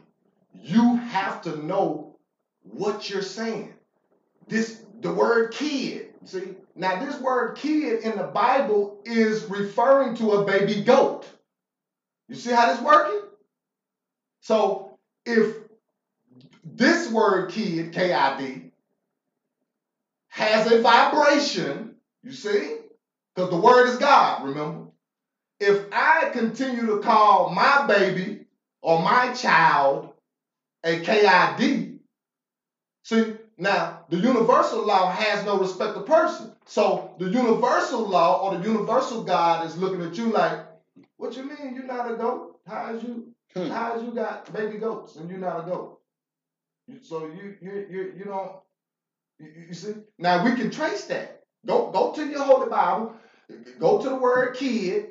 You 0.53 0.97
have 0.97 1.41
to 1.43 1.55
know 1.55 2.13
what 2.63 3.09
you're 3.09 3.21
saying. 3.21 3.73
This 4.47 4.81
the 5.01 5.11
word 5.11 5.51
kid. 5.51 6.07
See 6.25 6.55
now, 6.75 6.99
this 6.99 7.19
word 7.19 7.55
kid 7.55 8.01
in 8.03 8.15
the 8.17 8.23
Bible 8.23 8.99
is 9.05 9.49
referring 9.49 10.15
to 10.15 10.33
a 10.33 10.45
baby 10.45 10.75
goat. 10.83 11.27
You 12.27 12.35
see 12.35 12.51
how 12.51 12.67
this 12.67 12.81
working? 12.81 13.21
So 14.41 14.97
if 15.25 15.55
this 16.63 17.09
word 17.11 17.51
kid, 17.51 17.93
K-I-D, 17.93 18.71
has 20.29 20.71
a 20.71 20.81
vibration, 20.81 21.95
you 22.23 22.31
see? 22.31 22.75
Because 23.35 23.49
the 23.49 23.57
word 23.57 23.87
is 23.87 23.97
God, 23.97 24.43
remember? 24.43 24.87
If 25.59 25.85
I 25.91 26.29
continue 26.33 26.85
to 26.87 26.99
call 26.99 27.49
my 27.49 27.87
baby 27.87 28.45
or 28.81 29.01
my 29.01 29.33
child 29.33 30.13
a 30.83 30.99
KID, 30.99 31.99
see, 33.03 33.33
now 33.57 34.05
the 34.09 34.17
universal 34.17 34.85
law 34.85 35.09
has 35.09 35.43
no 35.45 35.57
respect 35.57 35.97
of 35.97 36.05
person. 36.05 36.51
So 36.65 37.15
the 37.17 37.29
universal 37.29 38.07
law 38.07 38.43
or 38.43 38.57
the 38.57 38.67
universal 38.67 39.23
God 39.23 39.65
is 39.65 39.77
looking 39.77 40.03
at 40.03 40.17
you 40.17 40.27
like, 40.31 40.66
what 41.17 41.35
you 41.37 41.43
mean 41.43 41.75
you're 41.75 41.85
not 41.85 42.11
a 42.11 42.15
goat? 42.15 42.59
How 42.67 42.93
is 42.93 43.03
you 43.03 43.27
Hmm. 43.55 43.67
how 43.69 43.95
is 43.95 44.03
you 44.03 44.13
got 44.13 44.51
baby 44.53 44.77
goats 44.77 45.17
and 45.17 45.29
you're 45.29 45.39
not 45.39 45.61
a 45.61 45.63
goat? 45.63 45.99
So 47.03 47.25
you 47.25 47.55
you 47.61 47.85
you 47.89 48.13
you 48.17 48.25
don't 48.25 48.51
you, 49.39 49.51
you 49.69 49.73
see? 49.73 49.95
Now 50.19 50.43
we 50.43 50.53
can 50.53 50.69
trace 50.69 51.05
that. 51.05 51.41
Go 51.65 51.89
go 51.91 52.11
to 52.13 52.25
your 52.25 52.43
holy 52.43 52.67
Bible, 52.69 53.13
go 53.79 53.97
to 53.97 54.09
the 54.09 54.15
word 54.15 54.53
kid 54.55 55.05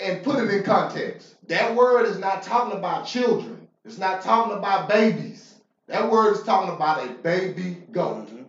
and 0.00 0.22
put 0.22 0.40
it 0.40 0.50
in 0.50 0.62
context. 0.62 1.34
That 1.48 1.74
word 1.74 2.06
is 2.06 2.18
not 2.18 2.42
talking 2.42 2.72
about 2.72 3.04
children. 3.04 3.68
It's 3.84 3.98
not 3.98 4.20
talking 4.22 4.52
about 4.52 4.88
babies. 4.88 5.60
That 5.88 6.08
word 6.08 6.32
is 6.32 6.42
talking 6.42 6.70
about 6.70 6.98
a 7.04 7.08
baby 7.08 7.78
goat. 7.92 8.26
Mhm. 8.26 8.46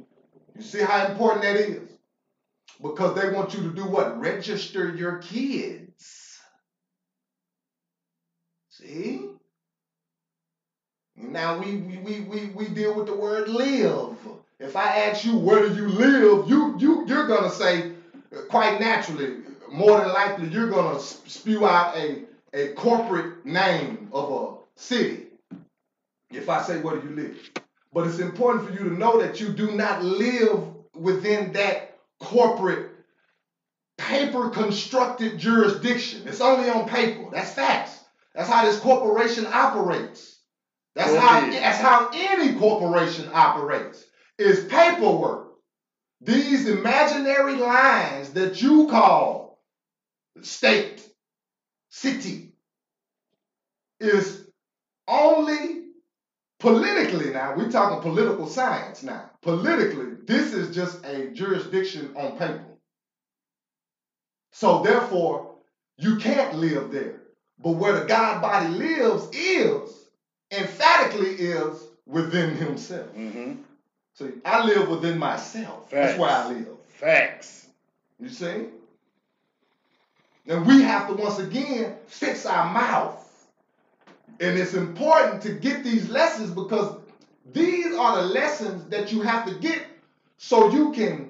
You 0.56 0.62
see 0.64 0.82
how 0.82 1.06
important 1.06 1.44
that 1.44 1.56
is? 1.58 1.98
Because 2.82 3.14
they 3.16 3.28
want 3.28 3.54
you 3.54 3.62
to 3.62 3.70
do 3.72 3.86
what? 3.86 4.20
Register 4.20 4.90
your 4.90 5.18
kids. 5.18 5.83
See? 8.78 9.22
Now 11.16 11.60
we 11.60 11.76
we, 11.76 11.98
we, 11.98 12.20
we, 12.22 12.46
we 12.48 12.68
deal 12.70 12.96
with 12.96 13.06
the 13.06 13.16
word 13.16 13.48
live. 13.48 14.18
If 14.60 14.76
I 14.76 14.98
ask 15.06 15.24
you 15.24 15.38
where 15.38 15.70
do 15.70 15.76
you 15.76 15.90
live, 15.90 16.50
you 16.50 16.76
you 16.80 17.06
you're 17.08 17.28
gonna 17.28 17.52
say 17.52 17.92
uh, 18.36 18.42
quite 18.50 18.80
naturally, 18.80 19.42
more 19.72 20.00
than 20.00 20.08
likely, 20.08 20.48
you're 20.48 20.72
gonna 20.72 21.00
spew 21.00 21.68
out 21.68 21.96
a 21.96 22.24
a 22.56 22.70
corporate 22.70 23.46
name 23.46 24.10
of 24.12 24.32
a 24.32 24.80
city. 24.80 25.28
If 26.32 26.50
I 26.50 26.64
say 26.64 26.82
where 26.82 27.00
do 27.00 27.08
you 27.08 27.16
live, 27.16 27.52
but 27.94 28.08
it's 28.08 28.18
important 28.18 28.68
for 28.68 28.74
you 28.74 28.90
to 28.90 28.98
know 28.98 29.22
that 29.22 29.40
you 29.40 29.50
do 29.50 29.70
not 29.74 30.04
live 30.04 30.64
within 30.96 31.54
that 31.54 32.00
corporate 32.20 32.90
paper 34.00 34.50
constructed 34.50 35.38
jurisdiction. 35.38 36.28
It's 36.28 36.42
only 36.42 36.72
on 36.72 36.90
paper. 36.90 37.30
That's 37.32 37.54
facts. 37.54 38.03
That's 38.36 38.50
how 38.50 38.66
this 38.66 38.80
corporation 38.80 39.46
operates. 39.52 40.40
That's 40.96 41.12
Sure 41.12 41.20
how 41.20 41.42
that's 41.52 41.80
how 41.80 42.10
any 42.14 42.58
corporation 42.58 43.30
operates. 43.34 44.06
Is 44.40 44.66
paperwork. 44.66 45.54
These 46.22 46.68
imaginary 46.68 47.56
lines 47.56 48.32
that 48.34 48.62
you 48.62 48.88
call 48.88 49.60
state, 50.42 51.08
city, 51.90 52.54
is 54.00 54.46
only 55.08 55.84
politically 56.60 57.32
now. 57.32 57.56
We're 57.56 57.72
talking 57.72 58.02
political 58.02 58.48
science 58.48 59.04
now. 59.04 59.32
Politically, 59.42 60.16
this 60.26 60.54
is 60.54 60.74
just 60.76 61.06
a 61.06 61.32
jurisdiction 61.32 62.14
on 62.16 62.38
paper. 62.38 62.66
So 64.54 64.84
therefore, 64.84 65.58
you 65.98 66.18
can't 66.18 66.56
live 66.56 66.92
there. 66.92 67.23
But 67.60 67.72
where 67.72 67.94
the 67.94 68.06
God 68.06 68.42
body 68.42 68.68
lives 68.70 69.30
is 69.34 70.10
emphatically 70.52 71.30
is 71.30 71.88
within 72.08 72.56
himself. 72.56 73.14
Mhm. 73.16 73.58
See, 74.16 74.34
I 74.46 74.60
live 74.60 74.88
within 74.90 75.18
myself. 75.18 75.90
That's 75.90 76.18
where 76.18 76.30
I 76.32 76.46
live. 76.48 76.78
Facts. 76.88 77.68
You 78.20 78.30
see? 78.30 78.68
And 80.48 80.66
we 80.66 80.82
have 80.82 81.08
to 81.08 81.14
once 81.14 81.38
again 81.40 81.94
fix 82.08 82.46
our 82.46 82.66
mouth. 82.66 83.16
And 84.40 84.58
it's 84.58 84.74
important 84.74 85.42
to 85.42 85.52
get 85.52 85.84
these 85.84 86.10
lessons 86.10 86.52
because 86.52 86.92
these 87.54 87.94
are 87.94 88.14
the 88.14 88.22
lessons 88.22 88.86
that 88.86 89.12
you 89.12 89.22
have 89.22 89.46
to 89.46 89.52
get 89.52 89.84
so 90.38 90.66
you 90.66 90.92
can 90.92 91.26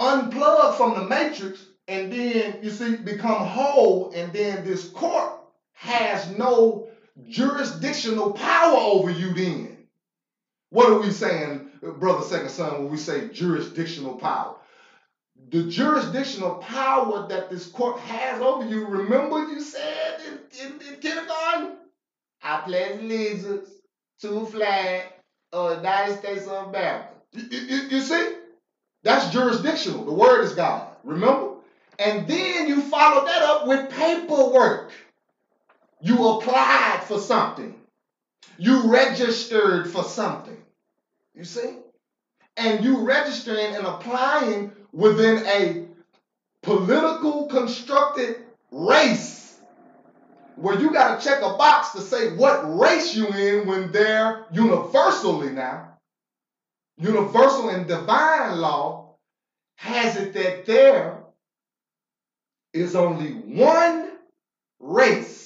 unplug 0.00 0.74
from 0.74 0.94
the 0.94 1.02
matrix 1.02 1.66
and 1.88 2.10
then 2.10 2.56
you 2.60 2.70
see 2.70 2.96
become 2.96 3.44
whole 3.44 4.10
and 4.14 4.32
then 4.32 4.62
this 4.62 4.84
court 4.84 5.30
has 5.74 6.30
no 6.30 6.88
jurisdictional 7.28 8.32
power 8.32 8.76
over 8.76 9.10
you 9.10 9.34
then. 9.34 9.76
What 10.70 10.90
are 10.90 10.98
we 10.98 11.10
saying, 11.10 11.70
brother 11.82 12.22
Sekond 12.22 12.50
Sun, 12.50 12.78
when 12.82 12.90
we 12.90 12.98
say 12.98 13.30
jurisdictional 13.30 14.14
power? 14.14 14.54
the 15.50 15.64
jurisdictional 15.64 16.56
power 16.56 17.26
that 17.28 17.50
this 17.50 17.66
court 17.66 17.98
has 17.98 18.40
over 18.40 18.66
you. 18.66 18.86
Remember, 18.86 19.40
you 19.40 19.60
said 19.60 20.20
in, 20.26 20.40
in, 20.64 20.72
in 20.88 21.00
kindergarten, 21.00 21.70
I 22.42 22.58
pledge 22.58 22.98
allegiance 22.98 23.68
to 24.20 24.46
flag 24.46 25.04
of 25.52 25.70
the 25.70 25.76
United 25.76 26.14
States 26.14 26.46
of 26.46 26.68
America. 26.68 27.08
You, 27.32 27.58
you, 27.60 27.76
you 27.90 28.00
see? 28.00 28.32
That's 29.04 29.30
jurisdictional. 29.30 30.04
The 30.04 30.12
word 30.12 30.42
is 30.42 30.54
God. 30.54 30.88
Remember? 31.04 31.50
And 31.98 32.26
then 32.28 32.68
you 32.68 32.80
follow 32.82 33.24
that 33.24 33.42
up 33.42 33.66
with 33.66 33.90
paperwork. 33.90 34.92
You 36.04 36.28
applied 36.28 37.02
for 37.08 37.18
something. 37.18 37.74
You 38.58 38.92
registered 38.92 39.90
for 39.90 40.04
something. 40.04 40.58
You 41.34 41.44
see? 41.44 41.78
And 42.58 42.84
you 42.84 43.00
registering 43.00 43.74
and 43.74 43.86
applying 43.86 44.70
within 44.92 45.46
a 45.46 45.86
political 46.62 47.46
constructed 47.46 48.36
race 48.70 49.58
where 50.56 50.78
you 50.78 50.92
got 50.92 51.18
to 51.18 51.26
check 51.26 51.38
a 51.42 51.56
box 51.56 51.92
to 51.92 52.02
say 52.02 52.36
what 52.36 52.78
race 52.78 53.16
you 53.16 53.26
in 53.28 53.66
when 53.66 53.90
they're 53.90 54.44
universally 54.52 55.50
now 55.50 55.88
universal 56.96 57.70
and 57.70 57.88
divine 57.88 58.58
law 58.58 59.16
has 59.76 60.16
it 60.16 60.32
that 60.34 60.64
there 60.64 61.18
is 62.72 62.94
only 62.94 63.32
one 63.32 64.10
race, 64.84 65.43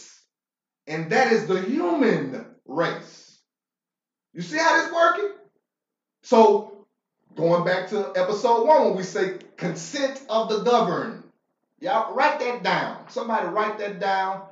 and 0.89 1.11
that 1.11 1.33
is 1.33 1.47
the 1.47 1.61
human 1.61 2.47
race. 2.67 3.39
You 4.33 4.43
see 4.43 4.59
how 4.59 4.81
this 4.81 4.93
working? 4.93 5.33
So, 6.23 6.87
going 7.37 7.65
back 7.65 7.89
to 7.91 8.13
episode 8.17 8.67
one, 8.67 8.85
when 8.87 8.97
we 8.97 9.03
say 9.03 9.39
consent 9.57 10.23
of 10.29 10.49
the 10.49 10.61
governed, 10.61 11.23
y'all 11.81 12.15
write 12.15 12.41
that 12.41 12.63
down. 12.63 13.09
Somebody 13.09 13.49
write 13.49 13.79
that 13.79 14.01
down. 14.01 14.43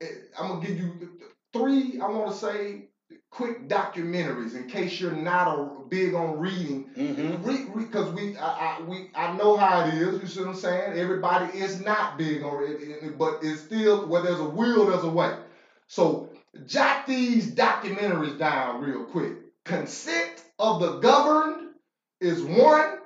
Eh, 0.00 0.06
I'm 0.38 0.48
gonna 0.48 0.66
give 0.66 0.78
you 0.78 1.10
three. 1.52 2.00
I 2.00 2.08
want 2.08 2.30
to 2.30 2.36
say 2.36 2.82
quick 3.30 3.68
documentaries 3.68 4.54
in 4.54 4.66
case 4.68 5.00
you're 5.00 5.12
not 5.12 5.58
a, 5.58 5.76
big 5.88 6.14
on 6.14 6.36
reading. 6.38 6.90
Mm-hmm. 6.96 7.78
Because 7.78 8.10
we, 8.12 8.36
I, 8.38 8.78
I, 8.78 8.82
we, 8.82 9.10
I 9.14 9.36
know 9.36 9.56
how 9.56 9.86
it 9.86 9.94
is. 9.94 10.20
You 10.20 10.26
see 10.26 10.40
what 10.40 10.48
I'm 10.48 10.54
saying? 10.56 10.98
Everybody 10.98 11.56
is 11.58 11.80
not 11.84 12.18
big 12.18 12.42
on 12.42 12.64
it, 12.64 13.16
but 13.16 13.38
it's 13.42 13.60
still 13.60 14.06
where 14.08 14.22
there's 14.22 14.40
a 14.40 14.48
will, 14.48 14.86
there's 14.86 15.04
a 15.04 15.08
way. 15.08 15.32
So 15.88 16.30
jot 16.66 17.06
these 17.06 17.54
documentaries 17.54 18.38
down 18.38 18.80
real 18.80 19.04
quick. 19.04 19.34
Consent 19.64 20.42
of 20.58 20.80
the 20.80 20.98
governed 20.98 21.70
is 22.20 22.42
one. 22.42 22.98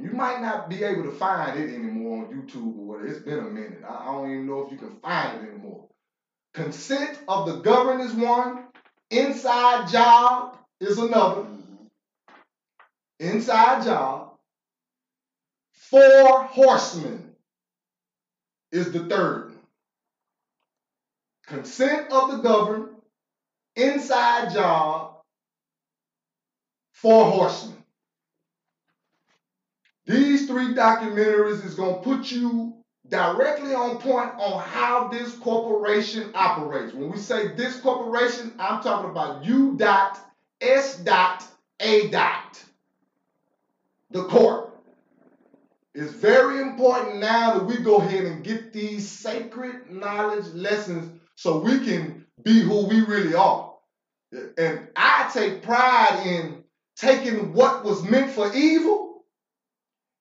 You 0.00 0.10
might 0.12 0.40
not 0.40 0.70
be 0.70 0.82
able 0.84 1.04
to 1.04 1.12
find 1.12 1.58
it 1.58 1.74
anymore 1.74 2.24
on 2.24 2.32
YouTube 2.32 2.78
or 2.78 2.86
whatever. 2.86 3.08
It's 3.08 3.24
been 3.24 3.38
a 3.40 3.42
minute. 3.42 3.82
I, 3.88 4.06
don't 4.06 4.30
even 4.30 4.46
know 4.46 4.64
if 4.64 4.72
you 4.72 4.78
can 4.78 4.96
find 4.96 5.38
it 5.38 5.48
anymore. 5.50 5.86
Consent 6.54 7.18
of 7.28 7.46
the 7.46 7.60
governed 7.60 8.00
is 8.02 8.12
one. 8.12 8.64
Inside 9.10 9.90
job 9.90 10.56
is 10.80 10.98
another. 10.98 11.46
Inside 13.20 13.84
job. 13.84 14.32
Four 15.74 16.44
horsemen 16.44 17.34
is 18.70 18.92
the 18.92 19.00
third. 19.00 19.51
Consent 21.46 22.12
of 22.12 22.30
the 22.30 22.36
governed, 22.38 22.88
inside 23.76 24.52
job, 24.52 25.16
four 26.92 27.24
horsemen. 27.24 27.76
These 30.06 30.46
three 30.46 30.74
documentaries 30.74 31.64
is 31.64 31.74
going 31.74 31.96
to 31.96 32.00
put 32.02 32.30
you 32.30 32.74
directly 33.08 33.74
on 33.74 33.98
point 33.98 34.30
on 34.38 34.60
how 34.60 35.08
this 35.08 35.34
corporation 35.38 36.30
operates. 36.34 36.94
When 36.94 37.10
we 37.10 37.18
say 37.18 37.54
this 37.54 37.80
corporation, 37.80 38.54
I'm 38.58 38.82
talking 38.82 39.10
about 39.10 39.44
U 39.44 39.74
dot 39.76 40.18
S 40.60 40.98
dot 40.98 41.46
A 41.80 42.08
dot. 42.08 42.62
The 44.10 44.24
court. 44.24 44.70
It's 45.94 46.12
very 46.12 46.60
important 46.60 47.18
now 47.18 47.52
that 47.54 47.66
we 47.66 47.78
go 47.78 47.96
ahead 47.96 48.24
and 48.24 48.42
get 48.42 48.72
these 48.72 49.06
sacred 49.06 49.90
knowledge 49.90 50.46
lessons 50.54 51.20
so 51.36 51.58
we 51.58 51.80
can 51.80 52.26
be 52.42 52.60
who 52.60 52.86
we 52.86 53.00
really 53.02 53.34
are. 53.34 53.74
And 54.58 54.88
I 54.96 55.30
take 55.32 55.62
pride 55.62 56.22
in 56.26 56.64
taking 56.96 57.52
what 57.52 57.84
was 57.84 58.02
meant 58.02 58.30
for 58.30 58.54
evil 58.54 59.24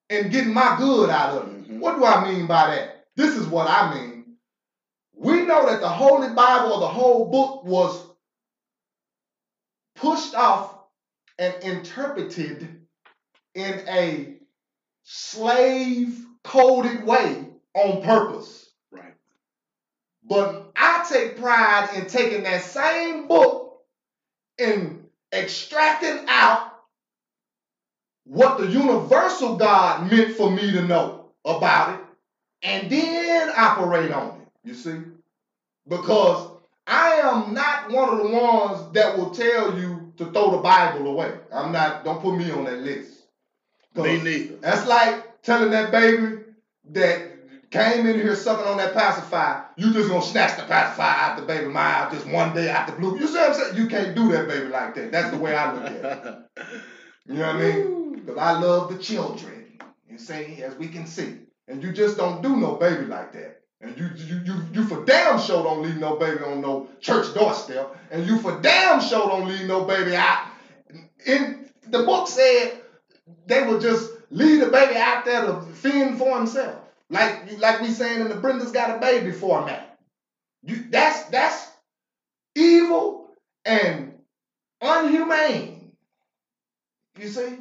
and 0.10 0.32
getting 0.32 0.54
my 0.54 0.76
good 0.78 1.10
out 1.10 1.38
of 1.38 1.50
it. 1.50 1.70
Mhm. 1.70 1.80
What 1.80 1.98
do 1.98 2.06
I 2.06 2.26
mean 2.32 2.48
by 2.48 2.76
that? 2.76 3.06
This 3.16 3.36
is 3.36 3.48
what 3.48 3.68
I 3.68 3.94
mean. 3.94 4.38
We 5.14 5.44
know 5.44 5.68
that 5.68 5.82
the 5.82 5.90
Holy 5.90 6.34
Bible 6.34 6.74
or 6.74 6.80
the 6.82 6.88
whole 6.88 7.26
book 7.32 7.64
was 7.66 8.08
pushed 9.96 10.36
off 10.36 10.76
and 11.40 11.56
interpreted 11.64 12.82
in 13.56 13.86
a 13.90 14.40
slave 15.04 16.26
coded 16.44 17.06
way 17.06 17.48
on 17.76 18.04
purpose. 18.04 18.71
But 20.24 20.72
I 20.76 21.06
take 21.08 21.38
pride 21.38 21.90
in 21.96 22.06
taking 22.08 22.44
that 22.44 22.62
same 22.62 23.28
book 23.28 23.82
and 24.60 25.06
extracting 25.34 26.26
out 26.28 26.72
what 28.26 28.58
the 28.58 28.68
universal 28.68 29.56
God 29.56 30.10
meant 30.10 30.32
for 30.34 30.50
me 30.52 30.72
to 30.72 30.84
know 30.84 31.26
about 31.44 31.96
it 31.96 32.00
and 32.62 32.90
then 32.90 33.50
operate 33.56 34.12
on 34.12 34.28
it. 34.42 34.48
You 34.64 34.74
see? 34.74 35.00
Because 35.88 36.48
I 36.86 37.14
am 37.14 37.54
not 37.54 37.92
one 37.92 38.10
of 38.10 38.18
the 38.18 38.30
ones 38.30 38.92
that 38.94 39.18
will 39.18 39.32
tell 39.32 39.78
you 39.78 40.14
to 40.18 40.32
throw 40.32 40.52
the 40.52 40.58
Bible 40.58 41.08
away. 41.08 41.34
I'm 41.52 41.72
not, 41.72 42.04
don't 42.04 42.22
put 42.22 42.36
me 42.36 42.52
on 42.52 42.66
that 42.66 42.80
list. 42.80 43.24
Me 43.96 44.22
neither. 44.22 44.56
that's 44.62 44.86
like 44.88 45.42
telling 45.42 45.72
that 45.72 45.92
baby 45.92 46.44
that 46.92 47.31
came 47.72 48.06
in 48.06 48.16
here 48.16 48.36
sucking 48.36 48.66
on 48.66 48.78
that 48.78 48.94
pacifier, 48.94 49.66
you 49.78 49.94
just 49.94 50.10
gonna 50.10 50.22
snatch 50.22 50.58
the 50.58 50.64
pacifier 50.64 51.16
out 51.16 51.38
the 51.38 51.44
baby 51.44 51.68
mouth 51.68 52.12
just 52.12 52.28
one 52.28 52.54
day 52.54 52.70
out 52.70 52.86
the 52.86 52.94
blue. 52.94 53.18
You 53.18 53.28
see 53.28 53.36
what 53.36 53.50
I'm 53.50 53.54
saying? 53.56 53.76
You 53.78 53.88
can't 53.88 54.16
do 54.16 54.30
that 54.34 54.48
baby 54.48 54.68
like 54.68 54.94
that. 54.96 55.12
That's 55.12 55.32
the 55.32 55.38
way 55.38 55.56
I 55.56 55.74
look 55.74 55.84
at 55.84 56.26
it. 56.26 56.66
You 57.28 57.36
know 57.36 57.54
what 57.54 57.56
I 57.56 57.60
mean? 57.60 58.14
Because 58.16 58.38
I 58.38 58.60
love 58.60 58.90
the 58.90 58.98
children. 58.98 59.78
You 60.10 60.18
see, 60.18 60.64
as 60.64 60.76
we 60.76 60.88
can 60.88 61.06
see. 61.06 61.38
And 61.68 61.82
you 61.82 61.94
just 61.94 62.18
don't 62.18 62.42
do 62.42 62.58
no 62.58 62.76
baby 62.76 63.06
like 63.06 63.32
that. 63.34 63.62
And 63.80 63.98
you 63.98 64.10
you 64.16 64.42
you 64.44 64.56
you 64.74 64.84
for 64.84 65.06
damn 65.06 65.40
sure 65.40 65.64
don't 65.64 65.84
leave 65.84 65.98
no 65.98 66.16
baby 66.18 66.44
on 66.44 66.62
no 66.62 66.90
church 67.00 67.34
doorstep. 67.36 67.96
And 68.10 68.26
you 68.26 68.40
for 68.40 68.60
damn 68.60 69.00
sure 69.00 69.28
don't 69.28 69.48
leave 69.48 69.68
no 69.68 69.86
baby 69.86 70.16
out. 70.16 70.48
In 71.26 71.70
the 71.88 72.04
book 72.04 72.28
said 72.28 72.82
they 73.46 73.66
would 73.66 73.82
just 73.82 74.12
leave 74.32 74.62
the 74.62 74.68
baby 74.68 74.98
out 74.98 75.24
there 75.24 75.46
to 75.46 75.62
fend 75.62 76.18
for 76.18 76.38
himself. 76.38 76.81
Like 77.12 77.60
like 77.60 77.82
we 77.82 77.90
saying 77.90 78.22
in 78.22 78.30
the 78.30 78.36
Brenda's 78.36 78.72
got 78.72 78.98
a 78.98 79.00
baby 79.00 79.32
format. 79.32 80.00
You 80.64 80.86
that's 80.90 81.26
that's 81.26 81.70
evil 82.56 83.30
and 83.66 84.14
unhumane. 84.82 85.92
You 87.20 87.28
see? 87.28 87.58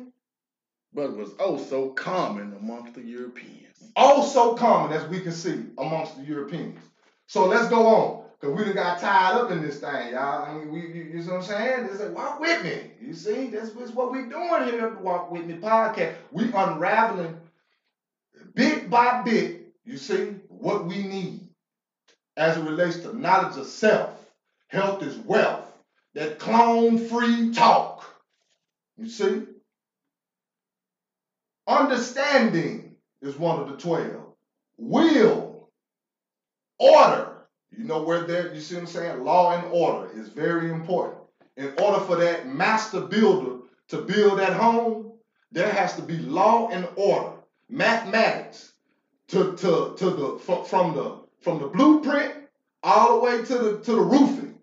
but 0.92 1.16
was 1.16 1.30
oh 1.38 1.52
also 1.52 1.90
common 1.90 2.54
amongst 2.58 2.94
the 2.94 3.02
Europeans. 3.02 3.92
Oh 3.96 4.20
also 4.20 4.54
common 4.54 4.92
as 4.92 5.06
we 5.08 5.20
can 5.20 5.32
see 5.32 5.64
amongst 5.78 6.16
the 6.16 6.24
Europeans. 6.24 6.80
So 7.26 7.46
let's 7.46 7.68
go 7.68 7.86
on. 7.86 8.24
Cause 8.40 8.56
we 8.56 8.64
done 8.64 8.74
got 8.74 8.98
tied 8.98 9.34
up 9.38 9.50
in 9.50 9.60
this 9.60 9.80
thing, 9.80 10.12
y'all. 10.12 10.46
I 10.46 10.54
mean, 10.54 10.72
we, 10.72 10.80
you, 10.80 11.10
you 11.12 11.22
see 11.22 11.28
what 11.28 11.36
I'm 11.36 11.42
saying? 11.42 11.86
They 11.86 11.94
say, 11.94 12.08
walk 12.08 12.40
with 12.40 12.64
me. 12.64 12.92
You 12.98 13.12
see, 13.12 13.48
that's, 13.48 13.72
that's 13.72 13.90
what 13.90 14.12
we 14.12 14.22
doing 14.22 14.64
here 14.64 14.86
at 14.86 14.96
the 14.96 15.02
Walk 15.02 15.30
With 15.30 15.44
Me 15.44 15.56
podcast. 15.56 16.14
We 16.32 16.44
unraveling 16.44 17.36
bit 18.54 18.90
by 18.90 19.22
bit, 19.22 19.72
you 19.84 19.96
see, 19.96 20.36
what 20.48 20.86
we 20.86 21.06
need 21.06 21.48
as 22.36 22.56
it 22.56 22.62
relates 22.62 22.98
to 22.98 23.18
knowledge 23.18 23.56
of 23.56 23.66
self. 23.66 24.26
Health 24.68 25.02
is 25.02 25.18
wealth. 25.18 25.66
That 26.14 26.38
clone-free 26.38 27.52
talk. 27.52 28.04
You 28.96 29.08
see? 29.08 29.42
Understanding 31.66 32.96
is 33.22 33.36
one 33.36 33.60
of 33.60 33.68
the 33.68 33.76
12. 33.76 34.32
Will, 34.78 35.68
order. 36.78 37.46
You 37.70 37.84
know 37.84 38.02
where 38.02 38.22
there, 38.22 38.52
you 38.52 38.60
see 38.60 38.74
what 38.74 38.82
I'm 38.82 38.86
saying? 38.86 39.24
Law 39.24 39.52
and 39.52 39.64
order 39.72 40.10
is 40.18 40.28
very 40.28 40.70
important. 40.70 41.20
In 41.56 41.72
order 41.80 42.00
for 42.00 42.16
that 42.16 42.48
master 42.48 43.00
builder 43.00 43.62
to 43.88 43.98
build 43.98 44.38
that 44.38 44.54
home, 44.54 45.12
there 45.52 45.70
has 45.70 45.94
to 45.96 46.02
be 46.02 46.18
law 46.18 46.68
and 46.70 46.88
order, 46.96 47.32
mathematics 47.70 48.72
to, 49.28 49.56
to, 49.56 49.94
to 49.96 50.10
the 50.10 50.38
from, 50.38 50.94
the 50.94 51.20
from 51.40 51.60
the 51.60 51.68
blueprint 51.68 52.34
all 52.82 53.14
the 53.14 53.20
way 53.24 53.44
to 53.44 53.58
the 53.58 53.78
to 53.80 53.92
the 53.92 54.02
roofing. 54.02 54.58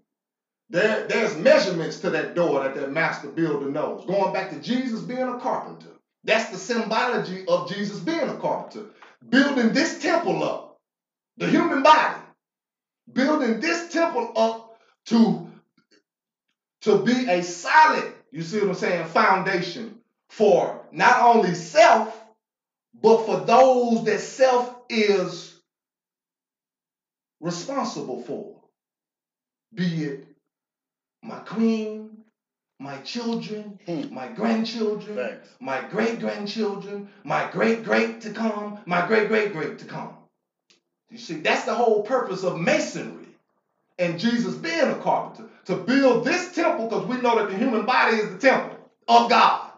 There, 0.70 1.08
there's 1.08 1.38
measurements 1.38 2.00
to 2.02 2.10
that 2.12 2.36
door 2.36 2.64
that 2.64 2.76
that 2.76 2.92
master 2.92 3.30
builder 3.30 3.70
knows. 3.72 4.06
Going 4.06 4.34
back 4.34 4.50
to 4.52 4.60
Jesus 4.60 5.02
being 5.02 5.22
a 5.22 5.40
carpenter. 5.40 5.90
That's 6.24 6.50
the 6.52 6.58
symbology 6.58 7.46
of 7.48 7.70
Jesus 7.70 8.00
being 8.00 8.30
a 8.30 8.36
carpenter. 8.38 8.88
Building 9.30 9.72
this 9.72 10.00
temple 10.00 10.44
up, 10.44 10.80
the 11.38 11.48
human 11.50 11.84
body, 11.84 12.20
building 13.14 13.60
this 13.62 13.92
temple 13.94 14.34
up 14.36 14.78
to, 15.06 15.50
to 16.82 17.04
be 17.06 17.30
a 17.30 17.42
solid, 17.44 18.12
you 18.32 18.42
see 18.42 18.60
what 18.60 18.70
I'm 18.70 18.76
saying, 18.76 19.06
foundation 19.06 20.00
for 20.30 20.82
not 20.92 21.22
only 21.22 21.54
self, 21.54 22.17
but 23.02 23.26
for 23.26 23.38
those 23.42 24.04
that 24.06 24.20
self 24.20 24.76
is 24.90 25.56
responsible 27.42 28.22
for. 28.22 28.56
Be 29.76 30.04
it 30.06 30.26
my 31.24 31.38
queen, 31.40 32.18
my 32.80 32.98
children, 33.00 33.80
Hmm. 33.88 34.14
my 34.14 34.28
grandchildren, 34.28 35.16
Facts. 35.18 35.50
my 35.60 35.82
great 35.82 36.20
grandchildren, 36.20 37.08
my 37.24 37.46
great 37.52 37.84
great 37.84 38.22
to 38.22 38.32
come, 38.32 38.80
my 38.86 39.06
great 39.08 39.30
great 39.30 39.52
great 39.54 39.80
to 39.80 39.86
come. 39.86 40.16
You 41.12 41.20
see, 41.20 41.36
that's 41.36 41.66
the 41.66 41.76
whole 41.76 42.02
purpose 42.04 42.44
of 42.44 42.58
masonry 42.58 43.28
and 44.00 44.20
Jesus 44.20 44.56
being 44.56 44.90
a 44.90 44.96
carpenter 44.96 45.46
to 45.66 45.76
build 45.78 46.26
this 46.26 46.52
temple 46.54 46.88
because 46.88 47.06
we 47.06 47.18
know 47.18 47.36
that 47.38 47.50
the 47.50 47.58
human 47.58 47.86
body 47.86 48.18
is 48.18 48.30
the 48.30 48.38
temple 48.40 48.78
of 49.08 49.30
God. 49.30 49.72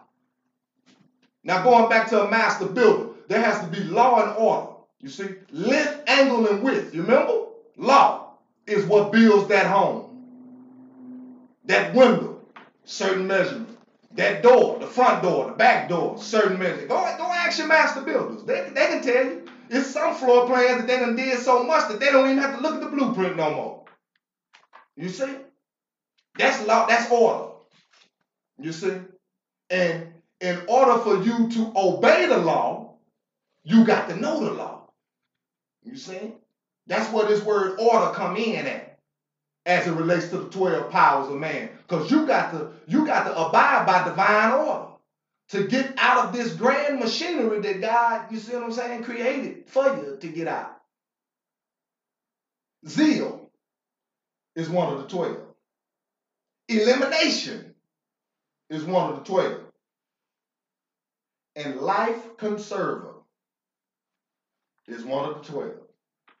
Now, 1.44 1.62
going 1.62 1.88
back 1.90 2.08
to 2.10 2.22
a 2.22 2.30
master 2.30 2.66
builder, 2.66 3.09
there 3.30 3.40
has 3.40 3.60
to 3.60 3.66
be 3.68 3.84
law 3.84 4.20
and 4.26 4.36
order. 4.36 4.66
You 5.00 5.08
see, 5.08 5.28
length, 5.52 6.02
angle, 6.08 6.48
and 6.48 6.64
width. 6.64 6.92
You 6.92 7.02
remember? 7.02 7.44
Law 7.76 8.32
is 8.66 8.84
what 8.86 9.12
builds 9.12 9.48
that 9.48 9.66
home. 9.66 11.46
That 11.66 11.94
window, 11.94 12.40
certain 12.84 13.28
measurement. 13.28 13.78
That 14.16 14.42
door, 14.42 14.80
the 14.80 14.86
front 14.88 15.22
door, 15.22 15.46
the 15.46 15.52
back 15.52 15.88
door, 15.88 16.18
certain 16.18 16.58
measurement. 16.58 16.88
Go, 16.88 16.96
go 17.18 17.24
ask 17.26 17.58
your 17.58 17.68
master 17.68 18.02
builders. 18.02 18.42
They, 18.42 18.68
they 18.74 18.86
can 18.88 19.00
tell 19.00 19.24
you. 19.24 19.44
It's 19.68 19.92
some 19.92 20.16
floor 20.16 20.46
plans 20.46 20.78
that 20.80 20.88
they 20.88 20.98
done 20.98 21.14
did 21.14 21.38
so 21.38 21.62
much 21.62 21.88
that 21.88 22.00
they 22.00 22.10
don't 22.10 22.28
even 22.28 22.38
have 22.38 22.56
to 22.56 22.60
look 22.60 22.74
at 22.74 22.80
the 22.80 22.88
blueprint 22.88 23.36
no 23.36 23.54
more. 23.54 23.84
You 24.96 25.08
see? 25.08 25.36
That's 26.36 26.66
law, 26.66 26.86
that's 26.88 27.08
order. 27.12 27.52
You 28.58 28.72
see? 28.72 28.98
And 29.70 30.08
in 30.40 30.62
order 30.66 30.98
for 30.98 31.22
you 31.22 31.48
to 31.48 31.72
obey 31.76 32.26
the 32.26 32.38
law, 32.38 32.90
you 33.64 33.84
got 33.84 34.08
to 34.08 34.16
know 34.16 34.44
the 34.44 34.52
law. 34.52 34.88
You 35.82 35.96
see? 35.96 36.34
That's 36.86 37.12
where 37.12 37.26
this 37.26 37.42
word 37.42 37.78
order 37.78 38.12
come 38.12 38.36
in 38.36 38.66
at 38.66 38.98
as 39.66 39.86
it 39.86 39.92
relates 39.92 40.28
to 40.28 40.38
the 40.38 40.48
12 40.48 40.90
powers 40.90 41.28
of 41.28 41.38
man. 41.38 41.70
Because 41.86 42.10
you 42.10 42.26
got 42.26 42.52
to 42.52 42.70
you 42.86 43.06
got 43.06 43.24
to 43.24 43.36
abide 43.36 43.86
by 43.86 44.04
divine 44.04 44.52
order 44.52 44.86
to 45.50 45.66
get 45.66 45.94
out 45.98 46.26
of 46.26 46.32
this 46.32 46.54
grand 46.54 47.00
machinery 47.00 47.60
that 47.60 47.80
God, 47.80 48.30
you 48.30 48.38
see 48.38 48.54
what 48.54 48.62
I'm 48.62 48.72
saying, 48.72 49.02
created 49.02 49.64
for 49.66 49.84
you 49.84 50.16
to 50.20 50.28
get 50.28 50.46
out. 50.46 50.76
Zeal 52.86 53.50
is 54.56 54.68
one 54.68 54.92
of 54.92 55.00
the 55.00 55.08
12. 55.08 55.38
Elimination 56.68 57.74
is 58.70 58.84
one 58.84 59.10
of 59.10 59.18
the 59.18 59.24
12. 59.24 59.60
And 61.56 61.80
life 61.80 62.36
conserver 62.36 63.09
is 64.92 65.04
one 65.04 65.28
of 65.28 65.46
the 65.46 65.52
12. 65.52 65.72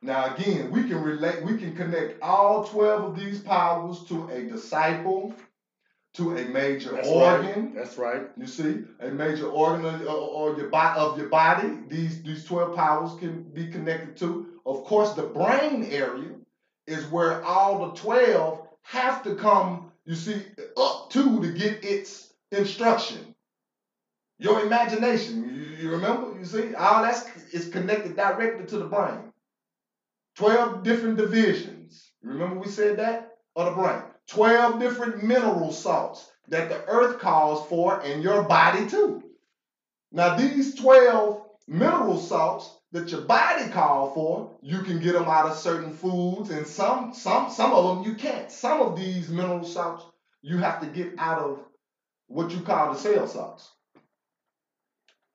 Now 0.02 0.34
again, 0.34 0.70
we 0.70 0.84
can 0.84 1.02
relate, 1.02 1.42
we 1.44 1.56
can 1.58 1.74
connect 1.76 2.22
all 2.22 2.64
12 2.64 3.04
of 3.04 3.16
these 3.16 3.40
powers 3.40 4.02
to 4.04 4.28
a 4.30 4.42
disciple, 4.44 5.34
to 6.14 6.36
a 6.36 6.44
major 6.44 6.92
That's 6.92 7.08
organ, 7.08 7.66
right. 7.66 7.74
That's 7.74 7.98
right. 7.98 8.22
you 8.36 8.46
see, 8.46 8.82
a 9.00 9.08
major 9.08 9.46
organ 9.48 9.86
of, 9.86 10.02
uh, 10.02 10.12
or 10.12 10.56
your 10.56 10.68
body 10.68 10.98
of 10.98 11.16
your 11.16 11.28
body. 11.28 11.78
These 11.88 12.22
these 12.22 12.44
twelve 12.44 12.74
powers 12.74 13.18
can 13.20 13.42
be 13.42 13.68
connected 13.68 14.16
to. 14.18 14.46
Of 14.66 14.84
course, 14.84 15.12
the 15.12 15.22
brain 15.22 15.86
area 15.90 16.30
is 16.86 17.06
where 17.06 17.44
all 17.44 17.86
the 17.86 17.94
twelve 17.94 18.66
have 18.82 19.22
to 19.22 19.36
come. 19.36 19.92
You 20.04 20.16
see, 20.16 20.42
up 20.76 21.10
to 21.10 21.40
to 21.42 21.52
get 21.52 21.84
its 21.84 22.32
instruction. 22.50 23.34
Your 24.40 24.66
imagination. 24.66 25.44
You, 25.54 25.84
you 25.84 25.90
remember? 25.92 26.36
You 26.38 26.44
see, 26.44 26.74
all 26.74 27.02
that's 27.02 27.24
is 27.52 27.68
connected 27.68 28.16
directly 28.16 28.66
to 28.66 28.78
the 28.78 28.86
brain. 28.86 29.32
Twelve 30.34 30.82
different 30.82 31.18
divisions. 31.18 32.10
Remember 32.22 32.58
we 32.58 32.68
said 32.68 32.98
that 32.98 33.36
of 33.56 33.66
the 33.66 33.72
brain. 33.72 34.02
12 34.28 34.78
different 34.78 35.24
mineral 35.24 35.72
salts 35.72 36.30
that 36.48 36.68
the 36.68 36.84
earth 36.86 37.18
calls 37.18 37.66
for 37.66 38.00
in 38.02 38.22
your 38.22 38.44
body 38.44 38.88
too. 38.88 39.22
Now, 40.12 40.36
these 40.36 40.76
12 40.76 41.42
mineral 41.66 42.16
salts 42.16 42.70
that 42.92 43.10
your 43.10 43.22
body 43.22 43.68
calls 43.70 44.14
for, 44.14 44.56
you 44.62 44.82
can 44.82 45.00
get 45.00 45.14
them 45.14 45.24
out 45.24 45.46
of 45.46 45.56
certain 45.56 45.92
foods, 45.92 46.50
and 46.50 46.66
some, 46.66 47.12
some, 47.14 47.50
some 47.50 47.72
of 47.72 47.96
them 47.96 48.04
you 48.04 48.14
can't. 48.16 48.50
Some 48.50 48.80
of 48.82 48.96
these 48.96 49.28
mineral 49.28 49.64
salts 49.64 50.04
you 50.42 50.58
have 50.58 50.80
to 50.80 50.86
get 50.86 51.14
out 51.18 51.38
of 51.38 51.58
what 52.28 52.52
you 52.52 52.60
call 52.60 52.92
the 52.92 52.98
cell 52.98 53.26
salts. 53.26 53.70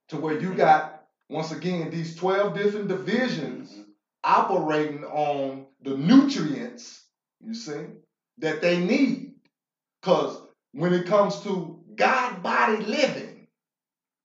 To 0.09 0.17
where 0.17 0.35
you 0.39 0.53
got, 0.55 0.85
once 1.29 1.51
again, 1.51 1.89
these 1.89 2.15
12 2.15 2.53
different 2.53 2.87
divisions 2.89 3.69
Mhm. 3.71 3.85
operating 4.23 5.05
on 5.05 5.67
the 5.81 5.95
nutrients, 5.95 7.03
you 7.41 7.53
see, 7.55 7.91
that 8.39 8.61
they 8.61 8.79
need. 8.79 9.33
Because 10.01 10.39
when 10.73 10.93
it 10.93 11.05
comes 11.05 11.37
to 11.39 11.77
God 11.95 12.43
body 12.43 12.79
living, 12.79 13.45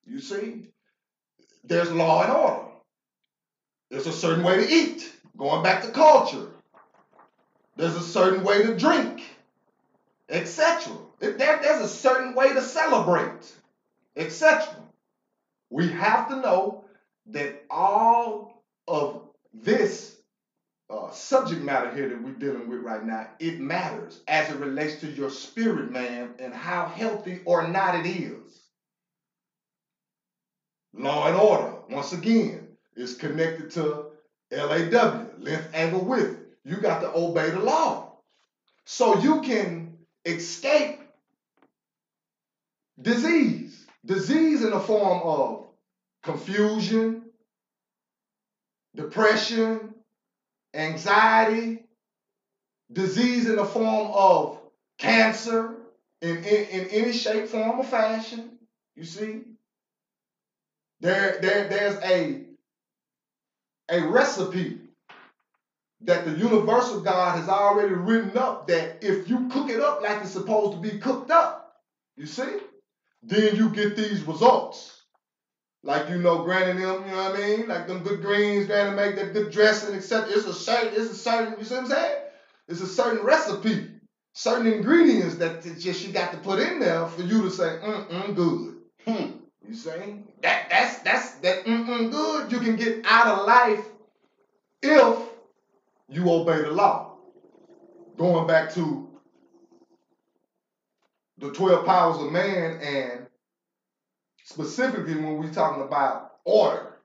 you 0.06 0.20
see, 0.20 0.62
there's 1.64 1.92
law 1.92 2.22
and 2.22 2.32
order. 2.32 2.66
There's 3.90 4.06
a 4.06 4.12
certain 4.12 4.44
way 4.44 4.56
to 4.58 4.66
eat, 4.68 5.12
going 5.36 5.62
back 5.62 5.80
to 5.82 5.88
culture. 5.88 6.48
There's 7.76 7.96
a 7.96 8.02
certain 8.02 8.42
way 8.42 8.62
to 8.62 8.70
drink, 8.70 9.22
etc. 10.30 10.94
There, 11.20 11.32
there's 11.60 11.80
a 11.80 11.86
certain 11.86 12.34
way 12.34 12.52
to 12.52 12.62
celebrate, 12.62 13.56
etc. 14.16 14.84
We 15.70 15.88
have 15.90 16.28
to 16.28 16.36
know 16.36 16.84
that 17.28 17.62
all 17.70 18.52
of 18.88 19.20
this 19.52 20.16
uh, 20.90 21.10
subject 21.10 21.62
matter 21.62 21.90
here 21.90 22.06
that 22.06 22.22
we're 22.22 22.32
dealing 22.32 22.66
with 22.68 22.80
right 22.80 23.02
now, 23.04 23.26
it 23.40 23.60
matters 23.60 24.20
as 24.28 24.50
it 24.50 24.56
relates 24.58 24.94
to 24.96 25.08
your 25.08 25.30
spirit, 25.30 25.90
man, 25.90 26.30
and 26.38 26.54
how 26.54 26.86
healthy 26.86 27.40
or 27.44 27.62
not 27.62 27.94
it 27.96 28.06
is. 28.06 28.60
Law 30.94 31.26
and 31.26 31.36
order, 31.36 31.74
once 31.88 32.12
again, 32.12 32.64
is 32.96 33.14
connected 33.14 33.70
to 33.72 34.04
LAW, 34.52 35.24
length, 35.38 35.68
angle, 35.74 36.04
width. 36.04 36.36
You 36.64 36.78
got 36.78 37.00
to 37.00 37.10
obey 37.14 37.50
the 37.50 37.60
law. 37.60 38.06
So 38.86 39.14
you 39.14 39.40
can 39.40 39.90
escape 40.26 41.02
disease. 43.00 43.79
Disease 44.04 44.64
in 44.64 44.70
the 44.70 44.80
form 44.80 45.20
of 45.22 45.66
confusion, 46.22 47.22
depression, 48.94 49.94
anxiety, 50.74 51.84
disease 52.92 53.48
in 53.48 53.56
the 53.56 53.64
form 53.64 54.10
of 54.12 54.60
cancer 54.98 55.76
in, 56.22 56.38
in, 56.38 56.64
in 56.66 56.86
any 56.90 57.12
shape, 57.12 57.46
form, 57.46 57.80
or 57.80 57.84
fashion. 57.84 58.58
You 58.96 59.04
see? 59.04 59.42
There, 61.00 61.38
there, 61.40 61.68
there's 61.68 61.96
a, 62.02 62.42
a 63.90 64.02
recipe 64.02 64.78
that 66.02 66.24
the 66.24 66.32
universal 66.32 67.00
God 67.00 67.36
has 67.38 67.48
already 67.48 67.92
written 67.94 68.36
up 68.36 68.66
that 68.68 68.98
if 69.02 69.28
you 69.28 69.48
cook 69.48 69.70
it 69.70 69.80
up 69.80 70.02
like 70.02 70.20
it's 70.22 70.30
supposed 70.30 70.72
to 70.72 70.78
be 70.78 70.98
cooked 70.98 71.30
up, 71.30 71.76
you 72.16 72.26
see, 72.26 72.58
then 73.22 73.56
you 73.56 73.70
get 73.70 73.96
these 73.96 74.22
results. 74.22 75.02
Like 75.82 76.10
you 76.10 76.18
know, 76.18 76.42
Granny 76.42 76.82
them, 76.82 77.04
you 77.06 77.10
know 77.10 77.30
what 77.30 77.36
I 77.36 77.38
mean? 77.38 77.68
Like 77.68 77.86
them 77.86 78.02
good 78.02 78.20
greens, 78.20 78.66
Granny 78.66 78.94
make 78.94 79.16
that 79.16 79.32
good 79.32 79.50
dressing, 79.50 79.94
etc. 79.94 80.28
It's 80.30 80.46
a 80.46 80.52
certain, 80.52 80.88
it's 80.88 81.10
a 81.10 81.14
certain, 81.14 81.54
you 81.58 81.64
see 81.64 81.74
what 81.74 81.84
I'm 81.84 81.90
saying? 81.90 82.18
It's 82.68 82.80
a 82.82 82.86
certain 82.86 83.24
recipe, 83.24 83.88
certain 84.34 84.70
ingredients 84.70 85.36
that 85.36 85.62
just 85.78 86.06
you 86.06 86.12
got 86.12 86.32
to 86.32 86.38
put 86.38 86.58
in 86.60 86.80
there 86.80 87.06
for 87.06 87.22
you 87.22 87.42
to 87.42 87.50
say, 87.50 87.78
mm-mm, 87.82 88.34
good. 88.34 88.76
Hmm. 89.06 89.30
You 89.66 89.74
see? 89.74 90.24
That 90.42 90.68
that's 90.70 90.98
that's 91.00 91.30
that 91.36 91.64
mm-mm 91.64 92.10
good 92.10 92.52
you 92.52 92.60
can 92.60 92.76
get 92.76 93.04
out 93.06 93.26
of 93.26 93.46
life 93.46 93.84
if 94.82 95.18
you 96.08 96.30
obey 96.30 96.62
the 96.62 96.70
law. 96.70 97.16
Going 98.16 98.46
back 98.46 98.72
to 98.74 99.09
the 101.40 101.52
12 101.52 101.86
powers 101.86 102.18
of 102.18 102.32
man 102.32 102.80
and 102.82 103.26
specifically 104.44 105.16
when 105.16 105.38
we're 105.38 105.52
talking 105.52 105.82
about 105.84 106.32
order. 106.44 106.98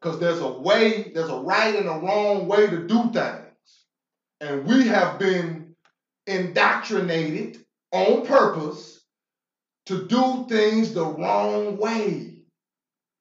Because 0.00 0.20
there's 0.20 0.40
a 0.40 0.48
way, 0.48 1.12
there's 1.14 1.30
a 1.30 1.36
right 1.38 1.74
and 1.76 1.88
a 1.88 1.92
wrong 1.92 2.46
way 2.48 2.68
to 2.68 2.86
do 2.86 3.12
things. 3.12 3.46
And 4.40 4.66
we 4.66 4.88
have 4.88 5.18
been 5.18 5.74
indoctrinated 6.26 7.64
on 7.92 8.26
purpose 8.26 9.00
to 9.86 10.06
do 10.06 10.46
things 10.48 10.92
the 10.94 11.04
wrong 11.04 11.78
way. 11.78 12.38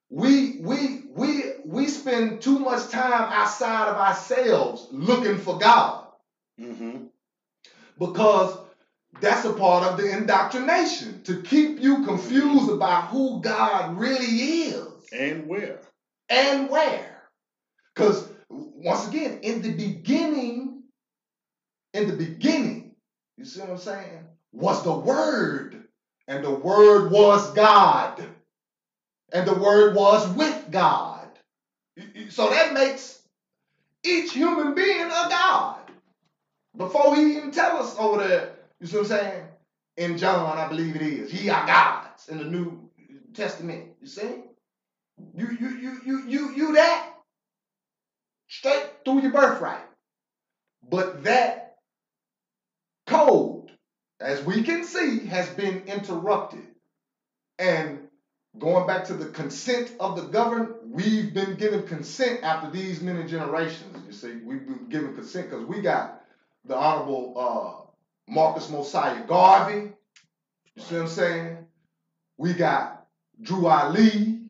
We 0.09 0.59
we 0.61 1.03
we 1.15 1.43
we 1.65 1.87
spend 1.89 2.41
too 2.41 2.59
much 2.59 2.89
time 2.89 3.31
outside 3.33 3.89
of 3.89 3.97
ourselves 3.97 4.87
looking 4.91 5.37
for 5.37 5.59
God 5.59 6.07
Mm-hmm. 6.61 7.05
because 7.99 8.57
that's 9.21 9.45
a 9.45 9.53
part 9.53 9.85
of 9.85 9.97
the 9.97 10.11
indoctrination 10.11 11.21
to 11.23 11.41
keep 11.41 11.79
you 11.81 12.03
confused 12.03 12.69
about 12.69 13.05
who 13.09 13.41
God 13.41 13.97
really 13.97 14.25
is 14.25 14.85
And 15.13 15.47
where? 15.47 15.79
and 16.29 16.69
where. 16.69 17.23
Because 17.93 18.27
once 18.49 19.07
again, 19.07 19.39
in 19.43 19.61
the 19.61 19.71
beginning, 19.73 20.83
in 21.93 22.07
the 22.07 22.13
beginning, 22.13 22.95
you 23.37 23.45
see 23.45 23.61
what 23.61 23.69
I'm 23.71 23.77
saying, 23.77 24.19
was 24.53 24.83
the 24.83 24.93
Word, 24.93 25.83
and 26.27 26.43
the 26.43 26.51
Word 26.51 27.11
was 27.11 27.53
God, 27.53 28.23
and 29.33 29.47
the 29.47 29.53
Word 29.55 29.95
was 29.95 30.27
with 30.35 30.67
God. 30.71 31.27
So 32.29 32.49
that 32.49 32.73
makes 32.73 33.21
each 34.05 34.33
human 34.33 34.75
being 34.75 35.01
a 35.01 35.27
God. 35.29 35.79
Before 36.77 37.15
he 37.15 37.37
even 37.37 37.51
tell 37.51 37.77
us 37.77 37.97
over 37.99 38.17
there, 38.19 38.52
you 38.83 38.89
see 38.89 38.97
what 38.97 39.11
I'm 39.11 39.17
saying? 39.17 39.43
In 39.95 40.17
John, 40.17 40.57
I 40.57 40.67
believe 40.67 40.97
it 40.97 41.01
is. 41.01 41.31
He 41.31 41.49
are 41.49 41.65
gods 41.65 42.27
in 42.27 42.37
the 42.37 42.43
New 42.43 42.89
Testament. 43.33 43.91
You 44.01 44.07
see? 44.07 44.41
You 45.33 45.47
you 45.57 45.69
you 45.69 45.97
you 46.05 46.23
you 46.27 46.53
you 46.53 46.73
that 46.73 47.13
straight 48.49 48.89
through 49.05 49.21
your 49.21 49.31
birthright. 49.31 49.85
But 50.89 51.23
that 51.23 51.77
code, 53.07 53.71
as 54.19 54.43
we 54.43 54.63
can 54.63 54.83
see, 54.83 55.19
has 55.27 55.47
been 55.51 55.83
interrupted. 55.87 56.67
And 57.59 58.09
going 58.59 58.85
back 58.85 59.05
to 59.05 59.13
the 59.13 59.27
consent 59.27 59.93
of 60.01 60.17
the 60.17 60.23
governed, 60.23 60.75
we've 60.89 61.33
been 61.33 61.55
given 61.55 61.83
consent 61.83 62.43
after 62.43 62.69
these 62.69 62.99
many 62.99 63.23
generations. 63.29 64.05
You 64.05 64.11
see, 64.11 64.41
we've 64.43 64.65
been 64.65 64.89
given 64.89 65.15
consent 65.15 65.51
because 65.51 65.65
we 65.65 65.79
got 65.79 66.21
the 66.65 66.75
Honorable 66.75 67.33
uh, 67.37 67.82
Marcus 68.29 68.69
Mosiah 68.69 69.25
Garvey. 69.25 69.91
You 70.75 70.83
see 70.83 70.95
what 70.95 71.01
I'm 71.03 71.07
saying? 71.07 71.57
We 72.37 72.53
got 72.53 73.05
Drew 73.41 73.67
Ali, 73.67 74.41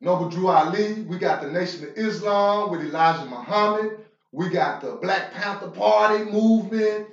Noble 0.00 0.28
Drew 0.28 0.48
Ali. 0.48 1.02
We 1.02 1.18
got 1.18 1.42
the 1.42 1.50
Nation 1.50 1.84
of 1.84 1.98
Islam 1.98 2.70
with 2.70 2.82
Elijah 2.82 3.26
Muhammad. 3.26 3.98
We 4.32 4.48
got 4.50 4.80
the 4.82 4.94
Black 4.94 5.32
Panther 5.32 5.68
Party 5.70 6.24
movement. 6.24 7.08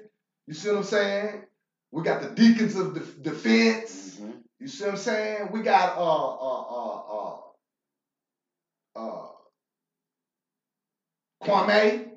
You 0.48 0.54
see 0.54 0.70
what 0.70 0.78
I'm 0.80 0.84
saying? 0.84 1.44
We 1.92 2.04
got 2.04 2.22
the 2.22 2.30
Deacons 2.30 2.76
of 2.76 2.94
Def- 2.96 3.22
Defense. 3.24 4.18
Mm-hmm. 4.22 4.32
You 4.60 4.68
see 4.68 4.86
what 4.86 4.92
I'm 4.92 4.98
saying? 4.98 5.50
We 5.52 5.62
got 5.62 5.98
uh 5.98 6.36
uh 6.36 6.64
uh 6.72 7.38
uh 8.98 9.00
uh 9.00 9.28
Kwame. 11.44 12.10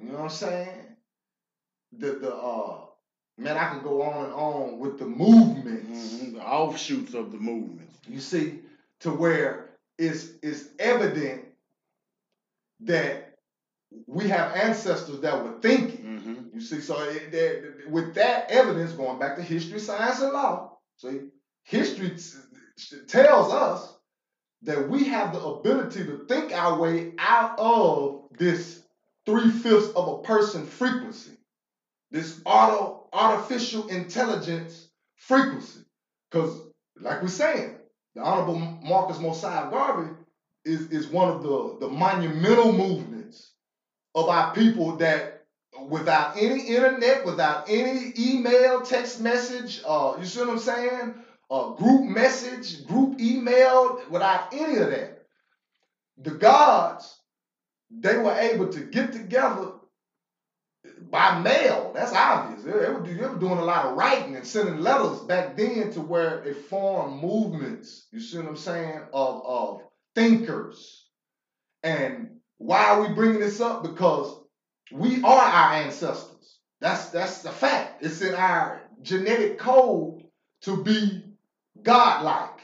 You 0.00 0.06
know 0.06 0.14
what 0.18 0.24
I'm 0.24 0.30
saying? 0.30 0.87
The 1.96 2.12
the 2.12 2.34
uh 2.34 2.80
man, 3.38 3.56
I 3.56 3.68
can 3.70 3.82
go 3.82 4.02
on 4.02 4.24
and 4.26 4.34
on 4.34 4.78
with 4.78 4.98
the 4.98 5.06
movements. 5.06 6.14
Mm-hmm. 6.14 6.34
The 6.36 6.42
offshoots 6.42 7.14
of 7.14 7.32
the 7.32 7.38
movements. 7.38 7.94
You 8.06 8.20
see, 8.20 8.60
to 9.00 9.10
where 9.10 9.70
it's 9.98 10.30
it's 10.42 10.68
evident 10.78 11.44
that 12.80 13.34
we 14.06 14.28
have 14.28 14.54
ancestors 14.54 15.20
that 15.20 15.42
were 15.42 15.58
thinking. 15.60 16.04
Mm-hmm. 16.04 16.34
You 16.54 16.60
see, 16.60 16.80
so 16.80 16.98
it, 17.00 17.32
that, 17.32 17.90
with 17.90 18.14
that 18.14 18.50
evidence, 18.50 18.92
going 18.92 19.18
back 19.18 19.36
to 19.36 19.42
history, 19.42 19.80
science, 19.80 20.20
and 20.20 20.32
law, 20.32 20.76
see, 20.96 21.20
history 21.64 22.10
t- 22.10 22.96
tells 23.06 23.52
us 23.52 23.94
that 24.62 24.88
we 24.88 25.04
have 25.04 25.32
the 25.32 25.40
ability 25.40 26.04
to 26.04 26.26
think 26.28 26.52
our 26.52 26.78
way 26.78 27.12
out 27.18 27.58
of 27.58 28.24
this 28.36 28.82
three 29.24 29.50
fifths 29.50 29.90
of 29.94 30.08
a 30.08 30.22
person 30.22 30.66
frequency, 30.66 31.37
this 32.10 32.40
auto 32.44 33.08
artificial 33.12 33.88
intelligence 33.88 34.88
frequency. 35.16 35.80
Because, 36.30 36.60
like 37.00 37.22
we're 37.22 37.28
saying, 37.28 37.74
the 38.14 38.22
Honorable 38.22 38.58
Marcus 38.82 39.18
Mosiah 39.18 39.70
Garvey 39.70 40.10
is, 40.64 40.88
is 40.88 41.06
one 41.06 41.28
of 41.28 41.42
the, 41.42 41.76
the 41.80 41.88
monumental 41.88 42.72
movements 42.72 43.52
of 44.14 44.28
our 44.28 44.52
people 44.54 44.96
that 44.96 45.38
without 45.86 46.36
any 46.36 46.60
internet, 46.62 47.24
without 47.24 47.68
any 47.68 48.12
email, 48.18 48.82
text 48.82 49.20
message, 49.20 49.80
uh, 49.86 50.16
you 50.18 50.24
see 50.24 50.40
what 50.40 50.50
I'm 50.50 50.58
saying? 50.58 51.14
Uh, 51.50 51.68
group 51.70 52.04
message, 52.04 52.86
group 52.86 53.20
email, 53.20 54.00
without 54.10 54.52
any 54.52 54.76
of 54.78 54.90
that. 54.90 55.22
The 56.18 56.32
gods, 56.32 57.16
they 57.90 58.16
were 58.16 58.34
able 58.34 58.68
to 58.68 58.80
get 58.80 59.12
together 59.12 59.72
by 61.10 61.40
mail. 61.40 61.92
That's 61.94 62.12
obvious. 62.12 62.62
They, 62.62 62.72
they 62.72 62.90
were, 62.90 63.02
they 63.02 63.26
were 63.26 63.38
doing 63.38 63.58
a 63.58 63.64
lot 63.64 63.86
of 63.86 63.96
writing 63.96 64.36
and 64.36 64.46
sending 64.46 64.80
letters 64.80 65.20
back 65.20 65.56
then 65.56 65.90
to 65.92 66.00
where 66.00 66.42
they 66.44 66.54
formed 66.54 67.22
movements, 67.22 68.06
you 68.12 68.20
see 68.20 68.38
what 68.38 68.48
I'm 68.48 68.56
saying, 68.56 69.00
of, 69.12 69.42
of 69.44 69.82
thinkers. 70.14 71.06
And 71.82 72.40
why 72.58 72.84
are 72.86 73.06
we 73.06 73.14
bringing 73.14 73.40
this 73.40 73.60
up? 73.60 73.82
Because 73.82 74.40
we 74.92 75.22
are 75.22 75.40
our 75.40 75.74
ancestors. 75.74 76.58
That's 76.80 77.10
that's 77.10 77.42
the 77.42 77.50
fact. 77.50 78.04
It's 78.04 78.22
in 78.22 78.34
our 78.34 78.80
genetic 79.02 79.58
code 79.58 80.24
to 80.62 80.82
be 80.82 81.24
godlike. 81.82 82.60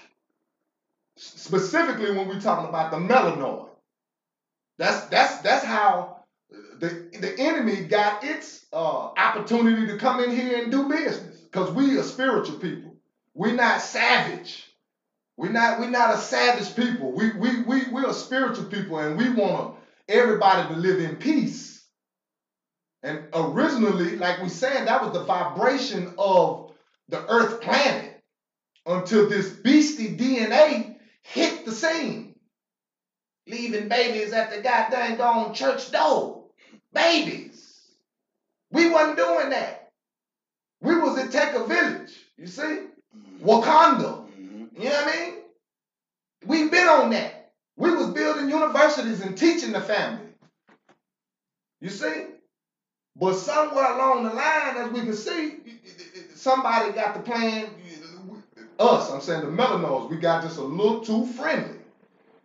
Specifically 1.16 2.16
when 2.16 2.28
we're 2.28 2.40
talking 2.40 2.68
about 2.68 2.90
the 2.90 2.96
melanoid. 2.98 3.68
That's 4.78 5.06
that's 5.06 5.38
that's 5.38 5.64
how 5.64 6.23
the 6.50 6.96
the 7.20 7.38
enemy 7.38 7.80
got 7.80 8.24
its 8.24 8.66
uh, 8.72 9.08
opportunity 9.16 9.86
to 9.86 9.94
come 9.94 10.20
in 10.20 10.30
here 10.30 10.58
and 10.58 10.70
do 10.70 10.84
business. 10.84 11.40
Because 11.42 11.70
we 11.70 11.96
are 11.98 12.02
spiritual 12.02 12.56
people. 12.56 12.94
We're 13.34 13.54
not 13.54 13.80
savage. 13.80 14.68
We're 15.36 15.50
not 15.52 15.78
we're 15.78 15.90
not 15.90 16.10
a 16.12 16.16
savage 16.16 16.74
people. 16.74 17.12
We 17.12 17.30
we 17.30 17.58
we 17.58 17.86
we're 17.86 18.12
spiritual 18.12 18.66
people 18.66 18.98
and 18.98 19.16
we 19.16 19.28
want 19.28 19.74
everybody 20.08 20.64
to 20.66 20.74
live 20.74 21.00
in 21.00 21.16
peace. 21.16 21.82
And 23.02 23.20
originally, 23.34 24.16
like 24.16 24.38
we 24.40 24.48
said, 24.48 24.86
that 24.86 25.00
was 25.00 25.12
the 25.12 25.20
vibration 25.20 26.08
of 26.18 26.70
the 27.08 27.24
Earth 27.30 27.60
planet 27.60 28.12
until 28.86 29.24
this 29.24 29.50
beastie 29.50 30.16
DNA 30.16 30.96
hit 31.22 31.64
the 31.64 31.72
scene, 31.72 32.33
leaving 33.46 33.88
babies 33.88 34.32
at 34.32 34.50
the 34.50 34.60
goddamn 34.60 35.16
gone 35.16 35.54
church 35.54 35.90
door. 35.90 36.44
Babies. 36.92 37.82
We 38.70 38.90
wasn't 38.90 39.16
doing 39.16 39.50
that. 39.50 39.92
We 40.80 40.96
was 40.96 41.18
at 41.18 41.30
Take 41.30 41.54
a 41.54 41.64
Village, 41.66 42.12
you 42.36 42.46
see? 42.46 42.80
Wakanda. 43.42 44.26
Mm-hmm. 44.26 44.82
You 44.82 44.88
know 44.88 44.90
what 44.90 45.14
I 45.14 45.20
mean? 45.20 45.34
We've 46.44 46.70
been 46.70 46.88
on 46.88 47.10
that. 47.10 47.52
We 47.76 47.94
was 47.94 48.08
building 48.08 48.50
universities 48.50 49.20
and 49.22 49.36
teaching 49.36 49.72
the 49.72 49.80
family. 49.80 50.26
You 51.80 51.90
see? 51.90 52.26
But 53.16 53.34
somewhere 53.34 53.94
along 53.94 54.24
the 54.24 54.34
line, 54.34 54.76
as 54.76 54.90
we 54.90 55.00
can 55.00 55.14
see, 55.14 55.58
somebody 56.34 56.92
got 56.92 57.14
the 57.14 57.20
plan. 57.20 57.68
Us, 58.78 59.10
I'm 59.10 59.20
saying 59.20 59.42
the 59.42 59.46
melanoids, 59.46 60.10
we 60.10 60.16
got 60.16 60.42
just 60.42 60.58
a 60.58 60.62
little 60.62 61.00
too 61.00 61.26
friendly. 61.26 61.78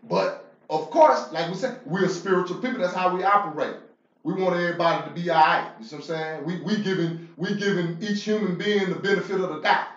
But 0.03 0.48
of 0.69 0.89
course, 0.89 1.31
like 1.31 1.49
we 1.49 1.55
said, 1.55 1.79
we're 1.85 2.07
spiritual 2.09 2.57
people. 2.57 2.79
That's 2.79 2.93
how 2.93 3.15
we 3.15 3.23
operate. 3.23 3.75
We 4.23 4.33
want 4.33 4.55
everybody 4.55 5.07
to 5.07 5.11
be 5.13 5.29
all 5.29 5.41
right. 5.41 5.71
You 5.79 5.85
see 5.85 5.95
what 5.95 6.03
I'm 6.03 6.07
saying? 6.07 6.45
We 6.45 6.61
we 6.61 6.77
giving 6.83 7.29
we 7.37 7.55
giving 7.55 7.97
each 8.01 8.23
human 8.23 8.57
being 8.57 8.89
the 8.89 8.95
benefit 8.95 9.39
of 9.39 9.49
the 9.49 9.61
doubt. 9.61 9.87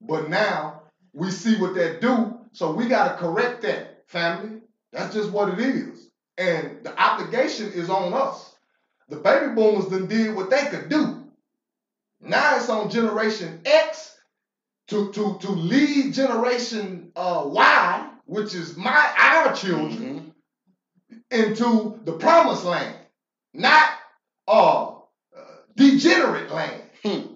But 0.00 0.28
now 0.28 0.82
we 1.14 1.30
see 1.30 1.56
what 1.56 1.74
that 1.74 2.00
do, 2.00 2.38
so 2.52 2.72
we 2.72 2.86
got 2.88 3.08
to 3.12 3.16
correct 3.18 3.62
that, 3.62 4.02
family. 4.06 4.60
That's 4.92 5.14
just 5.14 5.30
what 5.30 5.48
it 5.50 5.60
is. 5.60 6.10
And 6.38 6.84
the 6.84 6.98
obligation 7.00 7.72
is 7.72 7.90
on 7.90 8.14
us. 8.14 8.54
The 9.08 9.16
baby 9.16 9.54
boomers 9.54 9.86
done 9.86 10.06
did 10.06 10.34
what 10.36 10.50
they 10.50 10.66
could 10.66 10.88
do. 10.88 11.24
Now 12.20 12.56
it's 12.56 12.68
on 12.70 12.90
generation 12.90 13.60
X 13.64 14.16
to, 14.88 15.12
to, 15.12 15.38
to 15.40 15.50
lead 15.50 16.14
generation 16.14 17.12
uh, 17.16 17.42
Y, 17.46 18.10
which 18.28 18.54
is 18.54 18.76
my 18.76 19.14
our 19.18 19.54
children, 19.54 20.34
Mm-hmm. 21.32 21.40
into 21.40 22.00
the 22.04 22.12
promised 22.14 22.64
land, 22.64 22.96
not 23.54 23.90
uh, 24.48 24.88
uh, 24.90 24.96
degenerate 25.76 26.50
land. 26.52 26.82
Hmm. 27.04 27.34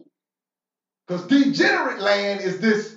Because 1.07 1.27
degenerate 1.27 2.01
land 2.01 2.41
is 2.43 2.61
this 2.61 2.97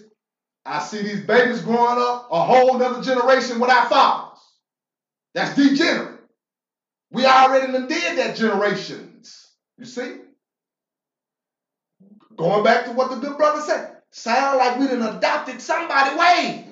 I 0.66 0.80
see 0.82 1.02
these 1.04 1.22
babies 1.26 1.62
growing 1.62 2.00
up, 2.00 2.30
a 2.32 2.44
whole 2.44 2.82
other 2.82 3.02
generation 3.04 3.60
without 3.60 3.90
fathers. 3.90 4.40
That's 5.36 5.56
degenerate. 5.56 6.22
We 7.12 7.26
already 7.26 7.72
did 7.88 8.18
that 8.20 8.36
generations. 8.36 9.48
You 9.78 9.86
see? 9.86 10.18
Going 12.38 12.64
back 12.64 12.86
to 12.86 12.92
what 12.94 13.12
the 13.12 13.18
good 13.18 13.38
brother 13.38 13.62
said. 13.62 13.98
sound 14.12 14.58
like 14.58 14.80
we 14.80 14.88
done 14.88 15.04
adopted 15.18 15.62
somebody 15.62 16.18
way. 16.18 16.65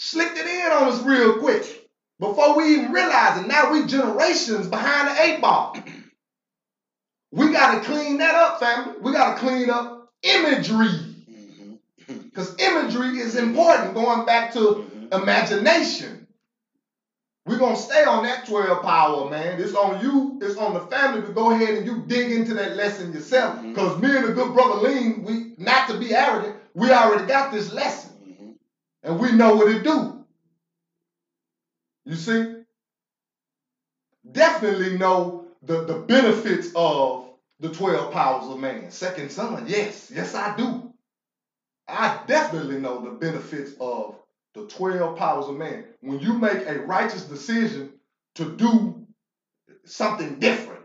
Mm-hmm. 0.00 0.18
Slicked 0.18 0.38
it 0.38 0.46
in 0.46 0.72
on 0.72 0.88
us 0.88 1.02
real 1.02 1.38
quick. 1.38 1.86
Before 2.18 2.56
we 2.56 2.74
even 2.74 2.92
realize 2.92 3.40
it, 3.40 3.46
now 3.46 3.72
we 3.72 3.86
generations 3.86 4.68
behind 4.68 5.08
the 5.08 5.22
eight 5.22 5.40
ball. 5.40 5.76
We 7.32 7.52
gotta 7.52 7.80
clean 7.84 8.18
that 8.18 8.34
up, 8.34 8.58
family. 8.58 8.94
We 9.02 9.12
gotta 9.12 9.38
clean 9.38 9.70
up 9.70 10.08
imagery. 10.24 10.88
Mm-hmm. 11.30 11.74
Because 12.24 12.56
imagery 12.58 13.18
is 13.18 13.36
important, 13.36 13.94
going 13.94 14.26
back 14.26 14.52
to 14.54 14.58
Mm-hmm. 14.58 15.22
imagination. 15.22 16.26
We're 17.46 17.58
gonna 17.58 17.76
stay 17.76 18.04
on 18.04 18.24
that 18.24 18.46
12 18.46 18.82
power, 18.82 19.30
man. 19.30 19.60
It's 19.60 19.74
on 19.74 20.00
you, 20.02 20.38
it's 20.42 20.56
on 20.56 20.74
the 20.74 20.80
family 20.80 21.22
to 21.22 21.32
go 21.32 21.52
ahead 21.52 21.76
and 21.76 21.86
you 21.86 22.02
dig 22.06 22.32
into 22.32 22.54
that 22.54 22.76
lesson 22.76 23.12
yourself. 23.12 23.56
Mhm. 23.60 23.74
Because 23.74 23.98
me 24.02 24.16
and 24.16 24.26
the 24.26 24.32
good 24.32 24.52
brother 24.52 24.80
Lean, 24.88 25.22
we 25.22 25.52
not 25.56 25.88
to 25.88 25.98
be 25.98 26.12
arrogant, 26.14 26.56
we 26.74 26.90
already 26.92 27.26
got 27.26 27.52
this 27.52 27.72
lesson. 27.72 28.09
And 29.02 29.18
we 29.18 29.32
know 29.32 29.54
what 29.56 29.68
it 29.70 29.84
do. 29.84 30.24
You 32.04 32.16
see? 32.16 32.54
Definitely 34.30 34.98
know 34.98 35.44
the, 35.62 35.84
the 35.84 35.96
benefits 35.96 36.70
of 36.74 37.28
the 37.60 37.70
12 37.70 38.12
powers 38.12 38.48
of 38.48 38.58
man. 38.58 38.90
Sekond 38.90 39.30
Sun, 39.30 39.64
yes, 39.68 40.10
yes 40.14 40.34
I 40.34 40.56
do. 40.56 40.92
I 41.88 42.20
definitely 42.26 42.78
know 42.78 43.00
the 43.04 43.12
benefits 43.12 43.72
of 43.80 44.16
the 44.54 44.64
12 44.66 45.16
powers 45.16 45.48
of 45.48 45.56
man. 45.56 45.84
When 46.00 46.20
you 46.20 46.34
make 46.34 46.66
a 46.66 46.80
righteous 46.80 47.24
decision 47.24 47.92
to 48.36 48.56
do 48.56 49.06
something 49.84 50.38
different, 50.38 50.82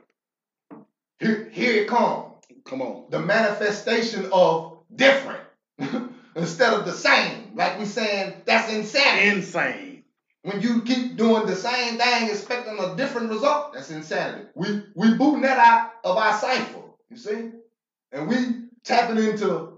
here, 1.20 1.50
here 1.52 1.84
it 1.84 1.88
comes. 1.88 2.34
Come 2.66 2.82
on. 2.82 3.06
The 3.10 3.20
manifestation 3.20 4.30
of 4.32 4.80
different 4.96 5.42
instead 6.36 6.74
of 6.74 6.86
the 6.86 6.94
same. 6.94 7.45
Like 7.56 7.78
we 7.78 7.86
saying, 7.86 8.34
that's 8.46 8.70
insanity. 8.70 9.28
Insane. 9.38 10.04
When 10.44 10.62
you 10.62 10.84
keep 10.84 11.18
doing 11.18 11.46
the 11.46 11.56
same 11.56 11.98
thing, 11.98 12.30
expecting 12.30 12.80
a 12.80 12.96
different 12.96 13.30
result, 13.30 13.74
that's 13.74 13.92
insanity. 13.92 14.44
We 14.56 14.80
we 14.96 15.10
booting 15.12 15.42
that 15.44 15.58
out 15.58 15.82
of 16.04 16.18
our 16.18 16.34
cipher, 16.34 16.84
you 17.10 17.18
see, 17.18 17.50
and 18.14 18.28
we 18.28 18.56
tapping 18.86 19.18
into 19.18 19.70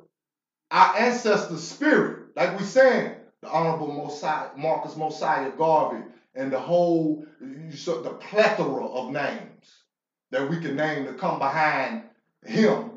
our 0.71 0.91
ancestors' 0.95 1.63
spirit, 1.63 2.13
like 2.35 2.55
we 2.55 2.63
saying 2.63 3.13
the 3.41 3.49
Honorable 3.49 3.89
Mosiah, 3.89 4.49
Marcus 4.55 4.95
Mosiah 4.95 5.49
Garvey, 5.49 6.03
and 6.35 6.51
the 6.51 6.59
whole 6.59 7.23
the 7.39 8.11
plethora 8.19 8.85
of 8.85 9.09
names 9.09 9.83
that 10.31 10.47
we 10.47 10.57
can 10.57 10.75
name 10.75 11.05
to 11.05 11.11
come 11.13 11.39
behind 11.39 12.01
him 12.45 12.91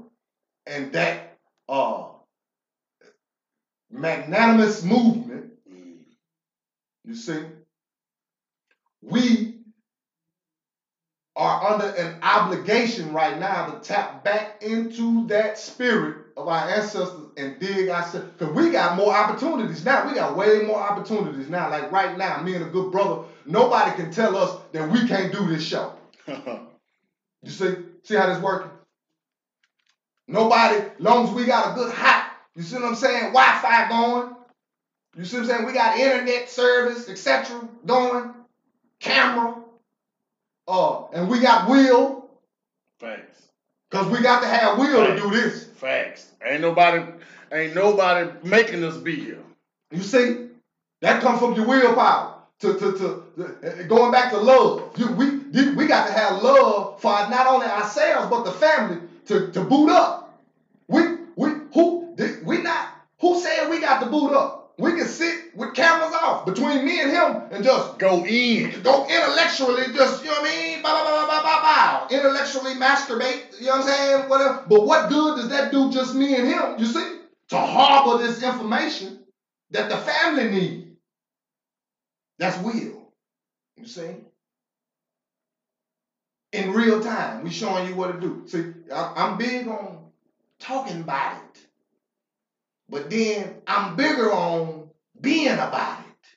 and 0.66 0.92
that 0.92 1.18
uh 1.68 2.04
magnanimous 3.90 4.82
movement 4.82 5.44
Mm. 5.70 5.98
you 7.04 7.14
see, 7.14 7.46
we 9.02 9.46
are 11.36 11.56
under 11.60 11.86
an 11.96 12.12
obligation 12.22 13.12
right 13.12 13.34
now 13.34 13.62
to 13.62 13.72
tap 13.74 14.08
back 14.22 14.48
into 14.60 15.22
that 15.22 15.56
spirit 15.56 16.14
of 16.36 16.48
our 16.48 16.62
ancestors 16.62 17.26
and 17.36 17.58
dig 17.58 17.88
ourselves. 17.88 18.26
Because 18.36 18.52
we 18.52 18.68
got 18.68 18.92
more 18.92 19.12
opportunities 19.12 19.82
now. 19.82 20.00
We 20.00 20.12
got 20.12 20.32
way 20.32 20.58
more 20.58 20.78
opportunities 20.80 21.48
now. 21.48 21.66
Like 21.66 21.84
right 21.90 22.12
now, 22.12 22.36
me 22.36 22.54
and 22.54 22.62
a 22.62 22.66
good 22.66 22.90
brother, 22.90 23.16
nobody 23.44 23.90
can 23.92 24.08
tell 24.08 24.36
us 24.36 24.54
that 24.72 24.86
we 24.86 25.02
can't 25.02 25.30
do 25.30 25.46
this 25.46 25.62
show. 25.62 25.90
You 27.42 27.50
see, 27.50 27.76
see 28.04 28.14
how 28.14 28.26
this 28.26 28.38
working? 28.40 28.70
Nobody, 30.28 30.82
long 30.98 31.22
as 31.22 31.32
we 31.32 31.44
got 31.44 31.64
a 31.64 31.68
good 31.68 31.88
hot, 31.88 32.19
you 32.60 32.66
see 32.66 32.76
what 32.76 32.84
I'm 32.84 32.94
saying? 32.94 33.32
Wi-Fi 33.32 33.88
going. 33.88 34.34
You 35.16 35.24
see 35.24 35.36
what 35.38 35.44
I'm 35.44 35.48
saying? 35.48 35.66
We 35.66 35.72
got 35.72 35.98
internet 35.98 36.50
service, 36.50 37.08
etc. 37.08 37.66
going, 37.86 38.32
camera, 39.00 39.56
uh, 40.68 41.06
and 41.14 41.28
we 41.28 41.40
got 41.40 41.68
will, 41.70 42.28
Facts. 43.00 43.48
because 43.90 44.06
we 44.08 44.20
got 44.20 44.42
to 44.42 44.46
have 44.46 44.78
will 44.78 45.06
to 45.06 45.16
do 45.16 45.30
this. 45.30 45.64
Facts. 45.64 46.30
Ain't 46.44 46.60
nobody, 46.60 47.02
ain't 47.50 47.74
nobody 47.74 48.30
making 48.44 48.84
us 48.84 48.98
be 48.98 49.16
here. 49.16 49.38
You 49.90 50.02
see? 50.02 50.48
That 51.00 51.22
comes 51.22 51.38
from 51.40 51.54
your 51.54 51.66
willpower. 51.66 52.34
To, 52.60 52.74
to, 52.78 52.92
to, 52.92 53.24
to- 53.38 53.84
going 53.88 54.12
back 54.12 54.30
to 54.32 54.36
love. 54.38 54.92
You, 54.98 55.10
we, 55.12 55.24
you- 55.50 55.74
we 55.76 55.86
got 55.86 56.06
to 56.08 56.12
have 56.12 56.42
love 56.42 57.00
for 57.00 57.10
not 57.10 57.46
only 57.46 57.66
ourselves, 57.66 58.28
but 58.28 58.44
the 58.44 58.52
family 58.52 59.00
to, 59.28 59.50
to 59.52 59.64
boot 59.64 59.88
up. 59.90 60.38
We, 60.88 61.00
we, 61.36 61.50
who, 61.72 62.12
did- 62.16 62.44
we 62.44 62.60
not, 62.62 62.90
who 63.20 63.38
said 63.38 63.68
we 63.68 63.80
got 63.80 64.00
to 64.00 64.06
boot 64.06 64.32
up? 64.32 64.72
We 64.78 64.92
can 64.92 65.06
sit 65.06 65.54
with 65.54 65.74
cameras 65.74 66.14
off 66.14 66.46
between 66.46 66.86
me 66.86 67.00
and 67.02 67.10
him 67.10 67.42
and 67.50 67.62
just 67.62 67.98
Go 67.98 68.24
in. 68.24 68.80
go 68.82 69.04
intellectually, 69.06 69.92
just, 69.92 70.24
you 70.24 70.30
know 70.30 70.40
what 70.40 70.50
I 70.50 70.54
mean? 70.54 70.82
Bow, 70.82 71.04
bow, 71.04 71.04
bow, 71.04 71.26
bow, 71.28 71.42
bow, 71.42 71.62
bow. 71.62 72.16
Intellectually 72.16 72.72
masturbate, 72.74 73.60
you 73.60 73.66
know 73.66 73.76
what 73.76 73.80
I'm 73.82 73.88
saying? 73.88 74.28
Whatever. 74.30 74.64
But 74.68 74.86
what 74.86 75.10
good 75.10 75.36
does 75.36 75.48
that 75.50 75.70
do 75.70 75.92
just 75.92 76.14
me 76.14 76.34
and 76.34 76.48
him, 76.48 76.78
you 76.78 76.86
see? 76.86 77.18
To 77.48 77.58
harbor 77.58 78.22
this 78.24 78.42
information 78.42 79.20
that 79.70 79.90
the 79.90 79.98
family 79.98 80.48
need. 80.50 80.96
That's 82.38 82.58
will. 82.62 83.12
You 83.76 83.86
see? 83.86 84.16
In 86.52 86.72
real 86.72 87.00
time, 87.00 87.44
we 87.44 87.50
showing 87.50 87.86
you 87.86 87.94
what 87.94 88.12
to 88.12 88.20
do. 88.20 88.44
See, 88.46 88.64
I'm 88.92 89.36
big 89.36 89.68
on 89.68 90.06
talking 90.58 91.02
about 91.02 91.36
it. 91.36 91.66
But 92.90 93.08
then 93.08 93.56
I'm 93.66 93.96
bigger 93.96 94.30
on 94.30 94.90
being 95.20 95.52
about 95.52 96.00
it. 96.00 96.28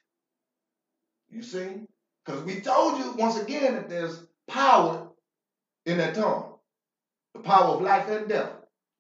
You 1.36 1.42
see? 1.42 1.82
Because 2.26 2.44
we 2.44 2.62
told 2.62 3.00
you 3.00 3.12
once 3.18 3.38
again 3.38 3.74
that 3.74 3.90
there's 3.90 4.28
power 4.48 5.08
in 5.86 5.98
that 5.98 6.16
tongue. 6.16 6.54
The 7.34 7.42
power 7.42 7.76
of 7.76 7.82
life 7.82 8.08
and 8.08 8.30
death. 8.30 8.52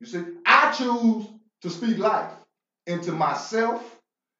You 0.01 0.07
see? 0.07 0.23
I 0.45 0.71
choose 0.71 1.27
to 1.61 1.69
speak 1.69 1.99
life 1.99 2.31
into 2.87 3.11
myself, 3.11 3.99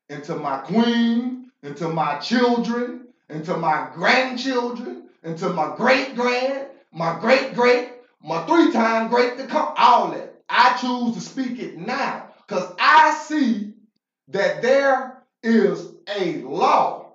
into 0.10 0.36
my 0.36 0.58
queen, 0.58 1.52
into 1.62 1.90
my 1.90 2.16
children, 2.16 3.08
into 3.30 3.56
my 3.56 3.90
grandchildren, 3.94 5.10
into 5.24 5.50
my 5.50 5.76
great 5.78 6.16
grand, 6.16 6.68
my 6.92 7.18
great 7.20 7.54
great, 7.54 7.90
my 8.22 8.46
three 8.46 8.72
time 8.72 9.10
great 9.10 9.38
to 9.38 9.46
come, 9.46 9.74
all 9.78 10.12
that. 10.12 10.36
I 10.50 10.74
choose 10.74 11.14
to 11.14 11.22
speak 11.22 11.60
it 11.60 11.78
now 11.78 12.28
because 12.48 12.74
I 12.80 13.14
see 13.16 13.74
that 14.30 14.62
there 14.62 15.24
is 15.44 15.94
a 16.18 16.38
law 16.42 17.14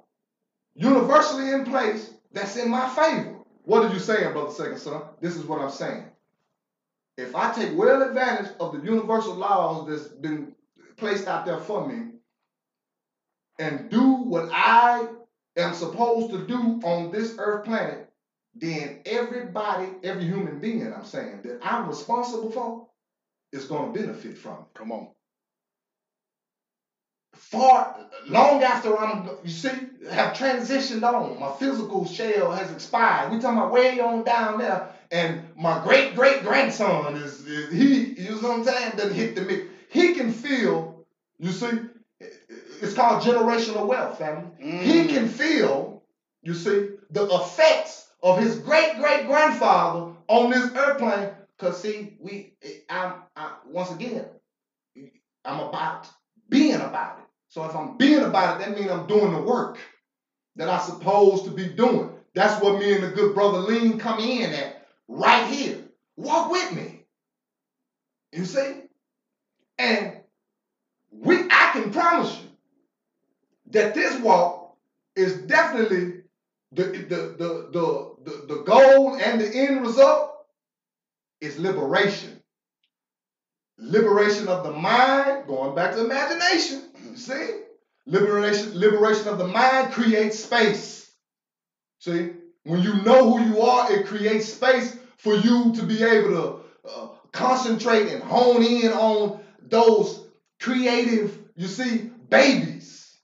universally 0.77 1.53
in 1.53 1.65
place 1.65 2.15
that's 2.33 2.57
in 2.57 2.71
my 2.71 2.89
favor. 2.91 3.37
What 3.65 3.85
are 3.85 3.93
you 3.93 4.01
saying, 4.01 4.33
brother 4.33 4.51
Sekond 4.53 4.79
Sun? 4.79 5.03
This 5.21 5.37
is 5.37 5.45
what 5.45 5.61
I'm 5.61 5.71
saying. 5.71 6.05
If 7.19 7.37
I 7.37 7.53
take 7.53 7.77
well 7.77 8.03
advantage 8.03 8.53
of 8.61 8.73
the 8.73 8.81
universal 8.81 9.37
laws 9.37 9.89
that's 9.89 10.09
been 10.09 10.55
placed 10.97 11.29
out 11.29 11.47
there 11.47 11.59
for 11.59 11.87
me 11.87 12.13
and 13.59 13.91
do 13.91 14.03
what 14.03 14.51
I 14.53 15.07
am 15.57 15.75
supposed 15.75 16.31
to 16.31 16.47
do 16.47 16.81
on 16.85 17.13
this 17.13 17.37
earth 17.39 17.65
planet, 17.65 18.09
then 18.55 19.01
everybody, 19.07 19.89
every 20.05 20.25
human 20.25 20.61
being, 20.61 20.93
I'm 20.93 21.05
saying, 21.05 21.43
that 21.45 21.59
I'm 21.63 21.89
responsible 21.89 22.51
for 22.51 22.89
is 23.53 23.67
going 23.67 23.93
to 23.93 24.01
benefit 24.01 24.39
from 24.39 24.55
it 24.61 24.67
Come 24.75 24.93
on. 24.93 25.09
Far 27.39 27.95
long 28.27 28.63
after 28.63 28.97
I'm 28.97 29.27
you 29.43 29.51
see 29.51 29.89
have 30.11 30.35
transitioned 30.35 31.05
on. 31.05 31.39
My 31.41 31.49
physical 31.51 32.07
shell 32.07 32.51
has 32.53 32.73
expired. 32.73 33.31
We 33.31 33.39
talking 33.39 33.59
about 33.59 33.73
way 33.73 34.01
on 34.01 34.25
down 34.25 34.59
there, 34.59 34.89
and 35.13 35.41
my 35.57 35.81
great 35.81 36.15
great 36.15 36.43
grandson 36.43 37.17
is, 37.17 37.47
is 37.47 37.73
he. 37.73 38.15
You 38.23 38.33
know 38.37 38.49
what 38.49 38.59
I'm 38.59 38.65
saying? 38.65 38.97
Doesn't 38.97 39.15
hit 39.15 39.37
the 39.37 39.43
mix. 39.43 39.63
He 39.91 40.13
can 40.13 40.31
feel. 40.31 40.95
You 41.39 41.51
see, 41.53 41.81
it's 42.83 42.95
called 42.95 43.21
generational 43.21 43.87
wealth, 43.87 44.17
family. 44.19 44.49
He 44.59 45.03
Mm. 45.05 45.11
can 45.11 45.27
feel. 45.27 45.99
You 46.43 46.55
see 46.55 46.87
the 47.11 47.27
effects 47.31 48.07
of 48.23 48.39
his 48.39 48.57
great 48.57 48.97
great 48.97 49.27
grandfather 49.27 50.05
on 50.29 50.51
this 50.51 50.71
airplane. 50.77 51.29
Cause 51.59 51.81
see, 51.81 52.15
we 52.19 52.49
I'm 52.89 53.15
I, 53.37 53.51
once 53.65 53.91
again 53.91 54.25
I'm 55.45 55.61
about 55.61 56.09
being 56.51 56.81
about 56.81 57.19
it. 57.19 57.25
So 57.59 57.65
if 57.65 57.75
I'm 57.77 57.97
being 57.97 58.23
about 58.23 58.61
it, 58.61 58.67
that 58.67 58.79
means 58.79 58.93
I'm 58.93 59.09
doing 59.09 59.33
the 59.33 59.43
work 59.43 59.81
that 60.57 60.69
I'm 60.69 60.81
supposed 60.81 61.45
to 61.47 61.51
be 61.51 61.67
doing. 61.67 62.13
That's 62.35 62.63
what 62.63 62.79
me 62.79 62.95
and 62.95 63.03
the 63.03 63.09
good 63.11 63.35
brother 63.35 63.59
Lean 63.59 63.99
come 63.99 64.21
in 64.21 64.53
at 64.53 64.87
right 65.09 65.45
here. 65.49 65.79
Walk 66.17 66.53
with 66.53 66.73
me. 66.73 67.05
You 68.33 68.45
see? 68.45 68.83
And 69.79 70.19
we 71.11 71.37
I 71.51 71.71
can 71.73 71.91
promise 71.93 72.41
you 72.41 72.49
that 73.73 73.95
this 73.95 74.21
walk 74.21 74.77
is 75.17 75.35
definitely 75.43 76.23
the 76.73 76.85
the 76.85 77.17
the 77.39 77.69
the, 77.73 78.15
the, 78.25 78.55
the 78.55 78.63
goal 78.63 79.17
and 79.17 79.41
the 79.41 79.53
end 79.53 79.83
result 79.83 80.33
is 81.41 81.59
liberation. 81.59 82.35
liberation 83.79 84.49
of 84.49 84.65
the 84.65 84.73
mind, 84.73 85.47
going 85.47 85.75
back 85.75 85.93
to 85.95 86.05
imagination. 86.05 86.83
See? 87.19 87.61
Liberation, 88.07 88.79
liberation 88.79 89.29
of 89.29 89.39
the 89.39 89.47
mind 89.47 89.93
creates 89.93 90.39
space. 90.39 91.11
See? 91.99 92.31
When 92.65 92.83
you 92.83 93.03
know 93.03 93.37
who 93.37 93.45
you 93.45 93.61
are, 93.61 93.93
it 93.93 94.07
creates 94.07 94.53
space 94.53 94.97
for 95.17 95.35
you 95.35 95.73
to 95.75 95.83
be 95.83 96.03
able 96.03 96.31
to 96.31 96.89
uh, 96.89 97.09
concentrate 97.33 98.13
and 98.13 98.23
hone 98.23 98.63
in 98.63 98.93
on 98.93 99.41
those 99.61 100.27
creative, 100.61 101.39
you 101.57 101.67
see, 101.67 102.11
babies 102.31 103.19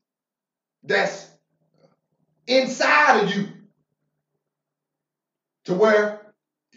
that's 0.83 1.31
inside 2.47 3.21
of 3.21 3.35
you. 3.35 3.49
To 5.65 5.75
where 5.75 6.21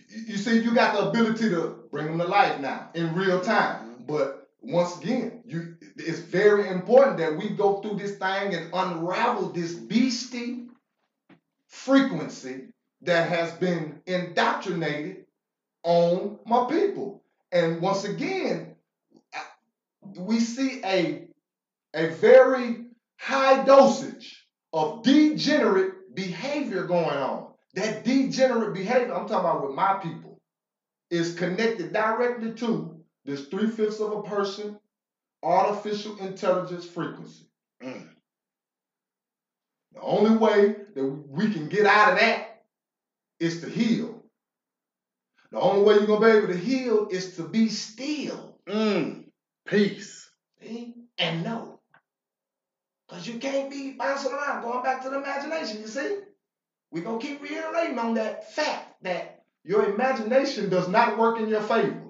you 0.10 0.38
see, 0.38 0.62
you 0.62 0.74
got 0.74 0.94
the 0.94 1.10
ability 1.10 1.50
to 1.50 1.84
bring 1.92 2.08
them 2.08 2.18
to 2.20 2.26
life 2.26 2.60
now 2.60 2.90
in 2.94 3.16
real 3.16 3.42
time. 3.42 4.04
But 4.08 4.47
once 4.62 4.98
again, 4.98 5.44
you 5.46 5.76
it's 5.98 6.20
very 6.20 6.68
important 6.68 7.18
that 7.18 7.38
we 7.38 7.50
go 7.50 7.82
through 7.82 7.98
this 7.98 8.18
thing 8.18 8.54
and 8.54 8.70
unravel 8.74 9.50
this 9.50 9.74
beastie 9.74 10.68
frequency 11.68 12.68
that 13.02 13.30
has 13.30 13.52
been 13.54 14.02
indoctrinated 14.06 15.26
on 15.84 16.40
my 16.46 16.66
people. 16.70 17.24
And 17.52 17.82
once 17.82 18.04
again, 18.04 18.76
we 20.18 20.40
see 20.40 20.82
a, 20.84 21.28
a 21.94 22.08
very 22.16 22.86
high 23.18 23.64
dosage 23.64 24.48
of 24.74 25.04
degenerate 25.04 26.16
behavior 26.16 26.84
going 26.86 27.06
on. 27.06 27.48
That 27.76 28.04
degenerate 28.04 28.74
behavior, 28.74 29.14
I'm 29.14 29.28
talking 29.28 29.36
about 29.36 29.68
with 29.68 29.76
my 29.76 29.94
people, 29.96 30.40
is 31.10 31.36
connected 31.36 31.94
directly 31.94 32.54
to 32.54 32.97
this 33.28 33.48
three 33.48 33.68
fifths 33.68 34.00
of 34.00 34.14
a 34.14 34.24
person 34.24 34.80
artificial 35.44 36.18
intelligence 36.18 36.86
frequency. 36.86 37.46
Mm. 37.84 38.08
The 39.94 40.02
only 40.02 40.38
way 40.38 40.76
that 40.96 41.06
we 41.30 41.52
can 41.52 41.68
get 41.68 41.86
out 41.86 42.14
of 42.14 42.20
that 42.20 42.64
is 43.40 43.62
to 43.62 43.70
heal. 43.70 44.24
The 45.52 45.60
only 45.60 45.84
way 45.84 45.96
you're 45.96 46.08
gonna 46.08 46.26
be 46.26 46.38
able 46.38 46.48
to 46.48 46.58
heal 46.58 47.08
is 47.12 47.36
to 47.36 47.44
be 47.44 47.70
still. 47.70 48.60
Mm. 48.68 49.26
Peace. 49.66 50.30
See? 50.62 50.96
And 51.18 51.44
know. 51.44 51.80
Because 53.08 53.28
you 53.28 53.40
can't 53.40 53.70
be 53.70 53.94
bouncing 53.94 54.32
around, 54.32 54.64
going 54.64 54.84
back 54.84 55.04
to 55.04 55.10
the 55.10 55.18
imagination, 55.18 55.82
you 55.82 55.88
see? 55.88 56.18
We're 56.92 57.04
gonna 57.04 57.20
keep 57.20 57.42
reiterating 57.42 58.00
on 58.00 58.16
that 58.16 58.54
fact 58.54 59.04
that 59.04 59.44
your 59.64 59.94
imagination 59.94 60.70
does 60.70 60.88
not 60.88 61.18
work 61.18 61.40
in 61.40 61.50
your 61.50 61.62
favor. 61.62 62.07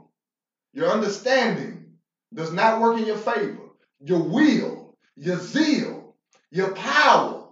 Your 0.77 0.91
understanding 0.91 1.85
does 2.31 2.53
not 2.53 2.79
work 2.79 2.99
in 2.99 3.07
your 3.07 3.17
favor. 3.17 3.63
Your 3.99 4.19
will, 4.19 4.95
your 5.15 5.39
zeal, 5.39 6.13
your 6.51 6.69
power, 6.75 7.47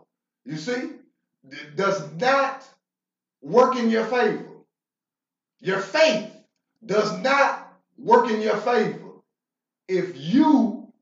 you 0.45 0.57
see, 0.57 0.91
does 1.76 2.07
not 2.14 2.69
work 3.41 3.77
in 3.77 3.89
your 3.89 4.06
favor. 4.06 4.45
Your 5.60 5.80
faith 5.80 6.31
does 6.85 7.18
not 7.23 7.73
work 7.97 8.30
in 8.30 8.41
your 8.41 8.57
favor 8.57 9.10
if 9.88 10.15
you 10.15 10.93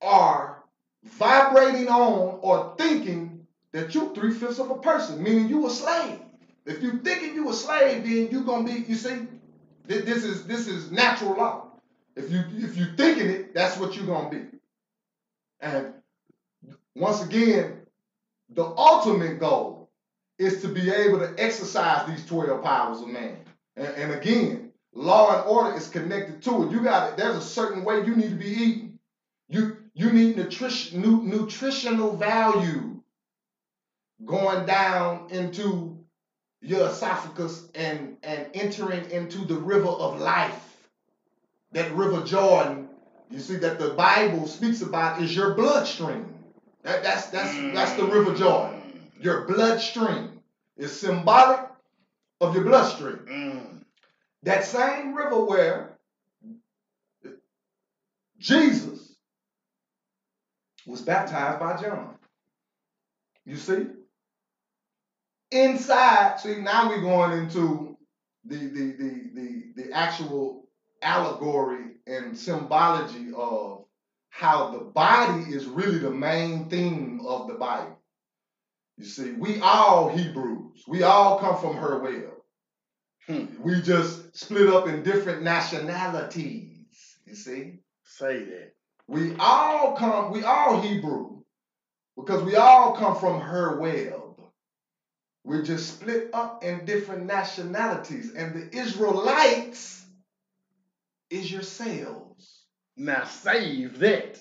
are 0.00 0.62
vibrating 1.02 1.88
on 1.88 2.38
or 2.40 2.76
thinking 2.78 3.48
that 3.72 3.96
you're 3.96 4.14
three 4.14 4.32
fifths 4.32 4.60
of 4.60 4.70
a 4.70 4.78
person, 4.78 5.20
meaning 5.20 5.48
you 5.48 5.66
a 5.66 5.70
slave. 5.70 6.20
If 6.66 6.84
you 6.84 7.00
thinking 7.00 7.34
you 7.34 7.50
a 7.50 7.52
slave, 7.52 8.04
then 8.04 8.28
you're 8.30 8.44
gonna 8.44 8.62
be. 8.62 8.84
You 8.86 8.94
see, 8.94 9.26
this 9.98 10.24
is 10.24 10.46
this 10.46 10.68
is 10.68 10.90
natural 10.90 11.36
law. 11.36 11.66
If 12.16 12.30
you 12.30 12.42
if 12.52 12.76
you 12.76 12.86
thinking 12.96 13.28
it, 13.28 13.54
that's 13.54 13.76
what 13.78 13.96
you're 13.96 14.06
gonna 14.06 14.30
be. 14.30 14.42
And 15.60 15.94
once 16.94 17.22
again, 17.22 17.80
the 18.50 18.64
ultimate 18.64 19.38
goal 19.40 19.90
is 20.38 20.62
to 20.62 20.68
be 20.68 20.90
able 20.90 21.18
to 21.18 21.34
exercise 21.38 22.06
these 22.08 22.24
12 22.26 22.62
powers 22.62 23.00
of 23.00 23.08
man. 23.08 23.36
And, 23.76 23.88
and 23.88 24.12
again, 24.12 24.72
law 24.92 25.38
and 25.38 25.48
order 25.48 25.76
is 25.76 25.88
connected 25.88 26.42
to 26.42 26.64
it. 26.64 26.72
You 26.72 26.80
got 26.80 27.10
it. 27.10 27.16
There's 27.16 27.36
a 27.36 27.40
certain 27.42 27.84
way 27.84 28.04
you 28.04 28.16
need 28.16 28.30
to 28.30 28.36
be 28.36 28.46
eating. 28.48 28.98
You 29.48 29.76
you 29.94 30.12
need 30.12 30.36
nutrition, 30.36 31.02
nu- 31.02 31.22
nutritional 31.22 32.16
value 32.16 33.02
going 34.24 34.66
down 34.66 35.28
into 35.30 35.99
your 36.62 36.88
esophagus 36.88 37.68
and, 37.74 38.16
and 38.22 38.46
entering 38.54 39.10
into 39.10 39.38
the 39.38 39.54
river 39.54 39.88
of 39.88 40.20
life. 40.20 40.66
That 41.72 41.92
river 41.92 42.24
Jordan, 42.24 42.88
you 43.30 43.38
see, 43.38 43.56
that 43.56 43.78
the 43.78 43.90
Bible 43.90 44.46
speaks 44.46 44.82
about 44.82 45.22
is 45.22 45.34
your 45.34 45.54
bloodstream. 45.54 46.34
That, 46.82 47.02
that's 47.02 47.26
that's 47.26 47.54
that's 47.74 47.92
the 47.92 48.04
river 48.04 48.34
Jordan. 48.34 48.80
Your 49.20 49.46
bloodstream 49.46 50.40
is 50.76 50.98
symbolic 50.98 51.60
of 52.40 52.54
your 52.54 52.64
bloodstream. 52.64 53.18
Mm. 53.28 53.84
That 54.42 54.64
same 54.64 55.14
river 55.14 55.44
where 55.44 55.96
Jesus 58.38 59.14
was 60.86 61.02
baptized 61.02 61.60
by 61.60 61.80
John. 61.80 62.14
You 63.44 63.56
see? 63.56 63.86
Inside, 65.52 66.38
see, 66.40 66.60
now 66.60 66.88
we're 66.88 67.00
going 67.00 67.32
into 67.38 67.96
the 68.44 68.56
the 68.56 68.92
the 68.98 69.30
the, 69.34 69.82
the 69.82 69.92
actual 69.92 70.68
allegory 71.02 71.96
and 72.06 72.36
symbology 72.36 73.32
of 73.36 73.84
how 74.30 74.70
the 74.70 74.78
body 74.78 75.42
is 75.52 75.66
really 75.66 75.98
the 75.98 76.10
main 76.10 76.68
theme 76.68 77.20
of 77.26 77.48
the 77.48 77.54
Bible. 77.54 77.98
You 78.96 79.04
see, 79.04 79.32
we 79.32 79.60
all 79.60 80.08
Hebrews. 80.08 80.84
We 80.86 81.02
all 81.02 81.38
come 81.38 81.58
from 81.58 81.76
her 81.76 81.98
well. 81.98 82.44
Hmm. 83.26 83.46
We 83.62 83.80
just 83.80 84.36
split 84.36 84.68
up 84.68 84.88
in 84.88 85.02
different 85.02 85.42
nationalities. 85.42 87.16
You 87.26 87.34
see? 87.34 87.78
Say 88.04 88.44
that. 88.44 88.72
We 89.06 89.34
all 89.38 89.96
come, 89.96 90.32
we 90.32 90.42
all 90.44 90.80
Hebrew, 90.80 91.42
because 92.16 92.42
we 92.42 92.56
all 92.56 92.94
come 92.94 93.16
from 93.16 93.40
her 93.40 93.80
web. 93.80 94.19
We're 95.44 95.62
just 95.62 95.94
split 95.94 96.30
up 96.32 96.62
in 96.64 96.84
different 96.84 97.26
nationalities. 97.26 98.34
And 98.34 98.54
the 98.54 98.76
Israelites 98.76 100.04
is 101.30 101.50
yourselves. 101.50 102.64
Now 102.96 103.24
save 103.24 103.98
that. 104.00 104.38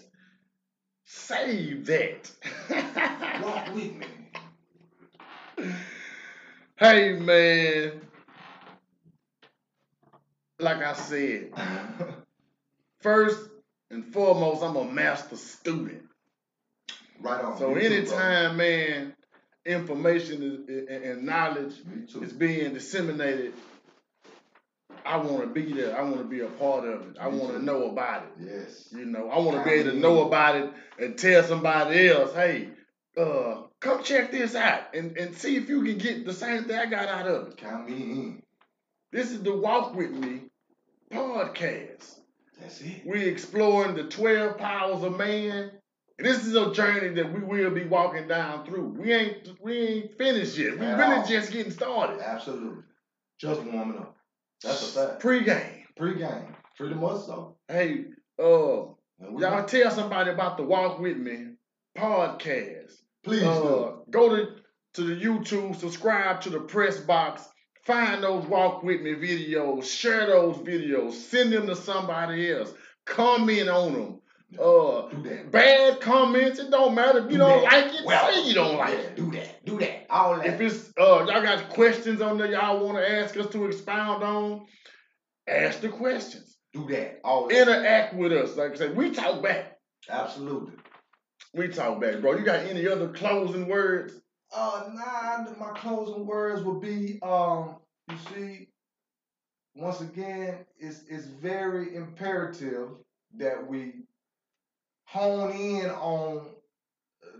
Save 1.05 1.85
that. 1.87 2.31
Walk 3.43 3.73
with 3.73 3.95
me. 3.95 4.07
Hey 6.77 7.13
man. 7.13 8.01
Like 10.59 10.77
I 10.83 10.93
said, 10.93 11.51
first 12.99 13.39
and 13.89 14.05
foremost, 14.13 14.61
I'm 14.61 14.75
a 14.75 14.83
master 14.83 15.37
student. 15.37 16.03
Right 17.21 17.43
on. 17.43 17.57
So 17.57 17.75
anytime, 17.75 18.57
man, 18.57 19.13
information 19.69 20.65
and 20.89 21.25
knowledge 21.25 21.75
is 22.21 22.33
being 22.33 22.73
disseminated, 22.73 23.53
I 25.05 25.17
want 25.17 25.41
to 25.41 25.47
be 25.47 25.71
there. 25.73 25.97
I 25.97 26.03
want 26.03 26.17
to 26.17 26.23
be 26.23 26.41
a 26.41 26.47
part 26.47 26.85
of 26.85 27.01
it. 27.01 27.17
I 27.19 27.27
want 27.27 27.53
to 27.53 27.63
know 27.63 27.89
about 27.89 28.23
it. 28.23 28.31
Yes. 28.39 28.89
You 28.91 29.05
know, 29.05 29.29
I 29.29 29.39
want 29.39 29.57
to 29.57 29.63
be 29.63 29.71
able 29.77 29.91
to 29.91 29.97
know 29.97 30.27
about 30.27 30.55
it 30.55 30.71
and 30.99 31.17
tell 31.17 31.43
somebody 31.43 32.09
else, 32.09 32.33
hey, 32.33 32.69
uh, 33.17 33.63
come 33.79 34.03
check 34.03 34.31
this 34.31 34.55
out 34.55 34.93
and, 34.93 35.17
and 35.17 35.35
see 35.35 35.55
if 35.55 35.69
you 35.69 35.83
can 35.83 35.97
get 35.97 36.25
the 36.25 36.33
same 36.33 36.65
thing 36.65 36.77
I 36.77 36.85
got 36.85 37.07
out 37.07 37.27
of 37.27 37.47
it. 37.49 37.57
Count 37.57 37.89
me 37.89 37.95
in. 37.95 38.43
This 39.11 39.31
is 39.31 39.41
the 39.41 39.55
Walk 39.55 39.95
With 39.95 40.11
Me 40.11 40.41
podcast. 41.11 42.19
That's 42.59 42.81
it. 42.81 43.01
We're 43.05 43.29
exploring 43.29 43.95
the 43.95 44.03
12 44.03 44.57
powers 44.57 45.03
of 45.03 45.17
man. 45.17 45.71
This 46.21 46.45
is 46.45 46.55
a 46.55 46.73
journey 46.73 47.09
that 47.09 47.33
we 47.33 47.39
will 47.39 47.71
be 47.71 47.85
walking 47.85 48.27
down 48.27 48.65
through. 48.65 48.95
We 48.99 49.13
ain't 49.13 49.49
we 49.61 49.77
ain't 49.77 50.17
finished 50.17 50.57
yet. 50.57 50.77
We 50.77 50.85
really 50.85 51.15
all. 51.15 51.25
just 51.25 51.51
getting 51.51 51.71
started. 51.71 52.19
Absolutely. 52.19 52.83
Just 53.39 53.61
warming 53.63 53.99
up. 53.99 54.17
That's 54.61 54.95
a 54.95 55.07
fact. 55.07 55.21
Pre-game. 55.21 55.85
Pre-game. 55.95 56.55
Pretty 56.77 56.95
much 56.95 57.25
so. 57.25 57.57
Hey, 57.67 58.05
uh, 58.37 58.43
y'all 58.43 59.65
tell 59.65 59.91
somebody 59.91 60.31
about 60.31 60.57
the 60.57 60.63
Walk 60.63 60.99
With 60.99 61.17
Me 61.17 61.53
podcast. 61.97 62.91
Please 63.23 63.43
uh, 63.43 63.61
do. 63.61 64.01
Go 64.09 64.35
to, 64.35 64.47
to 64.95 65.03
the 65.03 65.15
YouTube, 65.15 65.75
subscribe 65.75 66.41
to 66.41 66.49
the 66.49 66.59
press 66.59 66.99
box, 66.99 67.47
find 67.85 68.23
those 68.23 68.45
Walk 68.45 68.83
With 68.83 69.01
Me 69.01 69.13
videos, 69.13 69.85
share 69.85 70.27
those 70.27 70.57
videos, 70.57 71.13
send 71.13 71.53
them 71.53 71.67
to 71.67 71.75
somebody 71.75 72.51
else, 72.51 72.73
comment 73.05 73.69
on 73.69 73.93
them. 73.93 74.21
Uh, 74.57 75.07
bad 75.51 76.01
comments, 76.01 76.57
it 76.57 76.71
don't 76.71 76.95
matter 76.95 77.19
if 77.19 77.25
you 77.25 77.31
do 77.31 77.37
not 77.37 77.63
like 77.63 77.93
it. 77.93 78.03
Well, 78.03 78.33
say 78.33 78.47
you 78.47 78.55
don't 78.55 78.77
like 78.77 78.93
yeah, 78.93 78.99
it. 79.01 79.15
Do 79.15 79.31
that, 79.31 79.63
do 79.63 79.77
that, 79.77 80.07
all 80.09 80.37
that. 80.37 80.45
If 80.45 80.59
it's 80.59 80.91
uh, 80.97 81.25
y'all 81.27 81.43
got 81.43 81.69
questions 81.69 82.19
on 82.19 82.39
there, 82.39 82.51
y'all 82.51 82.83
want 82.83 82.97
to 82.97 83.07
ask 83.07 83.37
us 83.37 83.47
to 83.51 83.65
expound 83.65 84.23
on, 84.23 84.65
ask 85.47 85.81
the 85.81 85.89
questions. 85.89 86.57
do 86.73 86.87
that. 86.89 87.19
All 87.23 87.47
that. 87.47 87.61
Interact 87.61 88.15
with 88.15 88.31
us. 88.33 88.57
Like 88.57 88.71
I 88.71 88.75
said, 88.75 88.97
we 88.97 89.11
talk 89.11 89.43
back. 89.43 89.77
Absolutely. 90.09 90.73
We 91.53 91.67
talk 91.67 92.01
back, 92.01 92.19
bro. 92.19 92.35
You 92.35 92.43
got 92.43 92.65
any 92.65 92.87
other 92.87 93.09
closing 93.09 93.67
words? 93.67 94.13
Uh, 94.51 94.89
nah. 94.93 95.45
My 95.59 95.73
closing 95.75 96.25
words 96.25 96.63
would 96.63 96.81
be, 96.81 97.19
um, 97.21 97.77
you 98.09 98.17
see, 98.33 98.69
once 99.75 100.01
again, 100.01 100.65
it's 100.79 101.03
it's 101.07 101.25
very 101.25 101.95
imperative 101.95 102.89
that 103.37 103.67
we 103.67 103.93
hone 105.09 105.51
in 105.51 105.89
on 105.89 106.47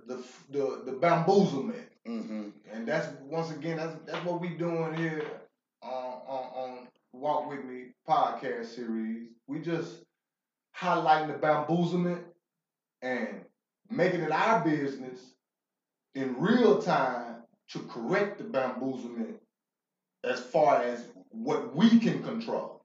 the 0.08 0.24
the 0.50 0.84
the 0.86 0.94
bamboozlement, 0.94 1.86
Mm-hmm. 2.08 2.50
and 2.74 2.88
that's 2.88 3.08
once 3.30 3.52
again 3.52 3.78
that's 3.78 3.96
that's 4.06 4.26
what 4.26 4.42
we 4.42 4.50
doing 4.50 4.96
here 4.96 5.24
on 5.84 6.14
on, 6.28 6.46
on 6.56 6.88
Walk 7.14 7.50
with 7.50 7.64
Me 7.66 7.88
podcast 8.08 8.66
series. 8.68 9.28
We 9.48 9.60
just 9.60 10.04
highlighting 10.76 11.28
the 11.28 11.34
bamboozlement 11.36 12.24
and 13.02 13.46
making 13.90 14.22
it 14.22 14.32
our 14.32 14.64
business 14.64 15.34
in 16.16 16.40
real 16.40 16.82
time 16.82 17.38
to 17.70 17.80
correct 17.82 18.40
the 18.40 18.46
bamboozlement 18.46 19.36
as 20.24 20.40
far 20.42 20.82
as 20.82 21.06
what 21.32 21.76
we 21.76 22.00
can 22.00 22.24
control. 22.24 22.82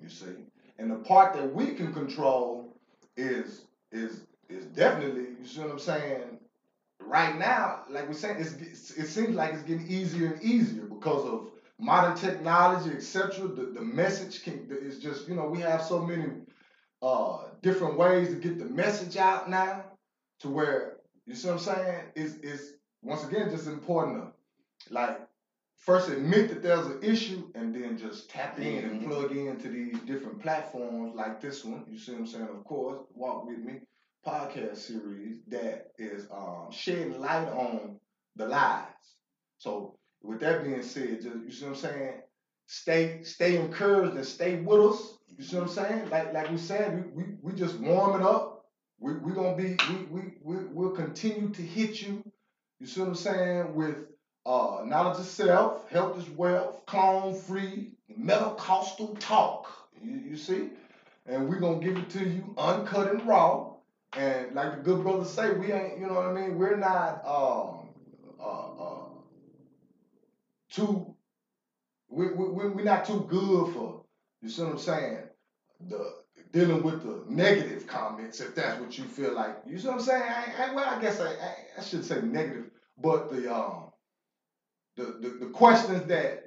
You 0.00 0.08
see, 0.08 0.46
and 0.78 0.90
the 0.90 0.96
part 0.96 1.34
that 1.34 1.54
we 1.54 1.72
can 1.74 1.92
control 1.92 2.76
is 3.16 3.66
is 3.92 4.24
is 4.48 4.64
definitely 4.66 5.28
you 5.40 5.46
see 5.46 5.60
what 5.60 5.70
I'm 5.70 5.78
saying. 5.78 6.38
Right 7.02 7.38
now, 7.38 7.84
like 7.88 8.06
we're 8.06 8.12
saying, 8.12 8.36
it's, 8.38 8.90
it 8.90 9.06
seems 9.06 9.34
like 9.34 9.54
it's 9.54 9.62
getting 9.62 9.86
easier 9.88 10.32
and 10.32 10.42
easier 10.42 10.82
because 10.84 11.26
of 11.26 11.50
modern 11.78 12.14
technology, 12.14 12.90
etc. 12.94 13.48
The 13.48 13.62
the 13.74 13.80
message 13.80 14.42
can 14.42 14.66
is 14.70 14.98
just 14.98 15.28
you 15.28 15.34
know 15.34 15.46
we 15.48 15.60
have 15.60 15.82
so 15.82 16.00
many 16.00 16.26
uh 17.02 17.38
different 17.62 17.96
ways 17.96 18.28
to 18.28 18.34
get 18.34 18.58
the 18.58 18.66
message 18.66 19.16
out 19.16 19.48
now 19.48 19.84
to 20.40 20.48
where 20.48 20.98
you 21.26 21.34
see 21.34 21.48
what 21.48 21.54
I'm 21.54 21.60
saying 21.60 22.04
is 22.14 22.36
is 22.38 22.74
once 23.02 23.24
again 23.24 23.50
just 23.50 23.66
important 23.66 24.22
to 24.24 24.94
like 24.94 25.20
first 25.80 26.10
admit 26.10 26.48
that 26.50 26.62
there's 26.62 26.86
an 26.86 27.00
issue 27.02 27.50
and 27.56 27.74
then 27.74 27.98
just 27.98 28.30
tap 28.30 28.58
in 28.60 28.84
and 28.84 29.02
Mhm. 29.02 29.06
plug 29.08 29.36
into 29.36 29.68
these 29.70 29.98
different 30.00 30.40
platforms 30.40 31.14
like 31.16 31.40
this 31.40 31.64
one. 31.64 31.86
You 31.90 31.98
see 31.98 32.12
what 32.12 32.20
I'm 32.20 32.26
saying? 32.28 32.48
Of 32.48 32.64
course, 32.64 33.00
walk 33.14 33.46
with 33.46 33.58
me 33.58 33.82
podcast 34.26 34.76
series 34.78 35.38
that 35.48 35.88
is 35.98 36.28
um, 36.30 36.68
shedding 36.70 37.18
light 37.20 37.48
on 37.48 37.98
the 38.36 38.46
lies. 38.46 39.16
So 39.58 39.98
with 40.22 40.40
that 40.40 40.64
being 40.64 40.82
said, 40.82 41.22
just 41.22 41.36
you 41.36 41.50
see 41.52 41.64
what 41.66 41.70
I'm 41.72 41.76
saying? 41.76 42.22
Stay 42.66 43.22
stay 43.24 43.56
encouraged 43.58 44.16
and 44.16 44.26
stay 44.26 44.60
with 44.60 44.80
us. 44.92 45.18
You 45.36 45.44
see 45.44 45.56
what 45.56 45.62
I'm 45.64 45.68
saying? 45.70 46.10
Like 46.10 46.32
like 46.34 46.50
we 46.50 46.58
said, 46.58 46.94
we 46.94 47.24
we, 47.24 47.30
we 47.42 47.52
just 47.54 47.78
warming 47.80 48.26
up. 48.26 48.66
We 48.98 49.14
we 49.14 49.32
gonna 49.32 49.56
be 49.56 49.76
we 49.90 50.04
we 50.10 50.22
we 50.42 50.64
we'll 50.66 50.90
continue 50.92 51.48
to 51.50 51.62
hit 51.62 52.02
you. 52.02 52.22
You 52.78 52.86
see 52.86 53.00
what 53.00 53.08
I'm 53.08 53.14
saying? 53.14 53.74
With 53.74 54.09
uh, 54.46 54.82
knowledge 54.84 55.18
of 55.18 55.26
self, 55.26 55.88
health 55.90 56.18
is 56.18 56.28
wealth, 56.30 56.80
clone 56.86 57.34
free, 57.34 57.92
metacostal 58.18 59.16
talk. 59.18 59.68
You, 60.02 60.16
you 60.16 60.36
see? 60.36 60.70
And 61.26 61.48
we're 61.48 61.60
gonna 61.60 61.78
give 61.80 61.96
it 61.98 62.10
to 62.10 62.24
you 62.24 62.54
uncut 62.58 63.08
and 63.08 63.26
raw. 63.26 63.74
And 64.16 64.54
like 64.54 64.72
the 64.72 64.78
good 64.78 65.02
brothers 65.02 65.30
say, 65.30 65.50
we 65.50 65.72
ain't, 65.72 65.98
you 65.98 66.06
know 66.06 66.14
what 66.14 66.26
I 66.26 66.32
mean? 66.32 66.56
We're 66.56 66.76
not 66.76 67.24
um 67.24 67.88
uh 68.40 68.68
uh 68.78 69.08
too 70.70 71.14
we 72.10 72.28
we 72.28 72.46
we 72.48 72.66
we're 72.68 72.82
not 72.84 73.04
too 73.04 73.26
good 73.28 73.68
for 73.68 74.02
you 74.42 74.48
see 74.50 74.62
what 74.62 74.72
I'm 74.72 74.78
saying? 74.78 75.18
The 75.88 76.14
dealing 76.52 76.82
with 76.82 77.02
the 77.02 77.22
negative 77.28 77.86
comments, 77.86 78.40
if 78.40 78.54
that's 78.54 78.78
what 78.80 78.98
you 78.98 79.04
feel 79.04 79.32
like. 79.32 79.56
You 79.66 79.78
see 79.78 79.88
what 79.88 79.94
I'm 79.94 80.00
saying? 80.00 80.22
I, 80.24 80.64
I, 80.70 80.74
well, 80.74 80.86
I 80.88 81.00
guess 81.00 81.20
I, 81.20 81.30
I, 81.30 81.54
I 81.78 81.82
should 81.82 82.04
say 82.04 82.22
negative, 82.22 82.70
but 82.98 83.30
the 83.30 83.54
um 83.54 83.89
the, 85.00 85.28
the, 85.30 85.46
the 85.46 85.52
questions 85.52 86.04
that 86.08 86.40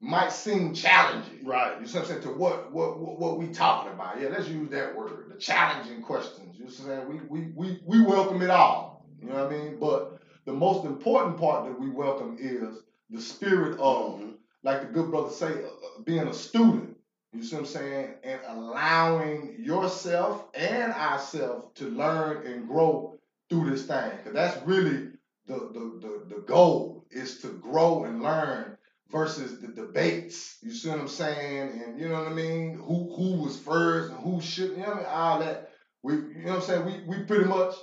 might 0.00 0.32
seem 0.32 0.74
challenging. 0.74 1.44
Right. 1.44 1.80
You 1.80 1.86
see 1.86 1.98
what 1.98 2.06
I'm 2.06 2.10
saying? 2.10 2.22
To 2.24 2.28
what 2.38 2.72
what 2.72 2.98
what, 3.00 3.18
what 3.18 3.38
we 3.38 3.48
talking 3.48 3.92
about? 3.92 4.20
Yeah, 4.20 4.28
let's 4.28 4.48
use 4.48 4.70
that 4.70 4.94
word. 4.94 5.30
The 5.32 5.38
challenging 5.38 6.02
questions. 6.02 6.58
You 6.58 6.68
see 6.68 6.84
what 6.84 6.92
I'm 6.98 7.08
saying? 7.08 7.28
We 7.30 7.40
we 7.40 7.52
we 7.54 7.80
we 7.84 8.02
welcome 8.04 8.42
it 8.42 8.50
all. 8.50 9.06
You 9.20 9.28
know 9.28 9.44
what 9.44 9.52
I 9.52 9.56
mean? 9.56 9.78
But 9.80 10.18
the 10.44 10.52
most 10.52 10.84
important 10.84 11.38
part 11.38 11.64
that 11.64 11.78
we 11.80 11.88
welcome 11.90 12.36
is 12.38 12.82
the 13.10 13.20
spirit 13.20 13.78
of, 13.80 14.20
Mhm. 14.20 14.34
like 14.62 14.80
the 14.82 14.86
good 14.88 15.10
brother 15.10 15.30
say, 15.30 15.46
uh, 15.64 15.66
uh, 15.68 16.02
being 16.04 16.28
a 16.28 16.34
student. 16.34 16.96
You 17.32 17.42
see 17.42 17.56
what 17.56 17.60
I'm 17.60 17.66
saying? 17.66 18.14
And 18.24 18.40
allowing 18.48 19.56
yourself 19.58 20.44
and 20.54 20.92
ourselves 20.92 21.66
to 21.76 21.88
learn 21.90 22.46
and 22.46 22.68
grow 22.68 23.18
through 23.48 23.70
this 23.70 23.86
thing. 23.86 24.10
Cause 24.24 24.32
that's 24.34 24.62
really 24.66 25.08
the, 25.46 25.54
the 25.72 26.00
the 26.02 26.36
the 26.36 26.42
goal 26.42 26.95
is 27.10 27.38
to 27.42 27.48
grow 27.48 28.04
and 28.04 28.22
learn 28.22 28.76
versus 29.10 29.60
the 29.60 29.68
debates. 29.68 30.58
You 30.62 30.72
see 30.72 30.88
what 30.90 31.00
I'm 31.00 31.08
saying? 31.08 31.82
And 31.84 32.00
you 32.00 32.08
know 32.08 32.18
what 32.18 32.28
I 32.28 32.34
mean? 32.34 32.78
Who 32.78 33.14
who 33.14 33.42
was 33.42 33.58
first 33.58 34.10
and 34.12 34.20
who 34.20 34.40
shouldn't, 34.40 34.78
you 34.78 34.84
know 34.84 34.90
what 34.90 34.96
I 34.98 35.00
mean? 35.00 35.08
All 35.10 35.38
that. 35.40 35.70
We 36.02 36.14
you 36.14 36.42
know 36.44 36.54
what 36.54 36.56
I'm 36.56 36.62
saying? 36.62 36.84
We 36.86 37.18
we 37.18 37.24
pretty 37.24 37.44
much 37.44 37.74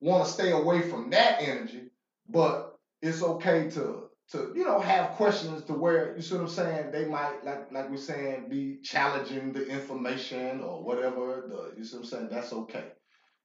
want 0.00 0.24
to 0.26 0.30
stay 0.32 0.52
away 0.52 0.82
from 0.82 1.10
that 1.10 1.40
energy, 1.40 1.90
but 2.28 2.76
it's 3.00 3.22
okay 3.22 3.70
to 3.70 4.08
to 4.30 4.52
you 4.54 4.64
know 4.64 4.80
have 4.80 5.10
questions 5.12 5.64
to 5.64 5.74
where 5.74 6.14
you 6.16 6.22
see 6.22 6.34
what 6.34 6.42
I'm 6.42 6.48
saying 6.48 6.90
they 6.90 7.04
might 7.04 7.44
like 7.44 7.70
like 7.72 7.90
we're 7.90 7.96
saying 7.96 8.48
be 8.48 8.78
challenging 8.82 9.52
the 9.52 9.66
information 9.66 10.60
or 10.60 10.82
whatever 10.82 11.44
the 11.48 11.78
you 11.78 11.84
see 11.84 11.96
what 11.96 12.04
I'm 12.04 12.08
saying 12.08 12.28
that's 12.30 12.52
okay 12.52 12.84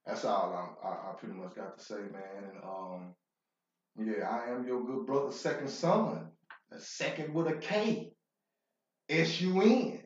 that's 0.06 0.24
all 0.24 0.76
I'm, 0.82 0.90
I, 0.90 1.10
I 1.10 1.12
pretty 1.18 1.34
much 1.34 1.54
got 1.54 1.78
to 1.78 1.84
say 1.84 1.96
man 1.96 2.44
and 2.54 2.64
um 2.64 3.14
yeah 3.98 4.28
I 4.28 4.50
am 4.52 4.66
your 4.66 4.84
good 4.84 5.06
brother 5.06 5.32
Sekond 5.32 5.70
Sun 5.70 6.28
a 6.72 6.80
second 6.80 7.34
with 7.34 7.48
a 7.48 7.56
K 7.56 8.12
S 9.08 9.40
U 9.40 9.60
N 9.62 10.00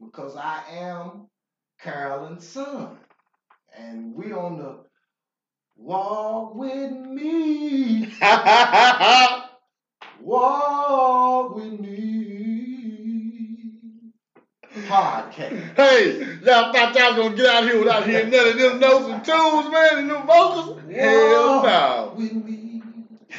because 0.00 0.36
I 0.36 0.62
am 0.70 1.28
Carolyn's 1.80 2.46
son 2.46 2.98
and 3.76 4.14
we 4.14 4.32
on 4.32 4.58
the 4.58 4.84
walk 5.76 6.54
with 6.54 6.92
me 6.92 8.12
Walk 10.24 11.56
with 11.56 11.80
me. 11.80 13.04
Podcast. 14.86 15.76
Hey, 15.76 16.18
y'all 16.42 16.72
thought 16.72 16.94
y'all 16.94 17.14
was 17.14 17.16
gonna 17.16 17.36
get 17.36 17.46
out 17.46 17.64
here 17.64 17.78
without 17.78 18.06
hearing 18.06 18.30
none 18.30 18.48
of 18.48 18.58
them 18.58 18.80
notes 18.80 19.06
and 19.06 19.24
tunes, 19.24 19.70
man, 19.70 19.98
and 19.98 20.10
them 20.10 20.26
vocals? 20.26 20.80
Hell 20.90 21.62
no. 21.62 22.14
With 22.16 22.32
me. 22.32 22.63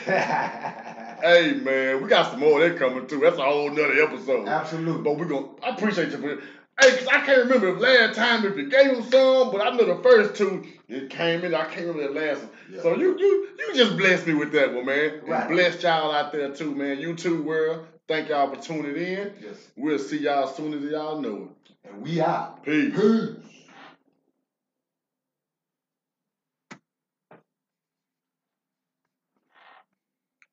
Hey 1.22 1.54
man, 1.54 2.04
we 2.04 2.10
got 2.10 2.30
some 2.32 2.40
more 2.42 2.62
of 2.62 2.70
that 2.70 2.78
coming 2.78 3.08
too. 3.08 3.20
That's 3.20 3.38
a 3.38 3.42
whole 3.44 3.70
nother 3.70 4.00
episode. 4.04 4.48
Absolutely. 4.48 5.02
But 5.02 5.18
we 5.18 5.26
gonna 5.26 5.48
I 5.64 5.70
appreciate 5.70 6.12
you 6.12 6.18
for 6.18 6.40
Hey, 6.80 6.98
cause 6.98 7.08
I 7.08 7.26
can't 7.26 7.44
remember 7.44 7.74
the 7.74 7.80
last 7.80 8.16
time 8.18 8.46
if 8.46 8.58
you 8.58 8.70
gave 8.70 8.92
him 8.92 9.02
some, 9.04 9.50
but 9.50 9.62
I 9.62 9.70
know 9.76 9.86
the 9.96 10.04
first 10.04 10.36
two 10.36 10.66
it 10.90 11.10
came 11.10 11.44
in. 11.46 11.56
I 11.56 11.64
can't 11.66 11.88
remember 11.88 12.14
the 12.14 12.20
last 12.20 12.42
one. 12.42 12.50
Yeah. 12.70 12.82
So 12.82 12.96
you 12.96 13.18
you 13.18 13.48
you 13.58 13.76
just 13.76 13.98
blessed 13.98 14.28
me 14.28 14.34
with 14.34 14.52
that 14.52 14.74
one, 14.74 14.86
man. 14.86 15.14
And 15.22 15.30
Right. 15.30 15.48
blessed 15.48 15.84
y'all 15.84 16.12
out 16.12 16.32
there 16.34 16.50
too, 16.52 16.76
man. 16.76 16.98
YouTube 16.98 17.44
world. 17.44 17.88
Thank 18.08 18.30
y'all 18.30 18.54
for 18.54 18.62
tuning 18.62 18.96
in. 18.96 19.34
Yes. 19.42 19.70
We'll 19.78 19.98
see 19.98 20.18
y'all 20.20 20.50
as 20.50 20.56
soon 20.56 20.74
as 20.74 20.84
y'all 20.84 21.20
know 21.22 21.50
it. 21.66 21.90
And 21.90 22.02
we 22.04 22.20
out. 22.22 22.64
Peace. 22.64 22.94
Peace. 22.94 23.55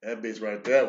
That 0.03 0.23
bitch 0.23 0.43
right 0.43 0.65
there. 0.65 0.81